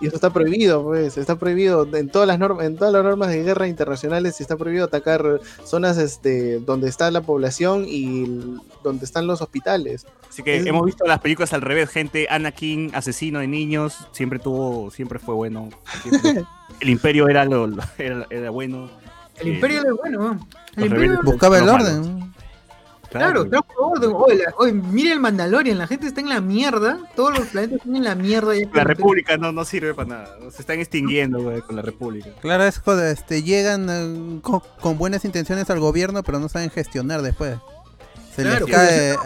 Y 0.00 0.06
eso 0.08 0.16
está 0.16 0.30
prohibido, 0.30 0.82
pues, 0.82 1.16
está 1.16 1.36
prohibido 1.38 1.86
en 1.94 2.08
todas 2.08 2.26
las 2.26 2.40
normas, 2.40 2.66
en 2.66 2.74
todas 2.76 2.92
las 2.92 3.04
normas 3.04 3.28
de 3.28 3.44
guerra 3.44 3.68
internacionales 3.68 4.40
está 4.40 4.56
prohibido 4.56 4.84
atacar 4.86 5.40
zonas 5.62 5.96
este 5.96 6.58
donde 6.58 6.88
está 6.88 7.08
la 7.12 7.20
población 7.20 7.84
y 7.86 8.58
donde 8.82 9.04
están 9.04 9.28
los 9.28 9.40
hospitales. 9.42 10.06
Así 10.28 10.42
que 10.42 10.56
es- 10.56 10.66
hemos 10.66 10.84
visto 10.84 11.04
las 11.06 11.20
películas 11.20 11.52
al 11.52 11.62
revés, 11.62 11.88
gente, 11.88 12.26
Anakin, 12.28 12.90
asesino 12.96 13.38
de 13.38 13.46
niños, 13.46 13.96
siempre 14.10 14.40
tuvo, 14.40 14.90
siempre 14.90 15.20
fue 15.20 15.34
bueno. 15.36 15.68
Siempre- 16.02 16.44
el 16.80 16.88
imperio 16.88 17.28
era 17.28 17.44
lo, 17.44 17.68
lo- 17.68 17.82
era, 17.96 18.26
era 18.28 18.50
bueno. 18.50 18.90
El 19.38 19.48
Eh, 19.48 19.54
Imperio 19.54 19.82
es 19.82 19.96
bueno, 19.96 20.18
weón. 20.18 20.40
El 20.76 20.84
Imperio 20.86 21.20
Buscaba 21.22 21.58
el 21.58 21.68
orden. 21.68 22.00
malos. 22.00 22.29
Claro, 23.10 23.44
trajo 23.48 23.66
orden. 23.76 24.12
Oye, 24.14 24.36
la- 24.36 24.54
oye, 24.56 24.72
mire 24.72 25.12
el 25.12 25.18
Mandalorian, 25.20 25.76
la 25.78 25.86
gente 25.88 26.06
está 26.06 26.20
en 26.20 26.28
la 26.28 26.40
mierda. 26.40 26.98
Todos 27.16 27.36
los 27.38 27.48
planetas 27.48 27.78
están 27.78 27.96
en 27.96 28.04
la 28.04 28.14
mierda. 28.14 28.54
ya 28.54 28.68
La 28.72 28.84
república 28.84 29.36
no, 29.36 29.50
no 29.52 29.64
sirve 29.64 29.94
para 29.94 30.08
nada. 30.08 30.38
Se 30.52 30.62
están 30.62 30.78
extinguiendo 30.78 31.42
güey, 31.42 31.60
con 31.62 31.74
la 31.76 31.82
república. 31.82 32.30
Claro, 32.40 32.64
es 32.64 32.78
joder, 32.78 33.12
este, 33.12 33.42
llegan 33.42 33.88
eh, 33.90 34.40
con, 34.42 34.60
con 34.80 34.96
buenas 34.96 35.24
intenciones 35.24 35.68
al 35.70 35.80
gobierno, 35.80 36.22
pero 36.22 36.38
no 36.38 36.48
saben 36.48 36.70
gestionar 36.70 37.22
después. 37.22 37.56
Se, 38.36 38.42
Claro, 38.42 38.64
les, 38.66 38.74
cae, 38.76 39.16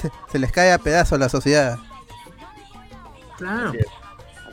se, 0.00 0.10
se 0.32 0.38
les 0.38 0.50
cae 0.50 0.72
a 0.72 0.78
pedazos 0.78 1.18
la 1.18 1.28
sociedad. 1.28 1.76
Claro. 3.36 3.72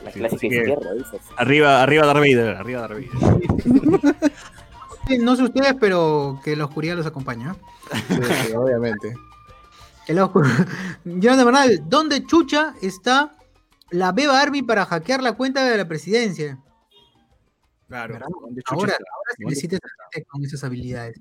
La 0.04 0.10
Sí, 0.10 0.18
clásica 0.18 0.26
así 0.36 0.48
que- 0.50 0.56
izquierda, 0.58 0.92
dices. 0.94 1.20
Arriba, 1.38 1.82
arriba 1.82 2.06
Darth 2.06 2.18
Vader, 2.18 2.56
arriba 2.56 2.80
Darth 2.82 2.94
Vader. 3.12 4.14
No 5.18 5.36
sé 5.36 5.42
ustedes, 5.42 5.74
pero 5.78 6.40
que 6.44 6.56
la 6.56 6.64
oscuridad 6.64 6.96
los 6.96 7.06
acompañe. 7.06 7.44
¿no? 7.44 7.54
Sí, 8.08 8.20
sí, 8.48 8.52
obviamente. 8.54 9.14
Que 10.04 10.14
la 10.14 10.24
oscuridad. 10.24 10.66
Jonathan 11.04 11.44
Bernal, 11.44 11.82
¿dónde 11.88 12.26
chucha 12.26 12.74
está 12.82 13.36
la 13.90 14.10
Beba 14.10 14.40
Army 14.40 14.60
para 14.62 14.84
hackear 14.84 15.22
la 15.22 15.34
cuenta 15.34 15.64
de 15.64 15.76
la 15.76 15.86
presidencia? 15.86 16.58
Claro. 17.86 18.14
¿Verdad? 18.14 18.26
¿dónde 18.40 18.62
chucha 18.62 18.74
Ahora, 18.74 18.92
ahora 18.94 19.30
se 19.36 19.44
¿Dónde 19.44 19.50
necesita 19.50 19.76
esa 19.76 19.88
gente 20.10 20.26
con 20.28 20.44
esas 20.44 20.64
habilidades. 20.64 21.20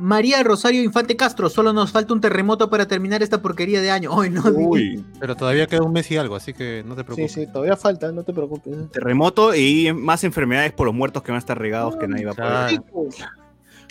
María 0.00 0.42
Rosario 0.42 0.82
Infante 0.82 1.16
Castro, 1.16 1.48
solo 1.50 1.72
nos 1.72 1.92
falta 1.92 2.12
un 2.14 2.20
terremoto 2.20 2.70
para 2.70 2.88
terminar 2.88 3.22
esta 3.22 3.40
porquería 3.42 3.80
de 3.80 3.90
año. 3.90 4.10
Hoy 4.14 4.30
no, 4.30 4.42
Uy, 4.44 5.04
Pero 5.20 5.36
todavía 5.36 5.66
queda 5.66 5.82
un 5.82 5.92
mes 5.92 6.10
y 6.10 6.16
algo, 6.16 6.34
así 6.36 6.52
que 6.52 6.82
no 6.86 6.94
te 6.94 7.02
Sí, 7.02 7.04
preocupes. 7.06 7.32
sí, 7.32 7.46
todavía 7.46 7.76
falta, 7.76 8.10
no 8.10 8.22
te 8.24 8.32
preocupes. 8.32 8.90
terremoto 8.90 9.54
y 9.54 9.92
más 9.92 10.24
enfermedades 10.24 10.72
por 10.72 10.86
los 10.86 10.94
muertos 10.94 11.22
que 11.22 11.30
van 11.32 11.36
a 11.36 11.40
estar 11.40 11.58
regados 11.58 11.96
que 11.96 12.08
nadie 12.08 12.24
va 12.24 12.32
a 12.32 12.34
poder. 12.34 12.80
Claro. 12.80 13.30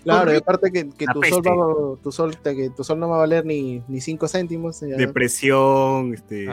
Claro, 0.03 0.33
y 0.33 0.37
aparte 0.37 0.71
que, 0.71 0.85
tu, 0.85 1.21
sol 1.23 1.41
va, 1.45 2.01
tu, 2.01 2.11
sol, 2.11 2.35
que 2.41 2.69
tu 2.75 2.83
sol 2.83 2.99
no 2.99 3.09
va 3.09 3.17
a 3.17 3.19
valer 3.19 3.45
ni, 3.45 3.83
ni 3.87 4.01
cinco 4.01 4.27
céntimos. 4.27 4.79
ya. 4.81 4.95
Depresión, 4.95 6.13
este, 6.13 6.47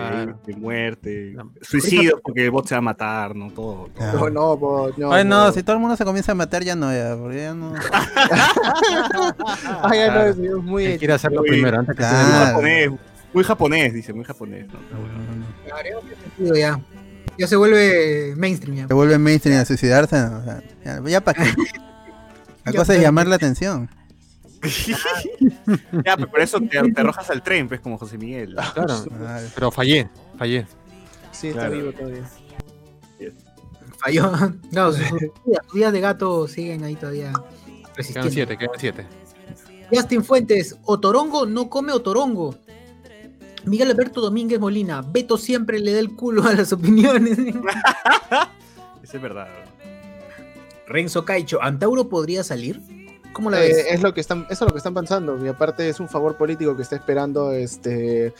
de 0.46 0.56
muerte, 0.56 1.32
No. 1.36 1.52
suicidio 1.62 2.20
porque 2.22 2.44
el 2.44 2.50
bot 2.50 2.66
se 2.66 2.74
va 2.74 2.78
a 2.78 2.82
matar, 2.82 3.36
¿no? 3.36 3.50
Todo. 3.52 3.88
todo. 3.96 4.30
No, 4.30 4.56
no, 4.56 4.88
no. 4.96 5.12
Ay, 5.12 5.24
no, 5.24 5.46
no. 5.46 5.52
si 5.52 5.62
todo 5.62 5.76
el 5.76 5.80
mundo 5.80 5.96
se 5.96 6.04
comienza 6.04 6.32
a 6.32 6.34
matar, 6.34 6.64
ya 6.64 6.74
no, 6.74 6.92
ya, 6.92 7.16
porque 7.16 7.36
ya 7.42 7.54
no. 7.54 7.72
Ay, 9.82 9.98
ya 9.98 10.06
no, 10.08 10.12
Claro. 10.12 10.30
es 10.30 10.38
es 10.38 10.54
muy. 10.56 10.84
Él 10.84 10.98
quiere 10.98 11.14
hacerlo 11.14 11.42
Uy. 11.42 11.48
primero, 11.48 11.78
antes 11.78 11.94
que 11.94 11.98
Claro. 12.02 12.16
Muy 12.16 12.32
se 12.32 12.36
Ah. 12.36 12.46
japonés, 12.46 12.90
muy 13.32 13.44
japonés, 13.44 13.94
dice, 13.94 14.12
muy 14.12 14.24
japonés. 14.24 14.66
¿no? 14.68 14.78
Claro, 15.66 16.00
ya, 16.38 16.54
ya. 16.58 16.80
Ya 17.38 17.46
se 17.46 17.56
vuelve 17.56 18.34
mainstream 18.36 18.76
ya. 18.78 18.88
Se 18.88 18.94
vuelve 18.94 19.18
mainstream 19.18 19.60
a 19.60 19.64
suicidarse. 19.64 20.16
no, 20.18 20.38
o 20.38 20.42
sea, 20.42 20.62
ya, 20.84 21.02
ya 21.08 21.20
para 21.20 21.44
qué. 21.44 21.50
La 22.66 22.72
cosa 22.72 22.94
es 22.94 23.00
llamar 23.00 23.26
la 23.26 23.36
atención. 23.36 23.88
ya, 26.04 26.16
pero 26.16 26.30
por 26.30 26.40
eso 26.40 26.58
te, 26.60 26.82
te 26.92 27.00
arrojas 27.00 27.30
al 27.30 27.42
tren, 27.42 27.68
pues, 27.68 27.80
como 27.80 27.96
José 27.98 28.18
Miguel. 28.18 28.54
Claro, 28.74 29.04
Ah, 29.22 29.40
pero 29.54 29.70
fallé, 29.70 30.08
fallé. 30.36 30.66
Sí, 31.32 31.48
está 31.48 31.60
Claro. 31.68 31.76
vivo 31.76 31.92
todavía. 31.92 32.28
Falló. 33.98 34.32
No, 34.72 34.92
sus, 34.92 35.00
días, 35.00 35.60
sus 35.66 35.74
días 35.74 35.92
de 35.92 36.00
gato 36.00 36.46
siguen 36.48 36.84
ahí 36.84 36.96
todavía 36.96 37.32
Quedan 37.96 38.30
siete, 38.30 38.58
quedan 38.58 38.74
siete. 38.78 39.06
Justin 39.90 40.22
Fuentes, 40.24 40.76
Otorongo 40.84 41.46
no 41.46 41.70
come 41.70 41.92
Otorongo. 41.92 42.56
Miguel 43.64 43.90
Alberto 43.90 44.20
Domínguez 44.20 44.60
Molina, 44.60 45.00
Beto 45.02 45.38
siempre 45.38 45.78
le 45.80 45.92
da 45.92 45.98
el 46.00 46.14
culo 46.14 46.44
a 46.44 46.52
las 46.52 46.72
opiniones. 46.72 47.38
Eso 49.02 49.16
es 49.16 49.22
verdad. 49.22 49.48
Renzo 50.86 51.24
Caicho, 51.24 51.62
¿Antauro 51.62 52.08
podría 52.08 52.44
salir? 52.44 52.80
¿Cómo 53.32 53.50
la 53.50 53.62
Eh, 53.64 53.68
ves? 53.68 53.86
es 53.90 54.02
lo 54.02 54.14
que 54.14 54.20
están, 54.20 54.46
eso 54.48 54.64
es 54.64 54.68
lo 54.68 54.72
que 54.72 54.78
están 54.78 54.94
pensando. 54.94 55.44
Y 55.44 55.48
aparte 55.48 55.88
es 55.88 56.00
un 56.00 56.08
favor 56.08 56.36
político 56.36 56.74
que 56.76 56.82
está 56.82 56.96
esperando 56.96 57.52
este 57.52 58.32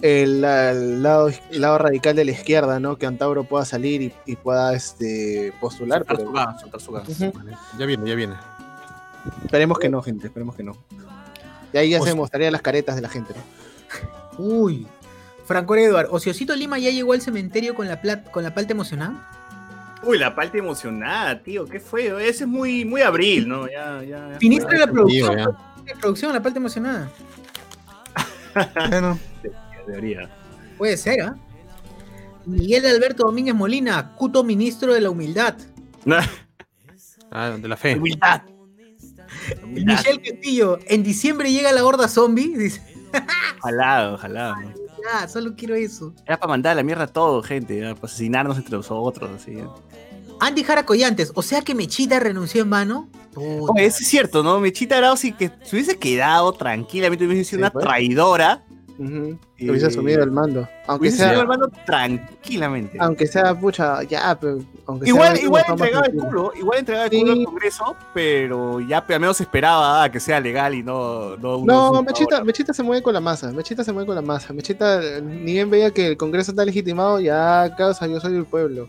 el, 0.00 0.44
el 0.44 1.02
lado, 1.02 1.28
el 1.50 1.60
lado 1.60 1.78
radical 1.78 2.14
de 2.14 2.24
la 2.24 2.30
izquierda, 2.30 2.78
¿no? 2.78 2.96
Que 2.96 3.06
Antauro 3.06 3.42
pueda 3.44 3.64
salir 3.64 4.00
y, 4.02 4.12
y 4.26 4.36
pueda 4.36 4.74
este 4.74 5.52
postular, 5.60 6.00
Soltar 6.06 6.16
pero 6.16 6.28
su 6.28 6.32
gas, 6.34 6.82
su 6.84 6.92
gas. 6.92 7.32
Ya 7.78 7.86
viene, 7.86 8.08
ya 8.08 8.14
viene. 8.14 8.34
esperemos 9.44 9.78
que 9.80 9.88
no, 9.88 10.00
gente, 10.02 10.28
esperemos 10.28 10.54
que 10.54 10.62
no. 10.62 10.76
Y 11.72 11.78
ahí 11.78 11.90
ya 11.90 11.98
O 11.98 12.02
se 12.04 12.10
sea- 12.10 12.14
mostrarían 12.16 12.52
las 12.52 12.62
caretas 12.62 12.94
de 12.94 13.02
la 13.02 13.08
gente, 13.08 13.34
¿no? 13.34 14.44
Uy. 14.44 14.86
Franco 15.46 15.74
Eduard, 15.74 16.08
Ociosito 16.10 16.54
Lima 16.54 16.78
ya 16.78 16.90
llegó 16.90 17.14
al 17.14 17.22
cementerio 17.22 17.74
con 17.74 17.88
la, 17.88 18.00
plat- 18.02 18.30
con 18.30 18.44
la 18.44 18.54
palta 18.54 18.72
emocionada. 18.74 19.26
Uy, 20.02 20.18
la 20.18 20.34
parte 20.34 20.58
emocionada, 20.58 21.40
tío, 21.42 21.64
qué 21.66 21.80
feo. 21.80 22.18
Ese 22.18 22.44
es 22.44 22.48
muy, 22.48 22.84
muy 22.84 23.02
abril, 23.02 23.48
¿no? 23.48 23.66
Ya, 23.66 24.02
ya. 24.02 24.28
ya 24.30 24.38
Ministro 24.40 24.70
de 24.70 24.78
la 24.78 24.86
Tío, 24.86 24.94
producción. 24.94 25.36
ya. 25.38 25.46
de 25.84 25.94
la 25.94 26.00
producción, 26.00 26.32
la 26.32 26.42
palta 26.42 26.58
emocionada. 26.58 27.10
Bueno, 28.90 29.18
fue, 29.40 29.52
debería. 29.86 30.28
Puede 30.78 30.96
ser, 30.96 31.20
¿ah? 31.22 31.36
Miguel 32.44 32.86
Alberto 32.86 33.24
Domínguez 33.24 33.54
Molina, 33.54 34.14
cuto 34.16 34.42
ministro 34.42 34.94
de 34.94 35.00
la 35.00 35.10
humildad. 35.10 35.54
Ah, 37.30 37.50
de 37.50 37.68
la 37.68 37.76
fe. 37.76 37.94
Humildad. 37.94 38.40
Humildad. 39.62 39.96
Michelle 39.98 40.22
Castillo, 40.22 40.78
en 40.86 41.02
diciembre 41.02 41.52
llega 41.52 41.70
la 41.72 41.84
horda 41.84 42.08
zombie. 42.08 42.56
Dice, 42.56 42.80
Ojalá, 43.60 44.12
ojalá. 44.14 44.54
Ah, 45.12 45.28
solo 45.28 45.54
quiero 45.56 45.74
eso. 45.74 46.12
Era 46.26 46.38
para 46.38 46.50
mandar 46.50 46.72
a 46.72 46.74
la 46.76 46.82
mierda 46.82 47.04
a 47.04 47.08
todo, 47.08 47.42
gente, 47.42 47.80
ya, 47.80 47.94
para 47.94 48.06
asesinarnos 48.06 48.56
entre 48.56 48.76
nosotros, 48.76 49.30
así. 49.36 49.52
¿eh? 49.52 49.64
Andy 50.40 50.62
Jara 50.62 50.84
Collantes, 50.86 51.32
o 51.34 51.42
sea 51.42 51.62
que 51.62 51.74
Mechita 51.74 52.20
renunció 52.20 52.62
en 52.62 52.70
vano. 52.70 53.08
Oye, 53.34 53.86
eso 53.86 53.98
es 54.00 54.08
cierto, 54.08 54.42
¿no? 54.42 54.60
Mechita 54.60 54.98
Arao 54.98 55.16
sí 55.16 55.32
que 55.32 55.50
se 55.62 55.76
hubiese 55.76 55.98
quedado 55.98 56.52
tranquilamente, 56.52 57.26
hubiese 57.26 57.44
sido 57.44 57.58
Sí, 57.58 57.62
una 57.62 57.70
pues. 57.70 57.84
Ujú. 58.98 59.38
Y- 59.56 59.70
Hubiese 59.70 59.86
asumido 59.86 60.22
el 60.24 60.30
mando. 60.32 60.68
Aunque 60.86 61.02
Hubiese 61.02 61.18
sea, 61.18 61.28
sido 61.30 61.42
hermano 61.42 61.68
tranquilamente. 61.86 62.96
aunque 63.00 63.26
sea, 63.26 63.54
pucha, 63.54 64.02
ya, 64.02 64.36
pero 64.40 64.58
aunque 64.86 65.06
sea 65.06 65.14
Igual, 65.14 65.28
algo 65.32 65.42
igual 65.44 65.64
entregaba 65.68 66.06
el 66.06 66.12
culo, 66.14 66.52
igual 66.56 66.78
entregaba 66.80 67.04
el 67.06 67.10
Sí. 67.12 67.20
culo 67.20 67.32
al 67.32 67.44
Congreso, 67.44 67.96
pero 68.14 68.80
ya 68.80 68.98
al 69.08 69.20
menos 69.20 69.40
esperaba 69.40 70.10
que 70.10 70.20
sea 70.20 70.40
legal 70.40 70.74
y 70.74 70.82
no, 70.82 71.36
no 71.36 71.64
No. 71.64 72.02
Mechita, 72.02 72.42
Mechita 72.44 72.72
se 72.72 72.82
mueve 72.82 73.02
con 73.02 73.14
la 73.14 73.20
masa. 73.20 73.52
Mechita 73.52 73.84
se 73.84 73.92
mueve 73.92 74.06
con 74.06 74.16
la 74.16 74.22
masa. 74.22 74.52
Mechita, 74.52 75.00
ni 75.22 75.52
bien 75.52 75.70
veía 75.70 75.90
que 75.92 76.08
el 76.08 76.16
Congreso 76.16 76.50
está 76.52 76.64
legitimado, 76.64 77.20
ya, 77.20 77.74
causa, 77.76 78.06
yo 78.06 78.18
soy 78.20 78.34
el 78.36 78.44
pueblo. 78.46 78.88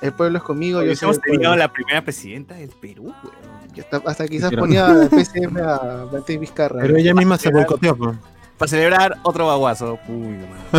El 0.00 0.12
pueblo 0.12 0.38
es 0.38 0.44
conmigo, 0.44 0.82
yo 0.82 0.90
el 0.92 0.96
pueblo. 0.98 1.20
tenido 1.24 1.56
la 1.56 1.72
primera 1.72 2.02
presidenta 2.02 2.54
del 2.54 2.70
Perú, 2.70 3.04
weón. 3.04 3.48
Y 3.74 3.80
hasta, 3.80 3.96
hasta 4.06 4.26
quizás 4.26 4.52
ponía 4.52 4.86
PCM 5.10 5.58
a 5.60 6.04
Beatriz 6.10 6.40
Vizcarra. 6.40 6.80
Pero 6.80 6.96
ella 6.96 7.14
misma 7.14 7.36
se 7.36 7.50
boicoteó, 7.50 7.96
pues. 7.96 8.16
Para 8.58 8.68
celebrar 8.68 9.18
otro 9.22 9.46
baguazo. 9.46 9.98
Uy, 10.08 10.36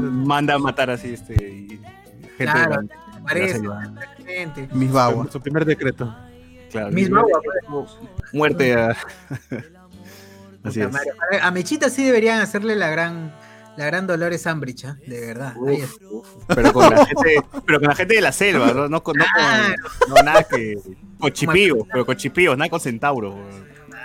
manda, 0.00 0.54
a 0.54 0.58
matar 0.58 0.90
así 0.90 1.14
este 1.14 1.34
y- 1.34 1.68
gente 2.36 2.52
Claro, 2.52 2.70
de 2.70 2.76
la- 2.76 2.82
de 2.82 2.88
la 2.88 3.22
parece, 3.24 4.68
mis 4.72 4.92
baguas. 4.92 5.28
Su 5.32 5.40
primer 5.40 5.64
decreto. 5.64 6.14
Claro, 6.70 6.90
Mis 6.90 7.08
baguas, 7.10 7.42
Muerte 8.32 8.74
a. 8.74 8.88
Así 10.64 10.80
es. 10.80 10.88
A 11.42 11.50
Mechita 11.52 11.88
sí 11.90 12.04
deberían 12.04 12.40
hacerle 12.40 12.74
la 12.74 12.88
gran, 12.90 13.32
la 13.76 13.84
gran 13.86 14.08
Dolores 14.08 14.48
Ambridge, 14.48 14.84
¿ah? 14.86 14.96
de 15.06 15.20
verdad. 15.26 15.54
Ahí 15.66 15.80
Uf, 15.84 15.96
uf. 16.10 16.26
Pero 16.48 16.72
con 16.72 16.90
la 16.90 17.06
gente, 17.06 17.36
pero 17.64 17.78
con 17.78 17.88
la 17.88 17.94
gente 17.94 18.14
de 18.16 18.20
la 18.20 18.32
selva, 18.32 18.72
no, 18.72 18.88
no 18.88 19.00
con, 19.02 19.16
no 19.16 19.24
con- 19.32 20.08
no, 20.16 20.22
nada 20.24 20.42
que 20.42 20.74
con 21.20 21.30
chipíos, 21.30 21.78
pero 21.92 22.04
con 22.04 22.16
chipíos, 22.16 22.58
nada 22.58 22.68
con 22.68 22.80
centauros. 22.80 23.36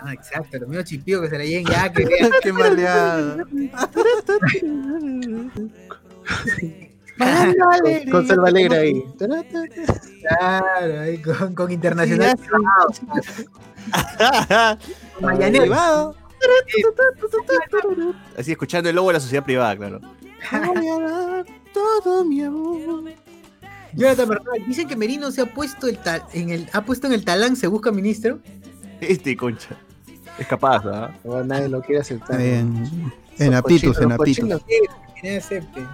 Ah, 0.04 0.14
exacto, 0.14 0.58
los 0.58 0.68
míos 0.68 0.84
chipíos 0.86 1.22
que 1.22 1.30
se 1.30 1.38
le 1.38 1.48
lleguen 1.48 1.66
ya, 1.66 1.92
que. 1.92 2.06
Qué 2.42 2.54
maleada. 2.54 3.46
Con 8.12 8.28
Selva 8.28 8.48
Alegre 8.48 8.78
ahí. 8.78 9.04
Claro, 9.18 11.02
ahí 11.02 11.18
con, 11.20 11.54
con 11.54 11.72
internacional. 11.72 12.36
Privado. 15.52 16.16
Así 18.38 18.52
escuchando 18.52 18.90
el 18.90 18.96
lobo 18.96 19.10
de 19.10 19.14
la 19.14 19.20
sociedad 19.20 19.44
privada, 19.44 19.78
claro. 19.78 20.02
Todo 21.74 22.26
mi 22.26 22.44
amor. 22.44 23.04
Jonathan 23.94 24.30
Bernal, 24.30 24.66
dicen 24.66 24.88
que 24.88 24.96
Merino 24.96 25.32
se 25.32 25.42
ha 25.42 25.46
puesto 25.46 25.88
el 25.88 25.98
tal, 25.98 26.24
en 26.34 26.50
el, 26.50 26.70
ha 26.72 26.84
puesto 26.84 27.08
en 27.08 27.14
el 27.14 27.26
talán, 27.26 27.56
se 27.56 27.68
busca 27.68 27.92
ministro. 27.92 28.40
Este 29.02 29.36
concha. 29.36 29.78
Es 30.42 30.48
capaz, 30.48 30.84
¿ah? 30.88 31.14
No, 31.24 31.44
nadie 31.44 31.70
lo 31.70 31.82
quiere 31.82 32.02
aceptar. 32.02 32.42
En, 32.42 33.12
en 33.38 33.54
aptitus, 33.54 33.96
en. 34.00 34.10
Que 34.10 34.82
nadie 35.22 35.38
acepte. 35.38 35.86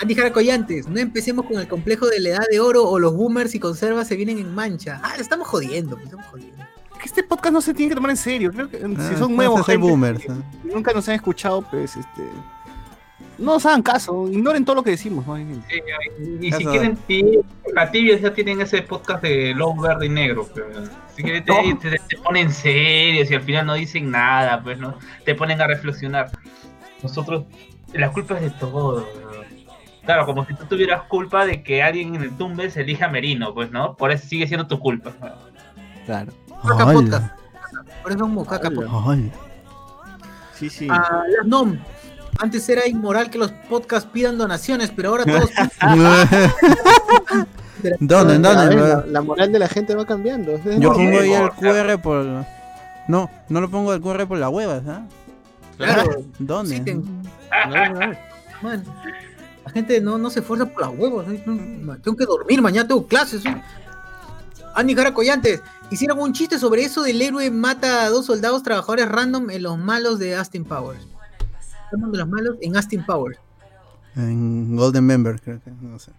Andy 0.00 0.14
Jara 0.14 0.32
Collantes, 0.32 0.88
no 0.88 0.98
empecemos 0.98 1.46
con 1.46 1.56
el 1.58 1.68
complejo 1.68 2.06
de 2.06 2.18
la 2.18 2.30
edad 2.30 2.44
de 2.50 2.58
oro 2.58 2.82
o 2.84 2.98
los 2.98 3.14
boomers 3.14 3.54
y 3.54 3.60
conservas 3.60 4.08
se 4.08 4.16
vienen 4.16 4.38
en 4.38 4.52
mancha. 4.52 5.00
Ah, 5.04 5.14
estamos 5.20 5.46
jodiendo, 5.46 5.96
le 5.96 6.02
estamos 6.04 6.26
jodiendo. 6.26 6.64
Que 6.98 7.04
este 7.06 7.22
podcast 7.22 7.52
no 7.52 7.60
se 7.60 7.72
tiene 7.72 7.90
que 7.90 7.94
tomar 7.94 8.10
en 8.10 8.16
serio. 8.16 8.50
Creo 8.50 8.68
que 8.68 8.78
Ah, 8.78 8.80
si 8.80 9.16
son 9.16 9.28
pues, 9.28 9.30
nuevos, 9.30 9.64
gente 9.64 9.76
boomers, 9.78 10.24
¿ah? 10.28 10.34
nunca 10.64 10.92
nos 10.92 11.08
han 11.08 11.14
escuchado, 11.14 11.62
pues 11.62 11.96
este. 11.96 12.22
No 13.38 13.52
nos 13.54 13.66
hagan 13.66 13.82
caso, 13.82 14.28
ignoren 14.28 14.64
todo 14.64 14.76
lo 14.76 14.82
que 14.82 14.90
decimos, 14.90 15.26
¿no? 15.26 15.38
Y 15.38 16.52
si 16.52 16.64
quieren 16.64 16.96
ti- 17.06 17.38
a 17.76 17.90
tibios 17.90 18.20
ya 18.22 18.32
tienen 18.32 18.60
ese 18.62 18.80
podcast 18.82 19.22
de 19.22 19.52
Low 19.54 19.78
Verde 19.78 20.06
y 20.06 20.08
Negro. 20.08 20.48
pero 20.54 20.68
Si 21.14 21.22
quieren 21.22 21.44
te, 21.44 21.52
te- 21.90 21.98
te 21.98 22.16
ponen 22.18 22.50
serios 22.50 23.30
y 23.30 23.34
al 23.34 23.42
final 23.42 23.66
no 23.66 23.74
dicen 23.74 24.10
nada, 24.10 24.62
pues 24.62 24.78
no 24.78 24.94
te 25.24 25.34
ponen 25.34 25.60
a 25.60 25.66
reflexionar. 25.66 26.30
Nosotros, 27.02 27.44
la 27.92 28.10
culpa 28.10 28.36
es 28.36 28.40
de 28.42 28.50
todo. 28.50 29.00
¿no? 29.00 29.06
Claro, 30.04 30.24
como 30.24 30.46
si 30.46 30.54
tú 30.54 30.64
tuvieras 30.66 31.02
culpa 31.02 31.44
de 31.44 31.62
que 31.62 31.82
alguien 31.82 32.14
en 32.14 32.22
el 32.22 32.36
tumbe 32.36 32.70
se 32.70 32.82
elija 32.82 33.08
Merino, 33.08 33.52
pues 33.52 33.70
no, 33.70 33.96
por 33.96 34.12
eso 34.12 34.26
sigue 34.26 34.46
siendo 34.46 34.66
tu 34.66 34.78
culpa. 34.78 35.12
Claro. 36.06 36.32
Por 38.02 38.12
eso 38.12 38.16
es 38.16 38.16
como 38.16 38.46
Caca 38.46 38.70
Podcast. 38.70 38.92
Hola. 38.94 39.22
Sí, 40.54 40.70
sí. 40.70 40.86
Ah, 40.90 41.22
NOM. 41.44 41.76
Antes 42.38 42.68
era 42.68 42.86
inmoral 42.86 43.30
que 43.30 43.38
los 43.38 43.50
podcasts 43.68 44.08
pidan 44.12 44.38
donaciones, 44.38 44.90
pero 44.94 45.10
ahora 45.10 45.24
todos 45.24 45.50
Donen, 48.00 48.42
donen. 48.42 49.12
la, 49.12 49.20
moral 49.22 49.52
de 49.52 49.58
la 49.58 49.68
gente 49.68 49.94
va 49.94 50.04
cambiando. 50.06 50.58
Yo 50.78 50.92
pongo 50.92 51.20
ahí 51.20 51.32
el. 51.32 51.50
QR 51.50 52.00
por. 52.00 52.24
No, 53.06 53.30
no 53.48 53.60
lo 53.60 53.70
pongo 53.70 53.94
el 53.94 54.00
QR 54.00 54.26
por 54.26 54.38
la 54.38 54.48
hueva, 54.48 54.82
¿ah? 54.88 55.06
Claro, 55.76 56.24
¿Dónde? 56.38 56.82
Sí, 56.84 56.94
man. 58.62 58.84
La 59.64 59.70
gente 59.72 60.00
no, 60.00 60.16
no 60.16 60.30
se 60.30 60.40
esfuerza 60.40 60.66
por 60.66 60.82
las 60.82 60.98
huevos. 60.98 61.26
¿no? 61.44 61.54
No, 61.54 61.96
Tengo 61.98 62.16
que 62.16 62.24
dormir, 62.24 62.62
mañana 62.62 62.88
tengo 62.88 63.06
clases. 63.06 63.44
¿no? 63.44 63.60
Andy 64.74 64.94
Jara 64.94 65.12
Collantes, 65.12 65.60
hicieron 65.90 66.18
un 66.18 66.32
chiste 66.32 66.58
sobre 66.58 66.82
eso 66.82 67.02
del 67.02 67.20
héroe 67.20 67.50
mata 67.50 68.04
a 68.04 68.10
dos 68.10 68.26
soldados 68.26 68.62
trabajadores 68.62 69.08
random 69.08 69.50
en 69.50 69.62
los 69.62 69.78
malos 69.78 70.18
de 70.18 70.36
Austin 70.36 70.64
Powers. 70.64 71.06
Hablamos 71.86 72.12
de 72.12 72.18
los 72.18 72.28
malos 72.28 72.56
en 72.60 72.76
Austin 72.76 73.04
Powers. 73.04 73.38
En 74.16 74.76
Golden 74.76 75.04
Member, 75.04 75.40
creo 75.40 75.60
que. 75.62 75.70
No 75.80 75.98
sé. 75.98 76.12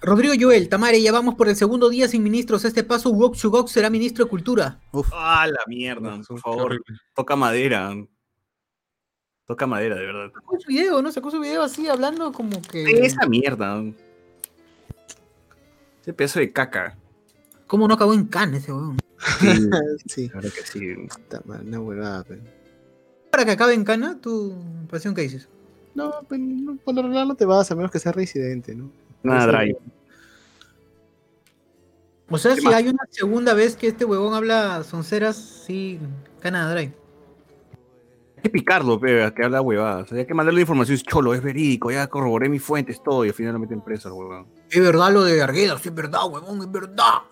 Rodrigo 0.00 0.34
Joel, 0.38 0.68
Tamare, 0.68 1.00
ya 1.00 1.12
vamos 1.12 1.36
por 1.36 1.48
el 1.48 1.54
segundo 1.54 1.88
día 1.88 2.08
sin 2.08 2.22
ministros. 2.24 2.64
Este 2.64 2.82
paso, 2.82 3.10
Wok 3.10 3.36
Chugok 3.36 3.68
será 3.68 3.88
ministro 3.88 4.24
de 4.24 4.30
Cultura. 4.30 4.80
Uf. 4.90 5.08
Ah, 5.12 5.46
la 5.46 5.60
mierda, 5.68 6.20
por 6.26 6.40
favor. 6.40 6.82
Toca 7.14 7.36
madera. 7.36 7.94
Toca 9.46 9.66
madera, 9.66 9.94
de 9.96 10.06
verdad. 10.06 10.32
Sacó 10.34 10.58
su 10.58 10.68
video, 10.68 11.02
¿no? 11.02 11.12
Sacó 11.12 11.30
su 11.30 11.38
video 11.40 11.62
así, 11.62 11.86
hablando 11.88 12.32
como 12.32 12.60
que. 12.62 12.82
Esa 13.04 13.26
mierda. 13.28 13.80
Ese 16.00 16.12
pedazo 16.14 16.40
de 16.40 16.52
caca. 16.52 16.96
¿Cómo 17.68 17.86
no 17.86 17.94
acabó 17.94 18.12
en 18.12 18.26
Cannes 18.26 18.64
ese 18.64 18.72
weón? 18.72 18.98
Sí, 19.38 19.46
Sí, 20.06 20.28
la 20.28 20.34
verdad 20.34 20.50
que 20.50 20.66
sí. 20.66 20.94
puta 21.08 21.42
madre, 21.44 21.66
una 21.68 21.80
huevada. 21.80 22.24
pe. 22.24 22.40
Para 23.32 23.46
que 23.46 23.52
acabe 23.52 23.72
en 23.72 23.82
Cana, 23.82 24.18
tu 24.20 24.54
pasión 24.90 25.14
que 25.14 25.22
dices. 25.22 25.48
No, 25.94 26.12
no, 26.30 26.76
por 26.84 26.94
lo 26.94 27.02
regular 27.02 27.26
no 27.26 27.34
te 27.34 27.46
vas 27.46 27.70
a 27.70 27.74
menos 27.74 27.90
que 27.90 27.98
sea 27.98 28.12
residente, 28.12 28.74
¿no? 28.74 28.90
Nada, 29.22 29.46
Drive. 29.46 29.78
O 32.28 32.36
sea, 32.36 32.54
¿Qué 32.54 32.60
si 32.60 32.66
más? 32.66 32.74
hay 32.74 32.88
una 32.88 33.04
segunda 33.08 33.54
vez 33.54 33.74
que 33.74 33.88
este 33.88 34.04
huevón 34.04 34.34
habla 34.34 34.84
sonceras, 34.84 35.64
sí, 35.66 35.98
Canadá 36.40 36.74
Drive. 36.74 36.92
Hay 38.36 38.42
que 38.42 38.50
picarlo, 38.50 39.00
pe, 39.00 39.32
que 39.34 39.44
habla 39.44 39.62
huevadas. 39.62 40.12
Hay 40.12 40.26
que 40.26 40.34
mandarle 40.34 40.60
información. 40.60 40.96
Es 40.96 41.02
cholo, 41.02 41.32
es 41.32 41.42
verídico. 41.42 41.90
Ya 41.90 42.06
corroboré 42.08 42.50
mis 42.50 42.62
fuentes, 42.62 43.02
todo. 43.02 43.24
Y 43.24 43.28
al 43.28 43.34
final 43.34 43.54
lo 43.54 43.60
meten 43.60 43.80
preso 43.80 44.08
al 44.08 44.14
huevón. 44.14 44.46
Es 44.68 44.78
verdad 44.78 45.10
lo 45.10 45.24
de 45.24 45.40
Arguedas, 45.40 45.80
sí, 45.80 45.88
es 45.88 45.94
verdad, 45.94 46.20
huevón, 46.28 46.60
es 46.60 46.70
verdad. 46.70 47.22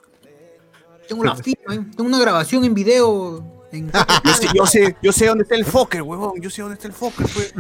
Tengo 1.07 1.25
la 1.25 1.37
firma, 1.37 1.75
¿eh? 1.75 1.85
tengo 1.95 2.09
una 2.09 2.21
grabación 2.21 2.65
en 2.65 2.73
video. 2.73 3.60
En... 3.73 3.91
Yo 4.25 4.33
sé, 4.35 4.49
yo 4.55 4.67
sé, 4.67 4.97
yo 5.03 5.13
sé 5.13 5.27
dónde 5.27 5.43
está 5.43 5.55
el 5.55 5.65
Fokker, 5.65 6.03
huevón. 6.03 6.41
Yo 6.41 6.51
sé 6.51 6.63
dónde 6.63 6.75
está 6.75 6.89
el 6.89 6.93
Fokker. 6.93 7.29
Fue, 7.29 7.53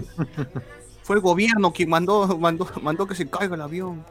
fue 1.03 1.17
el 1.17 1.23
gobierno 1.23 1.73
quien 1.73 1.89
mandó, 1.89 2.37
mandó, 2.39 2.69
mandó 2.83 3.07
que 3.07 3.15
se 3.15 3.29
caiga 3.29 3.55
el 3.55 3.61
avión. 3.63 4.05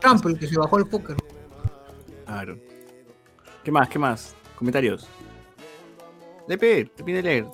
Trump, 0.00 0.24
el 0.26 0.38
que 0.38 0.46
se 0.48 0.58
bajó 0.58 0.78
el 0.78 0.86
póker. 0.86 1.16
Claro. 2.26 2.56
¿Qué 3.62 3.70
más? 3.70 3.88
¿Qué 3.88 3.98
más? 3.98 4.34
Comentarios. 4.56 5.06
Lepe, 6.48 6.86
te 6.86 7.04
pide 7.04 7.22
leer. 7.22 7.44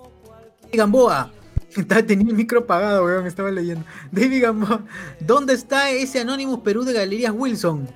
David 0.62 0.78
Gamboa. 0.78 1.30
Estaba- 1.76 2.02
Tenía 2.02 2.28
el 2.30 2.34
micro 2.36 2.60
apagado, 2.60 3.04
weón, 3.04 3.26
estaba 3.26 3.50
leyendo. 3.50 3.84
David 4.10 4.42
Gamboa. 4.42 4.82
¿Dónde 5.20 5.52
está 5.54 5.90
ese 5.90 6.20
Anonymous 6.20 6.60
Perú 6.60 6.84
de 6.84 6.94
Galerías 6.94 7.32
Wilson? 7.36 7.88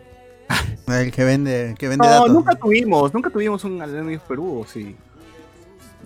El 0.89 1.11
que 1.13 1.25
vende, 1.25 1.71
el 1.71 1.79
que 1.79 1.89
vende 1.89 2.07
No, 2.07 2.13
datos. 2.13 2.31
nunca 2.31 2.55
tuvimos, 2.57 3.15
nunca 3.15 3.31
tuvimos 3.31 3.65
un 3.65 3.81
Anonymous 3.81 4.23
Perú, 4.23 4.61
¿o 4.61 4.67
sí. 4.67 4.95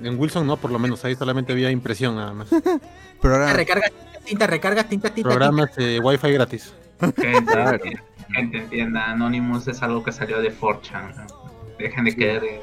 En 0.03 0.18
Wilson 0.18 0.47
no, 0.47 0.57
por 0.59 0.70
lo 0.70 0.78
menos 0.78 1.05
ahí 1.05 1.14
solamente 1.16 1.53
había 1.53 1.70
impresión 1.70 2.16
nada 2.16 2.32
más. 2.34 2.49
Programa. 3.20 3.53
Recargas 3.55 3.90
tinta, 4.24 4.47
recargas 4.47 4.88
tinta, 4.88 5.11
tinta. 5.12 5.30
Programas 5.30 5.74
de 5.76 5.99
Wi-Fi 6.01 6.32
gratis. 6.32 6.72
Gente, 7.01 8.01
gente 8.34 8.59
entienda, 8.59 9.11
Anonymous 9.11 9.66
es 9.68 9.82
algo 9.82 10.03
que 10.05 10.12
salió 10.12 10.40
de 10.40 10.55
4chan. 10.57 11.14
¿no? 11.16 11.26
Dejen 11.78 12.05
de 12.05 12.14
querer. 12.16 12.61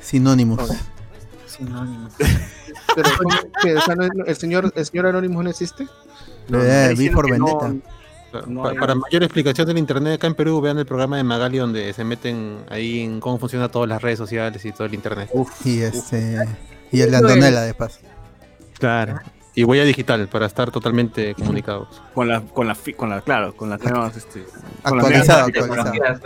Sinónimos. 0.00 0.60
Sinónimo. 1.46 2.08
Pero, 2.94 3.08
¿cómo 3.18 3.36
que, 3.62 3.76
o 3.76 3.80
sea, 3.82 3.94
no- 3.94 4.08
no- 4.14 4.24
el, 4.24 4.36
señor, 4.36 4.72
¿El 4.74 4.86
señor 4.86 5.06
Anónimo 5.06 5.42
no 5.42 5.50
existe? 5.50 5.86
No, 6.48 6.62
Eh, 6.62 6.94
vi 6.96 7.10
por 7.10 7.26
que 7.26 7.32
No 8.46 8.66
hay- 8.68 8.76
para 8.78 8.94
mayor 8.94 9.22
explicación 9.22 9.66
del 9.66 9.78
internet 9.78 10.14
acá 10.14 10.26
en 10.26 10.34
Perú, 10.34 10.60
vean 10.60 10.78
el 10.78 10.86
programa 10.86 11.16
de 11.16 11.24
Magali 11.24 11.58
donde 11.58 11.92
se 11.92 12.04
meten 12.04 12.58
ahí 12.68 13.00
en 13.00 13.20
cómo 13.20 13.38
funcionan 13.38 13.70
todas 13.70 13.88
las 13.88 14.00
redes 14.02 14.18
sociales 14.18 14.64
y 14.64 14.72
todo 14.72 14.84
el 14.86 14.94
internet. 14.94 15.30
Y 15.64 15.80
este. 15.80 16.36
Y 16.92 17.00
el 17.02 17.10
de 17.10 17.16
Antonella 17.18 17.62
de 17.62 17.74
paso. 17.74 18.00
Claro. 18.78 19.20
Y 19.54 19.64
huella 19.64 19.84
digital 19.84 20.28
para 20.28 20.46
estar 20.46 20.70
totalmente 20.70 21.34
comunicados. 21.34 22.00
Con 22.14 22.28
la, 22.28 22.40
con 22.40 22.66
la, 22.68 22.74
fi- 22.74 22.94
con 22.94 23.10
la, 23.10 23.20
claro, 23.20 23.54
con 23.56 23.68
las 23.68 23.82
nuevas, 23.82 24.16
este, 24.16 24.44
con 24.82 24.98
las 24.98 25.06
Actualizado, 25.06 25.48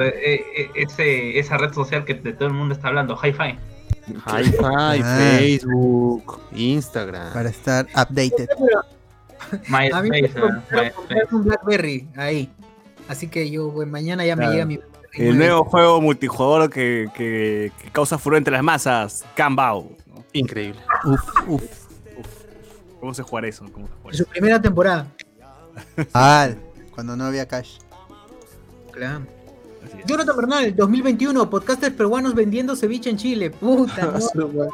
eh, 0.05 0.45
eh, 0.57 0.71
ese, 0.75 1.39
esa 1.39 1.57
red 1.57 1.73
social 1.73 2.05
que 2.05 2.15
de 2.15 2.35
todo 2.35 2.49
el 2.49 2.55
mundo 2.55 2.75
está 2.75 2.89
hablando, 2.89 3.17
Hi-Fi. 3.17 3.59
Hi-Fi, 4.27 4.57
Ah. 4.63 5.17
Facebook, 5.39 6.39
Instagram. 6.55 7.33
Para 7.33 7.49
estar 7.49 7.87
updated. 7.97 8.47
A 9.53 10.03
mí 10.03 10.11
me 10.11 10.23
MySpace, 10.23 10.33
quiero 10.33 10.49
¿no? 10.49 10.55
comprar 10.57 10.85
MySpace. 10.85 11.35
un 11.35 11.45
Blackberry 11.45 12.09
ahí. 12.17 12.51
Así 13.09 13.29
que 13.29 13.51
yo, 13.51 13.71
bueno, 13.71 13.93
mañana 13.93 14.25
ya 14.25 14.37
me 14.37 14.47
llega 14.49 14.65
mi. 14.65 14.79
El 15.13 15.39
nuevo 15.39 15.65
juego 15.65 16.01
multijugador 16.01 16.71
que, 16.71 17.09
que, 17.15 17.71
que 17.81 17.91
causa 17.91 18.19
furor 18.19 18.39
entre 18.39 18.53
las 18.53 18.63
masas, 18.63 19.25
Cambao. 19.37 19.89
Increíble. 20.33 20.81
Uf, 21.05 21.49
uf. 21.49 21.63
¿Cómo 22.99 23.15
se 23.15 23.23
juega 23.23 23.47
eso? 23.47 23.65
¿Cómo 23.73 23.87
se 23.87 23.93
juega 24.03 24.11
En 24.11 24.17
su 24.17 24.27
primera 24.27 24.61
temporada. 24.61 25.07
Ah, 26.15 26.49
cuando 26.95 27.17
no 27.17 27.25
había 27.25 27.47
cash. 27.47 27.79
Claro. 28.93 29.27
Jonathan 30.07 30.37
Bernal, 30.37 30.75
2021, 30.77 31.51
podcasters 31.51 31.95
peruanos 31.95 32.35
vendiendo 32.35 32.75
ceviche 32.77 33.11
en 33.11 33.17
Chile. 33.17 33.51
Puta, 33.51 34.07
no. 34.35 34.69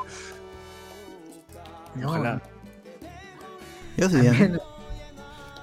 No. 1.96 2.08
Ojalá. 2.08 2.42
Yo 4.00 4.08
sí, 4.08 4.16
ya. 4.22 4.32
Bueno. 4.32 4.60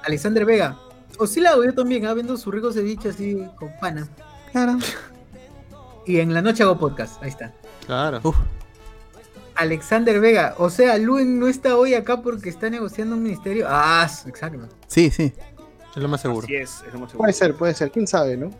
Alexander 0.03 0.45
Vega. 0.45 0.77
Oscilado, 1.17 1.65
yo 1.65 1.73
también, 1.73 2.05
ah, 2.05 2.13
viendo 2.13 2.37
su 2.37 2.51
rico 2.51 2.71
ceviche 2.71 3.09
así 3.09 3.43
con 3.57 3.71
pana. 3.79 4.07
Claro. 4.51 4.77
Y 6.05 6.19
en 6.19 6.31
la 6.33 6.43
noche 6.43 6.61
hago 6.61 6.77
podcast, 6.77 7.21
ahí 7.23 7.29
está. 7.29 7.51
Claro. 7.87 8.21
Uf. 8.23 8.35
Alexander 9.55 10.19
Vega, 10.19 10.53
o 10.59 10.69
sea, 10.69 10.99
Luen 10.99 11.39
no 11.39 11.47
está 11.47 11.75
hoy 11.75 11.95
acá 11.95 12.21
porque 12.21 12.49
está 12.49 12.69
negociando 12.69 13.15
un 13.15 13.23
ministerio. 13.23 13.65
Ah, 13.67 14.07
exacto. 14.27 14.69
Sí, 14.85 15.09
sí. 15.09 15.33
Es 15.95 15.97
lo 15.97 16.07
más 16.07 16.21
seguro. 16.21 16.45
Así 16.45 16.55
es, 16.55 16.83
es 16.85 16.93
lo 16.93 16.99
más 16.99 17.09
seguro. 17.09 17.17
Puede 17.17 17.33
ser, 17.33 17.55
puede 17.55 17.73
ser, 17.73 17.89
quién 17.89 18.05
sabe, 18.05 18.37
¿no? 18.37 18.51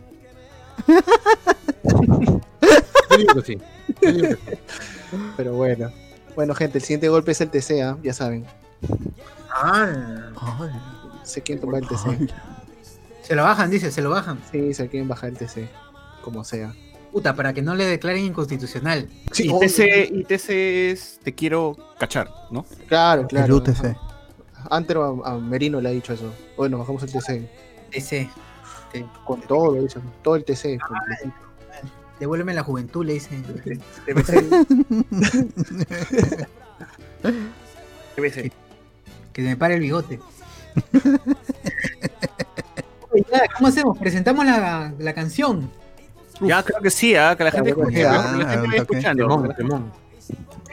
Yo 3.10 3.16
digo 3.16 3.34
que 3.34 3.42
sí. 3.42 3.58
Yo 4.02 4.12
digo 4.12 4.28
que 4.28 4.56
sí. 4.56 4.58
Pero 5.36 5.52
bueno. 5.52 5.92
Bueno, 6.34 6.52
gente, 6.56 6.78
el 6.78 6.82
siguiente 6.82 7.08
golpe 7.08 7.30
es 7.30 7.40
el 7.40 7.50
TC, 7.50 7.80
¿ah? 7.82 7.96
ya 8.02 8.12
saben. 8.12 8.44
Ah, 9.60 10.30
Sé 11.24 11.42
quién 11.42 11.60
toma 11.60 11.78
el 11.78 11.86
TC. 11.88 12.30
se 13.22 13.34
lo 13.34 13.42
bajan, 13.42 13.70
dice, 13.70 13.90
se 13.90 14.00
lo 14.02 14.10
bajan. 14.10 14.38
Sí, 14.50 14.72
sé 14.74 14.88
quién 14.88 15.08
baja 15.08 15.26
el 15.26 15.36
TC. 15.36 15.68
Como 16.22 16.44
sea. 16.44 16.74
Puta, 17.12 17.34
para 17.34 17.52
que 17.54 17.62
no 17.62 17.74
le 17.74 17.84
declaren 17.86 18.24
inconstitucional. 18.24 19.08
Sí, 19.32 19.50
Y 19.50 19.58
TC, 19.58 20.10
y 20.12 20.24
TC 20.24 20.90
es 20.92 21.20
te 21.22 21.34
quiero 21.34 21.76
cachar, 21.98 22.30
¿no? 22.50 22.64
Claro, 22.86 23.22
El 23.22 23.26
claro. 23.28 23.56
UTC. 23.56 23.84
ajá. 23.86 23.96
Antes 24.70 24.96
a, 24.96 25.06
a 25.24 25.38
Merino 25.38 25.80
le 25.80 25.88
ha 25.88 25.92
dicho 25.92 26.12
eso. 26.12 26.32
Bueno, 26.56 26.78
bajamos 26.78 27.02
el 27.02 27.12
TC. 27.12 27.48
Te- 27.90 29.06
Con 29.24 29.40
todo, 29.42 29.74
le 29.74 29.82
dice, 29.82 30.00
todo 30.22 30.36
el 30.36 30.44
TC. 30.44 30.78
completito. 30.78 31.32
Devuélveme 32.20 32.52
la 32.54 32.62
juventud, 32.64 33.04
le 33.06 33.14
dicen. 33.14 33.42
TBC. 34.06 34.52
Que 39.38 39.42
se 39.44 39.50
me 39.50 39.56
pare 39.56 39.74
el 39.74 39.80
bigote. 39.80 40.18
¿Cómo 43.56 43.68
hacemos? 43.68 43.96
Presentamos 43.96 44.44
la, 44.44 44.92
la 44.98 45.12
canción. 45.14 45.70
Ya, 46.40 46.60
creo 46.64 46.80
que 46.80 46.90
sí, 46.90 47.14
¿ah? 47.14 47.36
que 47.38 47.44
la 47.44 47.52
gente 47.52 47.70
escuche, 47.70 48.00
ya, 48.00 48.32
que 48.32 48.38
la 48.38 48.48
gente 48.48 48.64
un 48.64 48.70
vaya 48.70 48.82
toque. 48.82 48.96
escuchando. 48.96 49.28
Temón, 49.28 49.54
temón. 49.54 49.92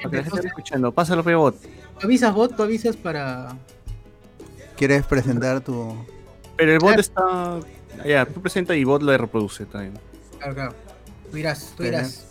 Para 0.02 0.10
que 0.10 0.18
la 0.18 0.24
gente 0.24 0.38
vaya 0.38 0.48
escuchando. 0.48 0.92
Pásalo, 0.92 1.24
Pebot. 1.24 1.56
¿Tú 2.00 2.08
avisas, 2.08 2.34
bot? 2.34 2.56
¿Tú 2.56 2.64
avisas 2.64 2.98
para...? 2.98 3.56
¿Quieres 4.76 5.06
presentar 5.06 5.62
tu. 5.62 5.96
Pero 6.58 6.72
el 6.74 6.80
bot 6.80 6.96
Claro. 6.96 7.02
está. 7.02 7.60
Ya, 8.04 8.26
tú 8.26 8.42
presenta 8.42 8.76
y 8.76 8.84
bot 8.84 9.04
lo 9.04 9.16
reproduce 9.16 9.68
también. 9.68 9.94
Claro, 10.40 10.56
claro. 10.56 10.74
Tú 11.30 11.38
irás, 11.38 11.72
tú 11.78 11.84
irás. 11.84 12.26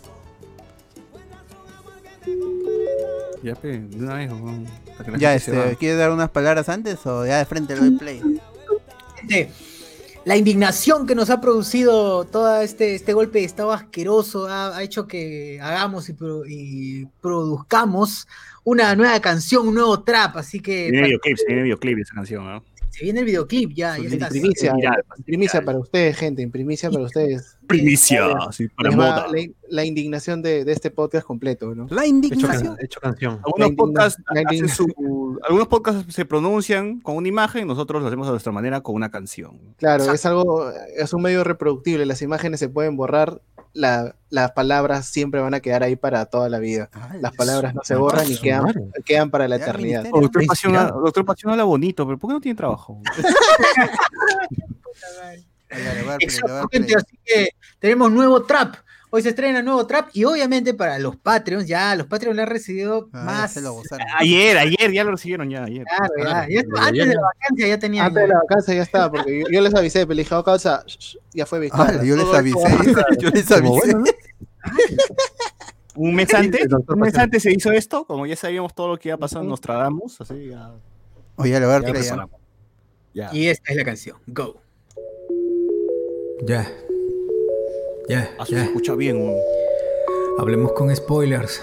Ya, 3.43 3.55
pe, 3.55 3.79
de 3.79 3.97
una 4.03 4.15
vez, 4.15 4.31
weón, 4.31 4.65
Ya, 5.17 5.35
este. 5.35 5.75
¿quieres 5.79 5.97
dar 5.97 6.11
unas 6.11 6.29
palabras 6.29 6.67
antes 6.69 7.05
o 7.05 7.25
ya 7.25 7.37
de 7.37 7.45
frente 7.45 7.75
le 7.75 7.79
doy 7.81 7.91
play? 7.91 8.21
Gente, 9.17 9.51
la 10.25 10.35
indignación 10.35 11.05
que 11.05 11.13
nos 11.15 11.29
ha 11.29 11.39
producido 11.39 12.25
todo 12.25 12.59
este, 12.61 12.95
este 12.95 13.13
golpe 13.13 13.39
de 13.39 13.45
estado 13.45 13.71
asqueroso 13.71 14.47
ha, 14.47 14.75
ha 14.75 14.81
hecho 14.83 15.07
que 15.07 15.59
hagamos 15.61 16.09
y, 16.09 16.13
pro- 16.13 16.45
y 16.47 17.07
produzcamos 17.21 18.27
una 18.63 18.95
nueva 18.95 19.19
canción, 19.19 19.67
un 19.67 19.75
nuevo 19.75 20.01
trap, 20.03 20.37
así 20.37 20.59
que 20.59 20.89
Viene 20.89 21.01
pa- 21.01 21.05
videoclip, 21.07 21.37
se 21.37 21.45
viene 21.45 21.61
videoclip 21.63 21.95
de 21.97 22.01
esa 22.01 22.13
canción, 22.15 22.45
¿no? 22.45 22.63
Se 22.95 23.03
viene 23.03 23.19
el 23.19 23.25
videoclip 23.25 23.71
ya, 23.73 23.97
ya 23.97 24.07
está. 24.07 24.29
primicia, 24.29 24.73
Viral, 24.73 25.03
en 25.17 25.23
primicia 25.23 25.61
para 25.61 25.79
ustedes, 25.79 26.15
gente, 26.17 26.41
en 26.41 26.51
primicia 26.51 26.89
para 26.89 27.03
ustedes. 27.03 27.57
Primicia, 27.67 28.27
así 28.47 28.67
para 28.69 28.91
moda. 28.91 29.27
la, 29.27 29.41
la 29.69 29.83
indignación 29.85 30.41
de, 30.41 30.63
de 30.63 30.71
este 30.71 30.91
podcast 30.91 31.25
completo, 31.25 31.73
¿no? 31.75 31.87
La 31.89 32.03
Hecho, 32.03 32.09
indignación. 32.15 32.75
can- 32.75 32.85
hecho 32.85 32.99
canción. 33.01 33.39
Algunos 33.45 33.71
podcasts, 33.71 34.21
su- 34.75 35.39
algunos 35.43 35.67
podcasts 35.67 36.13
se 36.13 36.25
pronuncian 36.25 36.99
con 37.01 37.17
una 37.17 37.27
imagen, 37.27 37.67
nosotros 37.67 38.01
lo 38.01 38.07
hacemos 38.07 38.27
a 38.27 38.31
nuestra 38.31 38.51
manera 38.51 38.81
con 38.81 38.95
una 38.95 39.09
canción. 39.11 39.59
Claro, 39.77 40.13
es 40.13 40.25
algo, 40.25 40.71
es 40.95 41.11
un 41.13 41.21
medio 41.21 41.43
reproductible, 41.43 42.05
las 42.05 42.21
imágenes 42.21 42.59
se 42.59 42.69
pueden 42.69 42.95
borrar, 42.95 43.41
la- 43.75 44.15
las 44.29 44.51
palabras 44.53 45.05
siempre 45.05 45.39
van 45.41 45.53
a 45.53 45.59
quedar 45.59 45.83
ahí 45.83 45.95
para 45.95 46.25
toda 46.25 46.49
la 46.49 46.57
vida. 46.59 46.89
Las 47.21 47.35
palabras 47.35 47.75
no 47.75 47.81
se 47.83 47.95
borran 47.95 48.29
y 48.31 48.37
quedan, 48.37 48.73
quedan 49.05 49.29
para 49.29 49.47
la 49.47 49.57
eternidad. 49.57 50.03
Doctor 50.21 50.45
Pasión. 50.47 50.73
Doctor 51.03 51.25
Pasión 51.25 51.51
habla 51.51 51.63
bonito, 51.65 52.05
pero 52.07 52.17
¿por 52.17 52.29
qué 52.29 52.33
no 52.33 52.41
tiene 52.41 52.55
trabajo? 52.57 52.99
Exacto, 56.19 56.67
gente, 56.71 56.95
así 56.95 57.19
que 57.25 57.49
tenemos 57.79 58.11
nuevo 58.11 58.43
trap. 58.43 58.75
Hoy 59.15 59.21
se 59.21 59.29
estrena 59.29 59.61
nuevo 59.61 59.87
trap 59.87 60.09
y 60.11 60.25
obviamente 60.25 60.73
para 60.73 60.99
los 60.99 61.15
Patreons, 61.15 61.65
ya 61.65 61.95
los 61.95 62.05
Patreons 62.07 62.35
le 62.35 62.41
han 62.41 62.49
recibido 62.49 63.07
Ah, 63.13 63.19
ya 63.19 63.23
más. 63.23 63.53
se 63.53 63.61
lo 63.61 63.71
gozaron. 63.71 64.05
Ayer, 64.17 64.57
ayer, 64.57 64.91
ya 64.91 65.05
lo 65.05 65.11
recibieron 65.11 65.49
ya, 65.49 65.63
ayer. 65.63 65.85
Claro, 65.85 66.13
ya, 66.17 66.23
Claro, 66.23 66.47
ya- 66.49 66.61
ya- 66.61 66.81
antes 66.85 66.97
ya- 66.99 67.05
de 67.09 67.15
la 67.15 67.21
vacancia 67.21 67.67
ya 67.69 67.79
tenían. 67.79 68.05
Antes 68.07 68.21
de 68.23 68.27
la 68.27 68.35
vacancia 68.39 68.73
ya 68.73 68.81
está, 68.81 69.09
porque 69.09 69.39
yo, 69.39 69.45
yo 69.49 69.61
les 69.61 69.73
avisé, 69.73 69.99
pero 70.05 70.15
le 70.15 70.23
dije, 70.23 70.35
"Oh, 70.35 70.43
causa, 70.43 70.83
sh- 70.85 70.97
sh", 70.99 71.17
ya 71.33 71.45
fue 71.45 71.59
Ah, 71.59 71.61
Vizcarra. 71.61 72.03
yo 72.03 72.15
les 72.17 72.25
avisé. 72.25 72.57
Yo 73.21 73.29
les 73.29 73.49
avisé. 73.51 73.93
Un 75.95 76.13
mes 76.13 76.33
antes, 76.33 76.61
el 76.63 76.73
un 76.75 76.99
mes 76.99 77.17
antes 77.17 77.41
se 77.41 77.53
hizo 77.53 77.71
esto, 77.71 78.05
como 78.05 78.25
ya 78.25 78.35
sabíamos 78.35 78.75
todo 78.75 78.89
lo 78.89 78.97
que 78.97 79.07
iba 79.07 79.15
a 79.15 79.19
pasar, 79.19 79.45
nos 79.45 79.61
tragamos, 79.61 80.19
así 80.19 80.47
ya. 80.49 80.73
Oye, 81.37 81.57
le 81.57 81.65
voy 81.65 81.69
a 81.69 81.79
dar 81.79 81.81
ya 81.83 81.87
play. 81.91 81.95
¿ah? 82.01 82.03
resonamos. 82.03 82.39
Ya. 83.13 83.29
Y 83.31 83.47
esta 83.47 83.71
es 83.71 83.77
la 83.77 83.85
canción. 83.85 84.17
Go. 84.27 84.59
Ya. 86.45 86.69
Ya, 88.07 88.29
Ah, 88.37 88.45
se 88.45 88.61
escucha 88.61 88.93
bien. 88.93 89.17
un- 89.17 89.35
Hablemos 90.37 90.73
con 90.73 90.93
spoilers. 90.95 91.61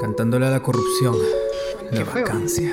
Cantándole 0.00 0.46
a 0.46 0.50
la 0.50 0.62
corrupción. 0.62 1.14
La 1.90 1.98
Qué 1.98 2.04
feo. 2.04 2.24
vacancia. 2.24 2.70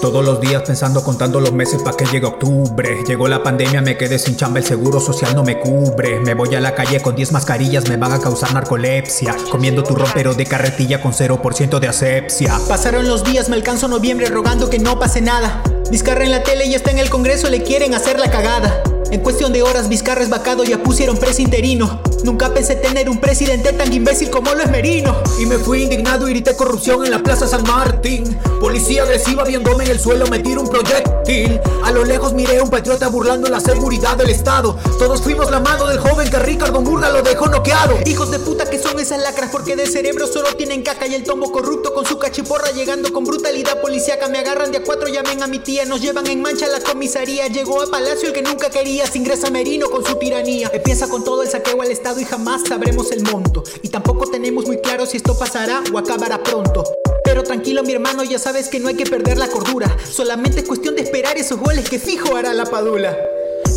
Todos 0.00 0.24
los 0.24 0.40
días 0.40 0.62
pensando, 0.62 1.02
contando 1.02 1.40
los 1.40 1.52
meses 1.52 1.82
para 1.82 1.96
que 1.96 2.06
llegue 2.06 2.24
octubre. 2.26 3.02
Llegó 3.06 3.26
la 3.26 3.42
pandemia, 3.42 3.82
me 3.82 3.96
quedé 3.98 4.18
sin 4.20 4.36
chamba, 4.36 4.60
el 4.60 4.64
seguro 4.64 5.00
social 5.00 5.34
no 5.34 5.42
me 5.42 5.58
cubre. 5.58 6.20
Me 6.20 6.34
voy 6.34 6.54
a 6.54 6.60
la 6.60 6.74
calle 6.76 7.02
con 7.02 7.16
10 7.16 7.32
mascarillas, 7.32 7.88
me 7.88 7.96
van 7.96 8.12
a 8.12 8.20
causar 8.20 8.54
narcolepsia. 8.54 9.36
Comiendo 9.50 9.82
turrón 9.82 10.08
pero 10.14 10.34
de 10.34 10.46
carretilla 10.46 11.02
con 11.02 11.12
0% 11.12 11.80
de 11.80 11.88
asepsia. 11.88 12.58
Pasaron 12.68 13.08
los 13.08 13.24
días, 13.24 13.48
me 13.48 13.56
alcanzo 13.56 13.88
noviembre 13.88 14.26
rogando 14.28 14.70
que 14.70 14.78
no 14.78 15.00
pase 15.00 15.20
nada. 15.20 15.62
Vizcarra 15.90 16.24
en 16.24 16.30
la 16.30 16.44
tele 16.44 16.66
y 16.66 16.74
está 16.74 16.92
en 16.92 16.98
el 16.98 17.10
congreso, 17.10 17.50
le 17.50 17.64
quieren 17.64 17.92
hacer 17.94 18.20
la 18.20 18.30
cagada. 18.30 18.80
En 19.10 19.20
cuestión 19.20 19.52
de 19.54 19.62
horas, 19.62 19.88
Vizcarra 19.88 20.22
es 20.22 20.28
vacado, 20.28 20.64
ya 20.64 20.82
pusieron 20.82 21.16
presa 21.16 21.40
interino. 21.40 22.00
Nunca 22.24 22.52
pensé 22.52 22.74
tener 22.74 23.08
un 23.08 23.18
presidente 23.18 23.72
tan 23.72 23.92
imbécil 23.92 24.28
como 24.28 24.52
lo 24.52 24.62
es 24.62 24.70
Merino. 24.70 25.16
Y 25.40 25.46
me 25.46 25.56
fui 25.58 25.84
indignado 25.84 26.28
y 26.28 26.32
grité 26.32 26.54
corrupción 26.56 27.04
en 27.04 27.12
la 27.12 27.22
plaza 27.22 27.46
San 27.46 27.62
Martín. 27.62 28.38
Policía 28.60 29.04
agresiva 29.04 29.44
viéndome 29.44 29.84
en 29.84 29.92
el 29.92 30.00
suelo, 30.00 30.26
me 30.26 30.40
tiro 30.40 30.62
un 30.62 30.68
proyectil. 30.68 31.60
A 31.84 31.92
lo 31.92 32.04
lejos 32.04 32.34
miré 32.34 32.58
a 32.58 32.64
un 32.64 32.70
patriota 32.70 33.08
burlando 33.08 33.48
la 33.48 33.60
seguridad 33.60 34.16
del 34.16 34.30
Estado. 34.30 34.76
Todos 34.98 35.22
fuimos 35.22 35.50
la 35.50 35.60
mano 35.60 35.86
del 35.86 35.98
joven 35.98 36.28
que 36.28 36.38
Ricardo 36.40 36.80
Murga 36.80 37.08
lo 37.08 37.22
dejó 37.22 37.46
noqueado. 37.46 37.98
Hijos 38.04 38.30
de 38.30 38.40
puta 38.40 38.68
que 38.68 38.78
son 38.78 38.98
esas 38.98 39.22
lacras 39.22 39.50
porque 39.52 39.76
de 39.76 39.86
cerebro 39.86 40.26
solo 40.26 40.54
tienen 40.56 40.82
caca 40.82 41.06
y 41.06 41.14
el 41.14 41.22
tombo 41.22 41.52
corrupto 41.52 41.94
con 41.94 42.04
su 42.04 42.18
cachiporra 42.18 42.72
llegando 42.72 43.12
con 43.12 43.24
brutalidad 43.24 43.80
policíaca. 43.80 44.28
Me 44.28 44.38
agarran 44.38 44.72
de 44.72 44.78
a 44.78 44.82
cuatro, 44.82 45.08
llamen 45.08 45.42
a 45.42 45.46
mi 45.46 45.60
tía, 45.60 45.84
nos 45.84 46.02
llevan 46.02 46.26
en 46.26 46.42
mancha 46.42 46.66
a 46.66 46.68
la 46.68 46.80
comisaría. 46.80 47.46
Llegó 47.46 47.80
a 47.80 47.86
Palacio 47.86 48.28
el 48.28 48.34
que 48.34 48.42
nunca 48.42 48.70
quería, 48.70 48.97
se 49.06 49.18
ingresa 49.18 49.50
Merino 49.50 49.90
con 49.90 50.04
su 50.04 50.16
tiranía. 50.16 50.70
Empieza 50.72 51.08
con 51.08 51.24
todo 51.24 51.42
el 51.42 51.48
saqueo 51.48 51.80
al 51.82 51.90
Estado 51.90 52.20
y 52.20 52.24
jamás 52.24 52.62
sabremos 52.68 53.12
el 53.12 53.22
monto. 53.22 53.62
Y 53.82 53.88
tampoco 53.88 54.26
tenemos 54.26 54.66
muy 54.66 54.78
claro 54.78 55.06
si 55.06 55.16
esto 55.16 55.38
pasará 55.38 55.82
o 55.92 55.98
acabará 55.98 56.42
pronto. 56.42 56.84
Pero 57.24 57.42
tranquilo 57.42 57.82
mi 57.82 57.92
hermano, 57.92 58.24
ya 58.24 58.38
sabes 58.38 58.68
que 58.68 58.80
no 58.80 58.88
hay 58.88 58.94
que 58.94 59.04
perder 59.04 59.38
la 59.38 59.48
cordura. 59.48 59.96
Solamente 60.10 60.60
es 60.60 60.66
cuestión 60.66 60.96
de 60.96 61.02
esperar 61.02 61.36
esos 61.36 61.58
goles 61.58 61.88
que 61.88 61.98
fijo 61.98 62.36
hará 62.36 62.52
la 62.54 62.64
padula. 62.64 63.16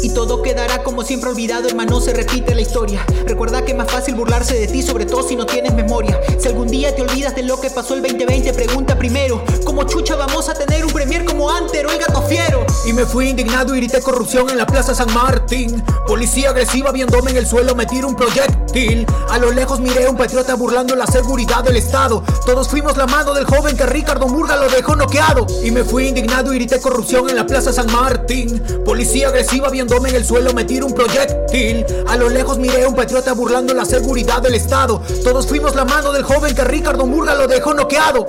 Y 0.02 0.10
todo 0.10 0.42
quedará 0.42 0.82
como 0.84 1.04
siempre 1.04 1.30
olvidado, 1.30 1.68
hermano, 1.68 2.02
se 2.02 2.14
repite 2.14 2.56
la 2.56 2.62
historia. 2.62 3.06
Recuerda 3.26 3.64
que 3.64 3.72
es 3.72 3.78
más 3.78 3.92
fácil 3.92 4.16
burlarse 4.16 4.56
de 4.56 4.68
ti, 4.68 4.82
sobre 4.82 5.06
todo 5.06 5.22
si 5.28 5.36
no 5.36 5.46
tienes 5.46 5.74
memoria. 5.74 6.20
Si 6.40 6.48
algún 6.48 6.68
día 6.68 6.96
te 6.96 7.04
olvidas 7.04 7.36
de 7.36 7.44
lo 7.44 7.60
que 7.62 7.70
pasó 7.70 7.94
el 7.94 8.02
2020, 8.02 8.54
pregunta 8.54 8.98
primero, 8.98 9.44
¿cómo 9.64 9.84
chucha 9.84 10.16
vamos 10.16 10.50
a 10.50 10.54
tener 10.54 10.86
un 10.86 10.92
premier 10.92 11.24
como 11.26 11.50
Anter 11.50 11.86
o 11.86 11.92
el 11.92 12.00
gato 12.00 12.22
fiero? 12.24 12.66
Y 12.88 12.94
me 12.94 13.06
fui 13.06 13.30
indignado 13.30 13.76
y 13.76 13.78
grité 13.78 14.02
corrupción 14.02 14.50
en 14.50 14.58
la 14.58 14.66
plaza 14.66 14.96
San 14.96 15.14
Martín. 15.14 15.84
Policía 16.08 16.50
agresiva 16.50 16.92
viéndome 16.92 17.32
en 17.32 17.38
el 17.38 17.48
suelo, 17.48 17.76
me 17.76 17.86
tiro 17.86 18.08
un 18.08 18.16
proyectil. 18.16 19.06
A 19.30 19.38
lo 19.38 19.52
lejos 19.52 19.80
miré 19.80 20.08
a 20.08 20.10
un 20.10 20.18
patriota 20.18 20.56
burlando 20.56 20.96
la 20.96 21.06
seguridad 21.06 21.64
del 21.64 21.78
Estado. 21.78 22.24
Todos 22.46 22.68
fuimos 22.68 22.98
la 22.98 23.06
mano 23.06 23.34
del 23.34 23.46
joven 23.46 23.78
que 23.78 23.86
Ricardo 23.86 24.28
Murga 24.28 24.56
lo 24.56 24.68
dejó 24.70 24.96
noqueado. 24.96 25.46
Y 25.64 25.72
me 25.72 25.84
fui 25.84 26.08
indignado 26.08 26.54
y 26.54 26.58
grité 26.58 26.80
corrupción 26.80 27.30
en 27.30 27.36
la 27.36 27.46
plaza 27.46 27.72
San 27.72 27.92
Martín. 27.92 28.62
Policía 28.84 29.28
agresiva 29.28 29.70
viéndome 29.92 30.10
en 30.10 30.16
el 30.16 30.26
suelo, 30.26 30.54
me 30.54 30.64
un 30.64 30.94
proyectil. 30.94 31.86
A 32.08 32.16
lo 32.16 32.30
lejos 32.30 32.58
miré 32.58 32.84
a 32.84 32.88
un 32.88 32.96
patriota 32.96 33.34
burlando 33.34 33.74
la 33.74 33.84
seguridad 33.84 34.42
del 34.42 34.56
Estado. 34.56 35.02
Todos 35.22 35.48
fuimos 35.48 35.76
la 35.76 35.84
mano 35.84 36.14
del 36.14 36.24
joven 36.24 36.56
que 36.56 36.64
Ricardo 36.64 37.06
Murga 37.06 37.36
lo 37.36 37.46
dejó 37.46 37.74
noqueado. 37.74 38.26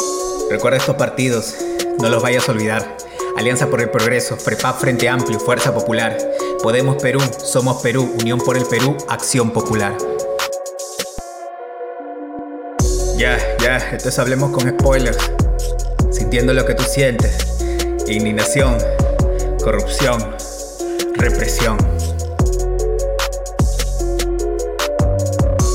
Recuerda 0.50 0.78
estos 0.78 0.96
partidos, 0.96 1.54
no 2.00 2.08
los 2.08 2.20
vayas 2.20 2.48
a 2.48 2.52
olvidar. 2.52 2.96
Alianza 3.36 3.68
por 3.68 3.80
el 3.80 3.90
Progreso, 3.90 4.36
FREPAP 4.36 4.80
Frente 4.80 5.08
Amplio, 5.08 5.38
Fuerza 5.38 5.72
Popular. 5.72 6.18
Podemos 6.62 7.00
Perú, 7.00 7.20
Somos 7.38 7.80
Perú, 7.80 8.12
Unión 8.20 8.40
por 8.40 8.56
el 8.56 8.66
Perú, 8.66 8.96
Acción 9.08 9.52
Popular. 9.52 9.96
Ya, 13.16 13.38
ya, 13.60 13.76
entonces 13.84 14.18
hablemos 14.18 14.50
con 14.50 14.68
spoilers. 14.68 15.30
Sintiendo 16.10 16.52
lo 16.54 16.66
que 16.66 16.74
tú 16.74 16.82
sientes. 16.82 17.36
Indignación, 18.08 18.76
corrupción, 19.62 20.34
represión. 21.14 21.76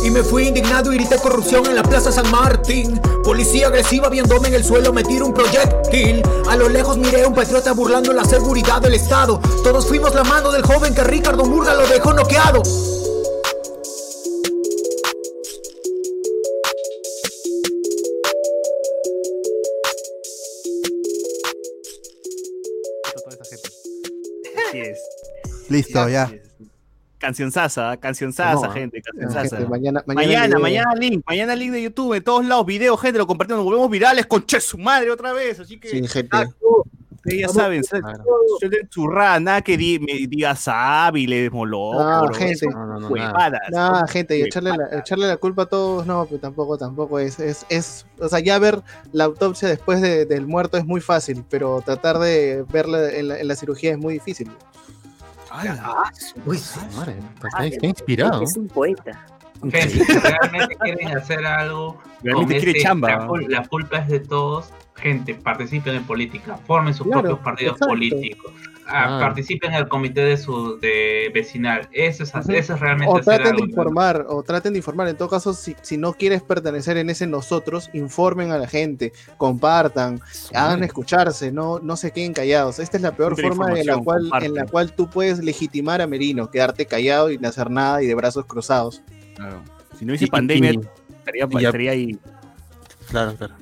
Y 0.03 0.09
me 0.09 0.23
fui 0.23 0.47
indignado 0.47 0.93
y 0.93 0.95
grité 0.97 1.17
corrupción 1.17 1.65
en 1.65 1.75
la 1.75 1.83
plaza 1.83 2.11
San 2.11 2.31
Martín. 2.31 2.99
Policía 3.23 3.67
agresiva 3.67 4.07
viéndome 4.07 4.47
en 4.47 4.53
el 4.53 4.63
suelo, 4.63 4.93
me 4.93 5.03
tiro 5.03 5.25
un 5.25 5.33
proyectil. 5.33 6.23
A 6.49 6.55
lo 6.55 6.69
lejos 6.69 6.97
miré 6.97 7.23
a 7.23 7.27
un 7.27 7.35
patriota 7.35 7.73
burlando 7.73 8.13
la 8.13 8.23
seguridad 8.23 8.81
del 8.81 8.93
Estado. 8.93 9.39
Todos 9.63 9.85
fuimos 9.85 10.15
la 10.15 10.23
mano 10.23 10.51
del 10.51 10.63
joven 10.63 10.95
que 10.95 11.03
Ricardo 11.03 11.43
Murga 11.43 11.73
lo 11.73 11.85
dejó 11.87 12.13
noqueado. 12.13 12.63
Listo, 25.69 26.07
ya. 26.09 26.31
Canción 27.19 27.51
Sasa, 27.51 27.97
canción 27.97 28.31
Sasa, 28.31 28.67
No, 28.67 28.73
gente, 28.73 29.01
canción 29.01 29.31
gente, 29.31 29.49
Sasa. 29.49 29.67
mañana- 29.67 30.03
mañana 30.05 30.59
mañana, 30.59 30.93
link, 30.95 31.23
mañana 31.25 31.55
link 31.55 31.71
de 31.71 31.81
YouTube, 31.81 32.13
en 32.13 32.23
todos 32.23 32.45
lados, 32.45 32.65
video, 32.65 32.95
gente, 32.95 33.17
lo 33.17 33.25
compartimos, 33.25 33.57
nos 33.59 33.65
volvemos 33.65 33.89
virales 33.89 34.27
con 34.27 34.45
che 34.45 34.59
su 34.61 34.77
madre 34.77 35.09
otra 35.09 35.33
vez, 35.33 35.59
así 35.59 35.79
que 35.79 35.89
Sí, 35.89 36.07
gente. 36.07 36.37
ustedes 37.09 37.39
ya 37.41 37.47
Vamos. 37.47 37.55
saben, 37.55 37.83
suelten 38.59 38.87
churrada, 38.89 39.39
nada 39.39 39.61
que 39.63 39.75
di- 39.77 39.97
me 39.97 40.13
diga 40.27 40.55
sábiles, 40.55 41.51
moló, 41.51 41.93
No, 41.93 42.31
gente. 42.33 42.67
huevadas. 43.09 43.61
Nah, 43.71 44.05
gente, 44.07 44.37
y 44.37 44.43
echarle 44.43 44.77
la, 44.77 44.99
echarle 44.99 45.25
la 45.27 45.37
culpa 45.37 45.63
a 45.63 45.65
todos, 45.65 46.05
no, 46.05 46.23
pues 46.27 46.39
tampoco, 46.39 46.77
tampoco 46.77 47.17
es, 47.17 47.39
es, 47.39 47.65
es, 47.69 48.05
o 48.19 48.29
sea, 48.29 48.39
ya 48.41 48.59
ver 48.59 48.79
la 49.11 49.23
autopsia 49.23 49.67
después 49.69 50.01
de- 50.01 50.25
del 50.27 50.45
muerto 50.45 50.77
es 50.77 50.85
muy 50.85 51.01
fácil, 51.01 51.43
pero 51.49 51.81
tratar 51.83 52.19
de 52.19 52.63
verla 52.71 53.09
en 53.11 53.27
la, 53.29 53.39
en 53.39 53.47
la 53.47 53.55
cirugía 53.55 53.91
es 53.93 53.97
muy 53.97 54.13
difícil. 54.13 54.51
Uy, 56.45 56.57
Está, 56.57 57.65
está 57.65 57.85
inspirado. 57.85 58.41
Es 58.43 58.55
un 58.57 58.67
poeta. 58.67 59.25
Gente, 59.61 59.89
si 59.89 60.03
realmente 60.19 60.75
quieren 60.75 61.17
hacer 61.17 61.45
algo, 61.45 61.99
Realmente 62.21 62.53
con 62.55 62.61
quiere 62.63 62.71
este- 62.71 62.83
chamba, 62.83 63.09
La, 63.09 63.27
la 63.61 63.67
culpa 63.67 63.97
es 63.99 64.07
de 64.07 64.19
todos. 64.19 64.69
Gente, 64.95 65.35
participen 65.35 65.95
en 65.95 66.03
política, 66.05 66.57
formen 66.65 66.93
sus 66.93 67.05
Claro, 67.05 67.21
propios 67.21 67.39
partidos 67.43 67.73
exacto. 67.73 67.93
políticos, 67.93 68.51
ah, 68.87 69.17
participen 69.19 69.73
en 69.73 69.77
el 69.79 69.87
comité 69.87 70.21
de 70.21 70.37
su 70.37 70.79
de 70.79 71.29
vecinal. 71.33 71.87
Eso 71.91 72.23
es, 72.23 72.31
eso 72.35 72.73
es 72.73 72.79
realmente 72.79 73.13
O 73.13 73.19
traten 73.19 73.55
de 73.55 73.63
informar, 73.63 74.25
o 74.29 74.43
traten 74.43 74.73
de 74.73 74.79
informar. 74.79 75.07
En 75.07 75.17
todo 75.17 75.29
caso, 75.29 75.53
si, 75.53 75.75
si 75.81 75.97
no 75.97 76.13
quieres 76.13 76.41
pertenecer 76.41 76.97
en 76.97 77.09
ese 77.09 77.27
nosotros, 77.27 77.89
informen 77.93 78.51
a 78.51 78.57
la 78.57 78.67
gente, 78.67 79.13
compartan, 79.37 80.19
hagan 80.53 80.83
escucharse, 80.83 81.51
no, 81.51 81.79
no 81.79 81.95
se 81.95 82.11
queden 82.11 82.33
callados. 82.33 82.79
Esta 82.79 82.97
es 82.97 83.03
la 83.03 83.11
peor 83.15 83.35
Siempre 83.35 83.55
forma 83.55 83.79
en 83.79 83.85
la, 83.85 83.97
cual, 83.97 84.21
comparten. 84.21 84.49
en 84.49 84.55
la 84.55 84.65
cual 84.65 84.93
tú 84.93 85.09
puedes 85.09 85.39
legitimar 85.39 86.01
a 86.01 86.07
Merino, 86.07 86.49
quedarte 86.49 86.85
callado 86.85 87.29
y 87.31 87.37
no 87.37 87.47
hacer 87.47 87.69
nada 87.69 88.01
y 88.01 88.07
de 88.07 88.15
brazos 88.15 88.45
cruzados. 88.45 89.01
Claro. 89.35 89.61
Si 89.97 90.05
no 90.05 90.11
hubiese 90.11 90.25
Y- 90.25 90.29
pandemia, 90.29 90.71
y- 90.73 90.79
estaría, 91.19 91.47
y 91.49 91.61
ya- 91.61 91.67
estaría 91.69 91.91
ahí. 91.91 92.17
Claro, 93.09 93.35
claro. 93.35 93.55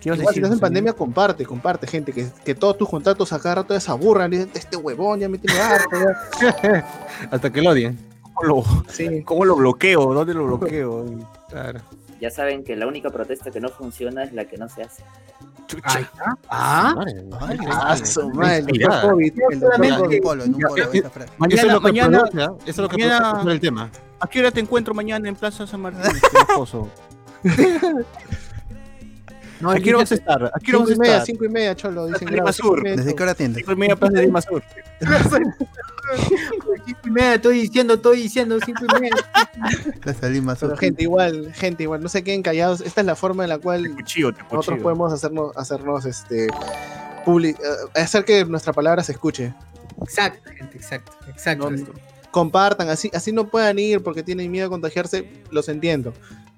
¿Qué 0.00 0.10
a 0.10 0.16
si 0.16 0.22
estás 0.22 0.52
en 0.52 0.58
pandemia, 0.58 0.92
comparte, 0.94 1.44
comparte, 1.44 1.86
gente, 1.86 2.12
que, 2.12 2.26
que 2.44 2.54
todos 2.54 2.78
tus 2.78 2.88
contactos 2.88 3.32
acá 3.32 3.54
rato 3.56 3.78
se 3.78 3.90
aburran, 3.90 4.30
dicen, 4.30 4.50
este 4.54 4.76
huevón 4.76 5.20
ya 5.20 5.28
me 5.28 5.38
tiene 5.38 5.60
harto. 5.60 5.96
ya". 6.40 6.86
Hasta 7.30 7.50
que 7.52 7.60
lo 7.62 7.70
odien. 7.70 7.98
¿Cómo 8.34 8.48
lo, 8.48 8.64
Sí. 8.88 9.22
cómo 9.24 9.44
lo 9.44 9.56
bloqueo? 9.56 10.14
¿Dónde 10.14 10.32
lo 10.32 10.46
bloqueo? 10.46 11.04
Claro. 11.50 11.80
Ya 12.20 12.30
saben 12.30 12.64
que 12.64 12.76
la 12.76 12.86
única 12.86 13.10
protesta 13.10 13.50
que 13.50 13.60
no 13.60 13.68
funciona 13.68 14.24
es 14.24 14.32
la 14.32 14.44
que 14.46 14.56
no 14.56 14.68
se 14.68 14.82
hace. 14.82 15.02
Chucha. 15.66 16.10
Ah, 16.48 16.94
Ah, 16.98 17.96
Ya, 17.96 18.24
Mañana, 18.34 18.66
es 19.86 19.98
lo 19.98 20.08
que 20.08 21.80
mañana. 21.80 22.18
Eso 22.28 22.52
es 22.66 22.78
lo 22.78 22.88
que 22.88 22.96
mañana- 22.96 23.42
el 23.52 23.60
tema. 23.60 23.90
¿a 24.18 24.26
qué 24.26 24.40
hora 24.40 24.50
te 24.50 24.60
encuentro 24.60 24.92
mañana 24.94 25.28
en 25.28 25.34
Plaza 25.36 25.66
San 25.66 25.80
Martín? 25.80 26.02
esposo? 26.48 26.88
no, 29.60 29.70
¿A 29.70 29.76
el 29.76 29.82
qué 29.82 29.90
hora 29.90 29.98
niño- 29.98 30.02
vas 30.04 30.12
a 30.12 30.14
estar? 30.14 30.44
¿A 30.44 30.50
qué 30.58 30.76
hora 30.76 30.78
Cinco 30.78 30.80
vas 30.80 30.90
y 30.90 30.92
a 30.92 30.96
media, 30.98 31.12
estar? 31.14 31.26
cinco 31.26 31.44
y 31.44 31.48
media, 31.48 31.76
cholo. 31.76 32.06
Dicen, 32.06 32.28
Lima 32.30 32.52
Sur. 32.52 32.82
media, 32.82 32.96
¿Desde 32.96 33.14
qué 33.14 33.22
hora 33.22 33.32
atiendes? 33.32 33.58
Cinco 33.58 33.72
y 33.72 33.76
media 33.76 33.96
Plaza 33.96 34.14
de 34.16 34.22
Lima 34.22 34.40
Sur. 34.42 34.62
cinco 36.28 36.98
y 37.06 37.10
media, 37.10 37.34
estoy 37.34 37.60
diciendo, 37.62 37.94
estoy 37.94 38.16
diciendo, 38.22 38.58
cinco 38.64 38.84
y 38.84 39.00
media. 39.00 39.16
La 40.04 40.14
Salima 40.14 40.54
Pero 40.54 40.70
Sur. 40.70 40.78
gente, 40.78 41.02
igual, 41.02 41.52
gente, 41.54 41.82
igual, 41.84 42.02
no 42.02 42.08
se 42.08 42.22
queden 42.24 42.42
callados. 42.42 42.80
Esta 42.80 43.00
es 43.00 43.06
la 43.06 43.16
forma 43.16 43.44
en 43.44 43.50
la 43.50 43.58
cual 43.58 43.82
Te 43.84 43.90
cuchillo, 43.90 44.32
te 44.32 44.42
nosotros 44.50 44.80
podemos 44.80 45.12
hacernos, 45.12 45.56
hacernos 45.56 46.04
este, 46.06 46.48
publi- 47.24 47.56
eh, 47.58 48.00
hacer 48.00 48.24
que 48.24 48.44
nuestra 48.44 48.72
palabra 48.72 49.02
se 49.02 49.12
escuche. 49.12 49.52
Exacto, 50.02 50.50
gente, 50.56 50.76
exacto, 50.78 51.12
exacto. 51.28 51.70
No, 51.70 51.86
compartan, 52.30 52.88
así, 52.88 53.10
así 53.12 53.32
no 53.32 53.48
puedan 53.48 53.78
ir 53.78 54.02
porque 54.02 54.22
tienen 54.22 54.50
miedo 54.50 54.66
a 54.68 54.70
contagiarse, 54.70 55.28
los 55.50 55.68
entiendo. 55.68 56.12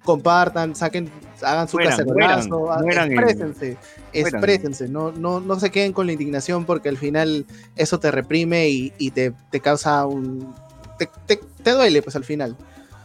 Compartan, 0.05 0.75
saquen, 0.75 1.09
hagan 1.43 1.69
su 1.69 1.77
Mueran, 1.77 1.93
cacerolazo, 1.97 2.59
mueran, 2.83 2.83
mueran 2.83 3.13
exprésense, 3.13 3.77
exprésense, 4.13 4.89
no, 4.89 5.13
no, 5.13 5.39
no 5.41 5.61
se 5.61 5.71
queden 5.71 5.93
con 5.93 6.07
la 6.07 6.13
indignación 6.13 6.65
porque 6.65 6.89
al 6.89 6.97
final 6.97 7.47
eso 7.77 8.01
te 8.01 8.11
reprime 8.11 8.69
y, 8.69 8.93
y 8.99 9.11
te, 9.13 9.33
te 9.51 9.61
causa 9.61 10.05
un... 10.07 10.53
Te, 10.99 11.09
te- 11.27 11.41
te 11.63 11.71
duele 11.71 12.03
pues 12.03 12.17
al 12.17 12.25
final. 12.25 12.57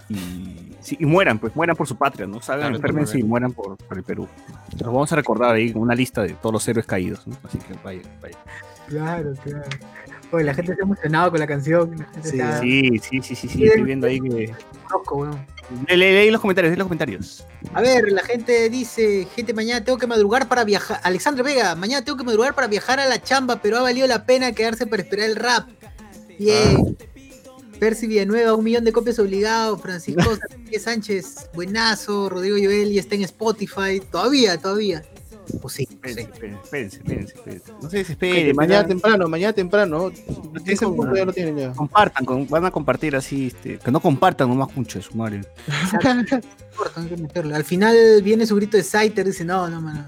y, 0.09 0.73
sí, 0.81 0.97
y 0.99 1.05
mueran, 1.05 1.38
pues 1.38 1.55
mueran 1.55 1.76
por 1.76 1.88
su 1.88 1.95
patria, 1.95 2.26
¿no? 2.26 2.41
Salgan, 2.41 2.80
claro. 2.80 3.05
y 3.13 3.23
mueran 3.23 3.51
por, 3.51 3.77
por 3.77 3.97
el 3.97 4.03
Perú. 4.03 4.27
Los 4.73 4.81
vamos 4.81 5.11
a 5.13 5.15
recordar 5.17 5.53
ahí 5.55 5.72
con 5.72 5.84
una 5.84 5.93
lista 5.95 6.23
de 6.23 6.30
todos 6.30 6.53
los 6.53 6.67
héroes 6.67 6.85
caídos, 6.88 7.27
¿no? 7.27 7.35
Así 7.43 7.59
que 7.59 7.73
vaya, 7.84 8.01
vaya. 8.22 8.38
Claro, 8.88 9.34
claro. 9.43 9.63
Oye, 10.31 10.43
la 10.43 10.53
gente 10.53 10.72
está 10.73 10.84
emocionada 10.84 11.30
con 11.30 11.39
la 11.39 11.47
canción. 11.47 11.91
La 11.97 12.05
gente 12.05 12.30
Sí, 12.30 12.39
está 12.39 12.59
Sí, 12.59 12.89
sí, 13.01 13.22
sí, 13.22 13.35
sí, 13.35 13.47
sí, 13.47 13.65
estoy 13.65 13.84
viendo 13.84 14.07
ahí 14.07 14.19
que... 14.19 14.53
loco, 14.91 15.15
weón. 15.17 15.45
Lee, 15.88 15.98
lee- 15.98 16.14
lee 16.14 16.31
los 16.31 16.39
comentarios, 16.41 16.72
lee 16.72 16.77
los 16.77 16.85
comentarios. 16.88 17.45
A 17.73 17.81
ver, 17.81 18.11
la 18.11 18.23
gente 18.23 18.69
dice, 18.69 19.27
gente, 19.35 19.53
mañana 19.53 19.84
tengo 19.84 19.98
que 19.98 20.07
madrugar 20.07 20.48
para 20.48 20.64
viajar. 20.64 20.99
Alexandre 21.03 21.44
Vega, 21.44 21.76
mañana 21.76 22.06
tengo 22.06 22.18
que 22.18 22.23
madrugar 22.23 22.56
para 22.56 22.68
viajar 22.68 22.99
a 22.99 23.06
la 23.07 23.22
chamba, 23.22 23.61
pero 23.61 23.77
ha 23.77 23.81
valido 23.81 24.07
la 24.07 24.26
pena 24.26 24.52
quedarse 24.53 24.88
para 24.88 25.03
esperar 25.03 25.30
el 25.30 25.35
rap. 25.35 25.68
Bien. 26.39 26.98
Percy 27.80 28.07
Villanueva, 28.07 28.53
un 28.56 28.64
millón 28.64 28.85
de 28.85 28.91
copias 28.94 29.19
obligado. 29.19 29.77
Francisco 29.77 30.23
Sánchez 30.80 31.49
buenazo. 31.53 32.30
Rodrigo 32.30 32.56
Joel 32.57 32.91
ya 32.91 33.02
está 33.02 33.15
en 33.15 33.23
Spotify. 33.23 33.99
Todavía, 34.11 34.57
todavía. 34.57 35.03
Pues 35.61 35.74
sí, 35.74 35.84
Espérense, 35.90 36.22
espérense, 36.22 36.57
espérense, 36.64 36.98
espérense, 36.98 37.34
espérense. 37.36 37.72
No 37.82 37.90
se 37.90 37.98
desesperen. 37.98 38.56
mañana 38.56 38.82
esperen. 38.82 38.99
temprano, 39.02 39.28
mañana 39.30 39.53
temprano. 39.53 40.11
Ese 40.65 40.86
ya 41.15 41.26
lo 41.26 41.34
tienen 41.34 41.57
ya. 41.57 41.72
Compartan, 41.74 42.26
con- 42.26 42.48
van 42.48 42.65
a 42.65 42.72
compartir 42.72 43.15
así, 43.15 43.48
este, 43.48 43.78
que 43.80 43.91
no 43.91 43.99
compartan 43.99 44.49
nomás 44.49 44.76
mucho 44.76 45.02
su 45.02 45.15
madre. 45.15 45.41
Corto, 46.76 46.99
hay 47.02 47.07
que 47.07 47.18
meterle. 47.18 47.56
Al 47.56 47.64
final 47.64 47.95
viene 48.24 48.45
su 48.45 48.56
grito 48.56 48.78
de 48.78 48.84
Saiter, 48.84 49.26
dice, 49.26 49.44
no, 49.45 49.68
no, 49.69 49.82
mano. 49.82 50.06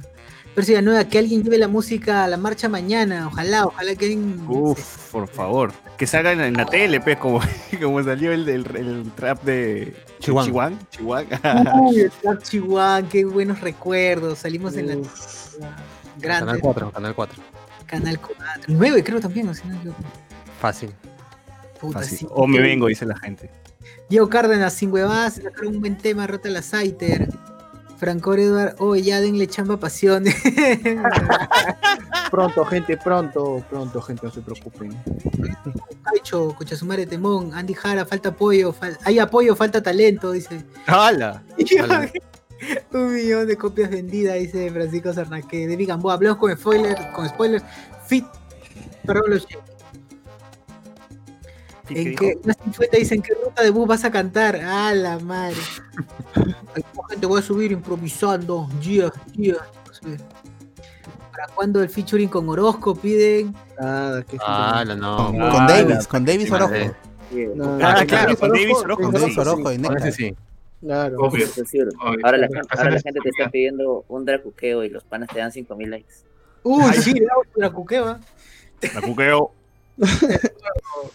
Percy 0.60 0.74
Villanueva, 0.74 1.06
que 1.06 1.20
alguien 1.20 1.42
lleve 1.42 1.58
la 1.58 1.70
música 1.70 2.26
a 2.26 2.28
la 2.28 2.36
marcha 2.36 2.68
mañana. 2.68 3.28
Ojalá, 3.28 3.66
ojalá 3.66 3.96
que 3.96 4.08
alguien. 4.08 4.44
Uf, 4.46 5.10
por 5.10 5.30
favor. 5.30 5.72
Que 5.98 6.06
salga 6.06 6.34
en, 6.34 6.42
en 6.42 6.54
la 6.56 6.66
tele, 6.66 7.00
pues, 7.00 7.16
como, 7.16 7.40
como 7.82 8.04
salió 8.04 8.34
el, 8.34 8.50
el, 8.50 8.66
el 8.76 9.12
trap 9.16 9.42
de 9.46 9.96
Chihuahua. 10.20 10.74
Chihuahua. 10.92 11.26
Chihuahua. 11.30 11.82
Uy, 11.82 12.02
el 12.02 12.12
Trap 12.22 12.44
Chihuahua, 12.44 13.08
qué 13.10 13.24
buenos 13.24 13.62
recuerdos. 13.62 14.40
Salimos 14.40 14.76
en 14.76 14.88
la. 14.88 14.96
Grande. 16.18 16.46
Canal 16.46 16.60
4, 16.60 16.92
Canal 16.92 17.16
4. 17.16 17.44
Canal 17.86 18.20
4. 18.20 18.46
9 18.68 19.04
creo 19.06 19.22
también, 19.22 19.48
o 19.48 19.54
equivoco. 19.54 19.96
Fácil. 20.60 20.92
Puta, 21.80 22.00
Así, 22.00 22.18
sí. 22.18 22.28
O 22.32 22.48
me 22.48 22.60
vengo, 22.60 22.88
dice 22.88 23.06
la 23.06 23.18
gente. 23.18 23.50
Diego 24.10 24.28
Cárdenas, 24.28 24.74
sin 24.74 24.92
huevadas, 24.92 25.36
sacaron 25.36 25.76
un 25.76 25.80
buen 25.80 25.98
tema, 25.98 26.28
rota 26.28 26.50
la 26.50 26.62
Saiter. 26.62 27.30
Franco 28.00 28.34
Eduard, 28.34 28.76
oh, 28.80 28.96
ya 28.96 29.20
denle 29.20 29.46
chamba 29.48 29.78
pasión. 29.78 30.24
Pronto, 32.32 32.64
gente, 32.66 32.96
pronto, 32.96 33.64
pronto, 33.70 34.02
gente, 34.02 34.28
no 34.28 34.32
se 34.32 34.42
preocupen. 34.42 34.96
Caicho, 36.04 36.56
Cochasumare 36.56 37.06
Temón, 37.06 37.54
Andy 37.54 37.74
Jara, 37.74 38.06
falta 38.06 38.30
apoyo, 38.30 38.72
fal- 38.72 38.98
hay 39.04 39.20
apoyo, 39.20 39.56
falta 39.56 39.82
talento, 39.82 40.32
dice. 40.32 40.64
¡Hala! 40.86 41.44
Un 42.94 43.14
millón 43.14 43.48
de 43.48 43.58
copias 43.58 43.90
vendidas, 43.90 44.36
dice 44.36 44.70
Francisco 44.72 45.14
Sarnaque. 45.14 45.68
De 45.68 45.86
Gamboa, 45.86 46.14
hablemos 46.14 46.38
con 46.38 46.56
spoilers, 46.56 47.02
con 47.08 47.28
spoilers. 47.28 47.64
Fit, 48.06 48.26
perdón, 49.06 49.32
los 49.32 49.48
¿En 51.90 52.16
qué? 52.16 52.38
Más 52.46 52.58
influeta 52.66 52.98
dicen 52.98 53.22
qué 53.22 53.34
ruta 53.44 53.64
de 53.64 53.70
bus 53.70 53.88
vas 53.88 54.04
a 54.06 54.12
cantar. 54.12 54.60
Ah, 54.64 54.94
la 54.94 55.20
madre. 55.20 55.56
Gente, 57.10 57.26
voy 57.26 57.40
a 57.40 57.44
subir 57.44 57.72
improvisando. 57.72 58.68
Yeah, 58.82 59.12
yeah. 59.34 59.58
¿Para 61.32 61.48
cuándo 61.56 61.82
el 61.82 61.90
featuring 61.90 62.30
con 62.30 62.48
Orozco 62.50 62.96
piden? 62.96 63.56
Nada, 63.80 64.24
que 64.24 64.38
Ah, 64.46 64.84
la 64.86 64.96
no. 64.96 65.28
Con, 65.28 65.42
Ah, 65.42 65.52
con 65.52 65.68
Davis, 65.68 66.08
con 66.08 66.26
Davis 66.26 66.52
Orozco. 66.52 66.76
Sí, 67.32 67.46
No, 67.56 67.78
Ah, 67.82 67.98
no, 68.02 68.08
claro, 68.08 68.38
con 68.38 68.50
Davis 68.50 68.78
Orozco, 68.78 69.04
Con 69.04 69.14
Davis 69.14 69.34
sí, 69.34 69.40
Orozco 69.40 69.72
Nectar. 69.72 69.98
ese 69.98 70.12
sí. 70.12 70.36
Claro. 70.82 71.18
Obvio. 71.20 71.46
Obvio. 71.48 72.26
Ahora 72.26 72.38
la, 72.38 72.48
ahora 72.78 72.92
la 72.92 73.02
gente 73.02 73.20
te 73.22 73.30
está 73.30 73.50
pidiendo 73.50 74.06
un 74.08 74.26
dracuqueo 74.26 74.84
y 74.84 74.90
los 74.90 75.04
panas 75.04 75.30
te 75.30 75.40
dan 75.40 75.52
5000 75.52 75.90
likes. 75.90 76.14
Uy, 76.64 76.94
sí, 76.94 77.14
la 77.56 77.70
cuqueva. 77.70 78.20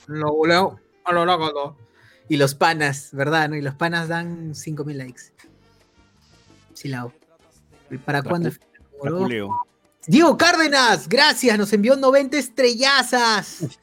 Lo 0.06 0.32
voleo 0.34 0.80
a 1.04 1.12
lo 1.12 1.24
loco. 1.24 1.76
Y 2.28 2.36
los 2.38 2.54
panas, 2.54 3.10
¿verdad? 3.12 3.48
¿no? 3.50 3.56
Y 3.56 3.60
los 3.60 3.74
panas 3.74 4.08
dan 4.08 4.54
5000 4.54 4.96
likes. 4.98 5.22
¿Y 7.90 7.98
¿Para 7.98 8.22
La 8.22 8.28
cuándo? 8.28 8.48
el 8.48 8.58
cu- 8.58 8.64
featuring 8.64 8.98
con 8.98 8.98
La 8.98 9.10
Orozco? 9.10 9.24
culeo. 9.24 9.48
Diego 10.06 10.36
Cárdenas, 10.36 11.08
gracias, 11.08 11.56
nos 11.58 11.72
envió 11.72 11.96
90 11.96 12.36
estrellazas. 12.38 13.78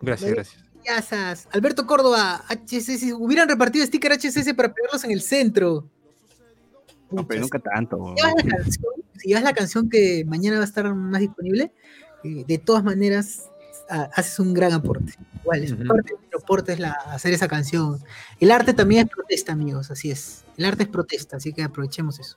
Gracias, 0.00 0.30
gracias. 0.30 0.56
Estrellazas. 0.76 1.48
Alberto 1.52 1.86
Córdoba, 1.86 2.42
HCC, 2.48 3.12
hubieran 3.14 3.48
repartido 3.48 3.84
sticker 3.84 4.12
HCC 4.12 4.54
para 4.54 4.72
pegarlos 4.72 5.04
en 5.04 5.10
el 5.10 5.20
centro. 5.20 5.84
No, 7.10 7.26
pero 7.26 7.40
nunca 7.42 7.58
tanto. 7.58 8.14
Si 8.16 8.22
llevas 8.22 8.34
la 8.44 8.54
canción, 8.56 8.92
si 9.18 9.28
llevas 9.28 9.42
la 9.44 9.52
canción 9.54 9.88
que 9.90 10.24
mañana 10.26 10.56
va 10.56 10.62
a 10.62 10.66
estar 10.66 10.94
más 10.94 11.20
disponible, 11.20 11.72
eh, 12.24 12.44
de 12.46 12.58
todas 12.58 12.84
maneras 12.84 13.50
haces 13.88 14.38
un 14.38 14.52
gran 14.54 14.72
aporte. 14.72 15.14
Igual, 15.42 15.64
es 15.64 15.72
Ujú. 15.72 15.86
parte 15.86 16.12
de 16.14 16.36
aporte 16.36 16.72
es 16.74 16.78
la, 16.80 16.90
hacer 16.92 17.32
esa 17.32 17.48
canción. 17.48 17.98
El 18.40 18.50
arte 18.50 18.74
también 18.74 19.06
es 19.06 19.12
protesta, 19.14 19.52
amigos, 19.52 19.90
así 19.90 20.10
es. 20.10 20.44
El 20.56 20.64
arte 20.66 20.82
es 20.84 20.88
protesta, 20.88 21.36
así 21.38 21.52
que 21.52 21.62
aprovechemos 21.62 22.18
eso. 22.18 22.36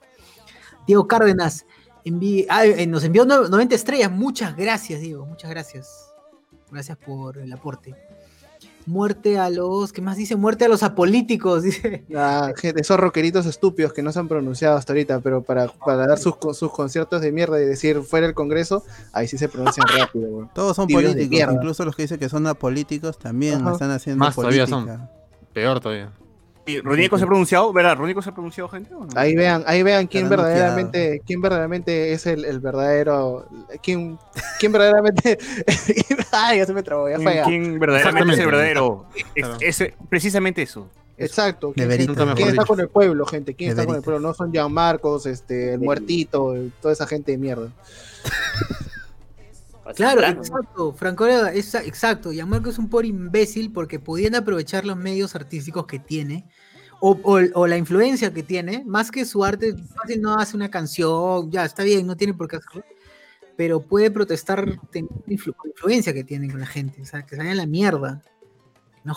Diego 0.86 1.06
Cárdenas 1.06 1.64
envi- 2.04 2.46
ah, 2.48 2.64
eh, 2.66 2.86
nos 2.86 3.04
envió 3.04 3.24
no- 3.24 3.48
90 3.48 3.74
estrellas. 3.74 4.10
Muchas 4.10 4.56
gracias, 4.56 5.00
Diego, 5.00 5.26
muchas 5.26 5.50
gracias. 5.50 6.08
Gracias 6.70 6.96
por 6.98 7.38
el 7.38 7.52
aporte. 7.52 7.94
Muerte 8.86 9.38
a 9.38 9.50
los, 9.50 9.92
¿qué 9.92 10.02
más 10.02 10.16
dice? 10.16 10.36
Muerte 10.36 10.64
a 10.64 10.68
los 10.68 10.82
apolíticos, 10.82 11.62
dice. 11.64 12.04
Ah, 12.14 12.52
gente, 12.56 12.80
esos 12.80 12.98
rockeritos 12.98 13.46
estúpidos 13.46 13.92
que 13.92 14.02
no 14.02 14.12
se 14.12 14.18
han 14.18 14.28
pronunciado 14.28 14.76
hasta 14.76 14.92
ahorita, 14.92 15.20
pero 15.20 15.42
para, 15.42 15.68
para 15.68 16.06
dar 16.06 16.18
sus, 16.18 16.34
sus 16.52 16.72
conciertos 16.72 17.20
de 17.20 17.32
mierda 17.32 17.60
y 17.60 17.64
decir 17.64 18.02
fuera 18.02 18.26
el 18.26 18.34
Congreso, 18.34 18.84
ahí 19.12 19.28
sí 19.28 19.38
se 19.38 19.48
pronuncian 19.48 19.86
rápido, 19.98 20.28
weón. 20.28 20.50
Todos 20.54 20.76
son 20.76 20.86
Tibios 20.86 21.12
políticos, 21.12 21.54
incluso 21.54 21.84
los 21.84 21.96
que 21.96 22.02
dicen 22.02 22.18
que 22.18 22.28
son 22.28 22.46
apolíticos 22.46 23.18
también 23.18 23.60
Ajá. 23.60 23.72
están 23.72 23.90
haciendo 23.90 24.24
Más 24.24 24.34
todavía 24.34 24.66
son. 24.66 25.08
Peor 25.52 25.80
todavía. 25.80 26.12
¿Y 26.64 26.80
Ronico 26.80 27.18
se 27.18 27.24
ha 27.24 27.26
pronunciado? 27.26 27.72
¿Verdad? 27.72 27.96
¿Ronico 27.96 28.22
se 28.22 28.30
ha 28.30 28.32
pronunciado, 28.32 28.68
gente? 28.68 28.94
o 28.94 29.00
no? 29.04 29.08
Ahí 29.16 29.34
vean, 29.34 29.64
ahí 29.66 29.82
vean 29.82 30.06
quién 30.06 30.28
verdaderamente, 30.28 31.20
quién 31.26 31.40
verdaderamente 31.40 32.12
es 32.12 32.24
el, 32.26 32.44
el 32.44 32.60
verdadero, 32.60 33.48
quién, 33.82 34.16
quién 34.60 34.70
verdaderamente, 34.70 35.38
ay, 36.32 36.58
ya 36.58 36.66
se 36.66 36.72
me 36.72 36.82
trabó, 36.84 37.08
ya 37.08 37.18
ya. 37.18 37.44
¿Quién 37.44 37.78
verdaderamente 37.80 38.34
es 38.34 38.38
el 38.40 38.46
verdadero? 38.46 39.06
Es- 39.60 39.84
precisamente 40.08 40.62
eso. 40.62 40.88
Exacto. 41.18 41.72
¿Quién, 41.72 41.88
quién- 41.88 42.48
está 42.48 42.64
con 42.64 42.80
el 42.80 42.88
pueblo, 42.88 43.26
gente? 43.26 43.54
¿Quién 43.54 43.70
está 43.70 43.84
con 43.84 43.96
el 43.96 44.02
pueblo? 44.02 44.20
No 44.20 44.32
son 44.34 44.52
Jean 44.52 44.72
Marcos, 44.72 45.26
este, 45.26 45.74
el 45.74 45.80
muertito, 45.80 46.54
toda 46.80 46.92
esa 46.94 47.06
gente 47.06 47.32
de 47.32 47.38
mierda. 47.38 47.68
Claro, 49.96 50.18
plano. 50.18 50.40
exacto. 50.40 50.92
Franco 50.92 51.26
esa- 51.26 51.82
exacto. 51.84 52.32
Gianmarco 52.32 52.70
es 52.70 52.78
un 52.78 52.88
pobre 52.88 53.08
imbécil 53.08 53.72
porque 53.72 53.98
podían 53.98 54.34
aprovechar 54.34 54.84
los 54.84 54.96
medios 54.96 55.34
artísticos 55.34 55.86
que 55.86 55.98
tiene 55.98 56.48
o, 57.00 57.18
o- 57.22 57.40
o 57.60 57.66
la 57.66 57.76
influencia 57.76 58.32
que 58.32 58.42
tiene, 58.42 58.84
más 58.86 59.10
que 59.10 59.24
su 59.24 59.44
arte. 59.44 59.74
Fácil 59.76 60.20
no 60.22 60.34
hace 60.38 60.56
una 60.56 60.70
canción, 60.70 61.50
ya 61.50 61.64
está 61.64 61.82
bien, 61.82 62.06
no 62.06 62.16
tiene 62.16 62.34
por 62.34 62.48
qué 62.48 62.56
hacerlo, 62.56 62.84
pero 63.56 63.80
puede 63.80 64.10
protestar 64.10 64.66
influ- 65.26 65.54
con 65.56 65.68
la 65.68 65.72
influencia 65.72 66.12
que 66.14 66.24
tiene 66.24 66.48
con 66.50 66.60
la 66.60 66.66
gente. 66.66 67.02
O 67.02 67.06
sea, 67.06 67.22
que 67.22 67.30
se 67.30 67.36
vayan 67.38 67.52
a 67.52 67.56
la 67.62 67.66
mierda. 67.66 68.22
No. 69.04 69.14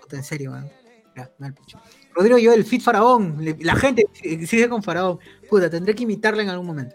Puta, 0.00 0.16
en 0.16 0.24
serio, 0.24 0.50
man. 0.50 0.68
Ya, 1.16 1.30
mal 1.38 1.54
pecho. 1.54 1.78
Rodrigo 2.14 2.38
yo, 2.38 2.52
el 2.52 2.64
Fit 2.64 2.82
Faraón. 2.82 3.38
La 3.60 3.74
gente 3.76 4.04
sigue 4.46 4.68
con 4.68 4.82
Faraón. 4.82 5.18
Puta, 5.48 5.70
tendré 5.70 5.94
que 5.94 6.02
imitarla 6.02 6.42
en 6.42 6.48
algún 6.50 6.66
momento. 6.66 6.94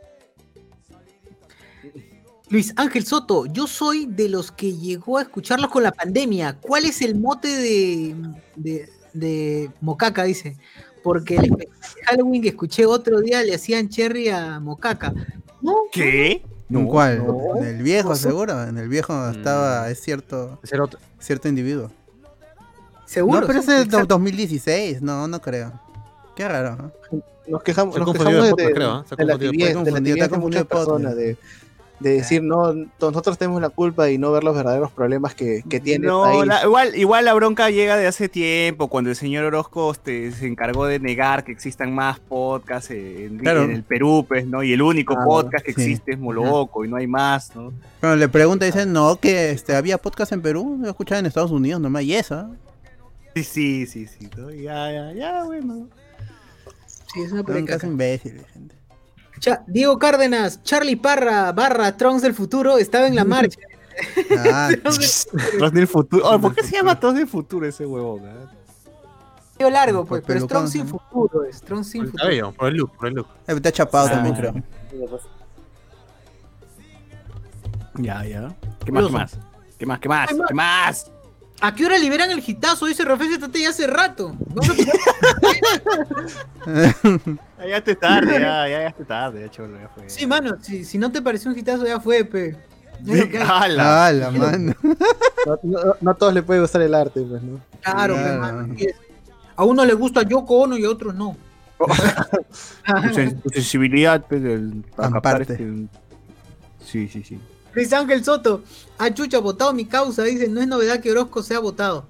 Luis 2.51 2.73
Ángel 2.75 3.05
Soto, 3.05 3.45
yo 3.45 3.65
soy 3.65 4.05
de 4.05 4.27
los 4.27 4.51
que 4.51 4.75
llegó 4.75 5.17
a 5.17 5.21
escucharlos 5.21 5.71
con 5.71 5.83
la 5.83 5.91
pandemia. 5.93 6.57
¿Cuál 6.59 6.83
es 6.83 7.01
el 7.01 7.17
mote 7.17 7.47
de, 7.47 8.15
de, 8.57 8.89
de 9.13 9.69
Mocaca? 9.79 10.25
Dice. 10.25 10.57
Porque 11.01 11.37
el 11.37 11.55
Halloween 12.05 12.41
que 12.41 12.49
escuché 12.49 12.85
otro 12.85 13.21
día 13.21 13.41
le 13.41 13.55
hacían 13.55 13.87
cherry 13.87 14.27
a 14.27 14.59
Mocaca. 14.59 15.13
No, 15.61 15.75
¿Qué? 15.93 16.43
¿En 16.69 16.87
cuál? 16.87 17.25
no. 17.25 17.57
En 17.57 17.63
el 17.63 17.83
viejo, 17.83 18.15
seguro. 18.15 18.63
En 18.63 18.77
el 18.77 18.89
viejo 18.89 19.29
estaba, 19.29 19.89
es 19.89 20.01
cierto, 20.01 20.59
cierto 21.19 21.47
individuo. 21.47 21.89
seguro. 23.05 23.41
no, 23.41 23.47
pero 23.47 23.61
sí, 23.61 23.69
ese 23.69 23.81
es 23.81 23.89
de 23.89 23.95
exacto. 23.95 24.15
2016, 24.15 25.01
no, 25.01 25.25
no 25.27 25.41
creo. 25.41 25.71
Qué 26.35 26.47
raro. 26.47 26.75
¿no? 27.11 27.23
Nos 27.47 27.63
quejamos, 27.63 27.95
Se 27.95 28.01
ha 28.01 28.03
nos 28.03 28.07
confundido 28.07 28.41
quejamos 28.41 28.57
de 28.57 28.65
de, 28.65 28.73
creo, 28.73 28.99
¿eh? 28.99 29.03
Se 29.07 29.15
ha 29.15 29.17
de 29.17 29.25
la 29.25 29.37
tibieza, 29.37 29.83
de 29.83 29.91
la 29.91 29.97
tibieza 29.97 30.17
de 30.19 30.25
Está 30.25 30.37
muchas 30.37 30.65
personas, 30.65 31.15
de, 31.15 31.37
de 32.01 32.13
decir, 32.13 32.41
no, 32.41 32.73
nosotros 32.99 33.37
tenemos 33.37 33.61
la 33.61 33.69
culpa 33.69 34.09
y 34.09 34.17
no 34.17 34.31
ver 34.31 34.43
los 34.43 34.55
verdaderos 34.55 34.91
problemas 34.91 35.35
que, 35.35 35.63
que 35.69 35.79
tiene 35.79 36.05
el 36.07 36.11
No, 36.11 36.23
país. 36.23 36.45
la- 36.47 36.63
igual, 36.63 36.95
igual 36.95 37.25
la 37.25 37.33
bronca 37.33 37.69
llega 37.69 37.95
de 37.95 38.07
hace 38.07 38.27
tiempo, 38.27 38.87
cuando 38.87 39.09
el 39.11 39.15
señor 39.15 39.45
Orozco 39.45 39.91
este, 39.91 40.31
se 40.31 40.47
encargó 40.47 40.85
de 40.87 40.99
negar 40.99 41.43
que 41.43 41.51
existan 41.51 41.93
más 41.93 42.19
podcasts 42.19 42.89
en, 42.91 43.37
Claro. 43.37 43.63
en 43.63 43.71
el 43.71 43.83
Perú, 43.83 44.25
pues, 44.27 44.47
¿no? 44.47 44.63
Y 44.63 44.73
el 44.73 44.81
único 44.81 45.13
Ah, 45.17 45.23
podcast 45.23 45.63
que 45.63 45.73
sí. 45.73 45.81
existe 45.81 46.13
es 46.13 46.19
Moloco 46.19 46.83
y 46.83 46.87
no 46.89 46.97
hay 46.97 47.07
más, 47.07 47.55
¿no? 47.55 47.71
Cuando 47.99 48.17
le 48.17 48.27
pregunta, 48.27 48.65
dicen, 48.65 48.91
no, 48.91 49.17
que 49.17 49.51
este, 49.51 49.75
había 49.75 49.97
podcast 49.99 50.31
en 50.31 50.41
Perú, 50.41 50.79
yo 50.83 50.89
escuchaba 50.89 51.19
en 51.19 51.27
Estados 51.27 51.51
Unidos 51.51 51.79
nomás, 51.79 52.03
y 52.03 52.15
eso. 52.15 52.39
¿eh? 52.41 52.45
Sí, 53.35 53.43
sí, 53.43 53.85
sí, 53.85 54.07
sí. 54.07 54.29
¿no? 54.37 54.49
Ya, 54.51 54.91
ya, 54.91 55.13
ya, 55.13 55.43
bueno. 55.45 55.87
Sí, 57.13 57.21
es 57.21 57.31
una 57.31 57.43
perecaca. 57.43 57.85
imbéciles, 57.85 58.43
gente. 58.53 58.75
Cha- 59.41 59.63
Diego 59.67 59.99
Cárdenas, 59.99 60.61
Charlie 60.63 60.95
Parra, 60.95 61.51
barra 61.51 61.97
Trunks 61.97 62.21
del 62.21 62.33
futuro, 62.33 62.77
estaba 62.77 63.07
en 63.07 63.15
la 63.15 63.25
marcha. 63.25 63.59
Ah, 64.47 64.69
Tras 65.57 65.73
del 65.73 65.87
futuro. 65.87 66.23
Oh, 66.25 66.39
¿Por 66.39 66.55
qué 66.55 66.63
se 66.63 66.77
llama 66.77 66.97
Tras 66.99 67.15
del 67.15 67.27
futuro 67.27 67.65
ese 67.67 67.85
huevón? 67.85 68.21
Medio 69.59 69.69
largo, 69.71 70.05
pues, 70.05 70.23
pero 70.25 70.39
es 70.39 70.47
Trunks 70.47 70.71
sin 70.71 70.87
futuro, 70.87 71.43
es 71.43 71.61
Trunks 71.61 71.87
sin 71.89 72.01
Por 72.01 72.05
el 72.05 72.11
futuro. 72.11 72.23
cabello, 72.23 72.51
por 72.53 72.67
el 72.69 72.75
look, 72.77 72.91
por 72.95 73.07
el 73.09 73.13
look. 73.15 73.27
está 73.47 73.71
chapado 73.71 74.07
Ah. 74.07 74.11
también, 74.11 74.35
creo. 74.35 74.53
Ya, 77.95 78.23
ya. 78.25 78.55
¿Qué 78.85 78.91
más, 78.91 79.05
qué 79.05 79.11
más? 79.11 79.37
¿Qué 79.77 79.85
más, 79.85 79.99
qué 79.99 80.07
más? 80.09 80.29
Hay 80.31 80.37
más. 80.37 80.47
¿Qué 80.47 80.53
más? 80.53 81.11
¿A 81.63 81.75
qué 81.75 81.85
hora 81.85 81.97
liberan 81.99 82.31
el 82.31 82.41
gitazo? 82.41 82.87
Dice 82.87 83.05
Rafael 83.05 83.39
Tate 83.39 83.61
ya 83.61 83.69
hace 83.69 83.85
rato. 83.87 84.35
A- 86.65 86.65
Ya 87.59 87.65
llegaste 87.65 87.95
tarde, 87.95 88.33
ya, 88.33 88.67
ya 88.67 88.77
llegaste 88.79 89.05
tarde, 89.05 89.41
ya 89.41 89.51
cholo, 89.51 89.77
ya 89.79 89.87
fue. 89.89 90.09
Sí, 90.09 90.25
mano, 90.25 90.57
si, 90.61 90.83
si 90.83 90.97
no 90.97 91.11
te 91.11 91.21
pareció 91.21 91.49
un 91.51 91.55
gitazo 91.55 91.85
ya 91.85 91.99
fue, 91.99 92.25
pe. 92.25 92.55
Hay. 93.07 93.31
¡Hala! 93.47 94.07
Ah, 94.07 94.31
mano. 94.31 94.73
No, 94.83 95.59
no- 95.63 95.95
no 96.01 96.11
a 96.11 96.13
todos 96.15 96.33
les 96.33 96.43
puede 96.43 96.59
gustar 96.61 96.81
el 96.81 96.93
arte, 96.95 97.21
pues, 97.21 97.41
¿no? 97.43 97.59
Claro, 97.81 98.15
Claro. 98.15 98.39
mano, 98.41 98.73
así 98.73 98.85
es. 98.85 98.95
A 99.55 99.63
uno 99.63 99.85
le 99.85 99.93
gusta 99.93 100.23
Yoko 100.23 100.61
Ono 100.61 100.77
y 100.77 100.85
a 100.85 100.89
otros 100.89 101.13
no. 101.15 101.35
Tu, 101.79 103.09
sen- 103.13 103.41
tu 103.41 103.49
sensibilidad, 103.49 104.23
pues, 104.27 104.41
del, 104.41 104.83
para 104.95 105.11
captar 105.11 105.35
Aparte. 105.35 105.53
este- 105.53 105.87
Sí, 106.83 107.07
sí, 107.07 107.23
sí. 107.23 107.39
Luis 107.73 107.91
Ángel 107.93 108.23
Soto. 108.23 108.63
Ah, 108.97 109.13
chucha, 109.13 109.39
votado 109.39 109.73
mi 109.73 109.85
causa. 109.85 110.23
Dice, 110.23 110.47
no 110.47 110.61
es 110.61 110.67
novedad 110.67 110.99
que 110.99 111.11
Orozco 111.11 111.41
sea 111.43 111.59
votado. 111.59 112.05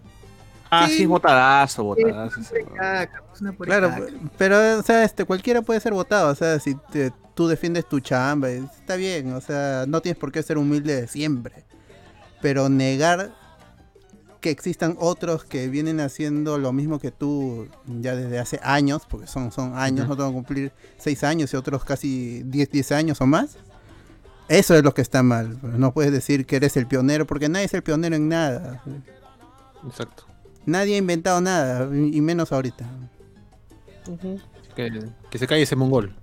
Ah, 0.70 0.88
Sí. 0.88 1.00
sí, 1.00 1.06
botadazo, 1.06 1.84
botadazo. 1.84 2.40
Es 2.40 2.52
una 2.52 2.72
caca, 2.78 3.24
es 3.34 3.42
una 3.42 3.52
pura 3.52 3.68
Claro, 3.80 4.08
pero, 4.38 4.80
o 4.80 4.84
sea, 4.84 5.04
este, 5.04 5.26
cualquiera 5.26 5.62
puede 5.62 5.80
ser 5.82 5.92
votado, 5.94 6.32
o 6.32 6.36
sea, 6.36 6.60
si 6.62 6.76
te- 6.76 7.12
tú 7.34 7.48
defiendes 7.50 7.88
tu 7.90 8.00
chamba, 8.00 8.50
está 8.50 8.96
bien, 8.96 9.34
o 9.34 9.42
sea, 9.42 9.84
no 9.88 10.02
tienes 10.02 10.18
por 10.18 10.32
qué 10.32 10.42
ser 10.44 10.58
humilde 10.58 11.08
siempre. 11.08 11.66
Pero 12.42 12.70
negar 12.70 13.34
que 14.40 14.50
existan 14.50 14.96
otros 15.00 15.44
que 15.44 15.68
vienen 15.68 16.00
haciendo 16.00 16.58
lo 16.58 16.72
mismo 16.74 17.00
que 17.00 17.12
tú 17.12 17.68
ya 17.86 18.16
desde 18.16 18.40
hace 18.40 18.60
años, 18.64 19.04
porque 19.08 19.28
son, 19.28 19.52
son 19.52 19.78
años, 19.78 20.08
no 20.08 20.16
tengo 20.16 20.30
que 20.30 20.36
cumplir 20.36 20.72
6 20.98 21.24
años 21.26 21.54
y 21.54 21.58
otros 21.58 21.84
casi 21.84 22.44
10, 22.46 22.72
10 22.72 22.92
años 22.94 23.20
o 23.22 23.26
más. 23.28 23.58
Eso 24.52 24.76
es 24.76 24.84
lo 24.84 24.94
que 24.94 25.02
está 25.02 25.24
mal. 25.24 25.58
No 25.62 25.94
puedes 25.94 26.12
decir 26.12 26.46
que 26.46 26.58
eres 26.58 26.76
el 26.76 26.86
pionero, 26.86 27.26
porque 27.26 27.48
nadie 27.48 27.68
es 27.68 27.74
el 27.74 27.84
pionero 27.84 28.18
en 28.18 28.28
nada. 28.28 28.84
Exacto. 29.88 30.26
Nadie 30.66 30.96
ha 30.96 30.98
inventado 30.98 31.40
nada, 31.40 31.90
y 31.96 32.20
menos 32.20 32.52
ahorita. 32.52 32.86
Que, 34.76 35.06
que 35.30 35.38
se 35.38 35.48
calle 35.48 35.62
ese 35.62 35.78
mongol. 35.78 36.14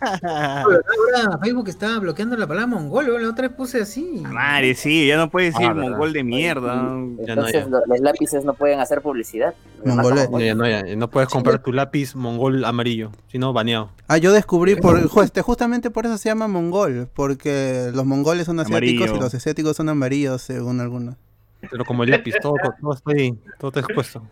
Ahora 0.00 1.38
Facebook 1.42 1.68
está 1.68 1.98
bloqueando 1.98 2.36
la 2.36 2.46
palabra 2.46 2.66
mongol. 2.66 3.22
La 3.22 3.28
otra 3.28 3.48
vez 3.48 3.56
puse 3.56 3.80
así. 3.80 4.22
Madre, 4.28 4.74
sí, 4.74 5.06
ya 5.06 5.16
no 5.16 5.30
puedes 5.30 5.54
decir 5.54 5.68
Ah, 5.70 5.74
mongol 5.74 6.12
de 6.12 6.24
mierda. 6.24 6.76
No, 6.76 7.16
Entonces 7.26 7.66
los 7.68 8.00
lápices 8.00 8.44
no 8.44 8.54
pueden 8.54 8.80
hacer 8.80 9.00
publicidad. 9.00 9.54
Mongol- 9.84 10.40
Ya, 10.44 10.54
no, 10.54 10.68
ya, 10.68 10.82
no 10.96 11.08
puedes 11.10 11.28
comprar 11.28 11.62
tu 11.62 11.72
lápiz 11.72 12.14
mongol 12.14 12.64
amarillo, 12.64 13.10
sino 13.28 13.52
baneado. 13.52 13.90
Ah, 14.08 14.18
yo 14.18 14.32
descubrí 14.32 14.76
por 14.76 14.98
este, 15.22 15.42
justamente 15.42 15.90
por 15.90 16.06
eso 16.06 16.18
se 16.18 16.28
llama 16.28 16.48
mongol, 16.48 17.08
porque 17.14 17.90
los 17.94 18.04
mongoles 18.04 18.46
son 18.46 18.60
asiáticos 18.60 19.02
Amarillo. 19.02 19.16
y 19.16 19.20
los 19.24 19.34
asiáticos 19.34 19.76
son 19.76 19.88
amarillos 19.88 20.42
según 20.42 20.80
algunos. 20.80 21.16
Pero 21.70 21.84
como 21.84 22.04
el 22.04 22.10
lápiz, 22.10 22.34
todo, 22.42 22.54
todo 22.80 22.92
está 22.92 23.12
ahí, 23.12 23.38
todo 23.58 23.68
está 23.68 23.80
expuesto. 23.80 24.22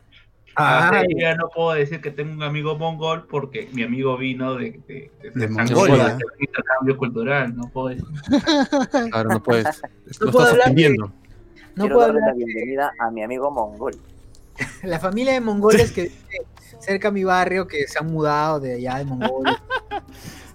Ah, 0.56 1.02
ya 1.18 1.34
no 1.34 1.48
puedo 1.48 1.72
decir 1.72 2.00
que 2.00 2.10
tengo 2.10 2.32
un 2.32 2.42
amigo 2.42 2.76
mongol 2.76 3.26
porque 3.26 3.68
mi 3.72 3.82
amigo 3.82 4.16
vino 4.18 4.54
de, 4.54 4.80
de, 4.86 5.10
De 5.34 5.48
Mongolia. 5.48 6.08
De 6.08 6.14
un 6.14 6.40
intercambio 6.40 6.96
cultural, 6.96 7.56
no 7.56 7.68
puedo 7.70 7.88
decir. 7.88 8.04
Claro, 9.10 9.30
no 9.30 9.42
puedes. 9.42 9.64
No 10.20 10.26
lo 10.26 10.32
puedo 10.32 10.46
estás 10.46 10.66
hablar 10.66 10.74
de-. 10.74 10.88
No 10.98 11.12
Quiero 11.74 11.94
puedo 11.94 12.06
darle 12.06 12.20
hablar 12.20 12.28
la 12.30 12.34
bienvenida 12.44 12.92
a 12.98 13.10
mi 13.10 13.22
amigo 13.22 13.50
mongol. 13.50 13.94
la 14.82 14.98
familia 14.98 15.32
de 15.32 15.40
mongoles 15.40 15.90
que 15.92 16.02
vive 16.30 16.46
cerca 16.80 17.08
a 17.08 17.10
mi 17.10 17.24
barrio 17.24 17.66
que 17.66 17.86
se 17.86 17.98
han 17.98 18.06
mudado 18.12 18.60
de 18.60 18.74
allá 18.74 18.98
de 18.98 19.04
Mongolia. 19.06 19.62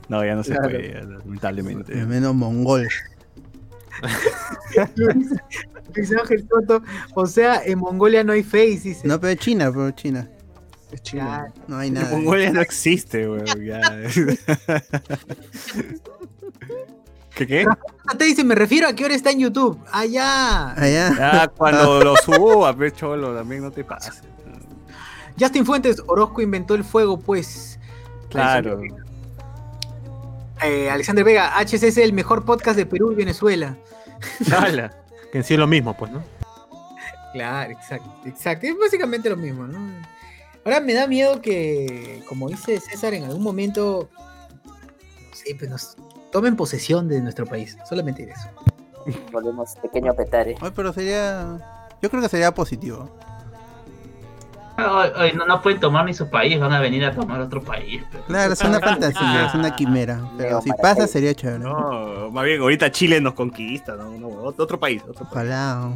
No, 0.09 0.23
ya 0.23 0.35
no 0.35 0.43
se 0.43 0.51
Claro. 0.51 0.69
puede, 0.69 1.03
lamentablemente. 1.03 1.93
Menos 2.05 2.35
mongol. 2.35 2.87
Luis, 4.95 5.29
Luis 5.95 6.11
Ángel 6.19 6.47
Soto, 6.49 6.83
o 7.15 7.25
sea, 7.25 7.63
en 7.65 7.79
Mongolia 7.79 8.23
no 8.23 8.33
hay 8.33 8.43
face, 8.43 8.81
dice. 8.83 9.07
No, 9.07 9.19
pero 9.19 9.33
es 9.33 9.39
China, 9.39 9.71
pero 9.71 9.91
China. 9.91 10.29
Es 10.91 11.01
chino. 11.01 11.25
Ya, 11.25 11.47
No 11.67 11.77
hay 11.77 11.89
En 11.89 11.95
nada. 11.95 12.11
Mongolia 12.11 12.51
no 12.51 12.61
existe, 12.61 13.27
weón. 13.27 13.45
¿Qué 17.35 17.45
qué? 17.45 17.65
te 18.17 18.25
dice, 18.25 18.43
me 18.43 18.55
refiero 18.55 18.87
a 18.87 18.93
qué 18.93 19.05
hora 19.05 19.13
está 19.13 19.29
en 19.31 19.39
YouTube. 19.39 19.77
Allá. 19.91 20.71
Allá. 20.71 21.13
Ya, 21.15 21.47
cuando 21.55 22.03
lo 22.03 22.15
subo 22.15 22.65
a 22.65 22.71
ver 22.71 22.93
cholo, 22.93 23.35
también 23.35 23.61
no 23.61 23.69
te 23.71 23.83
pases. 23.83 24.23
Justin 25.39 25.65
Fuentes, 25.65 26.01
Orozco 26.07 26.41
inventó 26.41 26.73
el 26.73 26.83
fuego, 26.83 27.19
pues. 27.19 27.79
Claro. 28.29 28.81
Eh, 30.63 30.89
Alexander 30.89 31.23
Vega, 31.23 31.57
HC 31.57 31.87
es 31.87 31.97
el 31.97 32.13
mejor 32.13 32.45
podcast 32.45 32.77
de 32.77 32.85
Perú 32.85 33.11
y 33.11 33.15
Venezuela. 33.15 33.77
Hala. 34.51 34.93
Que 35.31 35.39
en 35.39 35.43
sí 35.43 35.53
es 35.53 35.59
lo 35.59 35.67
mismo, 35.67 35.95
pues, 35.95 36.11
¿no? 36.11 36.23
Claro, 37.33 37.71
exacto, 37.71 38.09
exacto. 38.25 38.65
Es 38.65 38.77
básicamente 38.77 39.29
lo 39.29 39.37
mismo, 39.37 39.67
¿no? 39.67 39.77
Ahora 40.65 40.79
me 40.79 40.93
da 40.93 41.07
miedo 41.07 41.41
que, 41.41 42.23
como 42.27 42.49
dice 42.49 42.79
César, 42.79 43.13
en 43.13 43.23
algún 43.23 43.43
momento, 43.43 44.09
no 44.65 45.35
sé, 45.35 45.55
pues 45.55 45.69
nos 45.69 45.95
tomen 46.31 46.55
posesión 46.55 47.07
de 47.07 47.21
nuestro 47.21 47.45
país. 47.45 47.77
Solamente 47.87 48.23
eso. 48.23 48.49
Volvemos 49.31 49.75
pequeño 49.81 50.13
petare. 50.13 50.55
Ay, 50.59 50.71
pero 50.75 50.91
sería. 50.91 51.57
Yo 52.01 52.09
creo 52.09 52.21
que 52.21 52.29
sería 52.29 52.53
positivo. 52.53 53.09
No, 54.77 55.45
no 55.45 55.61
pueden 55.61 55.79
tomar 55.79 56.05
ni 56.05 56.13
su 56.13 56.29
país, 56.29 56.59
van 56.59 56.71
a 56.71 56.79
venir 56.79 57.03
a 57.03 57.11
tomar 57.13 57.41
otro 57.41 57.61
país. 57.61 58.03
pues. 58.11 58.23
Claro, 58.25 58.53
es 58.53 58.61
una 58.61 58.79
fantasía, 58.79 59.47
es 59.47 59.53
una 59.55 59.75
quimera. 59.75 60.21
Pero 60.37 60.61
si 60.61 60.69
pasa 60.81 61.07
sería 61.07 61.33
chévere. 61.33 61.59
No, 61.59 62.29
más 62.31 62.45
bien, 62.45 62.61
ahorita 62.61 62.91
Chile 62.91 63.19
nos 63.19 63.33
conquista, 63.33 63.95
¿no? 63.95 64.11
No, 64.11 64.27
otro, 64.27 64.79
país. 64.79 65.01
Otro 65.01 65.25
país. 65.25 65.31
Ojalá. 65.31 65.93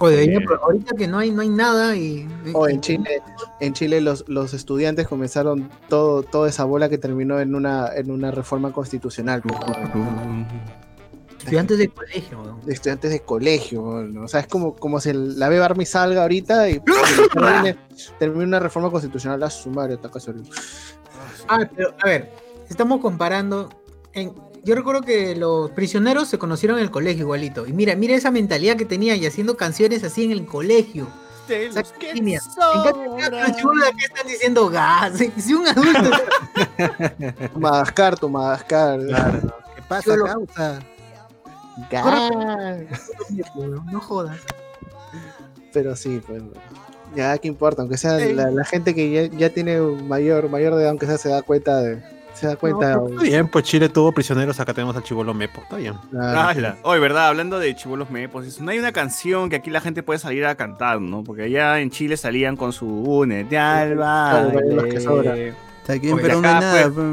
Oye, 0.00 0.40
pero 0.40 0.62
ahorita 0.64 0.96
que 0.96 1.06
no 1.06 1.18
hay, 1.18 1.30
no 1.30 1.42
hay 1.42 1.48
nada 1.48 1.96
y. 1.96 2.28
O 2.52 2.68
en 2.68 2.80
Chile, 2.80 3.22
en 3.60 3.72
Chile 3.72 4.00
los, 4.00 4.24
los 4.28 4.54
estudiantes 4.54 5.06
comenzaron 5.06 5.70
todo, 5.88 6.22
toda 6.22 6.48
esa 6.48 6.64
bola 6.64 6.88
que 6.88 6.98
terminó 6.98 7.38
en 7.38 7.54
una, 7.54 7.88
en 7.94 8.10
una 8.10 8.30
reforma 8.30 8.72
constitucional. 8.72 9.42
Estudiantes 11.44 11.78
de 11.78 11.88
colegio, 11.88 12.40
weón. 12.42 12.60
de 12.64 12.72
estudiantes 12.72 13.10
de 13.10 13.20
colegio. 13.20 13.82
¿no? 13.82 14.24
O 14.24 14.28
sea, 14.28 14.40
es 14.40 14.46
como, 14.46 14.74
como 14.76 15.00
si 15.00 15.10
el- 15.10 15.38
la 15.38 15.48
Beba 15.48 15.66
Army 15.66 15.86
salga 15.86 16.22
ahorita 16.22 16.68
y 16.70 16.80
termine, 17.32 17.76
termine 18.18 18.44
una 18.44 18.60
reforma 18.60 18.90
constitucional 18.90 19.42
a 19.42 19.50
su 19.50 19.70
madre, 19.70 19.94
está 19.94 20.10
casi 20.10 20.30
horrible. 20.30 20.50
Ah, 21.48 21.60
pero 21.76 21.94
a 22.02 22.06
ver, 22.06 22.32
estamos 22.68 23.00
comparando. 23.00 23.68
En, 24.12 24.32
yo 24.64 24.74
recuerdo 24.74 25.02
que 25.02 25.36
los 25.36 25.70
prisioneros 25.72 26.28
se 26.28 26.38
conocieron 26.38 26.78
en 26.78 26.84
el 26.84 26.90
colegio 26.90 27.22
igualito. 27.24 27.66
Y 27.66 27.72
mira, 27.74 27.94
mira 27.96 28.14
esa 28.14 28.30
mentalidad 28.30 28.76
que 28.76 28.86
tenían 28.86 29.18
y 29.18 29.26
haciendo 29.26 29.56
canciones 29.56 30.02
así 30.04 30.24
en 30.24 30.30
el 30.32 30.46
colegio. 30.46 31.06
En 31.46 31.76
acá 31.76 33.48
los 33.48 33.56
chibolos 33.56 33.82
de 33.82 33.88
acá 33.90 33.98
están 34.06 34.26
diciendo 34.26 34.70
gas. 34.70 35.12
Si 35.36 35.52
un 35.52 35.66
adulto. 35.68 36.10
Madagascar, 37.58 38.18
tu 38.18 38.28
Madagascar. 38.30 39.00
¿Qué 39.76 39.82
pasa, 39.86 40.16
Yo 40.16 40.24
causa? 40.24 40.80
No 43.92 44.00
jodas. 44.00 44.38
Pero 45.72 45.96
sí, 45.96 46.20
pues. 46.26 46.42
Ya, 47.14 47.36
¿qué 47.38 47.48
importa? 47.48 47.82
Aunque 47.82 47.96
sea 47.96 48.18
la, 48.18 48.50
la 48.50 48.64
gente 48.64 48.94
que 48.94 49.10
ya, 49.30 49.36
ya 49.38 49.50
tiene 49.50 49.78
mayor, 49.80 50.48
mayor 50.48 50.74
de 50.74 50.80
edad, 50.82 50.90
aunque 50.90 51.06
sea 51.06 51.18
se 51.18 51.28
da 51.28 51.42
cuenta 51.42 51.80
de. 51.80 52.02
Se 52.34 52.48
da 52.48 52.56
cuenta. 52.56 52.94
Está 52.94 53.22
bien, 53.22 53.46
pues 53.46 53.64
Chile 53.64 53.88
tuvo 53.88 54.10
prisioneros, 54.10 54.58
acá 54.58 54.74
tenemos 54.74 54.96
al 54.96 55.04
chivolo 55.04 55.32
Mepo, 55.34 55.60
está 55.62 55.76
bien. 55.76 55.94
Claro. 56.10 56.76
Oye, 56.82 56.98
verdad, 56.98 57.28
hablando 57.28 57.60
de 57.60 57.76
chibolos 57.76 58.10
mepos, 58.10 58.60
no 58.60 58.72
hay 58.72 58.80
una 58.80 58.90
canción 58.90 59.48
que 59.48 59.54
aquí 59.56 59.70
la 59.70 59.80
gente 59.80 60.02
puede 60.02 60.18
salir 60.18 60.44
a 60.44 60.56
cantar, 60.56 61.00
¿no? 61.00 61.22
Porque 61.22 61.42
allá 61.42 61.78
en 61.78 61.90
Chile 61.90 62.16
salían 62.16 62.56
con 62.56 62.72
su 62.72 62.86
Únete 62.88 63.56
al 63.56 63.94
Claro, 63.94 64.48
baile. 64.52 64.74
los 64.74 64.84
que 64.86 65.00
sobran. 65.00 65.38
Está 65.38 65.92
aquí 65.92 66.08
en 66.08 66.16
Perú 66.18 66.40
no 66.40 66.48
hay 66.48 66.54
nada. 66.54 66.82
pues, 66.90 66.94
pues. 66.94 67.06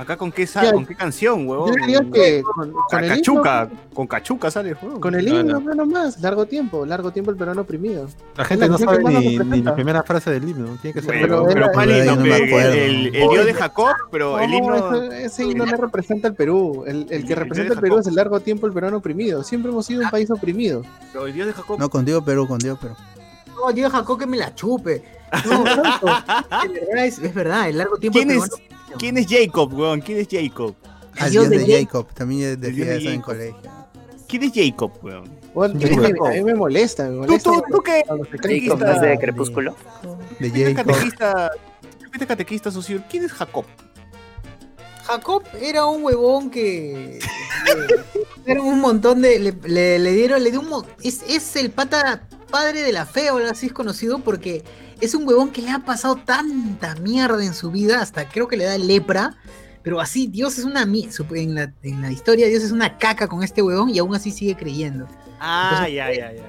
Acá 0.00 0.16
con 0.16 0.32
qué, 0.32 0.46
sa- 0.46 0.62
Ya, 0.64 0.72
con 0.72 0.86
qué 0.86 0.94
canción, 0.94 1.44
Yo 1.44 1.50
huevón. 1.50 1.72
diría 1.74 2.00
que 2.12 2.42
con, 2.42 2.72
con 2.72 2.98
el 2.98 3.04
himno, 3.04 3.14
Cachuca, 3.16 3.70
con 3.92 4.06
cachuca 4.06 4.50
sale, 4.50 4.74
huevón. 4.80 5.00
con 5.00 5.14
el 5.14 5.28
himno, 5.28 5.60
no 5.60 5.84
más. 5.86 6.18
Largo 6.20 6.46
tiempo, 6.46 6.86
largo 6.86 7.10
tiempo 7.10 7.30
el 7.30 7.36
peruano 7.36 7.60
oprimido. 7.60 8.08
La 8.36 8.44
gente 8.46 8.66
no 8.68 8.78
sabe 8.78 9.02
ni, 9.04 9.62
la 9.62 9.74
primera 9.74 10.02
frase 10.02 10.30
del 10.30 10.48
himno, 10.48 10.76
tiene 10.80 10.94
que 10.94 11.02
ser. 11.02 11.10
Pero, 11.20 11.44
Pero 11.44 11.46
pero 11.48 11.58
era- 11.66 11.72
¿cuál 11.72 11.90
Ay, 11.90 12.00
himno? 12.00 12.16
no 12.16 12.24
el, 12.24 13.14
el 13.14 13.28
dios 13.28 13.44
de 13.46 13.54
Jacob, 13.54 13.94
pero 14.10 14.38
el 14.40 14.50
No, 14.50 14.56
himno. 14.56 15.02
ese, 15.04 15.24
ese 15.26 15.44
himno 15.44 15.66
no 15.66 15.76
representa 15.76 16.28
al 16.28 16.34
Perú. 16.34 16.84
El, 16.86 17.06
el 17.10 17.26
que 17.26 17.34
El- 17.34 17.38
representa 17.38 17.72
el 17.74 17.78
al 17.78 17.82
Perú 17.82 17.98
es 17.98 18.06
el 18.06 18.14
largo 18.14 18.40
tiempo 18.40 18.66
el 18.66 18.72
peruano 18.72 18.96
oprimido. 18.96 19.44
Siempre 19.44 19.70
hemos 19.70 19.84
sido 19.84 20.02
un 20.02 20.10
país 20.10 20.30
oprimido. 20.30 20.82
pero 21.12 21.26
el 21.26 21.34
dios 21.34 21.46
de 21.46 21.52
Jacob. 21.52 21.78
No, 21.78 21.90
contigo 21.90 22.22
Perú, 22.24 22.48
contigo 22.48 22.76
Perú. 22.80 22.94
No, 23.54 23.70
Dios 23.72 23.92
Jacob 23.92 24.18
que 24.18 24.26
me 24.26 24.38
la 24.38 24.54
chupe. 24.54 25.02
No, 25.44 25.64
es 26.64 26.72
verdad, 26.72 27.04
es, 27.04 27.18
es 27.18 27.34
verdad, 27.34 27.68
el 27.68 27.76
largo 27.78 27.98
tiempo. 27.98 28.18
¿Quién 28.18 28.30
es, 28.30 28.48
¿Quién 28.98 29.18
es 29.18 29.26
Jacob, 29.28 29.72
huevón? 29.72 30.00
¿Quién 30.00 30.18
es 30.18 30.28
Jacob? 30.30 30.74
Ah, 31.18 31.28
dios 31.28 31.48
Dios 31.48 31.66
de 31.66 31.66
de 31.72 31.84
Jacob. 31.84 32.06
También 32.14 32.60
de 32.60 32.96
eso 32.96 33.10
en 33.10 33.20
colegio. 33.20 33.56
¿Quién 34.28 34.44
es 34.44 34.52
Jacob, 34.54 34.92
weón? 35.02 35.24
Bueno, 35.52 35.74
a, 35.74 35.76
mí 35.78 35.96
me, 35.96 36.06
Jacob. 36.08 36.26
a 36.28 36.30
mí 36.30 36.42
me 36.44 36.54
molesta, 36.54 37.04
me 37.04 37.10
¿Tú, 37.10 37.16
molesta. 37.16 37.50
tú, 37.50 37.62
tú 37.72 37.80
qué? 37.82 38.02
Jacob 38.06 38.78
no 38.80 38.92
es 38.92 39.00
de 39.00 39.18
Crepúsculo. 39.18 39.76
De 40.38 40.48
¿Fuiste 40.50 40.74
Jacob. 40.74 40.86
catequista? 40.92 41.50
¿Fuiste 42.08 42.26
catequista, 42.26 42.70
socio? 42.70 43.02
¿Quién 43.10 43.24
es 43.24 43.32
Jacob? 43.32 43.64
Jacob 45.04 45.42
era 45.60 45.86
un 45.86 46.04
huevón 46.04 46.50
que. 46.50 47.18
que- 47.66 48.50
era 48.52 48.62
un 48.62 48.80
montón 48.80 49.20
de. 49.22 49.38
Le, 49.40 49.52
le- 49.64 49.98
le 49.98 50.12
dieron. 50.12 50.42
Le 50.42 50.50
dio 50.52 50.60
un, 50.60 50.84
es, 51.02 51.22
es 51.28 51.56
el 51.56 51.70
pata 51.70 52.28
padre 52.50 52.82
de 52.82 52.92
la 52.92 53.06
fe, 53.06 53.30
o 53.30 53.36
algo 53.38 53.50
así 53.50 53.66
es 53.66 53.72
conocido, 53.72 54.20
porque 54.20 54.62
es 55.00 55.14
un 55.14 55.26
huevón 55.26 55.50
que 55.50 55.62
le 55.62 55.70
ha 55.70 55.80
pasado 55.80 56.16
tanta 56.16 56.94
mierda 56.96 57.44
en 57.44 57.54
su 57.54 57.70
vida, 57.70 58.00
hasta 58.00 58.28
creo 58.28 58.48
que 58.48 58.56
le 58.56 58.64
da 58.64 58.78
lepra. 58.78 59.36
Pero 59.82 60.00
así, 60.00 60.26
Dios 60.26 60.58
es 60.58 60.64
una. 60.64 60.82
En 60.82 61.54
la, 61.54 61.72
en 61.82 62.02
la 62.02 62.12
historia, 62.12 62.46
Dios 62.48 62.62
es 62.62 62.70
una 62.70 62.98
caca 62.98 63.28
con 63.28 63.42
este 63.42 63.62
huevón 63.62 63.88
y 63.88 63.98
aún 63.98 64.14
así 64.14 64.30
sigue 64.30 64.54
creyendo. 64.54 65.06
Ah, 65.40 65.70
Entonces, 65.72 65.94
ya, 65.94 66.12
ya, 66.12 66.32
ya. 66.32 66.42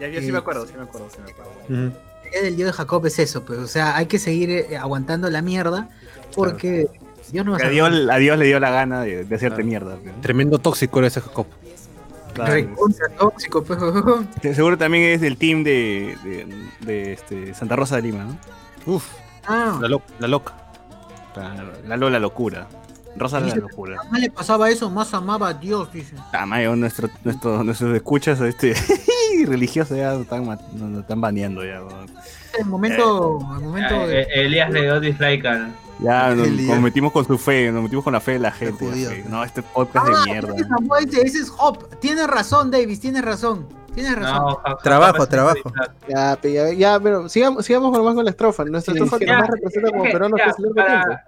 Ya, 0.00 0.08
ya, 0.08 0.14
ya 0.14 0.20
sí 0.20 0.28
eh, 0.28 0.32
me 0.32 0.38
acuerdo, 0.38 0.66
sí 0.66 0.72
me 0.76 0.84
acuerdo, 0.84 1.08
sí 1.10 1.18
me 1.22 1.30
acuerdo. 1.30 1.52
La 1.68 2.30
idea 2.30 2.42
del 2.42 2.56
Dios 2.56 2.66
de 2.68 2.72
Jacob 2.72 3.04
es 3.06 3.18
eso, 3.18 3.44
pues. 3.44 3.58
O 3.58 3.66
sea, 3.66 3.96
hay 3.96 4.06
que 4.06 4.18
seguir 4.18 4.50
eh, 4.50 4.76
aguantando 4.78 5.28
la 5.28 5.42
mierda, 5.42 5.90
porque 6.34 6.88
Dios 7.30 7.44
no 7.44 7.52
va 7.52 7.58
a 7.58 7.66
a. 7.66 7.68
Dios, 7.68 7.90
a 8.10 8.16
Dios 8.16 8.38
le 8.38 8.46
dio 8.46 8.58
la 8.60 8.70
gana 8.70 9.02
de, 9.02 9.24
de 9.24 9.34
hacerte 9.34 9.62
mierda. 9.62 9.98
¿no? 10.02 10.12
Tremendo 10.22 10.58
tóxico 10.58 11.00
era 11.00 11.08
ese 11.08 11.20
Jacob. 11.20 11.46
Claro. 12.34 12.52
Recontra 12.52 13.08
tóxico, 13.18 13.62
pues. 13.64 13.78
De- 14.42 14.54
Seguro 14.54 14.76
también 14.76 15.04
es 15.04 15.20
del 15.20 15.36
team 15.36 15.62
de, 15.64 16.16
de, 16.24 16.46
de, 16.80 17.12
este, 17.12 17.54
Santa 17.54 17.76
Rosa 17.76 17.96
de 17.96 18.02
Lima, 18.02 18.24
¿no? 18.24 18.36
Uf, 18.86 19.06
Ah, 19.46 19.78
la, 19.80 19.88
lo- 19.88 20.02
la 20.18 20.26
loca. 20.28 20.54
Claro, 21.34 21.72
la 21.86 21.96
Lola 21.96 22.18
locura. 22.18 22.66
Rosa 23.16 23.38
la 23.40 23.46
Dice- 23.46 23.60
locura. 23.60 23.96
más 24.10 24.20
le 24.20 24.30
pasaba 24.30 24.70
eso, 24.70 24.90
más 24.90 25.12
amaba 25.14 25.48
a 25.48 25.54
Dios, 25.54 25.92
dice. 25.92 26.16
Tamayo, 26.32 26.74
nuestro, 26.76 27.08
nuestro, 27.24 27.62
nuestros 27.62 27.94
escuchas 27.94 28.40
este, 28.40 28.74
religiosos 29.46 29.96
ya 29.96 30.12
nos 30.12 30.22
están, 30.22 30.44
nos 30.46 31.00
están 31.00 31.20
baneando 31.20 31.64
ya. 31.64 31.80
El 32.58 32.66
momento, 32.66 33.38
el 33.58 33.62
momento 33.64 33.94
Ah, 33.94 34.06
de- 34.06 34.22
eh, 34.22 34.26
Elías 34.46 34.70
le 34.70 34.82
dio 34.82 34.98
dislike 35.00 35.44
al. 35.46 35.72
Ya 36.00 36.34
nos, 36.34 36.48
nos 36.48 36.80
metimos 36.80 37.12
con 37.12 37.24
su 37.24 37.38
fe, 37.38 37.70
nos 37.70 37.82
metimos 37.84 38.02
con 38.04 38.12
la 38.12 38.20
fe 38.20 38.32
de 38.32 38.38
la 38.40 38.50
gente. 38.50 38.84
judío, 38.84 39.10
ya, 39.10 39.16
fe. 39.16 39.24
¿no? 39.28 39.44
Este 39.44 39.62
podcast 39.62 40.06
Ah, 40.08 40.22
de 40.24 40.30
mierda. 40.32 40.54
ese 40.54 40.64
Samuel 40.64 41.04
dice, 41.06 41.22
ese 41.22 41.38
es 41.38 41.52
Hop. 41.58 41.98
Tienes 42.00 42.26
razón, 42.26 42.70
Davis, 42.70 43.00
tienes 43.00 43.24
razón. 43.24 43.66
Tienes 43.94 44.16
razón. 44.18 44.38
No, 44.44 44.56
Ja- 44.56 44.76
Trabajo, 44.82 45.22
un 45.22 45.28
trabajo. 45.28 45.72
Ya, 46.08 46.36
ya, 46.42 46.72
ya, 46.72 46.98
pero 47.00 47.28
sigamos, 47.28 47.64
sigamos 47.64 47.92
con 47.96 48.04
más 48.04 48.14
con 48.14 48.24
la 48.24 48.30
estrofa. 48.32 48.64
Nuestra 48.64 48.92
Sí, 48.92 48.98
estrofa 48.98 49.18
sí. 49.18 49.24
que 49.24 49.30
Ya, 49.30 49.38
más 49.38 49.48
representa 49.48 49.90
como 49.90 50.02
peruanos 50.04 50.40
que 50.42 50.50
es 50.50 50.58
el 50.58 50.74
para- 50.74 51.04
tiempo. 51.04 51.22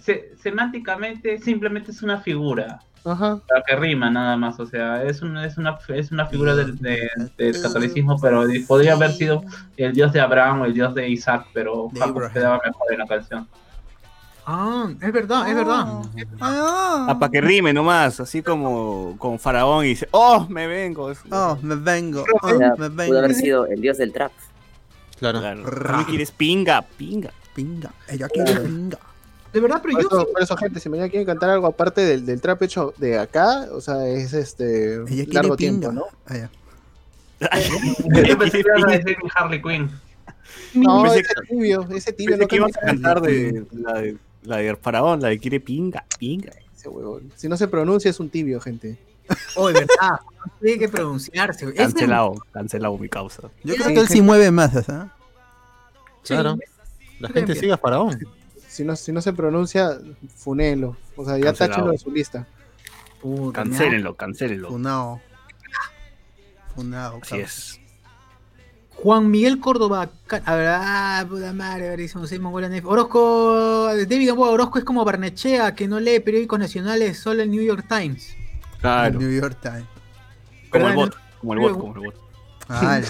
se- 0.00 0.32
semánticamente 0.42 1.38
simplemente 1.38 1.90
es 1.92 2.02
una 2.02 2.20
figura 2.20 2.80
Ajá. 3.04 3.40
la 3.48 3.62
que 3.66 3.76
rima 3.76 4.10
nada 4.10 4.36
más 4.36 4.58
o 4.60 4.66
sea 4.66 5.02
es 5.04 5.22
una 5.22 5.44
es 5.46 5.56
una 5.58 5.76
es 5.94 6.10
una 6.12 6.26
figura 6.26 6.54
del, 6.54 6.76
de- 6.78 7.08
del 7.36 7.60
catolicismo 7.62 8.16
pero 8.20 8.44
podría 8.66 8.92
haber 8.94 9.12
sido 9.12 9.42
el 9.76 9.92
dios 9.92 10.12
de 10.12 10.20
Abraham 10.20 10.60
o 10.62 10.64
el 10.66 10.74
dios 10.74 10.94
de 10.94 11.08
Isaac 11.08 11.46
pero 11.52 11.88
De 11.92 12.00
Jacob 12.00 12.32
quedaba 12.32 12.60
mejor 12.64 12.92
en 12.92 12.98
la 12.98 13.06
canción 13.06 13.48
Ah, 14.50 14.88
es 15.02 15.12
verdad, 15.12 15.46
es 15.46 15.54
verdad. 15.54 15.86
Ah, 16.40 17.14
para 17.20 17.30
que 17.30 17.40
rime 17.42 17.74
nomás, 17.74 18.18
así 18.18 18.40
como 18.42 19.14
con 19.18 19.38
Faraón 19.38 19.84
y 19.84 19.88
dice, 19.88 20.08
oh, 20.10 20.46
me 20.48 20.66
vengo. 20.66 21.10
Es- 21.10 21.20
Oh, 21.30 21.58
me 21.60 21.74
vengo. 21.74 22.24
Oh, 22.42 22.48
me 22.78 22.88
pudo 22.88 23.18
haber 23.18 23.28
vengo. 23.28 23.34
sido 23.34 23.66
el 23.66 23.80
dios 23.82 23.98
del 23.98 24.10
trap. 24.12 24.32
Claro. 25.18 25.40
Claro. 25.40 26.06
Quieres 26.08 26.30
pinga, 26.30 26.80
pinga. 26.96 27.30
Pinga. 27.54 27.92
Ella 28.08 28.26
quiere 28.28 28.54
pinga. 28.60 28.98
De 29.52 29.60
verdad, 29.60 29.80
pero 29.82 29.94
Por 29.94 30.02
yo 30.02 30.08
eso, 30.08 30.20
sí- 30.20 30.26
por 30.32 30.42
eso, 30.42 30.56
gente, 30.56 30.80
si 30.80 30.88
mañana 30.88 31.08
quieren 31.10 31.26
cantar 31.26 31.50
algo 31.50 31.66
aparte 31.66 32.00
del, 32.02 32.24
del 32.24 32.40
trap 32.40 32.62
hecho 32.62 32.94
de 32.96 33.18
acá, 33.18 33.66
o 33.72 33.80
sea, 33.82 34.06
es 34.06 34.32
este 34.32 34.94
Ella 34.94 35.06
quiere 35.06 35.32
largo 35.32 35.56
pinga. 35.56 35.90
tiempo, 35.90 35.92
¿no? 35.92 36.04
Ah, 36.26 36.36
ya. 36.38 36.50
yo 38.28 38.38
pensé 38.38 38.62
que 38.62 38.68
iban 38.78 38.88
a 38.90 38.92
decir 38.96 39.16
Harley 39.36 39.62
Quinn 39.62 39.90
No, 40.74 41.06
ese 41.12 41.22
tibio, 41.48 41.86
ese 41.90 42.12
tibio 42.12 42.36
Pensé 42.36 42.42
no 42.44 42.48
que 42.48 42.56
ibas 42.56 42.76
a 42.76 42.80
canta 42.80 42.92
cantar 43.14 43.20
de 43.22 43.64
la 43.72 43.92
de, 44.00 44.16
la 44.42 44.58
de 44.58 44.76
Faraón, 44.76 45.20
la 45.20 45.28
de 45.28 45.38
quiere 45.38 45.60
pinga, 45.60 46.04
pinga. 46.18 46.52
ese 46.74 46.88
huevón. 46.88 47.32
Si 47.36 47.48
no 47.48 47.56
se 47.56 47.68
pronuncia 47.68 48.10
es 48.10 48.20
un 48.20 48.28
tibio, 48.28 48.60
gente. 48.60 48.98
Oh, 49.56 49.68
de 49.68 49.74
verdad. 49.74 50.20
Tiene 50.60 50.78
que 50.78 50.88
pronunciarse. 50.88 51.72
Cancelado, 51.74 52.34
cancelado 52.52 52.96
mi 52.96 53.08
causa. 53.08 53.50
Yo 53.62 53.74
creo 53.74 53.88
que 53.88 54.00
él 54.00 54.08
sí 54.08 54.22
mueve 54.22 54.50
masas, 54.50 54.88
¿ah? 54.88 55.14
Claro. 56.24 56.58
La 57.20 57.28
gente 57.28 57.54
sigue 57.54 57.72
a 57.72 57.78
Faraón. 57.78 58.18
Si 58.66 58.84
no, 58.84 58.94
si 58.96 59.12
no 59.12 59.20
se 59.20 59.32
pronuncia, 59.32 59.98
funelo. 60.36 60.96
O 61.16 61.24
sea, 61.24 61.36
ya 61.38 61.52
táchenlo 61.52 61.90
de 61.90 61.98
su 61.98 62.10
lista. 62.10 62.46
Puta, 63.20 63.64
Cancélenlo, 63.64 64.14
cancélenlo. 64.14 64.68
Funao. 64.68 65.20
Funao. 66.74 67.18
Así 67.22 67.38
es. 67.38 67.80
Juan 69.02 69.30
Miguel 69.30 69.60
Córdoba. 69.60 70.10
Ca- 70.26 70.42
A 70.44 70.54
ver, 70.56 70.68
ah, 70.70 71.24
puta 71.28 71.52
madre, 71.52 71.88
verísimo, 71.90 72.26
soy 72.26 72.38
Mongolia 72.38 72.68
Nef. 72.68 72.84
Orozco, 72.84 73.86
David 73.94 74.28
Gamboa, 74.28 74.50
Orozco 74.50 74.78
es 74.78 74.84
como 74.84 75.04
Barnechea, 75.04 75.74
que 75.74 75.86
no 75.86 76.00
lee 76.00 76.18
periódicos 76.20 76.58
nacionales, 76.58 77.18
solo 77.18 77.42
el 77.42 77.50
New 77.50 77.62
York 77.62 77.84
Times. 77.88 78.30
El 78.30 78.80
Claro. 78.80 79.18
New 79.20 79.30
York 79.30 79.56
Times. 79.62 79.84
Como 80.70 80.88
el 80.88 80.94
bot, 80.94 81.16
como 81.40 81.52
el 81.54 81.58
bot, 81.60 81.78
como 81.78 81.94
el 81.94 82.00
bot. 82.06 82.14
Ah, 82.68 83.00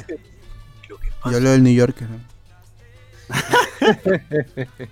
yo 1.31 1.40
leo 1.40 1.55
el 1.55 1.62
New 1.62 1.74
Yorker. 1.74 2.09
¿no? 2.09 2.19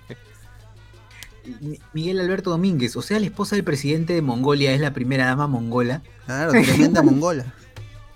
Mi- 1.61 1.79
Miguel 1.93 2.19
Alberto 2.19 2.49
Domínguez, 2.49 2.95
o 2.97 3.01
sea, 3.01 3.19
la 3.19 3.25
esposa 3.27 3.55
del 3.55 3.63
presidente 3.63 4.13
de 4.13 4.21
Mongolia 4.21 4.73
es 4.73 4.81
la 4.81 4.91
primera 4.93 5.25
dama 5.27 5.47
mongola. 5.47 6.01
Claro, 6.25 6.51
tremenda 6.51 7.01
mongola. 7.03 7.45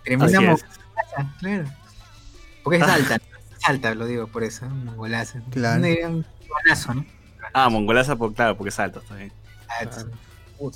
Tremenda 0.04 0.42
mongolaza, 0.42 0.68
claro. 1.40 1.64
Porque 2.64 2.78
es 2.78 2.84
alta, 2.84 3.18
¿no? 3.18 3.38
es 3.58 3.70
alta, 3.70 3.96
lo 3.96 4.06
digo 4.06 4.28
por 4.28 4.44
eso, 4.44 4.66
mongolaza. 4.70 5.42
Claro. 5.52 5.82
Un, 5.84 5.86
un 6.16 6.26
peruanazo, 6.42 6.94
¿no? 6.94 7.06
Ah, 7.54 7.70
mongolaza, 7.70 8.16
por, 8.16 8.34
claro, 8.34 8.56
porque 8.58 8.70
es 8.70 8.80
alto 8.80 9.02
también. 9.02 9.32
Ah, 9.68 9.84
es 9.84 10.06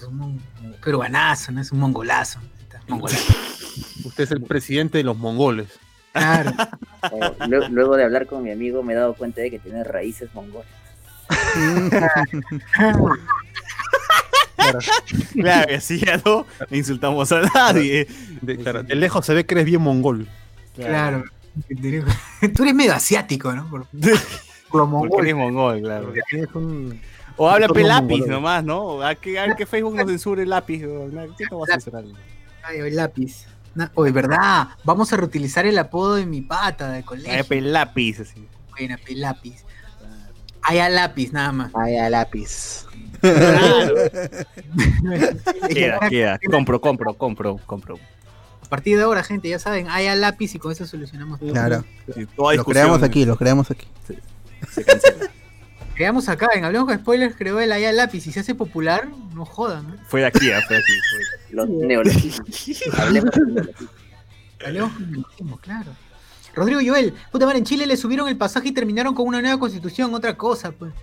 un- 0.07 0.41
peruanazo, 0.83 1.51
¿no? 1.51 1.61
Es 1.61 1.71
un 1.71 1.79
mongolazo. 1.79 2.39
Mongolazo. 2.87 3.33
Usted 4.05 4.23
es 4.23 4.31
el 4.31 4.41
presidente 4.41 4.97
de 4.97 5.03
los 5.03 5.17
mongoles. 5.17 5.67
Claro. 6.11 6.51
Lue- 7.47 7.69
luego 7.69 7.95
de 7.97 8.03
hablar 8.05 8.25
con 8.25 8.41
mi 8.43 8.51
amigo 8.51 8.81
me 8.83 8.93
he 8.93 8.95
dado 8.95 9.13
cuenta 9.15 9.41
de 9.41 9.51
que 9.51 9.59
tiene 9.59 9.83
raíces 9.83 10.29
mongolas. 10.33 10.67
Claro, 15.33 15.71
y 15.71 15.75
así 15.75 15.99
ya 15.99 16.19
no 16.25 16.45
insultamos 16.71 17.31
a 17.31 17.41
nadie. 17.53 18.07
De, 18.41 18.57
claro, 18.57 18.83
de 18.83 18.95
lejos 18.95 19.25
se 19.25 19.33
ve 19.33 19.45
que 19.45 19.53
eres 19.53 19.65
bien 19.65 19.81
mongol. 19.81 20.27
Claro. 20.75 21.23
Tú 22.56 22.64
eres 22.64 22.76
medio 22.76 22.94
asiático, 22.94 23.53
¿no? 23.53 23.69
Por, 23.69 23.86
por 23.91 24.02
lo 24.02 24.18
Porque 24.69 24.86
mongol. 24.91 25.26
eres 25.26 25.36
mongol, 25.36 25.82
claro. 25.82 26.06
Porque 26.06 26.22
tienes 26.30 26.49
un. 26.53 26.99
O 27.38 27.49
habla 27.49 27.68
lápiz 27.68 28.26
nomás, 28.27 28.64
¿no? 28.64 29.02
A 29.02 29.15
que, 29.15 29.38
a 29.40 29.56
que 29.56 29.65
Facebook 29.65 29.95
nos 29.95 30.07
censure 30.07 30.44
el 30.44 30.49
lápiz. 30.49 30.80
¿Qué 30.80 31.45
no 31.52 31.60
va 31.60 31.65
a 31.69 31.73
censurar? 31.73 32.06
Ay, 32.64 32.82
hoy 32.82 32.91
lápiz. 32.91 33.45
Na- 33.73 33.91
Oye, 33.95 34.11
¿verdad? 34.11 34.69
Vamos 34.86 35.11
a 35.11 35.18
reutilizar 35.18 35.65
el 35.65 35.77
apodo 35.77 36.15
de 36.15 36.26
mi 36.26 36.41
pata 36.41 36.90
de 36.91 37.03
colegio. 37.03 37.45
Ay, 37.49 37.61
lápiz, 37.61 38.22
así. 38.22 38.48
Buena, 38.72 38.98
pe 38.98 39.15
lápiz. 39.15 39.65
Ay, 40.61 40.80
a 40.80 40.88
lápiz, 40.90 41.32
nada 41.34 41.52
más. 41.52 41.72
Ay, 41.76 41.98
a 41.98 42.10
lápiz. 42.10 42.86
Queda, 45.69 45.99
queda. 46.10 46.40
Compro, 46.49 46.80
compro, 46.80 47.14
compro, 47.15 47.57
compro. 47.65 47.99
A 48.65 48.69
partir 48.69 48.97
de 48.97 49.03
ahora, 49.03 49.23
gente, 49.23 49.47
ya 49.47 49.59
saben, 49.59 49.87
hay 49.89 50.07
a 50.07 50.15
lápiz 50.15 50.55
y 50.55 50.59
con 50.59 50.71
eso 50.71 50.87
solucionamos 50.87 51.39
todo. 51.39 51.51
Claro. 51.51 51.85
Sí, 52.13 52.25
toda 52.35 52.55
Lo 52.55 52.65
creamos 52.65 53.03
aquí, 53.03 53.25
lo 53.25 53.37
creamos 53.37 53.69
aquí. 53.69 53.87
Se 54.71 54.83
cancela. 54.83 55.29
Creamos 55.93 56.27
acá, 56.27 56.49
en 56.53 56.65
Hablemos 56.65 56.89
con 56.89 56.97
Spoilers, 56.97 57.35
creó 57.37 57.59
el 57.61 57.71
Aya 57.71 57.93
lápiz 57.93 58.27
y 58.27 58.31
se 58.31 58.41
hace 58.41 58.53
popular, 58.53 59.07
no 59.33 59.45
jodan, 59.45 59.87
¿no? 59.87 59.95
Fue 60.07 60.21
de 60.21 60.27
aquí, 60.27 60.51
ah, 60.51 60.61
fue 60.67 60.75
de 60.75 60.81
aquí. 60.81 60.91
fue. 61.09 61.55
Los 61.55 61.69
neologismos. 61.69 62.99
Hablemos 62.99 63.31
con 63.31 63.53
neologismos, 64.73 65.59
claro. 65.61 65.91
Rodrigo 66.53 66.81
Joel, 66.85 67.13
puta 67.31 67.45
madre, 67.45 67.59
en 67.59 67.65
Chile 67.65 67.85
le 67.85 67.95
subieron 67.95 68.27
el 68.27 68.35
pasaje 68.35 68.69
y 68.69 68.71
terminaron 68.73 69.13
con 69.13 69.27
una 69.27 69.41
nueva 69.41 69.57
constitución, 69.57 70.13
otra 70.13 70.35
cosa, 70.35 70.71
pues. 70.71 70.93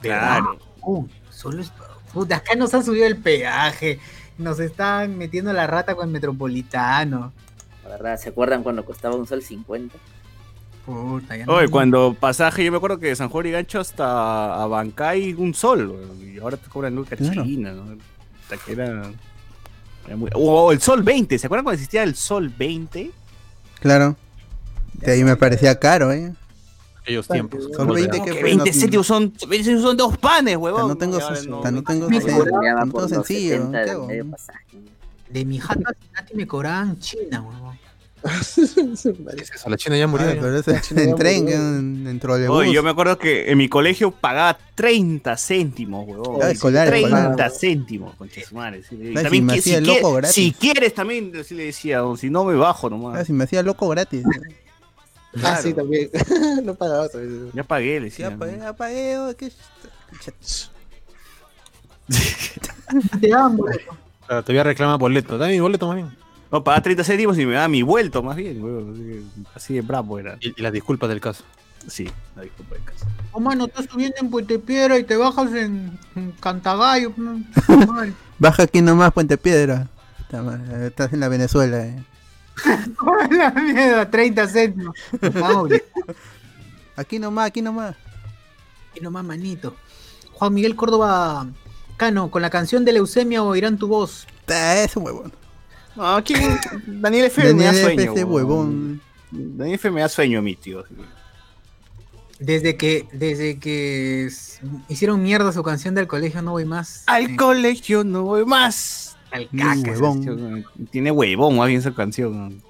Claro. 0.00 0.58
Uh, 0.80 1.06
solo 1.30 1.60
es. 1.60 1.70
Puta, 2.12 2.36
acá 2.36 2.56
nos 2.56 2.72
han 2.74 2.84
subido 2.84 3.06
el 3.06 3.16
peaje. 3.16 4.00
Nos 4.38 4.60
están 4.60 5.16
metiendo 5.16 5.52
la 5.52 5.66
rata 5.66 5.94
con 5.94 6.06
el 6.08 6.12
metropolitano. 6.12 7.32
La 7.84 7.90
verdad, 7.90 8.16
¿se 8.18 8.28
acuerdan 8.30 8.62
cuando 8.62 8.84
costaba 8.84 9.14
un 9.16 9.26
sol 9.26 9.42
50? 9.42 9.96
Puta, 10.84 11.36
ya 11.36 11.46
no- 11.46 11.54
Oye, 11.54 11.68
cuando 11.68 12.14
pasaje, 12.14 12.64
yo 12.64 12.70
me 12.70 12.76
acuerdo 12.78 12.98
que 12.98 13.06
de 13.08 13.16
San 13.16 13.28
Juan 13.28 13.46
y 13.46 13.50
Gancho 13.50 13.80
hasta 13.80 14.62
a 14.62 14.66
Bancay 14.66 15.34
un 15.34 15.54
sol, 15.54 15.96
y 16.22 16.38
ahora 16.38 16.56
te 16.56 16.68
cobran 16.68 16.94
Luca 16.94 17.16
Claro. 17.16 17.44
China, 17.44 17.72
¿no? 17.72 17.96
Hasta 18.42 18.56
que 18.64 18.72
era, 18.72 19.10
era 20.06 20.16
muy- 20.16 20.30
O 20.34 20.70
el 20.72 20.80
sol 20.80 21.02
20, 21.02 21.38
¿se 21.38 21.46
acuerdan 21.46 21.64
cuando 21.64 21.74
existía 21.76 22.02
el 22.02 22.14
sol 22.14 22.52
20? 22.56 23.10
Claro. 23.80 24.16
De 24.94 25.12
ahí 25.12 25.24
me 25.24 25.36
parecía 25.36 25.78
caro, 25.78 26.12
¿eh? 26.12 26.32
Aquellos 27.06 27.28
tiempos. 27.28 27.68
Son 27.76 27.86
20 27.88 28.18
que 28.18 28.24
Que 28.24 28.32
fue, 28.32 28.42
20 28.42 28.70
no- 28.72 28.72
céntimos 28.80 29.06
son, 29.06 29.32
20 29.48 29.56
céntimos 29.64 29.82
son 29.82 29.96
dos 29.96 30.18
panes, 30.18 30.56
huevón. 30.56 30.88
no 30.88 30.96
tengo 30.96 31.18
no- 31.20 31.62
no 31.70 31.82
tengo 31.84 32.10
no 32.10 33.08
sencillo. 33.08 33.56
70 33.56 33.70
¿qué 33.70 33.78
del 33.84 33.90
hago? 33.90 34.06
medio 34.08 34.26
pasaje. 34.30 34.64
De 35.30 35.44
mi 35.44 35.58
jata 35.60 35.92
Cincinnati 36.00 36.34
me 36.36 36.46
cobraban 36.48 36.98
China, 36.98 37.42
weón. 37.42 37.76
¿Qué 38.56 39.42
es 39.42 39.50
eso? 39.54 39.70
La 39.70 39.76
China 39.76 39.96
ya 39.96 40.08
murió. 40.08 40.26
Ah, 40.28 40.34
pero 40.40 40.58
ese 40.58 40.80
China 40.80 41.02
en 41.02 41.14
tren, 41.14 41.48
en, 41.48 42.06
en 42.08 42.18
trolebús. 42.18 42.56
Oye, 42.58 42.72
yo 42.72 42.82
me 42.82 42.90
acuerdo 42.90 43.18
que 43.18 43.52
en 43.52 43.58
mi 43.58 43.68
colegio 43.68 44.10
pagaba 44.10 44.58
30 44.74 45.36
céntimos, 45.36 46.08
huevón. 46.08 46.40
Ah, 46.42 46.50
escolar, 46.50 46.88
30 46.88 47.20
escolar. 47.30 47.50
céntimos, 47.52 48.14
concha 48.16 48.40
su 48.42 48.54
madre. 48.56 48.82
sí. 48.82 48.96
Y 49.00 49.16
Ah, 49.16 49.22
también 49.22 49.32
si 49.32 49.40
me 49.42 49.52
que- 49.52 49.58
hacía 49.60 49.78
si, 49.78 49.84
loco 49.84 50.08
quie- 50.10 50.16
gratis. 50.16 50.34
si 50.34 50.52
quieres 50.52 50.94
también, 50.94 51.32
así 51.40 51.54
le 51.54 51.66
decía, 51.66 52.04
o 52.04 52.16
si 52.16 52.28
no 52.30 52.44
me 52.44 52.54
bajo 52.56 52.88
Ah, 52.88 52.90
nomás. 52.90 53.26
si 53.26 53.32
me 53.32 53.44
hacía 53.44 53.62
loco 53.62 53.88
gratis. 53.88 54.24
Ah, 55.42 55.56
sí, 55.62 55.72
también. 55.74 56.10
no 56.64 56.74
pagaba 56.74 57.08
también. 57.08 57.50
Ya 57.52 57.64
pagué, 57.64 58.00
le 58.00 58.06
decía. 58.06 58.30
Ya 58.30 58.36
pagué, 58.36 58.58
ya 58.58 58.72
pagué, 58.72 59.18
oh, 59.18 59.36
qué 59.36 59.50
Te 63.20 63.34
amo. 63.34 63.64
Claro, 64.26 64.42
todavía 64.42 64.62
reclama 64.64 64.96
boleto. 64.96 65.38
Dame 65.38 65.52
mi 65.54 65.60
boleto 65.60 65.86
más 65.88 65.96
bien. 65.96 66.16
No, 66.50 66.62
pagaba 66.62 66.82
30 66.82 67.02
céntimos 67.04 67.36
y 67.38 67.46
me 67.46 67.54
daba 67.54 67.68
mi 67.68 67.82
vuelto 67.82 68.22
más 68.22 68.36
bien, 68.36 68.62
huevón. 68.62 68.92
Así, 68.92 69.02
que- 69.02 69.22
así 69.54 69.74
de 69.74 69.80
bravo 69.82 70.18
era. 70.18 70.36
Y, 70.40 70.54
y 70.56 70.62
las 70.62 70.72
disculpas 70.72 71.08
del 71.08 71.20
caso. 71.20 71.44
Sí, 71.88 72.08
la 72.34 72.42
disculpa 72.42 72.76
de 72.76 72.80
casa. 72.82 73.06
Oh, 73.32 73.40
mano, 73.40 73.66
estás 73.66 73.86
subiendo 73.90 74.16
en 74.20 74.30
Puente 74.30 74.58
Piedra 74.58 74.98
y 74.98 75.04
te 75.04 75.16
bajas 75.16 75.52
en, 75.52 75.98
en 76.14 76.32
Cantagallo. 76.32 77.12
Baja 78.38 78.64
aquí 78.64 78.80
nomás, 78.82 79.12
Puente 79.12 79.36
Piedra. 79.36 79.88
Estás 80.82 81.12
en 81.12 81.20
la 81.20 81.28
Venezuela, 81.28 81.86
eh. 81.86 82.02
La 83.30 83.50
mierda, 83.50 84.10
30 84.10 84.48
céntimos. 84.48 84.96
Vamos, 85.34 85.70
Aquí 86.96 87.18
nomás, 87.18 87.48
aquí 87.48 87.60
nomás. 87.60 87.94
Y 88.94 89.00
nomás, 89.00 89.24
manito. 89.24 89.76
Juan 90.32 90.54
Miguel 90.54 90.76
Córdoba 90.76 91.46
Cano, 91.96 92.30
con 92.30 92.42
la 92.42 92.50
canción 92.50 92.84
de 92.84 92.92
Leucemia 92.92 93.42
oirán 93.42 93.78
tu 93.78 93.88
voz. 93.88 94.26
Ah, 94.48 94.76
Es 94.82 94.96
un 94.96 95.04
huevón. 95.04 95.32
No, 95.94 96.16
aquí 96.16 96.34
Daniel 96.86 97.26
F. 97.26 97.54
me 97.54 97.64
da 97.64 97.72
sueño. 97.72 98.12
ese 98.12 98.24
huevón. 98.24 99.00
Daniel 99.30 99.74
F. 99.76 99.90
me 99.90 100.00
da 100.02 100.08
sueño 100.08 100.38
a 100.38 100.42
mí, 100.42 100.54
tío. 100.54 100.84
Desde 102.38 102.76
que, 102.76 103.08
desde 103.12 103.58
que 103.58 104.28
hicieron 104.88 105.22
mierda 105.22 105.52
su 105.52 105.62
canción 105.62 105.94
del 105.94 106.06
colegio 106.06 106.42
No 106.42 106.52
Voy 106.52 106.66
Más. 106.66 107.02
Al 107.06 107.30
eh, 107.30 107.36
colegio 107.36 108.04
no 108.04 108.24
voy 108.24 108.44
más. 108.44 109.05
Al 109.36 109.48
caca. 109.50 109.90
huevón. 109.90 110.64
Tiene 110.90 111.10
huevón 111.10 111.56
más 111.56 111.68
bien 111.68 111.80
esa 111.80 111.94
canción. 111.94 112.62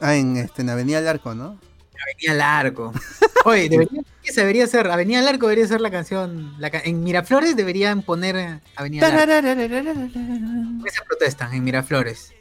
Ah, 0.00 0.14
en, 0.14 0.36
este, 0.36 0.62
en 0.62 0.70
Avenida 0.70 0.98
del 0.98 1.08
Arco, 1.08 1.34
¿no? 1.34 1.58
Avenida 2.02 2.34
Larco. 2.34 2.92
Oye, 3.44 3.68
debería, 3.68 4.02
¿qué 4.22 4.32
se 4.32 4.40
debería 4.40 4.66
ser? 4.66 4.88
Avenida 4.88 5.22
Larco 5.22 5.46
debería 5.46 5.66
ser 5.66 5.80
la 5.80 5.90
canción. 5.90 6.54
la 6.58 6.68
en 6.68 7.02
Miraflores 7.02 7.56
deberían 7.56 8.02
poner 8.02 8.60
Avenida 8.76 9.08
Larco. 9.08 10.84
¿Qué 10.84 10.90
se 10.90 11.02
protestan 11.06 11.54
en 11.54 11.64
Miraflores? 11.64 12.32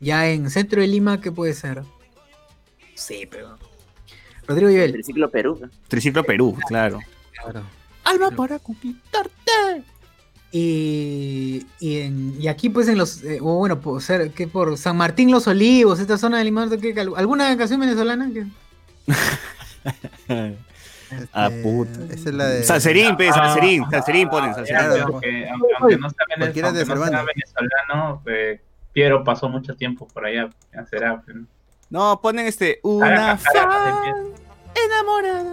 Ya 0.00 0.28
en 0.28 0.50
centro 0.50 0.80
de 0.80 0.88
Lima, 0.88 1.20
¿qué 1.20 1.32
puede 1.32 1.54
ser? 1.54 1.82
Sí, 2.94 3.26
pero. 3.30 3.58
Rodrigo 4.46 4.70
Ibel. 4.70 4.92
Triciclo 4.92 5.30
Perú. 5.30 5.70
Triciclo 5.88 6.24
Perú, 6.24 6.56
claro. 6.68 7.00
Claro. 7.32 7.62
Alma 8.04 8.30
para 8.30 8.58
conquistarte. 8.58 9.84
Y, 10.56 11.66
y, 11.80 11.98
en- 12.02 12.36
y 12.40 12.46
aquí, 12.46 12.70
pues, 12.70 12.86
en 12.86 12.96
los. 12.96 13.24
eh, 13.24 13.40
o 13.42 13.56
bueno, 13.58 13.80
por 13.80 14.00
ser, 14.00 14.30
que 14.30 14.46
por 14.46 14.78
San 14.78 14.96
Martín 14.96 15.32
Los 15.32 15.48
Olivos, 15.48 15.98
esta 15.98 16.16
zona 16.16 16.38
de 16.38 16.44
Lima, 16.44 16.68
¿qué- 16.80 16.94
¿alguna 17.16 17.56
canción 17.56 17.80
venezolana? 17.80 18.30
que- 18.32 18.46
Ah, 21.32 21.46
Este, 21.48 21.62
puta. 21.62 22.00
Esa 22.14 22.28
es 22.30 22.34
la 22.34 22.46
de. 22.46 22.62
Salserín, 22.62 23.16
pe, 23.16 23.28
Ah, 23.30 23.32
Salserín, 23.34 23.84
Salserín 23.90 24.28
ponen, 24.28 24.50
Ya, 24.50 24.54
Salserín. 24.54 24.78
Claro, 24.86 25.02
aunque, 25.12 25.48
aunque- 25.48 25.68
aunque 25.80 25.96
no 25.98 26.10
sea, 26.10 26.26
venez- 26.36 26.46
aunque 26.46 26.62
no 26.62 26.70
sea 27.06 27.24
venezolano, 27.24 28.22
eh, 28.26 28.60
Piero 28.92 29.24
pasó 29.24 29.48
mucho 29.48 29.74
tiempo 29.74 30.06
por 30.06 30.24
allá. 30.24 30.50
Ya 30.72 30.86
será. 30.86 31.20
¿no? 31.90 32.20
Ponen 32.20 32.46
este. 32.46 32.78
Una 32.84 33.36
fan 33.36 34.32
enamorada. 34.74 35.52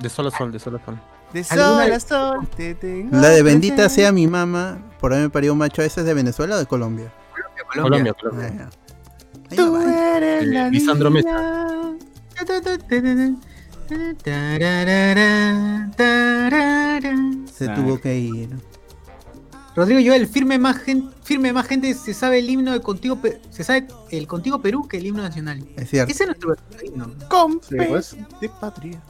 De 0.00 0.08
sol 0.08 0.26
a 0.26 0.30
sol, 0.30 0.52
de 0.52 0.58
sol 0.58 0.76
a 0.80 0.84
sol. 0.84 0.98
De 1.32 1.44
¿Alguna- 1.50 1.84
sol 1.84 1.92
a 1.92 2.00
sol 2.00 2.48
te 2.56 2.74
tengo 2.74 3.16
La 3.16 3.28
de 3.28 3.42
Bendita 3.42 3.74
presente. 3.74 3.94
sea 4.02 4.12
mi 4.12 4.26
mamá, 4.26 4.78
por 4.98 5.12
ahí 5.12 5.20
me 5.20 5.28
parió 5.30 5.52
un 5.52 5.58
macho, 5.58 5.82
¿esa 5.82 6.00
es 6.00 6.06
de 6.06 6.14
Venezuela 6.14 6.56
o 6.56 6.58
de 6.58 6.66
Colombia? 6.66 7.12
Colombia, 7.74 8.12
Ah, 8.16 8.20
Colombia. 8.20 8.54
ya. 8.56 8.70
Ahí 9.50 9.56
Tú 9.56 9.66
nomás. 9.66 9.86
eres 10.16 10.46
la 10.46 10.68
Lisandro 10.70 11.10
Mesa. 11.10 11.28
niña. 11.28 11.98
Se 17.52 17.68
Ah. 17.68 17.74
tuvo 17.74 18.00
que 18.00 18.18
ir. 18.18 18.50
Rodrigo 19.74 20.00
Joel, 20.04 20.26
firme 20.26 20.58
más 20.58 20.78
gente, 20.78 21.14
firme 21.22 21.52
más 21.52 21.66
gente 21.66 21.94
se 21.94 22.12
sabe 22.12 22.38
el 22.40 22.50
himno 22.50 22.72
de 22.72 22.80
Contigo 22.80 23.18
se 23.50 23.62
sabe 23.64 23.86
el 24.10 24.26
Contigo 24.26 24.60
Perú 24.60 24.88
que 24.88 24.96
el 24.98 25.06
himno 25.06 25.22
nacional. 25.22 25.64
Es 25.76 25.90
cierto. 25.90 26.10
Ese 26.12 26.24
es 26.24 26.28
nuestro 26.28 26.48
verdadero 26.50 26.84
himno. 26.86 27.28
Con 27.28 27.52
Sí, 27.62 27.76
fe 27.76 27.86
pues. 27.88 28.16
de 28.40 28.48
patria. 28.48 29.00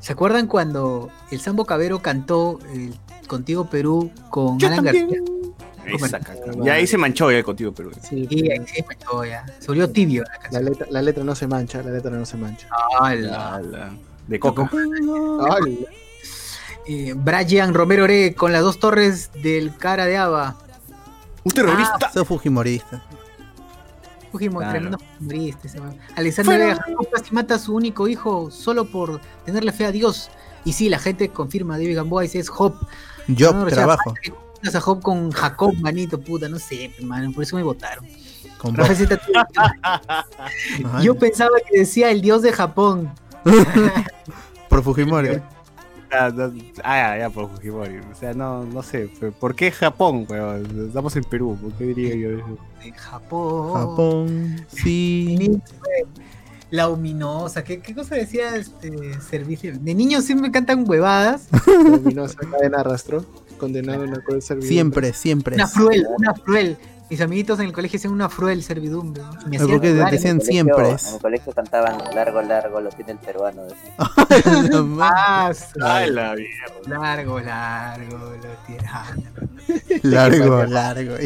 ¿Se 0.00 0.12
acuerdan 0.12 0.46
cuando 0.46 1.10
el 1.30 1.40
Sambo 1.40 1.64
Cabero 1.66 2.00
cantó 2.00 2.58
el 2.72 2.94
Contigo 3.26 3.68
Perú 3.70 4.10
con 4.30 4.58
Yo 4.58 4.66
Alan 4.68 4.84
también. 4.84 5.08
García? 5.08 5.26
Ya 6.64 6.74
ahí 6.74 6.86
se 6.86 6.96
manchó 6.98 7.30
ya 7.32 7.42
contigo, 7.42 7.72
pero. 7.72 7.90
Sí, 8.08 8.26
Y 8.30 8.50
ahí 8.50 8.64
se 8.66 8.84
manchó 8.84 9.24
ya. 9.24 9.44
Se 9.58 9.66
volvió 9.68 9.90
tibio 9.90 10.22
la 10.24 10.30
la, 10.32 10.38
canción. 10.38 10.64
letra, 10.64 10.86
la 10.90 11.02
letra 11.02 11.24
no 11.24 11.34
se 11.34 11.46
mancha, 11.46 11.82
la 11.82 11.90
letra 11.90 12.10
no 12.10 12.24
se 12.24 12.36
mancha. 12.36 12.68
¡Hala! 13.00 13.54
Ala, 13.56 13.92
De 14.26 14.38
coca. 14.38 14.70
Ay, 15.50 15.86
Eh, 16.86 17.14
Brian 17.16 17.74
Romero 17.74 18.04
Ore 18.04 18.34
con 18.34 18.52
las 18.52 18.62
dos 18.62 18.78
torres 18.78 19.30
del 19.42 19.76
cara 19.76 20.06
de 20.06 20.16
Ava. 20.16 20.56
Un 21.44 21.52
terrorista. 21.52 22.10
Soy 22.12 22.24
Fujimorista. 22.24 23.02
Fujimori, 24.32 24.64
Claro. 24.64 24.72
tremendo 24.72 24.98
fujimorista. 24.98 25.68
Alexander. 26.16 26.58
Vega 26.58 26.84
casi 27.12 27.34
mata 27.34 27.54
a 27.56 27.58
su 27.58 27.74
único 27.74 28.08
hijo 28.08 28.50
solo 28.50 28.84
por 28.86 29.20
tenerle 29.44 29.72
fe 29.72 29.84
a 29.86 29.92
Dios. 29.92 30.30
Y 30.64 30.72
sí, 30.74 30.88
la 30.88 30.98
gente 30.98 31.28
confirma, 31.30 31.78
David 31.78 31.96
Gamboa 31.96 32.22
dice 32.22 32.38
es 32.38 32.48
Job. 32.48 32.74
Yo 33.28 33.52
No, 33.52 33.62
o 33.62 33.66
sea, 33.68 33.76
trabajo. 33.78 34.14
a 34.74 34.80
Job 34.80 35.02
con 35.02 35.30
Jacob, 35.32 35.74
manito, 35.80 36.20
puta, 36.20 36.48
no 36.48 36.58
sé, 36.58 36.92
man, 37.02 37.32
por 37.32 37.42
eso 37.44 37.56
me 37.56 37.62
votaron. 37.62 38.06
Yo 41.02 41.14
pensaba 41.18 41.50
que 41.70 41.78
decía 41.80 42.10
el 42.10 42.20
dios 42.20 42.42
de 42.42 42.52
Japón. 42.52 43.10
Por 44.68 44.82
Fujimori. 44.82 45.40
Ah, 46.12 46.30
no, 46.34 46.52
ah, 46.82 46.96
ya, 46.96 47.18
ya, 47.18 47.30
por 47.30 47.48
Fujimori. 47.50 47.98
O 47.98 48.14
sea, 48.14 48.34
no, 48.34 48.64
no 48.64 48.82
sé. 48.82 49.08
¿Por 49.38 49.54
qué 49.54 49.70
Japón, 49.70 50.26
weón? 50.28 50.86
Estamos 50.88 51.14
en 51.16 51.24
Perú. 51.24 51.56
¿Por 51.60 51.72
qué 51.74 51.84
diría 51.84 52.14
yo 52.16 52.38
eso? 52.38 52.58
De 52.82 52.92
Japón. 52.92 53.74
Japón. 53.74 54.66
Sí. 54.68 55.60
La 56.70 56.88
ominosa, 56.88 57.64
¿qué, 57.64 57.80
qué 57.80 57.94
cosa 57.94 58.14
decía 58.14 58.56
este 58.56 59.20
servicio? 59.20 59.76
De 59.78 59.94
niños 59.94 60.24
siempre 60.24 60.50
cantan 60.50 60.88
huevadas. 60.88 61.48
terminó 61.64 62.24
esa 62.24 62.38
cadena 62.38 62.78
arrastró, 62.80 63.24
condenado 63.58 64.02
a 64.02 64.06
una 64.06 64.20
cruel 64.20 64.42
servidumbre. 64.42 65.12
Siempre, 65.12 65.12
siempre. 65.12 65.54
Una 65.56 65.68
fruel, 65.68 66.06
una 66.16 66.34
fruel. 66.34 66.76
Mis 67.10 67.20
amiguitos 67.20 67.58
en 67.58 67.66
el 67.66 67.72
colegio 67.72 67.96
hacían 67.98 68.12
una 68.12 68.28
fruel 68.28 68.62
servidumbre. 68.62 69.22
¿no? 69.22 69.30
Me 69.48 69.58
¿Por 69.58 69.66
hacían 69.66 69.80
qué 69.80 69.92
dudar. 69.92 70.10
decían 70.12 70.40
En 70.40 70.40
el 70.40 70.46
colegio- 70.70 70.98
siempre? 70.98 71.08
En 71.08 71.14
el 71.16 71.20
colegio 71.22 71.52
cantaban 71.52 71.98
largo, 72.14 72.40
largo, 72.42 72.80
lo 72.80 72.88
tiene 72.90 73.12
el 73.12 73.18
peruano. 73.18 73.62
Ah, 73.98 75.52
Ay, 75.82 76.10
la 76.10 76.34
mierda. 76.36 76.88
largo, 77.00 77.40
largo, 77.40 78.18
lo 78.18 78.66
tiene. 78.66 78.84
Ah, 78.88 79.12
largo, 80.02 80.64
largo. 80.64 81.16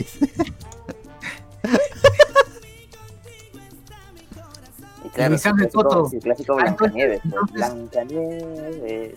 Claro, 5.15 5.39
su 5.39 5.51
clásico, 5.53 5.71
Soto. 5.83 6.09
su 6.11 6.19
clásico 6.19 6.57
Ah, 6.59 6.65
entonces- 6.69 6.93
Blancanieves. 6.93 7.21
pues, 7.31 7.53
Blancanieves. 7.53 9.15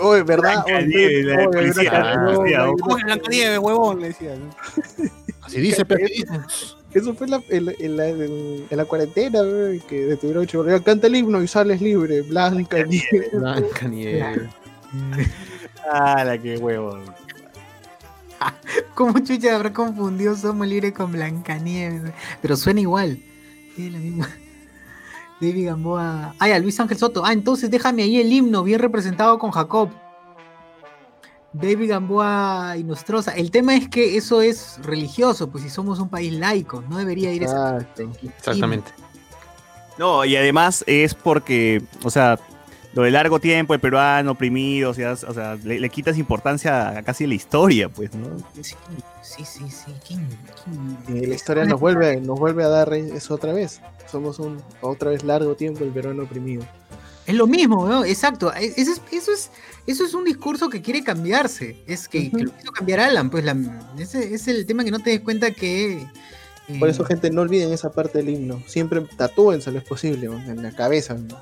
Oye, 0.00 0.22
¿verdad? 0.22 0.64
Blancanieves, 0.64 1.24
la 1.26 1.44
policía, 1.50 1.90
una 1.90 1.98
la 1.98 2.14
canción, 2.14 2.36
policía. 2.36 2.62
hay 2.64 2.70
¿Cómo 2.72 2.84
una- 2.86 2.96
que 2.96 3.04
Blancanieves, 3.04 3.58
huevón? 3.58 4.00
Le 4.00 4.06
decían. 4.08 4.38
Así 5.42 5.60
dice, 5.60 5.84
pero 5.84 6.04
Eso 6.92 7.14
fue 7.14 7.26
en 7.26 7.30
la, 7.30 7.42
en, 7.50 7.66
la- 7.66 7.72
en 7.78 7.96
la, 7.96 8.08
en 8.08 8.66
la 8.76 8.84
cuarentena, 8.84 9.42
wey, 9.42 9.80
que 9.80 10.06
detuvieron 10.06 10.46
a. 10.46 10.80
Canta 10.82 11.06
el 11.06 11.14
himno 11.16 11.42
y 11.42 11.46
sales 11.48 11.80
libre. 11.80 12.22
Blanca, 12.22 12.82
nieve. 12.82 13.28
Blanca 13.32 13.86
Nieve. 13.86 14.48
Ah, 15.92 16.24
la 16.24 16.38
que 16.38 16.56
huevón. 16.56 17.02
¿Cómo 18.94 19.18
chucha 19.20 19.54
habrá 19.54 19.72
confundido 19.72 20.34
Somos 20.36 20.66
Libre 20.66 20.92
con 20.92 21.12
Blancanieves? 21.12 22.12
Pero 22.42 22.56
suena 22.56 22.80
igual. 22.80 23.22
Es 23.78 23.92
la 23.92 23.98
misma. 23.98 24.28
David 25.40 25.66
Gamboa. 25.66 26.34
Ah, 26.38 26.48
ya, 26.48 26.58
Luis 26.58 26.78
Ángel 26.80 26.98
Soto. 26.98 27.24
Ah, 27.24 27.32
entonces 27.32 27.70
déjame 27.70 28.02
ahí 28.02 28.20
el 28.20 28.32
himno, 28.32 28.62
bien 28.62 28.80
representado 28.80 29.38
con 29.38 29.50
Jacob. 29.50 29.90
David 31.52 31.90
Gamboa 31.90 32.74
y 32.76 32.84
Nostroza. 32.84 33.32
El 33.32 33.50
tema 33.50 33.74
es 33.74 33.88
que 33.88 34.16
eso 34.16 34.42
es 34.42 34.78
religioso, 34.82 35.48
pues 35.48 35.64
si 35.64 35.70
somos 35.70 35.98
un 35.98 36.08
país 36.08 36.32
laico, 36.32 36.82
no 36.88 36.98
debería 36.98 37.32
ir 37.32 37.44
esa. 37.44 37.78
Exacto. 37.78 38.10
Exactamente. 38.22 38.92
No, 39.98 40.24
y 40.24 40.36
además 40.36 40.84
es 40.86 41.14
porque, 41.14 41.82
o 42.02 42.10
sea, 42.10 42.38
lo 42.96 43.02
de 43.02 43.10
largo 43.10 43.38
tiempo, 43.38 43.74
el 43.74 43.80
peruano 43.80 44.32
oprimido, 44.32 44.90
o 44.90 44.94
sea, 44.94 45.12
o 45.12 45.34
sea, 45.34 45.56
le, 45.62 45.78
le 45.78 45.88
quitas 45.90 46.16
importancia 46.18 46.96
a 46.98 47.02
casi 47.02 47.26
la 47.26 47.34
historia, 47.34 47.88
pues, 47.90 48.12
¿no? 48.14 48.26
Sí, 48.60 48.74
sí, 49.22 49.44
sí. 49.44 49.64
sí. 49.70 49.92
¿Quién- 50.06 50.26
quién- 51.06 51.22
Y 51.22 51.26
la 51.26 51.34
historia 51.34 51.64
nos 51.66 51.78
vuelve, 51.78 52.20
nos 52.20 52.38
vuelve 52.40 52.64
a 52.64 52.68
dar 52.68 52.92
eso 52.94 53.34
otra 53.34 53.52
vez. 53.52 53.80
Somos 54.10 54.38
un 54.38 54.62
otra 54.80 55.10
vez 55.10 55.22
largo 55.24 55.54
tiempo 55.56 55.84
el 55.84 55.90
peruano 55.90 56.22
oprimido. 56.22 56.64
Es 57.26 57.34
lo 57.34 57.46
mismo, 57.46 57.86
¿no? 57.86 58.04
Exacto. 58.04 58.54
E- 58.54 58.72
Eso 58.76 58.92
es, 58.92 59.02
eso 59.12 59.32
es, 59.32 59.50
eso 59.86 60.04
es 60.04 60.14
un 60.14 60.24
discurso 60.24 60.68
que 60.70 60.80
quiere 60.80 61.02
cambiarse. 61.04 61.82
Es 61.86 62.08
que, 62.08 62.30
que 62.30 62.44
lo 62.44 62.50
quiso 62.56 62.72
cambiar 62.72 63.00
Alan. 63.00 63.28
Pues 63.30 63.44
la, 63.44 63.56
ese 63.98 64.32
es 64.32 64.46
el 64.48 64.64
tema 64.64 64.84
que 64.84 64.90
no 64.92 65.00
te 65.00 65.10
des 65.10 65.20
cuenta 65.20 65.50
que. 65.50 65.98
eh, 66.68 66.78
Por 66.78 66.88
eso, 66.88 67.04
gente, 67.04 67.28
no 67.30 67.42
olviden 67.42 67.72
esa 67.72 67.90
parte 67.90 68.18
del 68.18 68.28
himno. 68.30 68.62
Siempre 68.66 69.02
tatúense 69.16 69.70
lo 69.72 69.78
es 69.80 69.84
posible, 69.84 70.28
¿no? 70.28 70.38
en 70.38 70.62
la 70.62 70.70
cabeza. 70.72 71.14
¿no? 71.14 71.36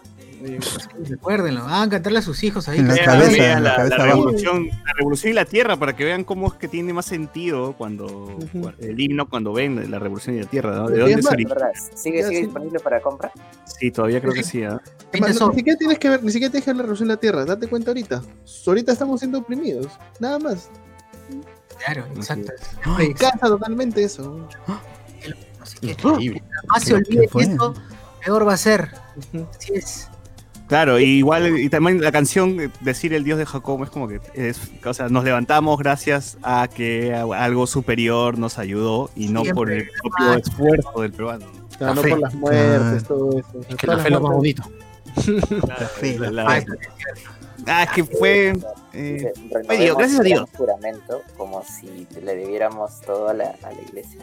Recuérdenlo, 1.08 1.62
hagan 1.64 1.90
cantarle 1.90 2.18
a 2.18 2.22
sus 2.22 2.42
hijos 2.44 2.68
ahí. 2.68 2.78
En 2.78 2.88
la 2.88 2.94
que- 2.94 3.04
cabeza, 3.04 3.42
la 3.54 3.60
la, 3.60 3.76
cabeza 3.76 3.96
la 3.98 4.04
revolución, 4.06 4.68
la 4.84 4.92
revolución 4.94 5.30
y 5.32 5.34
la 5.34 5.44
tierra 5.44 5.76
para 5.76 5.94
que 5.96 6.04
vean 6.04 6.24
cómo 6.24 6.48
es 6.48 6.54
que 6.54 6.68
tiene 6.68 6.92
más 6.92 7.06
sentido 7.06 7.74
cuando 7.76 8.38
el 8.78 9.00
himno 9.00 9.28
cuando 9.28 9.52
ven 9.52 9.90
la 9.90 9.98
revolución 9.98 10.36
y 10.36 10.40
la 10.40 10.46
tierra, 10.46 10.86
¿De 10.88 10.94
es 10.94 11.00
dónde 11.00 11.22
se 11.22 11.28
origina? 11.28 11.54
¿Verdad? 11.54 11.70
¿Sigue, 11.94 12.22
sigue 12.24 12.36
sí. 12.36 12.42
disponible 12.44 12.80
para 12.80 13.00
compra? 13.00 13.32
Sí, 13.64 13.90
todavía 13.90 14.20
creo 14.20 14.32
que 14.32 14.42
sí. 14.42 14.62
¿ah? 14.64 14.80
Es 15.12 15.20
Eso- 15.20 15.48
ni 15.50 15.56
siquiera 15.56 15.78
tienes 15.78 15.98
que 15.98 16.08
ver, 16.10 16.22
ni 16.22 16.30
siquiera 16.32 16.50
tienes 16.50 16.64
que 16.64 16.70
ver 16.70 16.76
la 16.76 16.82
revolución 16.82 17.08
de 17.08 17.14
la 17.14 17.20
tierra, 17.20 17.44
date 17.44 17.66
cuenta 17.68 17.90
ahorita. 17.90 18.22
Ahorita 18.66 18.92
estamos 18.92 19.20
siendo 19.20 19.38
oprimidos, 19.38 19.88
nada 20.20 20.38
más. 20.38 20.68
Claro, 21.84 22.04
exacto. 22.16 22.52
Me 22.96 23.04
encanta 23.04 23.46
totalmente 23.48 24.04
eso. 24.04 24.46
Así 25.60 25.78
que, 25.78 25.96
más 26.68 26.82
se 26.82 26.88
¿Qué- 26.90 26.94
olvide 26.94 27.20
qué 27.22 27.28
fue? 27.28 27.42
eso, 27.44 27.74
peor 28.24 28.46
va 28.46 28.54
a 28.54 28.56
ser. 28.56 28.90
Así 29.56 29.72
es. 29.74 30.08
Claro, 30.66 30.98
y 30.98 31.04
igual, 31.04 31.58
y 31.58 31.68
también 31.68 32.00
la 32.00 32.10
canción, 32.10 32.58
eh, 32.58 32.70
decir 32.80 33.12
el 33.12 33.22
Dios 33.22 33.38
de 33.38 33.44
Jacob, 33.44 33.82
es 33.84 33.90
como 33.90 34.08
que, 34.08 34.20
es, 34.32 34.58
o 34.84 34.94
sea, 34.94 35.08
nos 35.10 35.22
levantamos 35.24 35.78
gracias 35.78 36.38
a 36.42 36.68
que 36.74 37.14
algo 37.14 37.66
superior 37.66 38.38
nos 38.38 38.58
ayudó 38.58 39.10
y 39.14 39.28
no 39.28 39.42
por 39.44 39.70
el 39.70 39.86
propio 40.00 40.26
Ah. 40.32 40.38
esfuerzo 40.42 41.00
del 41.02 41.12
peruano. 41.12 41.46
Claro, 41.76 41.94
no 41.96 42.02
fe. 42.02 42.10
por 42.10 42.20
las 42.20 42.34
muertes, 42.34 43.02
Claro. 43.02 43.02
todo 43.02 43.38
eso. 43.38 43.60
Es 43.68 43.76
que 43.76 43.86
la 43.86 43.98
fe 43.98 44.08
es 44.08 44.14
lo 44.14 44.20
más 44.22 44.32
bonito. 44.36 44.62
La- 45.68 45.76
fe, 45.88 46.18
la- 46.18 46.30
la 46.30 46.50
fe. 46.50 46.66
Ah, 47.66 47.82
es 47.84 47.90
que 47.90 48.04
fue... 48.04 48.52
eh, 48.94 49.32
Dios, 49.78 49.96
gracias 49.96 50.20
a 50.20 50.22
Dios. 50.22 50.48
juramento 50.56 51.22
como 51.36 51.62
si 51.62 52.06
le 52.22 52.36
debiéramos 52.36 53.00
todo 53.02 53.28
a 53.28 53.34
la, 53.34 53.54
a 53.62 53.70
la 53.70 53.80
iglesia. 53.82 54.20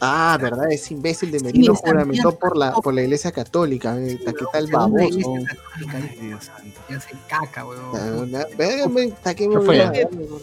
Ah, 0.00 0.38
verdad, 0.40 0.70
es 0.70 0.90
imbécil 0.90 1.30
de 1.30 1.40
Merino 1.40 1.72
esa 1.72 1.82
juramentó 1.88 2.38
por 2.38 2.56
la, 2.56 2.72
por 2.72 2.94
la 2.94 3.02
iglesia 3.02 3.32
católica. 3.32 3.96
eh, 3.98 4.18
¿Qué 4.24 4.44
tal 4.52 4.66
baboso? 4.68 5.34
Dios 6.20 6.44
santo. 6.44 6.80
ya 6.88 7.00
se 7.00 7.10
caca, 7.28 7.64
weón. 7.66 8.34
Ah, 8.36 9.34
que 9.34 9.48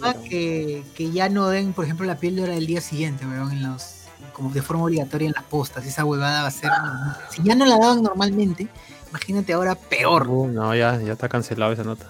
Ah, 0.01 0.15
que, 0.27 0.84
que 0.95 1.11
ya 1.11 1.30
no 1.30 1.49
den, 1.49 1.73
por 1.73 1.85
ejemplo, 1.85 2.05
la 2.05 2.17
píldora 2.17 2.53
del 2.53 2.65
día 2.65 2.81
siguiente, 2.81 3.25
weón, 3.25 3.51
en 3.51 3.63
los, 3.63 4.05
como 4.34 4.49
de 4.51 4.61
forma 4.61 4.84
obligatoria 4.85 5.27
en 5.27 5.34
las 5.34 5.43
postas. 5.43 5.85
Esa 5.85 6.05
huevada 6.05 6.41
va 6.41 6.47
a 6.47 6.51
ser. 6.51 6.71
Si 7.30 7.43
ya 7.43 7.55
no 7.55 7.65
la 7.65 7.77
daban 7.77 8.01
normalmente, 8.03 8.67
imagínate 9.09 9.53
ahora 9.53 9.75
peor. 9.75 10.27
Uh, 10.27 10.47
no, 10.47 10.75
ya, 10.75 10.99
ya 11.01 11.13
está 11.13 11.30
cancelado 11.30 11.71
esa 11.73 11.84
nota. 11.84 12.07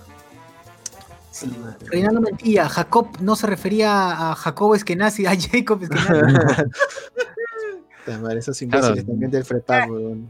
Sí. 1.44 1.86
Reinaldo 1.91 2.22
Mentilla, 2.22 2.70
Jacob 2.70 3.07
no 3.22 3.36
se 3.36 3.48
refería 3.48 4.32
a 4.32 4.36
Jacob 4.36 4.74
Eskenazi, 4.76 5.26
a 5.26 5.32
Jacob 5.40 5.82
Eskenazi. 5.84 6.14
Esos 8.38 8.61
imbéciles 8.61 9.03
Claro. 9.03 9.07
también 9.07 9.32
del 9.32 9.45
weón. 9.90 10.30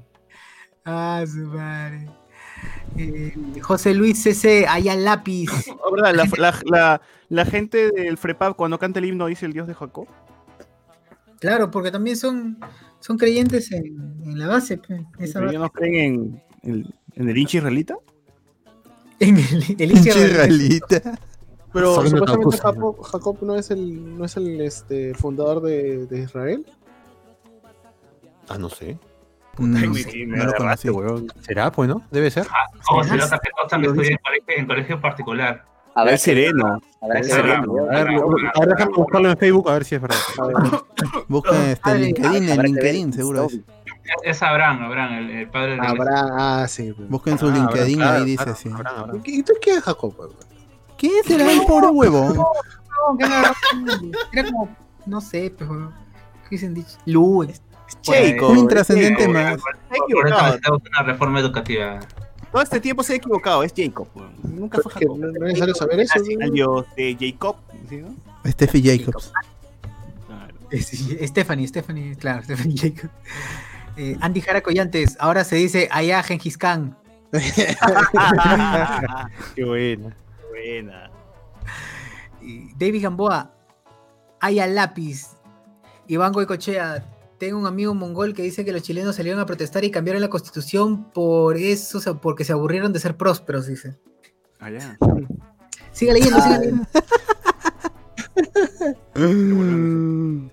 ah, 0.85 1.23
su 1.27 1.37
madre. 1.47 2.07
Eh, 2.97 3.33
José 3.61 3.93
Luis 3.95 4.21
CC, 4.21 4.65
allá 4.67 4.95
lápiz. 4.95 5.49
Ahora, 5.85 6.13
la, 6.13 6.25
la- 6.37 6.59
la- 6.65 7.01
la 7.29 7.45
gente 7.45 7.89
del 7.91 8.17
FREPAP 8.17 8.55
cuando 8.55 8.77
canta 8.77 8.99
el 8.99 9.05
himno 9.05 9.25
dice 9.25 9.47
el 9.47 9.53
Dios 9.53 9.67
de 9.67 9.73
Jacob. 9.73 10.07
Claro, 11.39 11.71
porque 11.71 11.89
también 11.91 12.15
son, 12.15 12.59
son 12.99 13.17
creyentes 13.17 13.71
en, 13.71 13.85
en 14.23 14.37
la 14.37 14.47
base. 14.47 14.79
esa 15.17 15.41
base. 15.41 15.57
no 15.57 15.69
creen 15.71 16.41
en, 16.61 16.71
el- 16.71 16.95
en 17.15 17.29
el 17.29 17.37
hincha 17.37 17.57
israelita. 17.57 17.95
En 19.23 19.37
el, 19.37 19.75
el 19.79 19.91
israelita. 19.91 21.01
Pero 21.71 21.95
supuestamente. 22.07 22.57
Jacob, 22.57 23.01
Jacob 23.03 23.37
no 23.41 23.55
es 23.55 23.71
el, 23.71 24.17
no 24.17 24.25
es 24.25 24.37
el 24.37 24.61
este, 24.61 25.13
fundador 25.15 25.61
de, 25.61 26.05
de 26.05 26.19
Israel. 26.21 26.65
Ah, 28.49 28.57
no 28.57 28.69
sé. 28.69 28.97
No, 29.57 29.77
Ay, 29.77 29.87
no 29.87 29.93
me- 29.93 29.99
sé, 30.03 30.25
me 30.25 30.37
no 30.37 30.43
lo 30.45 30.49
agarraste, 30.51 30.89
conocí. 30.91 31.07
weón. 31.11 31.27
¿Será? 31.41 31.71
Pues, 31.71 31.89
¿no? 31.89 32.03
Debe 32.11 32.29
ser. 32.31 32.43
Se 32.43 32.49
¿no? 33.87 33.93
que 33.95 34.01
dice. 34.01 34.11
en 34.13 34.17
colegio, 34.19 34.55
en 34.57 34.65
colegio 34.67 35.01
particular. 35.01 35.65
A 35.95 36.03
ver, 36.05 36.17
sereno. 36.17 36.81
que 37.01 37.07
ver 37.07 37.17
el 37.17 37.23
sereno. 37.25 37.73
A 37.91 38.03
ver, 38.03 38.07
a 38.55 38.65
déjame 38.65 38.91
buscarlo 38.95 39.29
en 39.29 39.37
Facebook 39.37 39.69
a 39.69 39.73
ver 39.73 39.85
si 39.85 39.95
es 39.95 40.01
verdad. 40.01 40.17
A 40.39 40.47
ver, 40.47 40.55
Busquen 41.27 41.55
este, 41.61 41.95
LinkedIn, 41.99 42.49
en 42.49 42.61
LinkedIn 42.63 43.13
seguro 43.13 43.45
es. 43.45 43.59
Es 44.23 44.41
Abraham, 44.43 44.83
Abraham, 44.83 45.13
el, 45.13 45.29
el 45.29 45.49
padre 45.49 45.75
de 45.75 45.87
habrá, 45.87 46.61
ah, 46.63 46.67
sí. 46.67 46.91
weón. 46.91 47.09
Busquen 47.09 47.37
su 47.37 47.47
Ah, 47.47 47.51
LinkedIn, 47.53 48.01
habrá, 48.01 48.15
ahí 48.17 48.25
claro, 48.25 48.25
dice 48.25 48.43
claro, 48.43 48.55
sí. 48.57 48.69
habrá, 48.73 48.89
habrá. 48.91 49.21
¿Y 49.23 49.43
tú 49.43 49.53
qué 49.61 49.71
es 49.75 49.83
Jacob? 49.83 50.13
weón? 50.17 50.31
¿Quién 50.97 51.23
será 51.25 51.51
el 51.51 51.65
pobre 51.65 51.87
huevón? 51.87 52.37
No, 53.09 53.17
que 53.17 53.25
era, 53.25 53.53
era 54.31 54.43
como, 54.51 54.69
no 55.07 55.19
sé, 55.19 55.53
pero 55.57 55.91
¿qué 56.43 56.49
dicen 56.51 56.73
dicho? 56.73 56.97
Lu, 57.05 57.43
es- 57.43 57.61
Checo. 58.01 58.47
Un 58.49 58.59
intrascendente 58.59 59.27
más. 59.27 59.43
Se 59.43 59.49
ha 59.51 59.57
Por 59.59 59.75
eso 59.75 60.03
equivocado. 60.05 60.43
necesitamos 60.45 60.81
una 60.87 61.03
reforma 61.03 61.39
educativa. 61.41 61.99
Todo 62.51 62.61
este 62.61 62.79
tiempo 62.79 63.03
se 63.03 63.13
ha 63.13 63.15
equivocado. 63.17 63.61
Es 63.63 63.73
Jacob. 63.75 64.07
weón. 64.15 64.33
Nunca 64.43 64.79
fue 64.81 64.91
Jacob. 64.93 65.17
no, 65.17 65.27
es 65.27 65.33
necesario 65.33 65.75
saber 65.75 65.99
eso. 65.99 66.13
Así, 66.19 66.37
Dios 66.51 66.85
de 66.95 67.17
Jacob. 67.19 67.57
¿sí, 67.89 67.97
no? 67.97 68.15
Steffi 68.49 68.81
Jacobs. 68.81 69.33
Claro. 70.27 70.53
Stephanie, 71.27 71.67
Stephanie, 71.67 72.15
claro, 72.15 72.43
Stephanie 72.43 72.77
Jacob. 72.77 73.09
Eh, 73.95 74.17
Andy 74.21 74.41
Jara 74.41 74.61
Collantes, 74.61 75.15
ahora 75.19 75.43
se 75.43 75.55
dice 75.55 75.87
allá 75.91 76.23
Gengis 76.23 76.57
Khan. 76.57 76.97
Qué 79.55 79.63
buena. 79.63 80.15
Buena. 80.49 81.11
Y 82.41 82.73
David 82.75 83.03
Gamboa, 83.03 83.53
allá 84.39 84.67
lápiz. 84.67 85.37
Iván 86.07 86.33
Goicochea, 86.33 87.05
tengo 87.37 87.59
un 87.59 87.65
amigo 87.65 87.93
mongol 87.93 88.33
que 88.33 88.41
dice 88.41 88.65
que 88.65 88.71
los 88.71 88.81
chilenos 88.81 89.15
salieron 89.15 89.39
a 89.39 89.45
protestar 89.45 89.83
y 89.83 89.91
cambiaron 89.91 90.21
la 90.21 90.29
constitución 90.29 91.11
por 91.11 91.57
eso, 91.57 91.99
o 91.99 92.01
sea, 92.01 92.15
porque 92.15 92.43
se 92.43 92.53
aburrieron 92.53 92.93
de 92.93 92.99
ser 92.99 93.15
prósperos, 93.15 93.67
dice. 93.67 93.97
Allá. 94.59 94.97
Siga 95.91 96.13
leyendo, 96.13 96.41
siga 96.41 96.59
leyendo. 96.59 96.87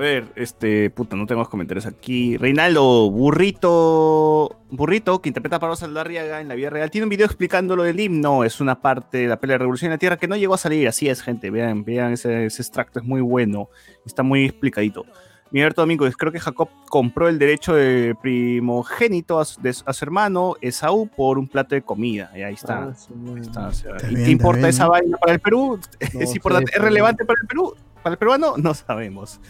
A 0.00 0.02
ver, 0.02 0.32
este, 0.34 0.88
puta, 0.88 1.14
no 1.14 1.26
tengo 1.26 1.40
más 1.40 1.48
comentarios 1.50 1.84
aquí. 1.84 2.38
Reinaldo, 2.38 3.10
burrito, 3.10 4.56
burrito, 4.70 5.20
que 5.20 5.28
interpreta 5.28 5.56
a 5.56 5.60
Pablo 5.60 5.76
Saldarriaga 5.76 6.40
en 6.40 6.48
la 6.48 6.54
vida 6.54 6.70
real, 6.70 6.90
tiene 6.90 7.04
un 7.04 7.10
video 7.10 7.26
explicando 7.26 7.76
lo 7.76 7.82
del 7.82 8.00
himno. 8.00 8.42
Es 8.44 8.62
una 8.62 8.80
parte 8.80 9.18
de 9.18 9.26
la 9.28 9.38
pelea 9.38 9.54
de 9.54 9.58
Revolución 9.58 9.88
en 9.90 9.96
la 9.96 9.98
Tierra 9.98 10.16
que 10.16 10.26
no 10.26 10.36
llegó 10.36 10.54
a 10.54 10.58
salir. 10.58 10.88
Así 10.88 11.06
es, 11.10 11.20
gente. 11.20 11.50
Vean, 11.50 11.84
vean 11.84 12.12
ese, 12.14 12.46
ese 12.46 12.62
extracto, 12.62 12.98
es 13.00 13.04
muy 13.04 13.20
bueno. 13.20 13.68
Está 14.06 14.22
muy 14.22 14.46
explicadito. 14.46 15.04
Miguel 15.50 15.74
Domínguez, 15.76 16.16
creo 16.16 16.32
que 16.32 16.40
Jacob 16.40 16.70
compró 16.88 17.28
el 17.28 17.38
derecho 17.38 17.74
de 17.74 18.14
primogénito 18.22 19.38
a, 19.38 19.44
su- 19.44 19.60
de 19.60 19.74
su- 19.74 19.84
a 19.86 19.92
su 19.92 20.02
hermano 20.06 20.54
Esaú 20.62 21.08
por 21.08 21.38
un 21.38 21.46
plato 21.46 21.74
de 21.74 21.82
comida. 21.82 22.30
Y 22.34 22.40
ahí 22.40 22.54
está. 22.54 22.84
Ah. 22.84 22.92
Está, 23.38 23.68
o 23.68 23.72
sea, 23.72 23.92
¿y 24.08 24.14
¿Qué 24.14 24.30
importa 24.30 24.66
esa 24.66 24.88
vaina 24.88 25.18
para 25.18 25.34
el 25.34 25.40
Perú? 25.40 25.78
No 26.14 26.20
¿Es 26.20 26.34
importante? 26.34 26.72
¿Es 26.74 26.80
relevante 26.80 27.26
para 27.26 27.38
el 27.42 27.46
Perú? 27.46 27.74
¿Para 28.02 28.14
el 28.14 28.18
peruano? 28.18 28.54
No 28.56 28.72
sabemos. 28.72 29.40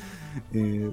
Eh, 0.53 0.93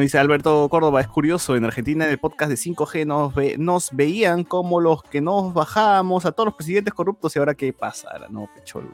dice 0.00 0.18
Alberto 0.18 0.68
Córdoba, 0.68 1.00
es 1.00 1.08
curioso, 1.08 1.54
en 1.56 1.64
Argentina 1.64 2.04
en 2.04 2.10
el 2.10 2.18
podcast 2.18 2.50
de 2.50 2.56
5G 2.56 3.06
nos, 3.06 3.34
ve- 3.34 3.56
nos 3.58 3.90
veían 3.92 4.42
como 4.44 4.80
los 4.80 5.02
que 5.04 5.20
nos 5.20 5.54
bajábamos 5.54 6.26
a 6.26 6.32
todos 6.32 6.46
los 6.46 6.54
presidentes 6.54 6.92
corruptos 6.92 7.36
y 7.36 7.38
ahora 7.38 7.54
qué 7.54 7.72
pasa, 7.72 8.08
Ahora, 8.12 8.26
no, 8.28 8.48
pecholo. 8.54 8.88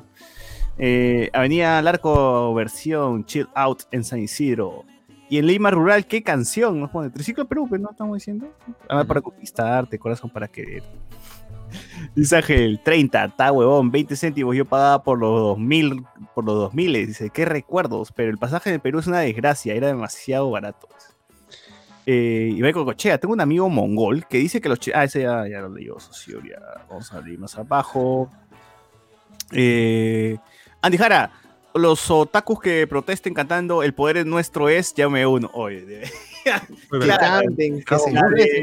Eh, 0.79 1.31
Avenida 1.33 1.81
Larco 1.81 2.53
versión 2.53 3.25
Chill 3.25 3.49
Out 3.55 3.85
en 3.91 4.05
San 4.05 4.19
Isidro. 4.19 4.85
Y 5.29 5.39
en 5.39 5.47
Lima 5.47 5.71
Rural, 5.71 6.07
¿qué 6.07 6.23
canción? 6.23 6.79
Nos 6.79 6.91
pone 6.91 7.11
Triciclo 7.11 7.47
Perú, 7.47 7.67
¿no? 7.81 7.91
Estamos 7.91 8.17
diciendo. 8.19 8.47
Amar 8.89 9.07
para 9.07 9.21
conquistarte, 9.21 9.99
corazón 9.99 10.31
para 10.31 10.47
querer. 10.47 10.85
Dice 12.15 12.37
Ángel, 12.37 12.81
30, 12.83 13.25
está 13.25 13.53
huevón, 13.53 13.91
20 13.91 14.17
céntimos, 14.17 14.57
yo 14.57 14.65
pagaba 14.65 15.03
por 15.03 15.19
los 15.19 15.41
2000, 15.41 16.05
por 16.35 16.45
los 16.45 16.55
2000, 16.55 17.07
dice, 17.07 17.31
qué 17.31 17.45
recuerdos, 17.45 18.13
pero 18.13 18.31
el 18.31 18.39
pasaje 18.39 18.71
de 18.71 18.79
Perú 18.79 19.01
es 19.01 19.07
una 19.07 19.21
desgracia, 19.21 19.75
era 19.75 19.89
demasiado 19.89 20.51
barato. 20.51 20.89
Eh, 22.09 22.53
y 22.53 22.73
con 22.73 22.85
Cochea, 22.85 23.19
tengo 23.19 23.35
un 23.35 23.41
amigo 23.41 23.69
mongol 23.69 24.27
que 24.29 24.39
dice 24.39 24.61
que 24.61 24.69
los... 24.69 24.79
Ah, 24.95 25.05
ese 25.05 25.23
ya, 25.23 25.43
lo 25.43 25.69
leyó, 25.71 25.99
socio, 25.99 26.41
ya. 26.41 26.85
Vamos 26.89 27.13
a 27.13 27.21
leer 27.21 27.39
más 27.41 27.59
abajo. 27.59 28.31
Eh, 29.51 30.39
Andy 30.81 30.99
Jara, 30.99 31.33
los 31.79 32.11
otakus 32.11 32.61
que 32.61 32.87
protesten 32.87 33.35
cantando 33.35 33.83
El 33.83 33.95
poder 33.95 34.19
es 34.19 34.27
nuestro 34.27 34.69
es, 34.69 34.95
ya 34.95 35.09
me 35.09 35.27
uno. 35.27 35.51
Oye, 35.55 36.03
Claro. 36.91 37.19
canten, 37.19 37.83
que 37.83 37.99
se 37.99 38.13
no 38.13 38.21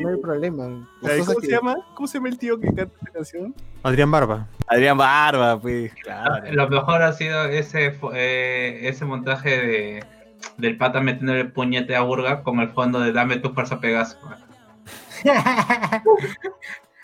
hay 0.09 0.17
problema. 0.21 0.87
¿Cómo 1.01 1.39
se 1.41 1.47
llama? 1.51 1.75
¿Cómo 1.95 2.07
se 2.07 2.17
llama 2.17 2.29
el 2.29 2.37
tío 2.37 2.57
que 2.57 2.67
canta 2.67 2.95
esta 2.97 3.11
canción? 3.11 3.53
Adrián 3.83 4.09
Barba. 4.09 4.47
Adrián 4.67 4.97
Barba, 4.97 5.59
pues, 5.59 5.93
claro. 5.95 6.49
Lo 6.53 6.69
mejor 6.69 7.01
ha 7.01 7.11
sido 7.11 7.43
ese 7.45 7.99
eh, 8.13 8.79
ese 8.83 9.03
montaje 9.03 9.49
de 9.49 10.03
del 10.57 10.77
pata 10.77 11.01
metiendo 11.01 11.33
el 11.33 11.51
puñete 11.51 11.95
a 11.95 12.01
Burga 12.01 12.43
con 12.43 12.59
el 12.59 12.69
fondo 12.69 12.99
de 12.99 13.11
Dame 13.11 13.37
tu 13.37 13.53
fuerza 13.53 13.79
Pegaso. 13.79 14.17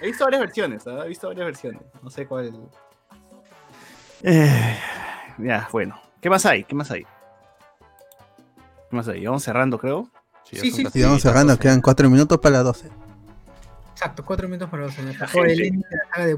He 0.01 0.07
visto 0.07 0.23
varias 0.23 0.41
versiones, 0.41 0.87
¿ah? 0.87 1.03
he 1.05 1.09
visto 1.09 1.27
varias 1.27 1.45
versiones. 1.45 1.81
No 2.01 2.09
sé 2.09 2.25
cuál. 2.25 2.53
Eh, 4.23 4.77
ya, 5.39 5.67
bueno. 5.71 5.99
¿Qué 6.21 6.29
más 6.29 6.45
hay? 6.45 6.63
¿Qué 6.63 6.75
más 6.75 6.91
hay? 6.91 7.03
¿Qué 8.89 8.95
más 8.95 9.07
hay? 9.07 9.25
Vamos 9.25 9.43
cerrando, 9.43 9.77
creo. 9.77 10.09
Sí, 10.43 10.71
sí. 10.71 10.87
Y 10.93 11.03
vamos 11.03 11.21
cerrando, 11.21 11.57
quedan 11.57 11.81
cuatro 11.81 12.09
minutos 12.09 12.37
para 12.39 12.57
las 12.57 12.63
12. 12.65 12.89
Exacto, 13.91 14.23
cuatro 14.25 14.47
minutos 14.47 14.69
para 14.69 14.83
los 14.83 14.97
años. 14.97 15.19
La 15.19 15.27
gente. 15.27 15.55
de 15.55 15.71
la 15.71 16.15
saga 16.15 16.25
de. 16.25 16.37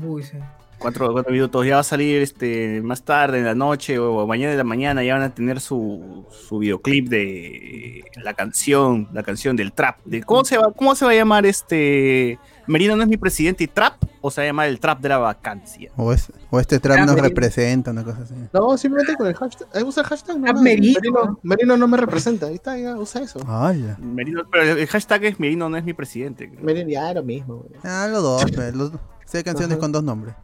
Cuatro, 0.79 1.11
cuatro 1.11 1.31
minutos. 1.31 1.65
Ya 1.65 1.75
va 1.75 1.81
a 1.81 1.83
salir 1.83 2.21
este 2.21 2.81
más 2.81 3.03
tarde 3.03 3.37
en 3.37 3.45
la 3.45 3.53
noche 3.53 3.99
o 3.99 4.25
mañana 4.25 4.51
de 4.51 4.57
la 4.57 4.63
mañana. 4.63 5.03
Ya 5.03 5.13
van 5.13 5.23
a 5.23 5.33
tener 5.33 5.59
su, 5.59 6.25
su 6.31 6.57
videoclip 6.57 7.07
de 7.07 8.03
la 8.23 8.33
canción, 8.33 9.07
la 9.13 9.21
canción 9.21 9.55
del 9.55 9.73
trap. 9.73 9.99
De, 10.05 10.23
¿cómo, 10.23 10.43
se 10.43 10.57
va, 10.57 10.71
¿Cómo 10.73 10.95
se 10.95 11.05
va 11.05 11.11
a 11.11 11.13
llamar 11.13 11.45
este? 11.45 12.39
Merino 12.67 12.95
no 12.95 13.03
es 13.03 13.09
mi 13.09 13.17
presidente 13.17 13.63
y 13.63 13.67
trap 13.67 13.95
o 14.21 14.29
se 14.29 14.41
va 14.41 14.43
a 14.43 14.47
llamar 14.47 14.67
el 14.67 14.79
trap 14.79 14.99
de 15.01 15.09
la 15.09 15.17
vacancia. 15.17 15.91
O, 15.97 16.13
es- 16.13 16.31
o 16.51 16.59
este 16.59 16.79
trap 16.79 16.97
Ah, 16.97 17.05
nos 17.05 17.15
Merino. 17.15 17.27
representa, 17.29 17.91
una 17.91 18.03
cosa 18.03 18.21
así. 18.21 18.35
No, 18.53 18.77
simplemente 18.77 19.15
con 19.15 19.27
el 19.27 19.33
hashtag. 19.35 19.67
eh, 19.73 19.83
Usa 19.83 20.03
el 20.03 20.07
hashtag. 20.09 20.35
Ah. 20.45 20.53
Merino. 20.53 20.61
Merino, 21.01 21.39
Merino 21.43 21.77
no 21.77 21.87
me 21.87 21.97
representa. 21.97 22.45
Ahí 22.47 22.55
está, 22.55 22.77
ya, 22.77 22.95
usa 22.97 23.21
eso. 23.23 23.39
Ay, 23.47 23.83
Merino, 23.99 24.43
pero 24.51 24.63
el 24.77 24.87
hashtag 24.87 25.25
es 25.25 25.39
Merino 25.39 25.69
no 25.69 25.77
es 25.77 25.83
mi 25.83 25.93
presidente. 25.93 26.49
creo. 26.49 26.63
Merino 26.63 26.89
ya 26.89 27.13
lo 27.13 27.23
mismo. 27.23 27.55
güey. 27.57 27.79
Ah, 27.83 28.07
los 28.11 28.21
dos, 28.21 28.45
pues, 28.55 28.75
los, 28.75 28.91
sé 29.25 29.43
canciones 29.43 29.73
Ajá. 29.73 29.79
con 29.81 29.91
dos 29.91 30.03
nombres. 30.03 30.35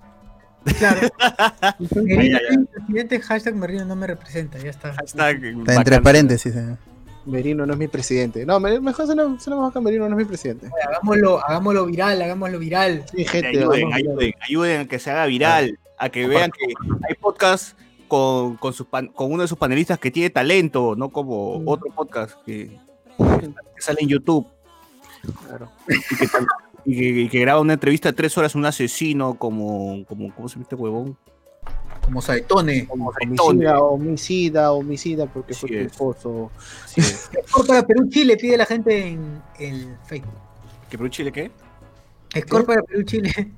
Claro. 0.80 1.07
Merino 1.95 2.23
ya, 2.23 2.39
ya. 2.41 2.49
es 2.49 2.57
mi 2.60 2.65
presidente, 2.65 3.22
hashtag 3.22 3.56
Merino 3.56 3.85
no 3.85 3.95
me 3.95 4.07
representa, 4.07 4.57
ya 4.57 4.69
está. 4.69 4.94
Hashtag 4.94 5.44
Está 5.44 5.76
entre 5.76 6.02
paréntesis. 6.02 6.56
eh. 6.56 6.76
Merino 7.28 7.66
no 7.66 7.74
es 7.74 7.80
mi 7.80 7.88
presidente. 7.88 8.45
No, 8.45 8.60
mejor 8.60 9.06
se 9.08 9.16
lo, 9.16 9.40
se 9.40 9.49
lo 9.49 9.72
Merino 9.82 10.08
no 10.10 10.16
es 10.18 10.26
mi 10.26 10.26
presidente. 10.26 10.70
Hagámoslo, 10.88 11.40
hagámoslo 11.45 11.86
viral, 11.86 12.22
hagámoslo 12.22 12.58
viral. 12.60 13.04
Sí, 13.14 13.26
gente, 13.26 13.49
ayuden, 13.49 13.94
ayuden, 13.94 14.34
ayuden 14.48 14.82
a 14.82 14.86
que 14.88 14.99
se 14.99 15.12
haga 15.12 15.26
viral, 15.26 15.78
a 15.98 16.10
que 16.10 16.28
vean 16.28 16.52
que 16.52 16.74
hay 17.08 17.16
podcast 17.16 17.78
con, 18.08 18.56
con, 18.58 18.74
sus 18.74 18.88
pan- 18.88 19.08
con 19.08 19.32
uno 19.32 19.41
de 19.44 19.48
sus 19.48 19.58
panelistas 19.58 19.99
que 19.99 20.12
tiene 20.12 20.30
talento, 20.30 20.95
no 20.95 21.10
como 21.10 21.60
Mm. 21.60 21.68
otro 21.68 21.91
podcast 21.94 22.36
que, 22.45 22.80
que 23.18 23.82
sale 23.82 23.99
en 24.02 24.08
YouTube. 24.10 24.48
Y 25.88 26.16
que, 26.18 26.28
tal- 26.28 26.48
y 26.86 26.95
que- 26.98 27.22
y 27.24 27.30
que 27.30 27.40
graba 27.41 27.60
una 27.60 27.74
entrevista 27.74 28.10
de 28.10 28.14
tres 28.14 28.38
horas 28.38 28.56
a 28.56 28.58
un 28.58 28.66
asesino 28.66 29.36
como, 29.38 30.06
como 30.06 30.34
¿cómo 30.34 30.48
se 30.48 30.56
llama 30.56 30.64
este 30.64 30.76
huevón? 30.76 31.18
Como 32.07 32.21
Saetone. 32.21 32.88
Como. 32.88 33.09
Homicida, 33.09 33.81
homicida, 33.81 34.71
homicida, 34.71 35.25
porque 35.25 35.51
Así 35.51 35.59
fue 35.59 35.69
tu 35.69 35.75
es. 35.75 35.91
esposo. 35.91 36.51
Así 36.85 37.01
es. 37.01 37.29
Score 37.49 37.67
para 37.67 37.85
Perú 37.85 38.07
Chile, 38.09 38.38
pide 38.38 38.55
la 38.55 38.65
gente 38.65 39.07
en 39.07 39.41
el 39.59 39.97
Facebook. 40.05 40.31
¿Que 40.89 40.97
Perú 40.97 41.09
Chile 41.09 41.34
qué? 41.34 41.51
Score 42.39 42.65
para 42.65 42.81
Perú 42.81 43.03
Chile. 43.03 43.51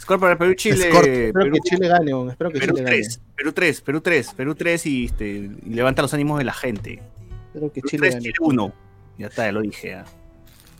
Score 0.00 0.20
para 0.20 0.38
Perú 0.38 0.54
Chile. 0.54 0.86
Espero 0.88 1.32
Perú, 1.32 1.52
que 1.54 1.60
Chile 1.68 1.88
gane, 1.88 2.12
hombre, 2.14 2.32
espero 2.34 2.50
que 2.52 2.60
Perú 2.60 2.76
Chile 2.76 2.84
gane. 2.84 2.96
3, 2.98 3.20
Perú 3.36 3.52
3, 3.52 3.80
Perú 3.80 4.00
3, 4.00 4.34
Perú 4.34 4.54
3 4.54 4.86
y, 4.86 5.04
este, 5.06 5.26
y 5.26 5.70
levanta 5.74 6.02
los 6.02 6.14
ánimos 6.14 6.38
de 6.38 6.44
la 6.44 6.52
gente. 6.52 7.02
Espero 7.48 7.72
que 7.72 7.80
Perú 7.80 7.88
Chile 7.90 8.00
3, 8.02 8.14
gane. 8.14 8.22
Chile 8.22 8.34
1. 8.40 8.72
Ya 9.18 9.26
está, 9.26 9.46
ya 9.46 9.52
lo 9.52 9.60
dije. 9.62 9.88
ya. 9.88 10.04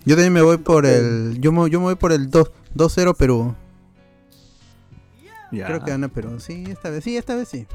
Yo 0.04 0.14
también 0.14 0.32
me 0.32 0.42
voy 0.42 0.58
por 0.58 0.86
el. 0.86 1.40
Yo 1.40 1.50
me, 1.50 1.68
yo 1.68 1.80
me 1.80 1.86
voy 1.86 1.96
por 1.96 2.12
el 2.12 2.30
2 2.30 2.48
2-0 2.76 3.16
Perú. 3.16 3.56
Ya. 5.52 5.66
Creo 5.66 5.84
que 5.84 5.90
gana 5.90 6.08
Perú. 6.08 6.38
Sí, 6.40 6.64
esta 6.68 6.90
vez 6.90 7.04
sí, 7.04 7.16
esta 7.16 7.34
vez 7.34 7.48
sí. 7.48 7.66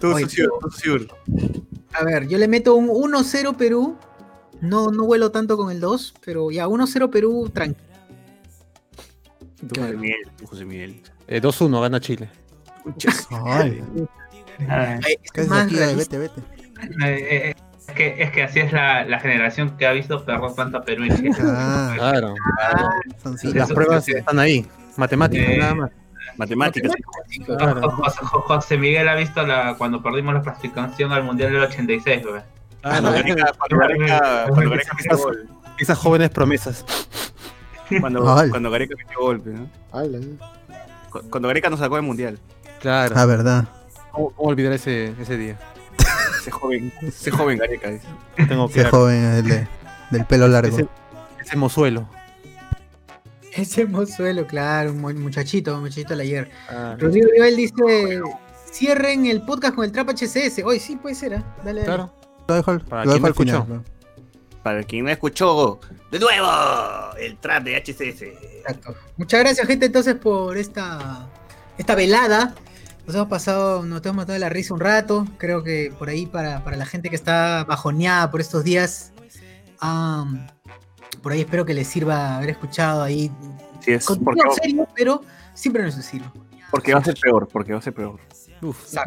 Tú, 0.00 0.12
Oye, 0.12 0.28
Susur, 0.28 0.50
tú, 0.60 0.70
Susur. 0.70 1.08
A 1.94 2.04
ver, 2.04 2.28
yo 2.28 2.38
le 2.38 2.48
meto 2.48 2.74
un 2.74 2.88
1-0 2.88 3.56
Perú. 3.56 3.96
No, 4.60 4.90
no 4.90 5.04
vuelo 5.04 5.30
tanto 5.30 5.56
con 5.56 5.70
el 5.70 5.80
2, 5.80 6.14
pero 6.24 6.50
ya 6.50 6.66
1-0 6.66 7.10
Perú, 7.10 7.50
tranqui. 7.52 7.80
Tú, 9.72 9.80
José 9.80 9.96
Miguel, 9.96 10.30
tú, 10.36 10.46
José 10.46 10.64
Miguel. 10.64 11.02
Eh, 11.28 11.40
2-1 11.40 11.80
gana 11.80 12.00
Chile. 12.00 12.28
Ay, 13.30 13.82
Ay, 14.68 15.16
¿qué 15.32 15.40
es 15.40 15.48
más 15.48 15.66
aquí? 15.66 15.76
Vete, 15.76 16.18
vete. 16.18 16.40
eh, 17.04 17.50
eh, 17.50 17.54
es, 17.88 17.94
que, 17.94 18.22
es 18.22 18.30
que 18.30 18.42
así 18.42 18.60
es 18.60 18.72
la, 18.72 19.04
la 19.04 19.20
generación 19.20 19.76
que 19.76 19.86
ha 19.86 19.92
visto 19.92 20.24
perro 20.24 20.52
tanto 20.52 20.78
a 20.78 20.82
Perú 20.82 21.04
y. 21.04 21.10
Ah, 21.40 21.92
Claro. 21.96 22.34
son 23.22 23.36
sí. 23.38 23.52
Las 23.52 23.72
pruebas 23.72 24.08
están 24.08 24.38
ahí. 24.38 24.66
Matemáticas, 24.96 25.48
Eh, 25.48 25.58
nada 25.58 25.74
más. 25.74 25.90
Matemáticas. 26.36 26.92
Claro. 27.46 27.90
José, 27.90 28.18
Jo- 28.22 28.40
José 28.42 28.76
Miguel 28.78 29.08
ha 29.08 29.14
visto 29.14 29.46
la, 29.46 29.74
cuando 29.78 30.02
perdimos 30.02 30.34
la 30.34 30.42
clasificación 30.42 31.12
al 31.12 31.22
Mundial 31.24 31.52
del 31.52 31.62
86, 31.62 32.22
güey. 32.26 32.42
Cuando 32.82 33.10
Gareca, 33.12 33.52
cuando 33.58 33.78
Gareca, 33.78 34.44
cuando 34.48 34.70
Gareca 34.70 34.94
metió 34.94 35.16
gol. 35.18 35.48
Esas 35.78 35.98
jóvenes 35.98 36.30
promesas. 36.30 36.84
Cuando, 38.00 38.20
cuando 38.50 38.70
Gareca 38.70 38.94
metió 38.98 39.20
gol, 39.20 39.42
¿no? 39.44 39.68
Cuando 41.30 41.48
Gareca 41.48 41.70
nos 41.70 41.80
sacó 41.80 41.96
del 41.96 42.04
mundial. 42.04 42.38
Claro. 42.80 43.14
Ah, 43.16 43.24
verdad. 43.26 43.64
¿Cómo, 44.12 44.30
cómo 44.30 44.48
olvidar 44.50 44.72
ese, 44.72 45.14
ese 45.20 45.36
día? 45.36 45.56
Ese 46.46 46.50
joven, 46.52 46.92
ese 47.02 47.30
joven 47.32 47.58
Gareca. 47.58 47.90
dice. 47.90 48.06
Tengo 48.48 48.68
que 48.68 48.80
Ese 48.82 48.90
joven 48.90 49.24
el 49.24 49.44
de- 49.48 49.68
del 50.10 50.24
pelo 50.26 50.46
largo. 50.46 50.76
Ese, 50.78 50.88
ese 51.44 51.56
mozuelo. 51.56 52.08
Ese 53.52 53.86
mozuelo, 53.86 54.46
claro, 54.46 54.92
un 54.92 55.00
mu- 55.00 55.12
muchachito, 55.14 55.74
un 55.74 55.80
muchachito 55.80 56.10
del 56.10 56.20
ayer. 56.20 56.50
Ah, 56.68 56.94
Rodrigo 56.98 57.26
Rival 57.32 57.56
dice: 57.56 58.20
cierren 58.70 59.26
el 59.26 59.42
podcast 59.42 59.74
con 59.74 59.84
el 59.84 59.92
trap 59.92 60.10
HCS. 60.10 60.62
Hoy 60.64 60.78
sí 60.78 60.96
puede 60.96 61.14
ser, 61.14 61.34
¿ah? 61.34 61.56
Dale, 61.64 61.80
dale. 61.80 61.84
claro. 61.84 62.12
Lo 62.46 62.54
dejo, 62.54 62.70
al- 62.70 62.80
Para 62.82 63.04
lo 63.04 63.10
quien 63.10 63.22
dejo 63.22 63.26
al 63.26 63.32
escuchó. 63.32 63.66
¿no? 63.68 63.84
Para 64.62 64.82
quien 64.84 65.04
no 65.04 65.10
escuchó, 65.10 65.80
de 66.12 66.18
nuevo, 66.20 66.48
el 67.18 67.36
trap 67.38 67.64
de 67.64 67.76
HCS. 67.76 68.22
Exacto. 68.58 68.94
Muchas 69.16 69.40
gracias, 69.40 69.66
gente, 69.66 69.86
entonces, 69.86 70.14
por 70.16 70.56
esta, 70.58 71.26
esta 71.78 71.94
velada. 71.94 72.54
Nos 73.06 73.14
hemos 73.14 73.28
pasado, 73.28 73.84
nos 73.84 74.04
hemos 74.04 74.16
matado 74.16 74.32
de 74.32 74.40
la 74.40 74.48
risa 74.48 74.74
un 74.74 74.80
rato. 74.80 75.26
Creo 75.38 75.62
que 75.62 75.92
por 75.96 76.08
ahí, 76.08 76.26
para, 76.26 76.64
para 76.64 76.76
la 76.76 76.86
gente 76.86 77.08
que 77.08 77.14
está 77.14 77.64
bajoneada 77.64 78.30
por 78.32 78.40
estos 78.40 78.64
días, 78.64 79.12
am, 79.78 80.46
por 81.22 81.32
ahí 81.32 81.42
espero 81.42 81.64
que 81.64 81.72
les 81.72 81.86
sirva 81.86 82.36
haber 82.36 82.50
escuchado 82.50 83.04
ahí. 83.04 83.30
Sí, 83.80 83.92
es 83.92 84.04
porque, 84.04 84.40
serio, 84.60 84.88
pero 84.96 85.22
siempre 85.54 85.82
no 85.82 85.88
es 85.88 85.96
estilo. 85.96 86.32
porque 86.70 86.94
va 86.94 87.00
a 87.00 87.04
ser 87.04 87.14
peor, 87.20 87.46
porque 87.46 87.72
va 87.72 87.78
a 87.78 87.82
ser 87.82 87.94
peor. 87.94 88.18
Uf, 88.60 88.76
sí. 88.86 88.98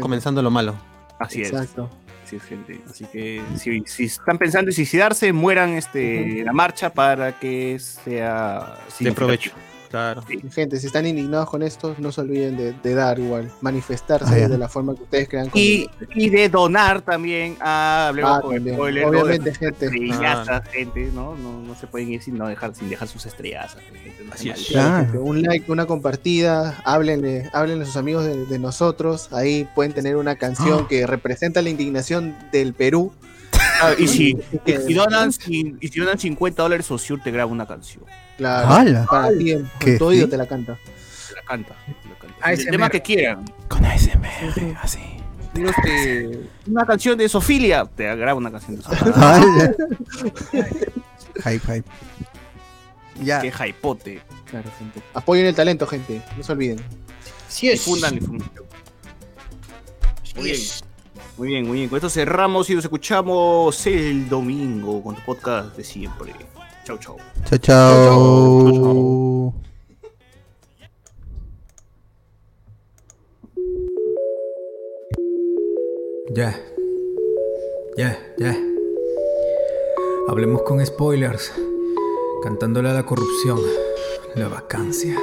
comenzando 0.00 0.42
lo 0.42 0.50
malo. 0.50 0.74
Así 1.18 1.40
es. 1.40 1.48
Exacto. 1.48 1.88
Así 2.24 2.36
es, 2.36 2.42
gente. 2.42 2.82
Así 2.88 3.06
que 3.06 3.42
si, 3.56 3.82
si 3.86 4.04
están 4.04 4.36
pensando 4.36 4.70
en 4.70 4.74
suicidarse, 4.74 5.32
mueran 5.32 5.70
este, 5.70 6.42
la 6.44 6.52
marcha 6.52 6.92
para 6.92 7.38
que 7.38 7.78
sea 7.78 8.78
De 9.00 9.12
provecho. 9.12 9.52
Claro. 9.94 10.24
Y, 10.28 10.50
Gente, 10.50 10.80
si 10.80 10.88
están 10.88 11.06
indignados 11.06 11.48
con 11.48 11.62
esto, 11.62 11.94
no 11.98 12.10
se 12.10 12.20
olviden 12.22 12.56
de, 12.56 12.72
de 12.72 12.94
dar 12.94 13.16
igual, 13.20 13.48
manifestarse 13.60 14.42
Ah, 14.44 14.48
de 14.48 14.58
la 14.58 14.68
forma 14.68 14.92
que 14.96 15.04
ustedes 15.04 15.28
crean 15.28 15.50
Y, 15.54 15.88
y 16.16 16.30
de 16.30 16.48
donar 16.48 17.00
también 17.02 17.56
a 17.60 18.08
Hablemos 18.08 18.38
Ah, 18.38 18.40
con 18.40 18.54
también. 18.54 18.74
Spoiler, 18.74 19.02
¿no? 19.04 19.08
Obviamente, 19.10 19.50
De- 19.50 19.56
gente. 19.56 19.86
estrellazas, 19.86 20.68
gente, 20.70 21.10
¿no? 21.14 21.36
¿no? 21.36 21.60
No 21.60 21.74
se 21.76 21.86
pueden 21.86 22.10
ir 22.12 22.20
sin, 22.22 22.36
no 22.36 22.48
dejar, 22.48 22.74
sin 22.74 22.90
dejar 22.90 23.06
sus 23.06 23.24
estrellas. 23.24 23.76
no 24.26 24.32
Así 24.32 24.50
es. 24.50 24.66
Claro, 24.66 25.22
Un 25.22 25.42
like, 25.42 25.70
una 25.70 25.86
compartida, 25.86 26.82
háblenle, 26.84 27.48
háblenle 27.52 27.84
a 27.84 27.86
sus 27.86 27.96
amigos 27.96 28.24
de, 28.24 28.46
de 28.46 28.58
nosotros. 28.58 29.32
Ahí 29.32 29.68
pueden 29.76 29.92
tener 29.92 30.16
una 30.16 30.34
canción 30.34 30.80
Ah. 30.82 30.86
que 30.88 31.06
representa 31.06 31.62
la 31.62 31.70
indignación 31.70 32.34
del 32.50 32.74
Perú. 32.74 33.12
Ah, 33.80 33.92
y, 33.98 34.08
si, 34.08 34.36
y, 34.66 34.94
donan, 34.94 35.30
cin- 35.30 35.76
y 35.80 35.86
si 35.88 36.00
donan 36.00 36.18
50 36.18 36.62
dólares, 36.62 36.90
Osur 36.90 37.20
te 37.22 37.30
graba 37.30 37.50
una 37.52 37.66
canción. 37.66 38.02
Claro, 38.36 38.68
¡Hala! 38.68 39.06
para 39.06 39.36
ti, 39.36 39.54
con 39.80 39.98
tu 39.98 40.04
oído 40.06 40.24
¿Sí? 40.24 40.30
te 40.30 40.36
la 40.36 40.46
canta. 40.46 40.78
Te 41.28 41.34
la 41.34 41.42
canta. 41.42 41.74
te 42.02 42.08
la 42.08 42.14
canta. 42.16 42.36
ASMR. 42.40 42.60
El 42.60 42.70
tema 42.70 42.90
que 42.90 43.00
quieran. 43.02 43.44
Con 43.68 43.84
ASMR, 43.84 44.76
así. 44.82 45.00
Digo, 45.54 45.70
este, 45.70 46.40
una 46.66 46.84
canción 46.84 47.16
de 47.16 47.28
Sofilia, 47.28 47.84
te 47.84 48.14
graba 48.16 48.34
una 48.34 48.50
canción 48.50 48.76
de 48.76 48.82
Sofilia. 48.82 49.74
Hype, 51.44 51.60
hype. 51.60 51.84
Ya. 53.22 53.40
Qué 53.40 53.52
hypote. 53.68 54.20
Claro, 54.50 54.70
gente. 54.78 55.00
Apoyen 55.14 55.46
el 55.46 55.54
talento, 55.54 55.86
gente. 55.86 56.22
No 56.36 56.42
se 56.42 56.52
olviden. 56.52 56.80
Sí 57.48 57.68
Difundan, 57.68 58.14
difundan. 58.14 58.50
Muy 60.34 60.44
bien. 60.44 60.60
Muy 61.36 61.48
bien, 61.48 61.66
muy 61.66 61.78
bien. 61.78 61.88
Con 61.88 61.96
esto 61.96 62.10
cerramos 62.10 62.68
y 62.70 62.74
nos 62.74 62.84
escuchamos 62.84 63.86
el 63.86 64.28
domingo 64.28 65.02
con 65.02 65.16
tu 65.16 65.22
podcast 65.22 65.76
de 65.76 65.84
siempre. 65.84 66.32
Chau, 66.84 66.98
chau. 66.98 67.16
Chau, 67.48 67.58
chau. 67.58 67.92
chau, 68.04 68.72
chau. 68.72 69.54
Ya. 76.34 76.54
Ya, 77.96 78.18
ya. 78.36 78.54
Hablemos 80.28 80.62
con 80.62 80.84
spoilers. 80.84 81.52
Cantándole 82.42 82.90
a 82.90 82.92
la 82.92 83.06
corrupción. 83.06 83.58
La 84.34 84.48
vacancia. 84.48 85.16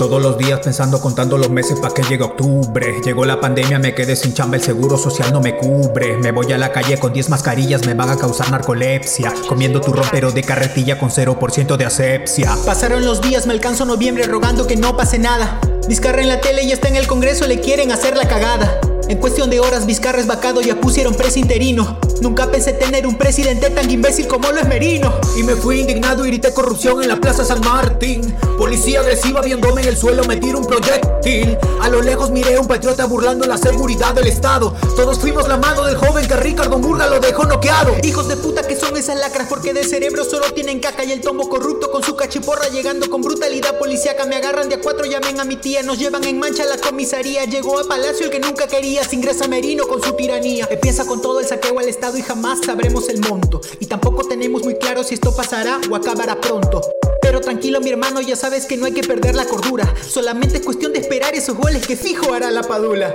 Todos 0.00 0.22
los 0.22 0.38
días 0.38 0.60
pensando, 0.60 0.98
contando 0.98 1.36
los 1.36 1.50
meses 1.50 1.78
pa' 1.78 1.92
que 1.92 2.02
llegue 2.02 2.24
octubre. 2.24 3.02
Llegó 3.04 3.26
la 3.26 3.38
pandemia, 3.38 3.78
me 3.78 3.94
quedé 3.94 4.16
sin 4.16 4.32
chamba, 4.32 4.56
el 4.56 4.62
seguro 4.62 4.96
social 4.96 5.30
no 5.30 5.42
me 5.42 5.58
cubre. 5.58 6.16
Me 6.16 6.32
voy 6.32 6.50
a 6.52 6.56
la 6.56 6.72
calle 6.72 6.98
con 6.98 7.12
10 7.12 7.28
mascarillas, 7.28 7.84
me 7.84 7.92
van 7.92 8.08
a 8.08 8.16
causar 8.16 8.50
narcolepsia. 8.50 9.34
Comiendo 9.46 9.82
turrón 9.82 10.06
pero 10.10 10.32
de 10.32 10.42
carretilla 10.42 10.98
con 10.98 11.10
0% 11.10 11.76
de 11.76 11.84
asepsia. 11.84 12.56
Pasaron 12.64 13.04
los 13.04 13.20
días, 13.20 13.46
me 13.46 13.52
alcanzo 13.52 13.84
noviembre 13.84 14.24
rogando 14.24 14.66
que 14.66 14.76
no 14.76 14.96
pase 14.96 15.18
nada. 15.18 15.60
Vizcarra 15.86 16.22
la 16.22 16.40
tele 16.40 16.62
y 16.62 16.72
está 16.72 16.88
en 16.88 16.96
el 16.96 17.06
Congreso, 17.06 17.46
le 17.46 17.60
quieren 17.60 17.92
hacer 17.92 18.16
la 18.16 18.26
cagada. 18.26 18.80
En 19.10 19.18
cuestión 19.18 19.50
de 19.50 19.58
horas, 19.58 19.86
Vizcarra 19.86 20.20
es 20.20 20.28
vacado, 20.28 20.60
ya 20.60 20.80
pusieron 20.80 21.16
pres 21.16 21.36
interino. 21.36 21.98
Nunca 22.20 22.48
pensé 22.48 22.74
tener 22.74 23.08
un 23.08 23.18
presidente 23.18 23.68
tan 23.70 23.90
imbécil 23.90 24.28
como 24.28 24.52
lo 24.52 24.60
es 24.60 24.68
Merino. 24.68 25.12
Y 25.36 25.42
me 25.42 25.56
fui 25.56 25.80
indignado 25.80 26.24
y 26.24 26.28
grité 26.28 26.54
corrupción 26.54 27.02
en 27.02 27.08
la 27.08 27.16
Plaza 27.16 27.44
San 27.44 27.60
Martín. 27.60 28.20
Policía 28.56 29.00
agresiva 29.00 29.40
viéndome 29.40 29.80
en 29.80 29.88
el 29.88 29.96
suelo, 29.96 30.22
me 30.24 30.36
un 30.36 30.64
proyectil. 30.64 31.58
A 31.80 31.88
lo 31.88 32.02
lejos 32.02 32.30
miré 32.30 32.56
a 32.56 32.60
un 32.60 32.68
patriota 32.68 33.06
burlando 33.06 33.46
la 33.46 33.56
seguridad 33.56 34.14
del 34.14 34.26
Estado. 34.26 34.74
Todos 34.94 35.18
fuimos 35.18 35.48
la 35.48 35.56
mano 35.56 35.84
del 35.86 35.96
joven 35.96 36.28
que 36.28 36.36
Ricardo 36.36 36.78
Murga 36.78 37.06
lo 37.06 37.20
dejó 37.20 37.44
noqueado. 37.44 37.96
Hijos 38.02 38.28
de 38.28 38.36
puta 38.36 38.62
que 38.66 38.76
son 38.76 38.96
esas 38.96 39.18
lacras 39.18 39.48
porque 39.48 39.72
de 39.72 39.82
cerebro 39.84 40.24
solo 40.24 40.52
tienen 40.52 40.78
caca 40.78 41.04
y 41.04 41.12
el 41.12 41.22
tombo 41.22 41.48
corrupto 41.48 41.90
con 41.90 42.04
su 42.04 42.14
cachiporra 42.16 42.68
llegando 42.68 43.08
con 43.08 43.22
brutalidad 43.22 43.78
policíaca. 43.78 44.26
Me 44.26 44.36
agarran 44.36 44.68
de 44.68 44.74
a 44.74 44.80
cuatro, 44.80 45.06
llamen 45.06 45.40
a 45.40 45.44
mi 45.44 45.56
tía, 45.56 45.82
nos 45.82 45.98
llevan 45.98 46.24
en 46.24 46.38
mancha 46.38 46.64
a 46.64 46.66
la 46.66 46.76
comisaría. 46.76 47.46
Llegó 47.46 47.80
a 47.80 47.84
Palacio 47.84 48.26
el 48.26 48.30
que 48.30 48.40
nunca 48.40 48.66
quería, 48.66 48.99
ingresa 49.12 49.48
Merino 49.48 49.86
con 49.86 50.02
su 50.02 50.12
tiranía. 50.12 50.68
Empieza 50.70 51.04
con 51.04 51.20
todo 51.20 51.40
el 51.40 51.46
saqueo 51.46 51.78
al 51.78 51.88
Estado 51.88 52.16
y 52.16 52.22
jamás 52.22 52.60
sabremos 52.64 53.08
el 53.08 53.20
monto. 53.20 53.60
Y 53.80 53.86
tampoco 53.86 54.24
tenemos 54.24 54.62
muy 54.62 54.74
claro 54.76 55.02
si 55.02 55.14
esto 55.14 55.34
pasará 55.34 55.80
o 55.90 55.96
acabará 55.96 56.40
pronto. 56.40 56.80
Pero 57.22 57.40
tranquilo 57.40 57.80
mi 57.80 57.90
hermano, 57.90 58.20
ya 58.20 58.36
sabes 58.36 58.66
que 58.66 58.76
no 58.76 58.86
hay 58.86 58.92
que 58.92 59.02
perder 59.02 59.34
la 59.34 59.46
cordura. 59.46 59.92
Solamente 60.06 60.58
es 60.58 60.64
cuestión 60.64 60.92
de 60.92 61.00
esperar 61.00 61.34
esos 61.34 61.56
goles 61.56 61.86
que 61.86 61.96
fijo 61.96 62.32
hará 62.32 62.50
la 62.50 62.62
padula. 62.62 63.14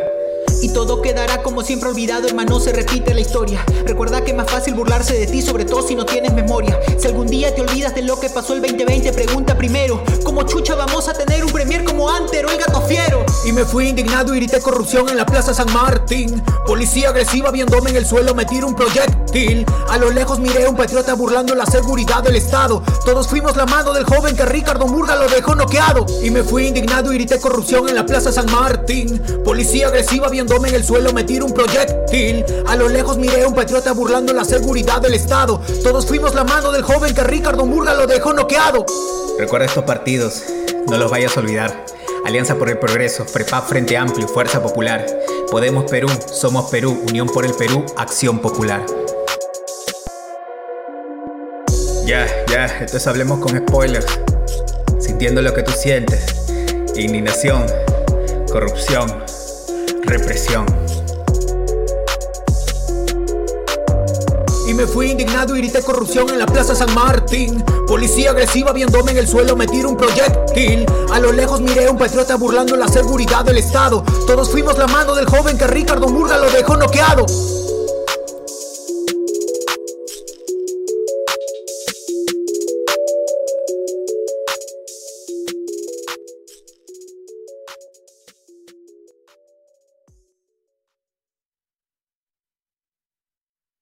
Y 0.65 0.69
todo 0.69 0.99
quedará 0.99 1.43
como 1.43 1.61
siempre 1.61 1.89
olvidado, 1.89 2.27
hermano, 2.27 2.59
se 2.59 2.73
repite 2.73 3.13
la 3.13 3.21
historia. 3.21 3.63
Recuerda 3.85 4.23
que 4.23 4.31
es 4.31 4.35
más 4.35 4.49
fácil 4.49 4.73
burlarse 4.73 5.13
de 5.13 5.27
ti, 5.27 5.43
sobre 5.43 5.63
todo 5.63 5.87
si 5.87 5.93
no 5.93 6.07
tienes 6.07 6.33
memoria. 6.33 6.79
Si 6.97 7.05
algún 7.05 7.27
día 7.27 7.53
te 7.53 7.61
olvidas 7.61 7.93
de 7.93 8.01
lo 8.01 8.19
que 8.19 8.31
pasó 8.31 8.55
el 8.55 8.63
2020, 8.63 9.13
pregunta 9.13 9.55
primero, 9.55 10.03
¿cómo 10.23 10.41
chucha 10.41 10.73
vamos 10.73 11.07
a 11.07 11.13
tener 11.13 11.45
un 11.45 11.51
premier 11.51 11.83
como 11.83 12.09
Antero, 12.09 12.49
el 12.49 12.57
gato 12.57 12.81
fiero? 12.81 13.23
Y 13.45 13.51
me 13.51 13.63
fui 13.63 13.89
indignado 13.89 14.33
y 14.33 14.37
grité 14.39 14.59
corrupción 14.59 15.07
en 15.07 15.17
la 15.17 15.25
Plaza 15.27 15.53
San 15.53 15.71
Martín. 15.71 16.43
Policía 16.65 17.09
agresiva 17.09 17.51
viéndome 17.51 17.91
en 17.91 17.97
el 17.97 18.07
suelo, 18.07 18.33
me 18.33 18.45
tiro 18.45 18.65
un 18.65 18.75
proyectil. 18.75 19.67
A 19.89 19.99
lo 19.99 20.09
lejos 20.09 20.39
miré 20.39 20.65
a 20.65 20.69
un 20.71 20.75
patriota 20.75 21.13
burlando 21.13 21.53
la 21.53 21.67
seguridad 21.67 22.23
del 22.23 22.37
Estado. 22.37 22.81
Todos 23.05 23.27
fuimos 23.27 23.55
la 23.55 23.67
mano 23.67 23.93
del 23.93 24.05
joven 24.05 24.35
que 24.35 24.45
Ricardo 24.45 24.87
Murga 24.87 25.15
lo 25.15 25.29
dejó 25.29 25.53
noqueado. 25.53 26.07
Y 26.23 26.31
me 26.31 26.43
fui 26.43 26.65
indignado 26.65 27.13
y 27.13 27.17
grité 27.17 27.39
corrupción 27.39 27.87
en 27.87 27.93
la 27.93 28.07
Plaza 28.07 28.31
San 28.31 28.51
Martín. 28.51 29.21
Policía 29.43 29.89
agresiva 29.89 30.27
en 30.63 30.75
el 30.75 30.83
suelo, 30.83 31.11
me 31.11 31.23
un 31.23 31.53
proyectil. 31.53 32.45
A 32.67 32.75
lo 32.75 32.87
lejos 32.87 33.17
miré 33.17 33.43
a 33.43 33.47
un 33.47 33.55
patriota 33.55 33.91
burlando 33.91 34.31
la 34.31 34.45
seguridad 34.45 35.01
del 35.01 35.13
Estado. 35.13 35.59
Todos 35.83 36.05
fuimos 36.05 36.33
la 36.33 36.43
mano 36.43 36.71
del 36.71 36.83
joven 36.83 37.13
que 37.13 37.23
Ricardo 37.23 37.65
Murga 37.65 37.93
lo 37.93 38.07
dejó 38.07 38.31
noqueado. 38.31 38.85
Recuerda 39.37 39.65
estos 39.65 39.83
partidos, 39.83 40.43
no 40.87 40.97
los 40.97 41.11
vayas 41.11 41.35
a 41.35 41.41
olvidar. 41.41 41.85
Alianza 42.25 42.55
por 42.55 42.69
el 42.69 42.79
Progreso, 42.79 43.25
FREPAP 43.25 43.67
Frente 43.67 43.97
Amplio, 43.97 44.27
Fuerza 44.27 44.61
Popular. 44.61 45.05
Podemos 45.51 45.89
Perú, 45.91 46.09
Somos 46.31 46.71
Perú, 46.71 47.03
Unión 47.09 47.27
por 47.27 47.45
el 47.45 47.53
Perú, 47.53 47.85
Acción 47.97 48.39
Popular. 48.39 48.85
Ya, 52.05 52.27
ya, 52.47 52.65
entonces 52.79 53.05
hablemos 53.07 53.39
con 53.39 53.57
spoilers. 53.57 54.07
Sintiendo 54.99 55.41
lo 55.41 55.53
que 55.53 55.63
tú 55.63 55.71
sientes. 55.71 56.25
Indignación, 56.95 57.65
corrupción, 58.51 59.25
represión. 60.05 60.65
Y 64.67 64.73
me 64.73 64.87
fui 64.87 65.11
indignado 65.11 65.55
y 65.55 65.59
grité 65.59 65.81
corrupción 65.83 66.29
en 66.29 66.39
la 66.39 66.45
Plaza 66.47 66.73
San 66.73 66.93
Martín. 66.95 67.63
Policía 67.87 68.31
agresiva 68.31 68.73
viéndome 68.73 69.11
en 69.11 69.17
el 69.17 69.27
suelo, 69.27 69.55
me 69.55 69.67
tiro 69.67 69.89
un 69.89 69.97
proyectil. 69.97 70.85
A 71.11 71.19
lo 71.19 71.31
lejos 71.31 71.61
miré 71.61 71.85
a 71.85 71.91
un 71.91 71.97
patriota 71.97 72.35
burlando 72.35 72.75
la 72.75 72.87
seguridad 72.87 73.45
del 73.45 73.57
Estado. 73.57 74.03
Todos 74.25 74.49
fuimos 74.49 74.77
la 74.77 74.87
mano 74.87 75.13
del 75.13 75.27
joven 75.27 75.57
que 75.57 75.67
Ricardo 75.67 76.07
Murga 76.07 76.37
lo 76.37 76.49
dejó 76.49 76.75
noqueado. 76.77 77.25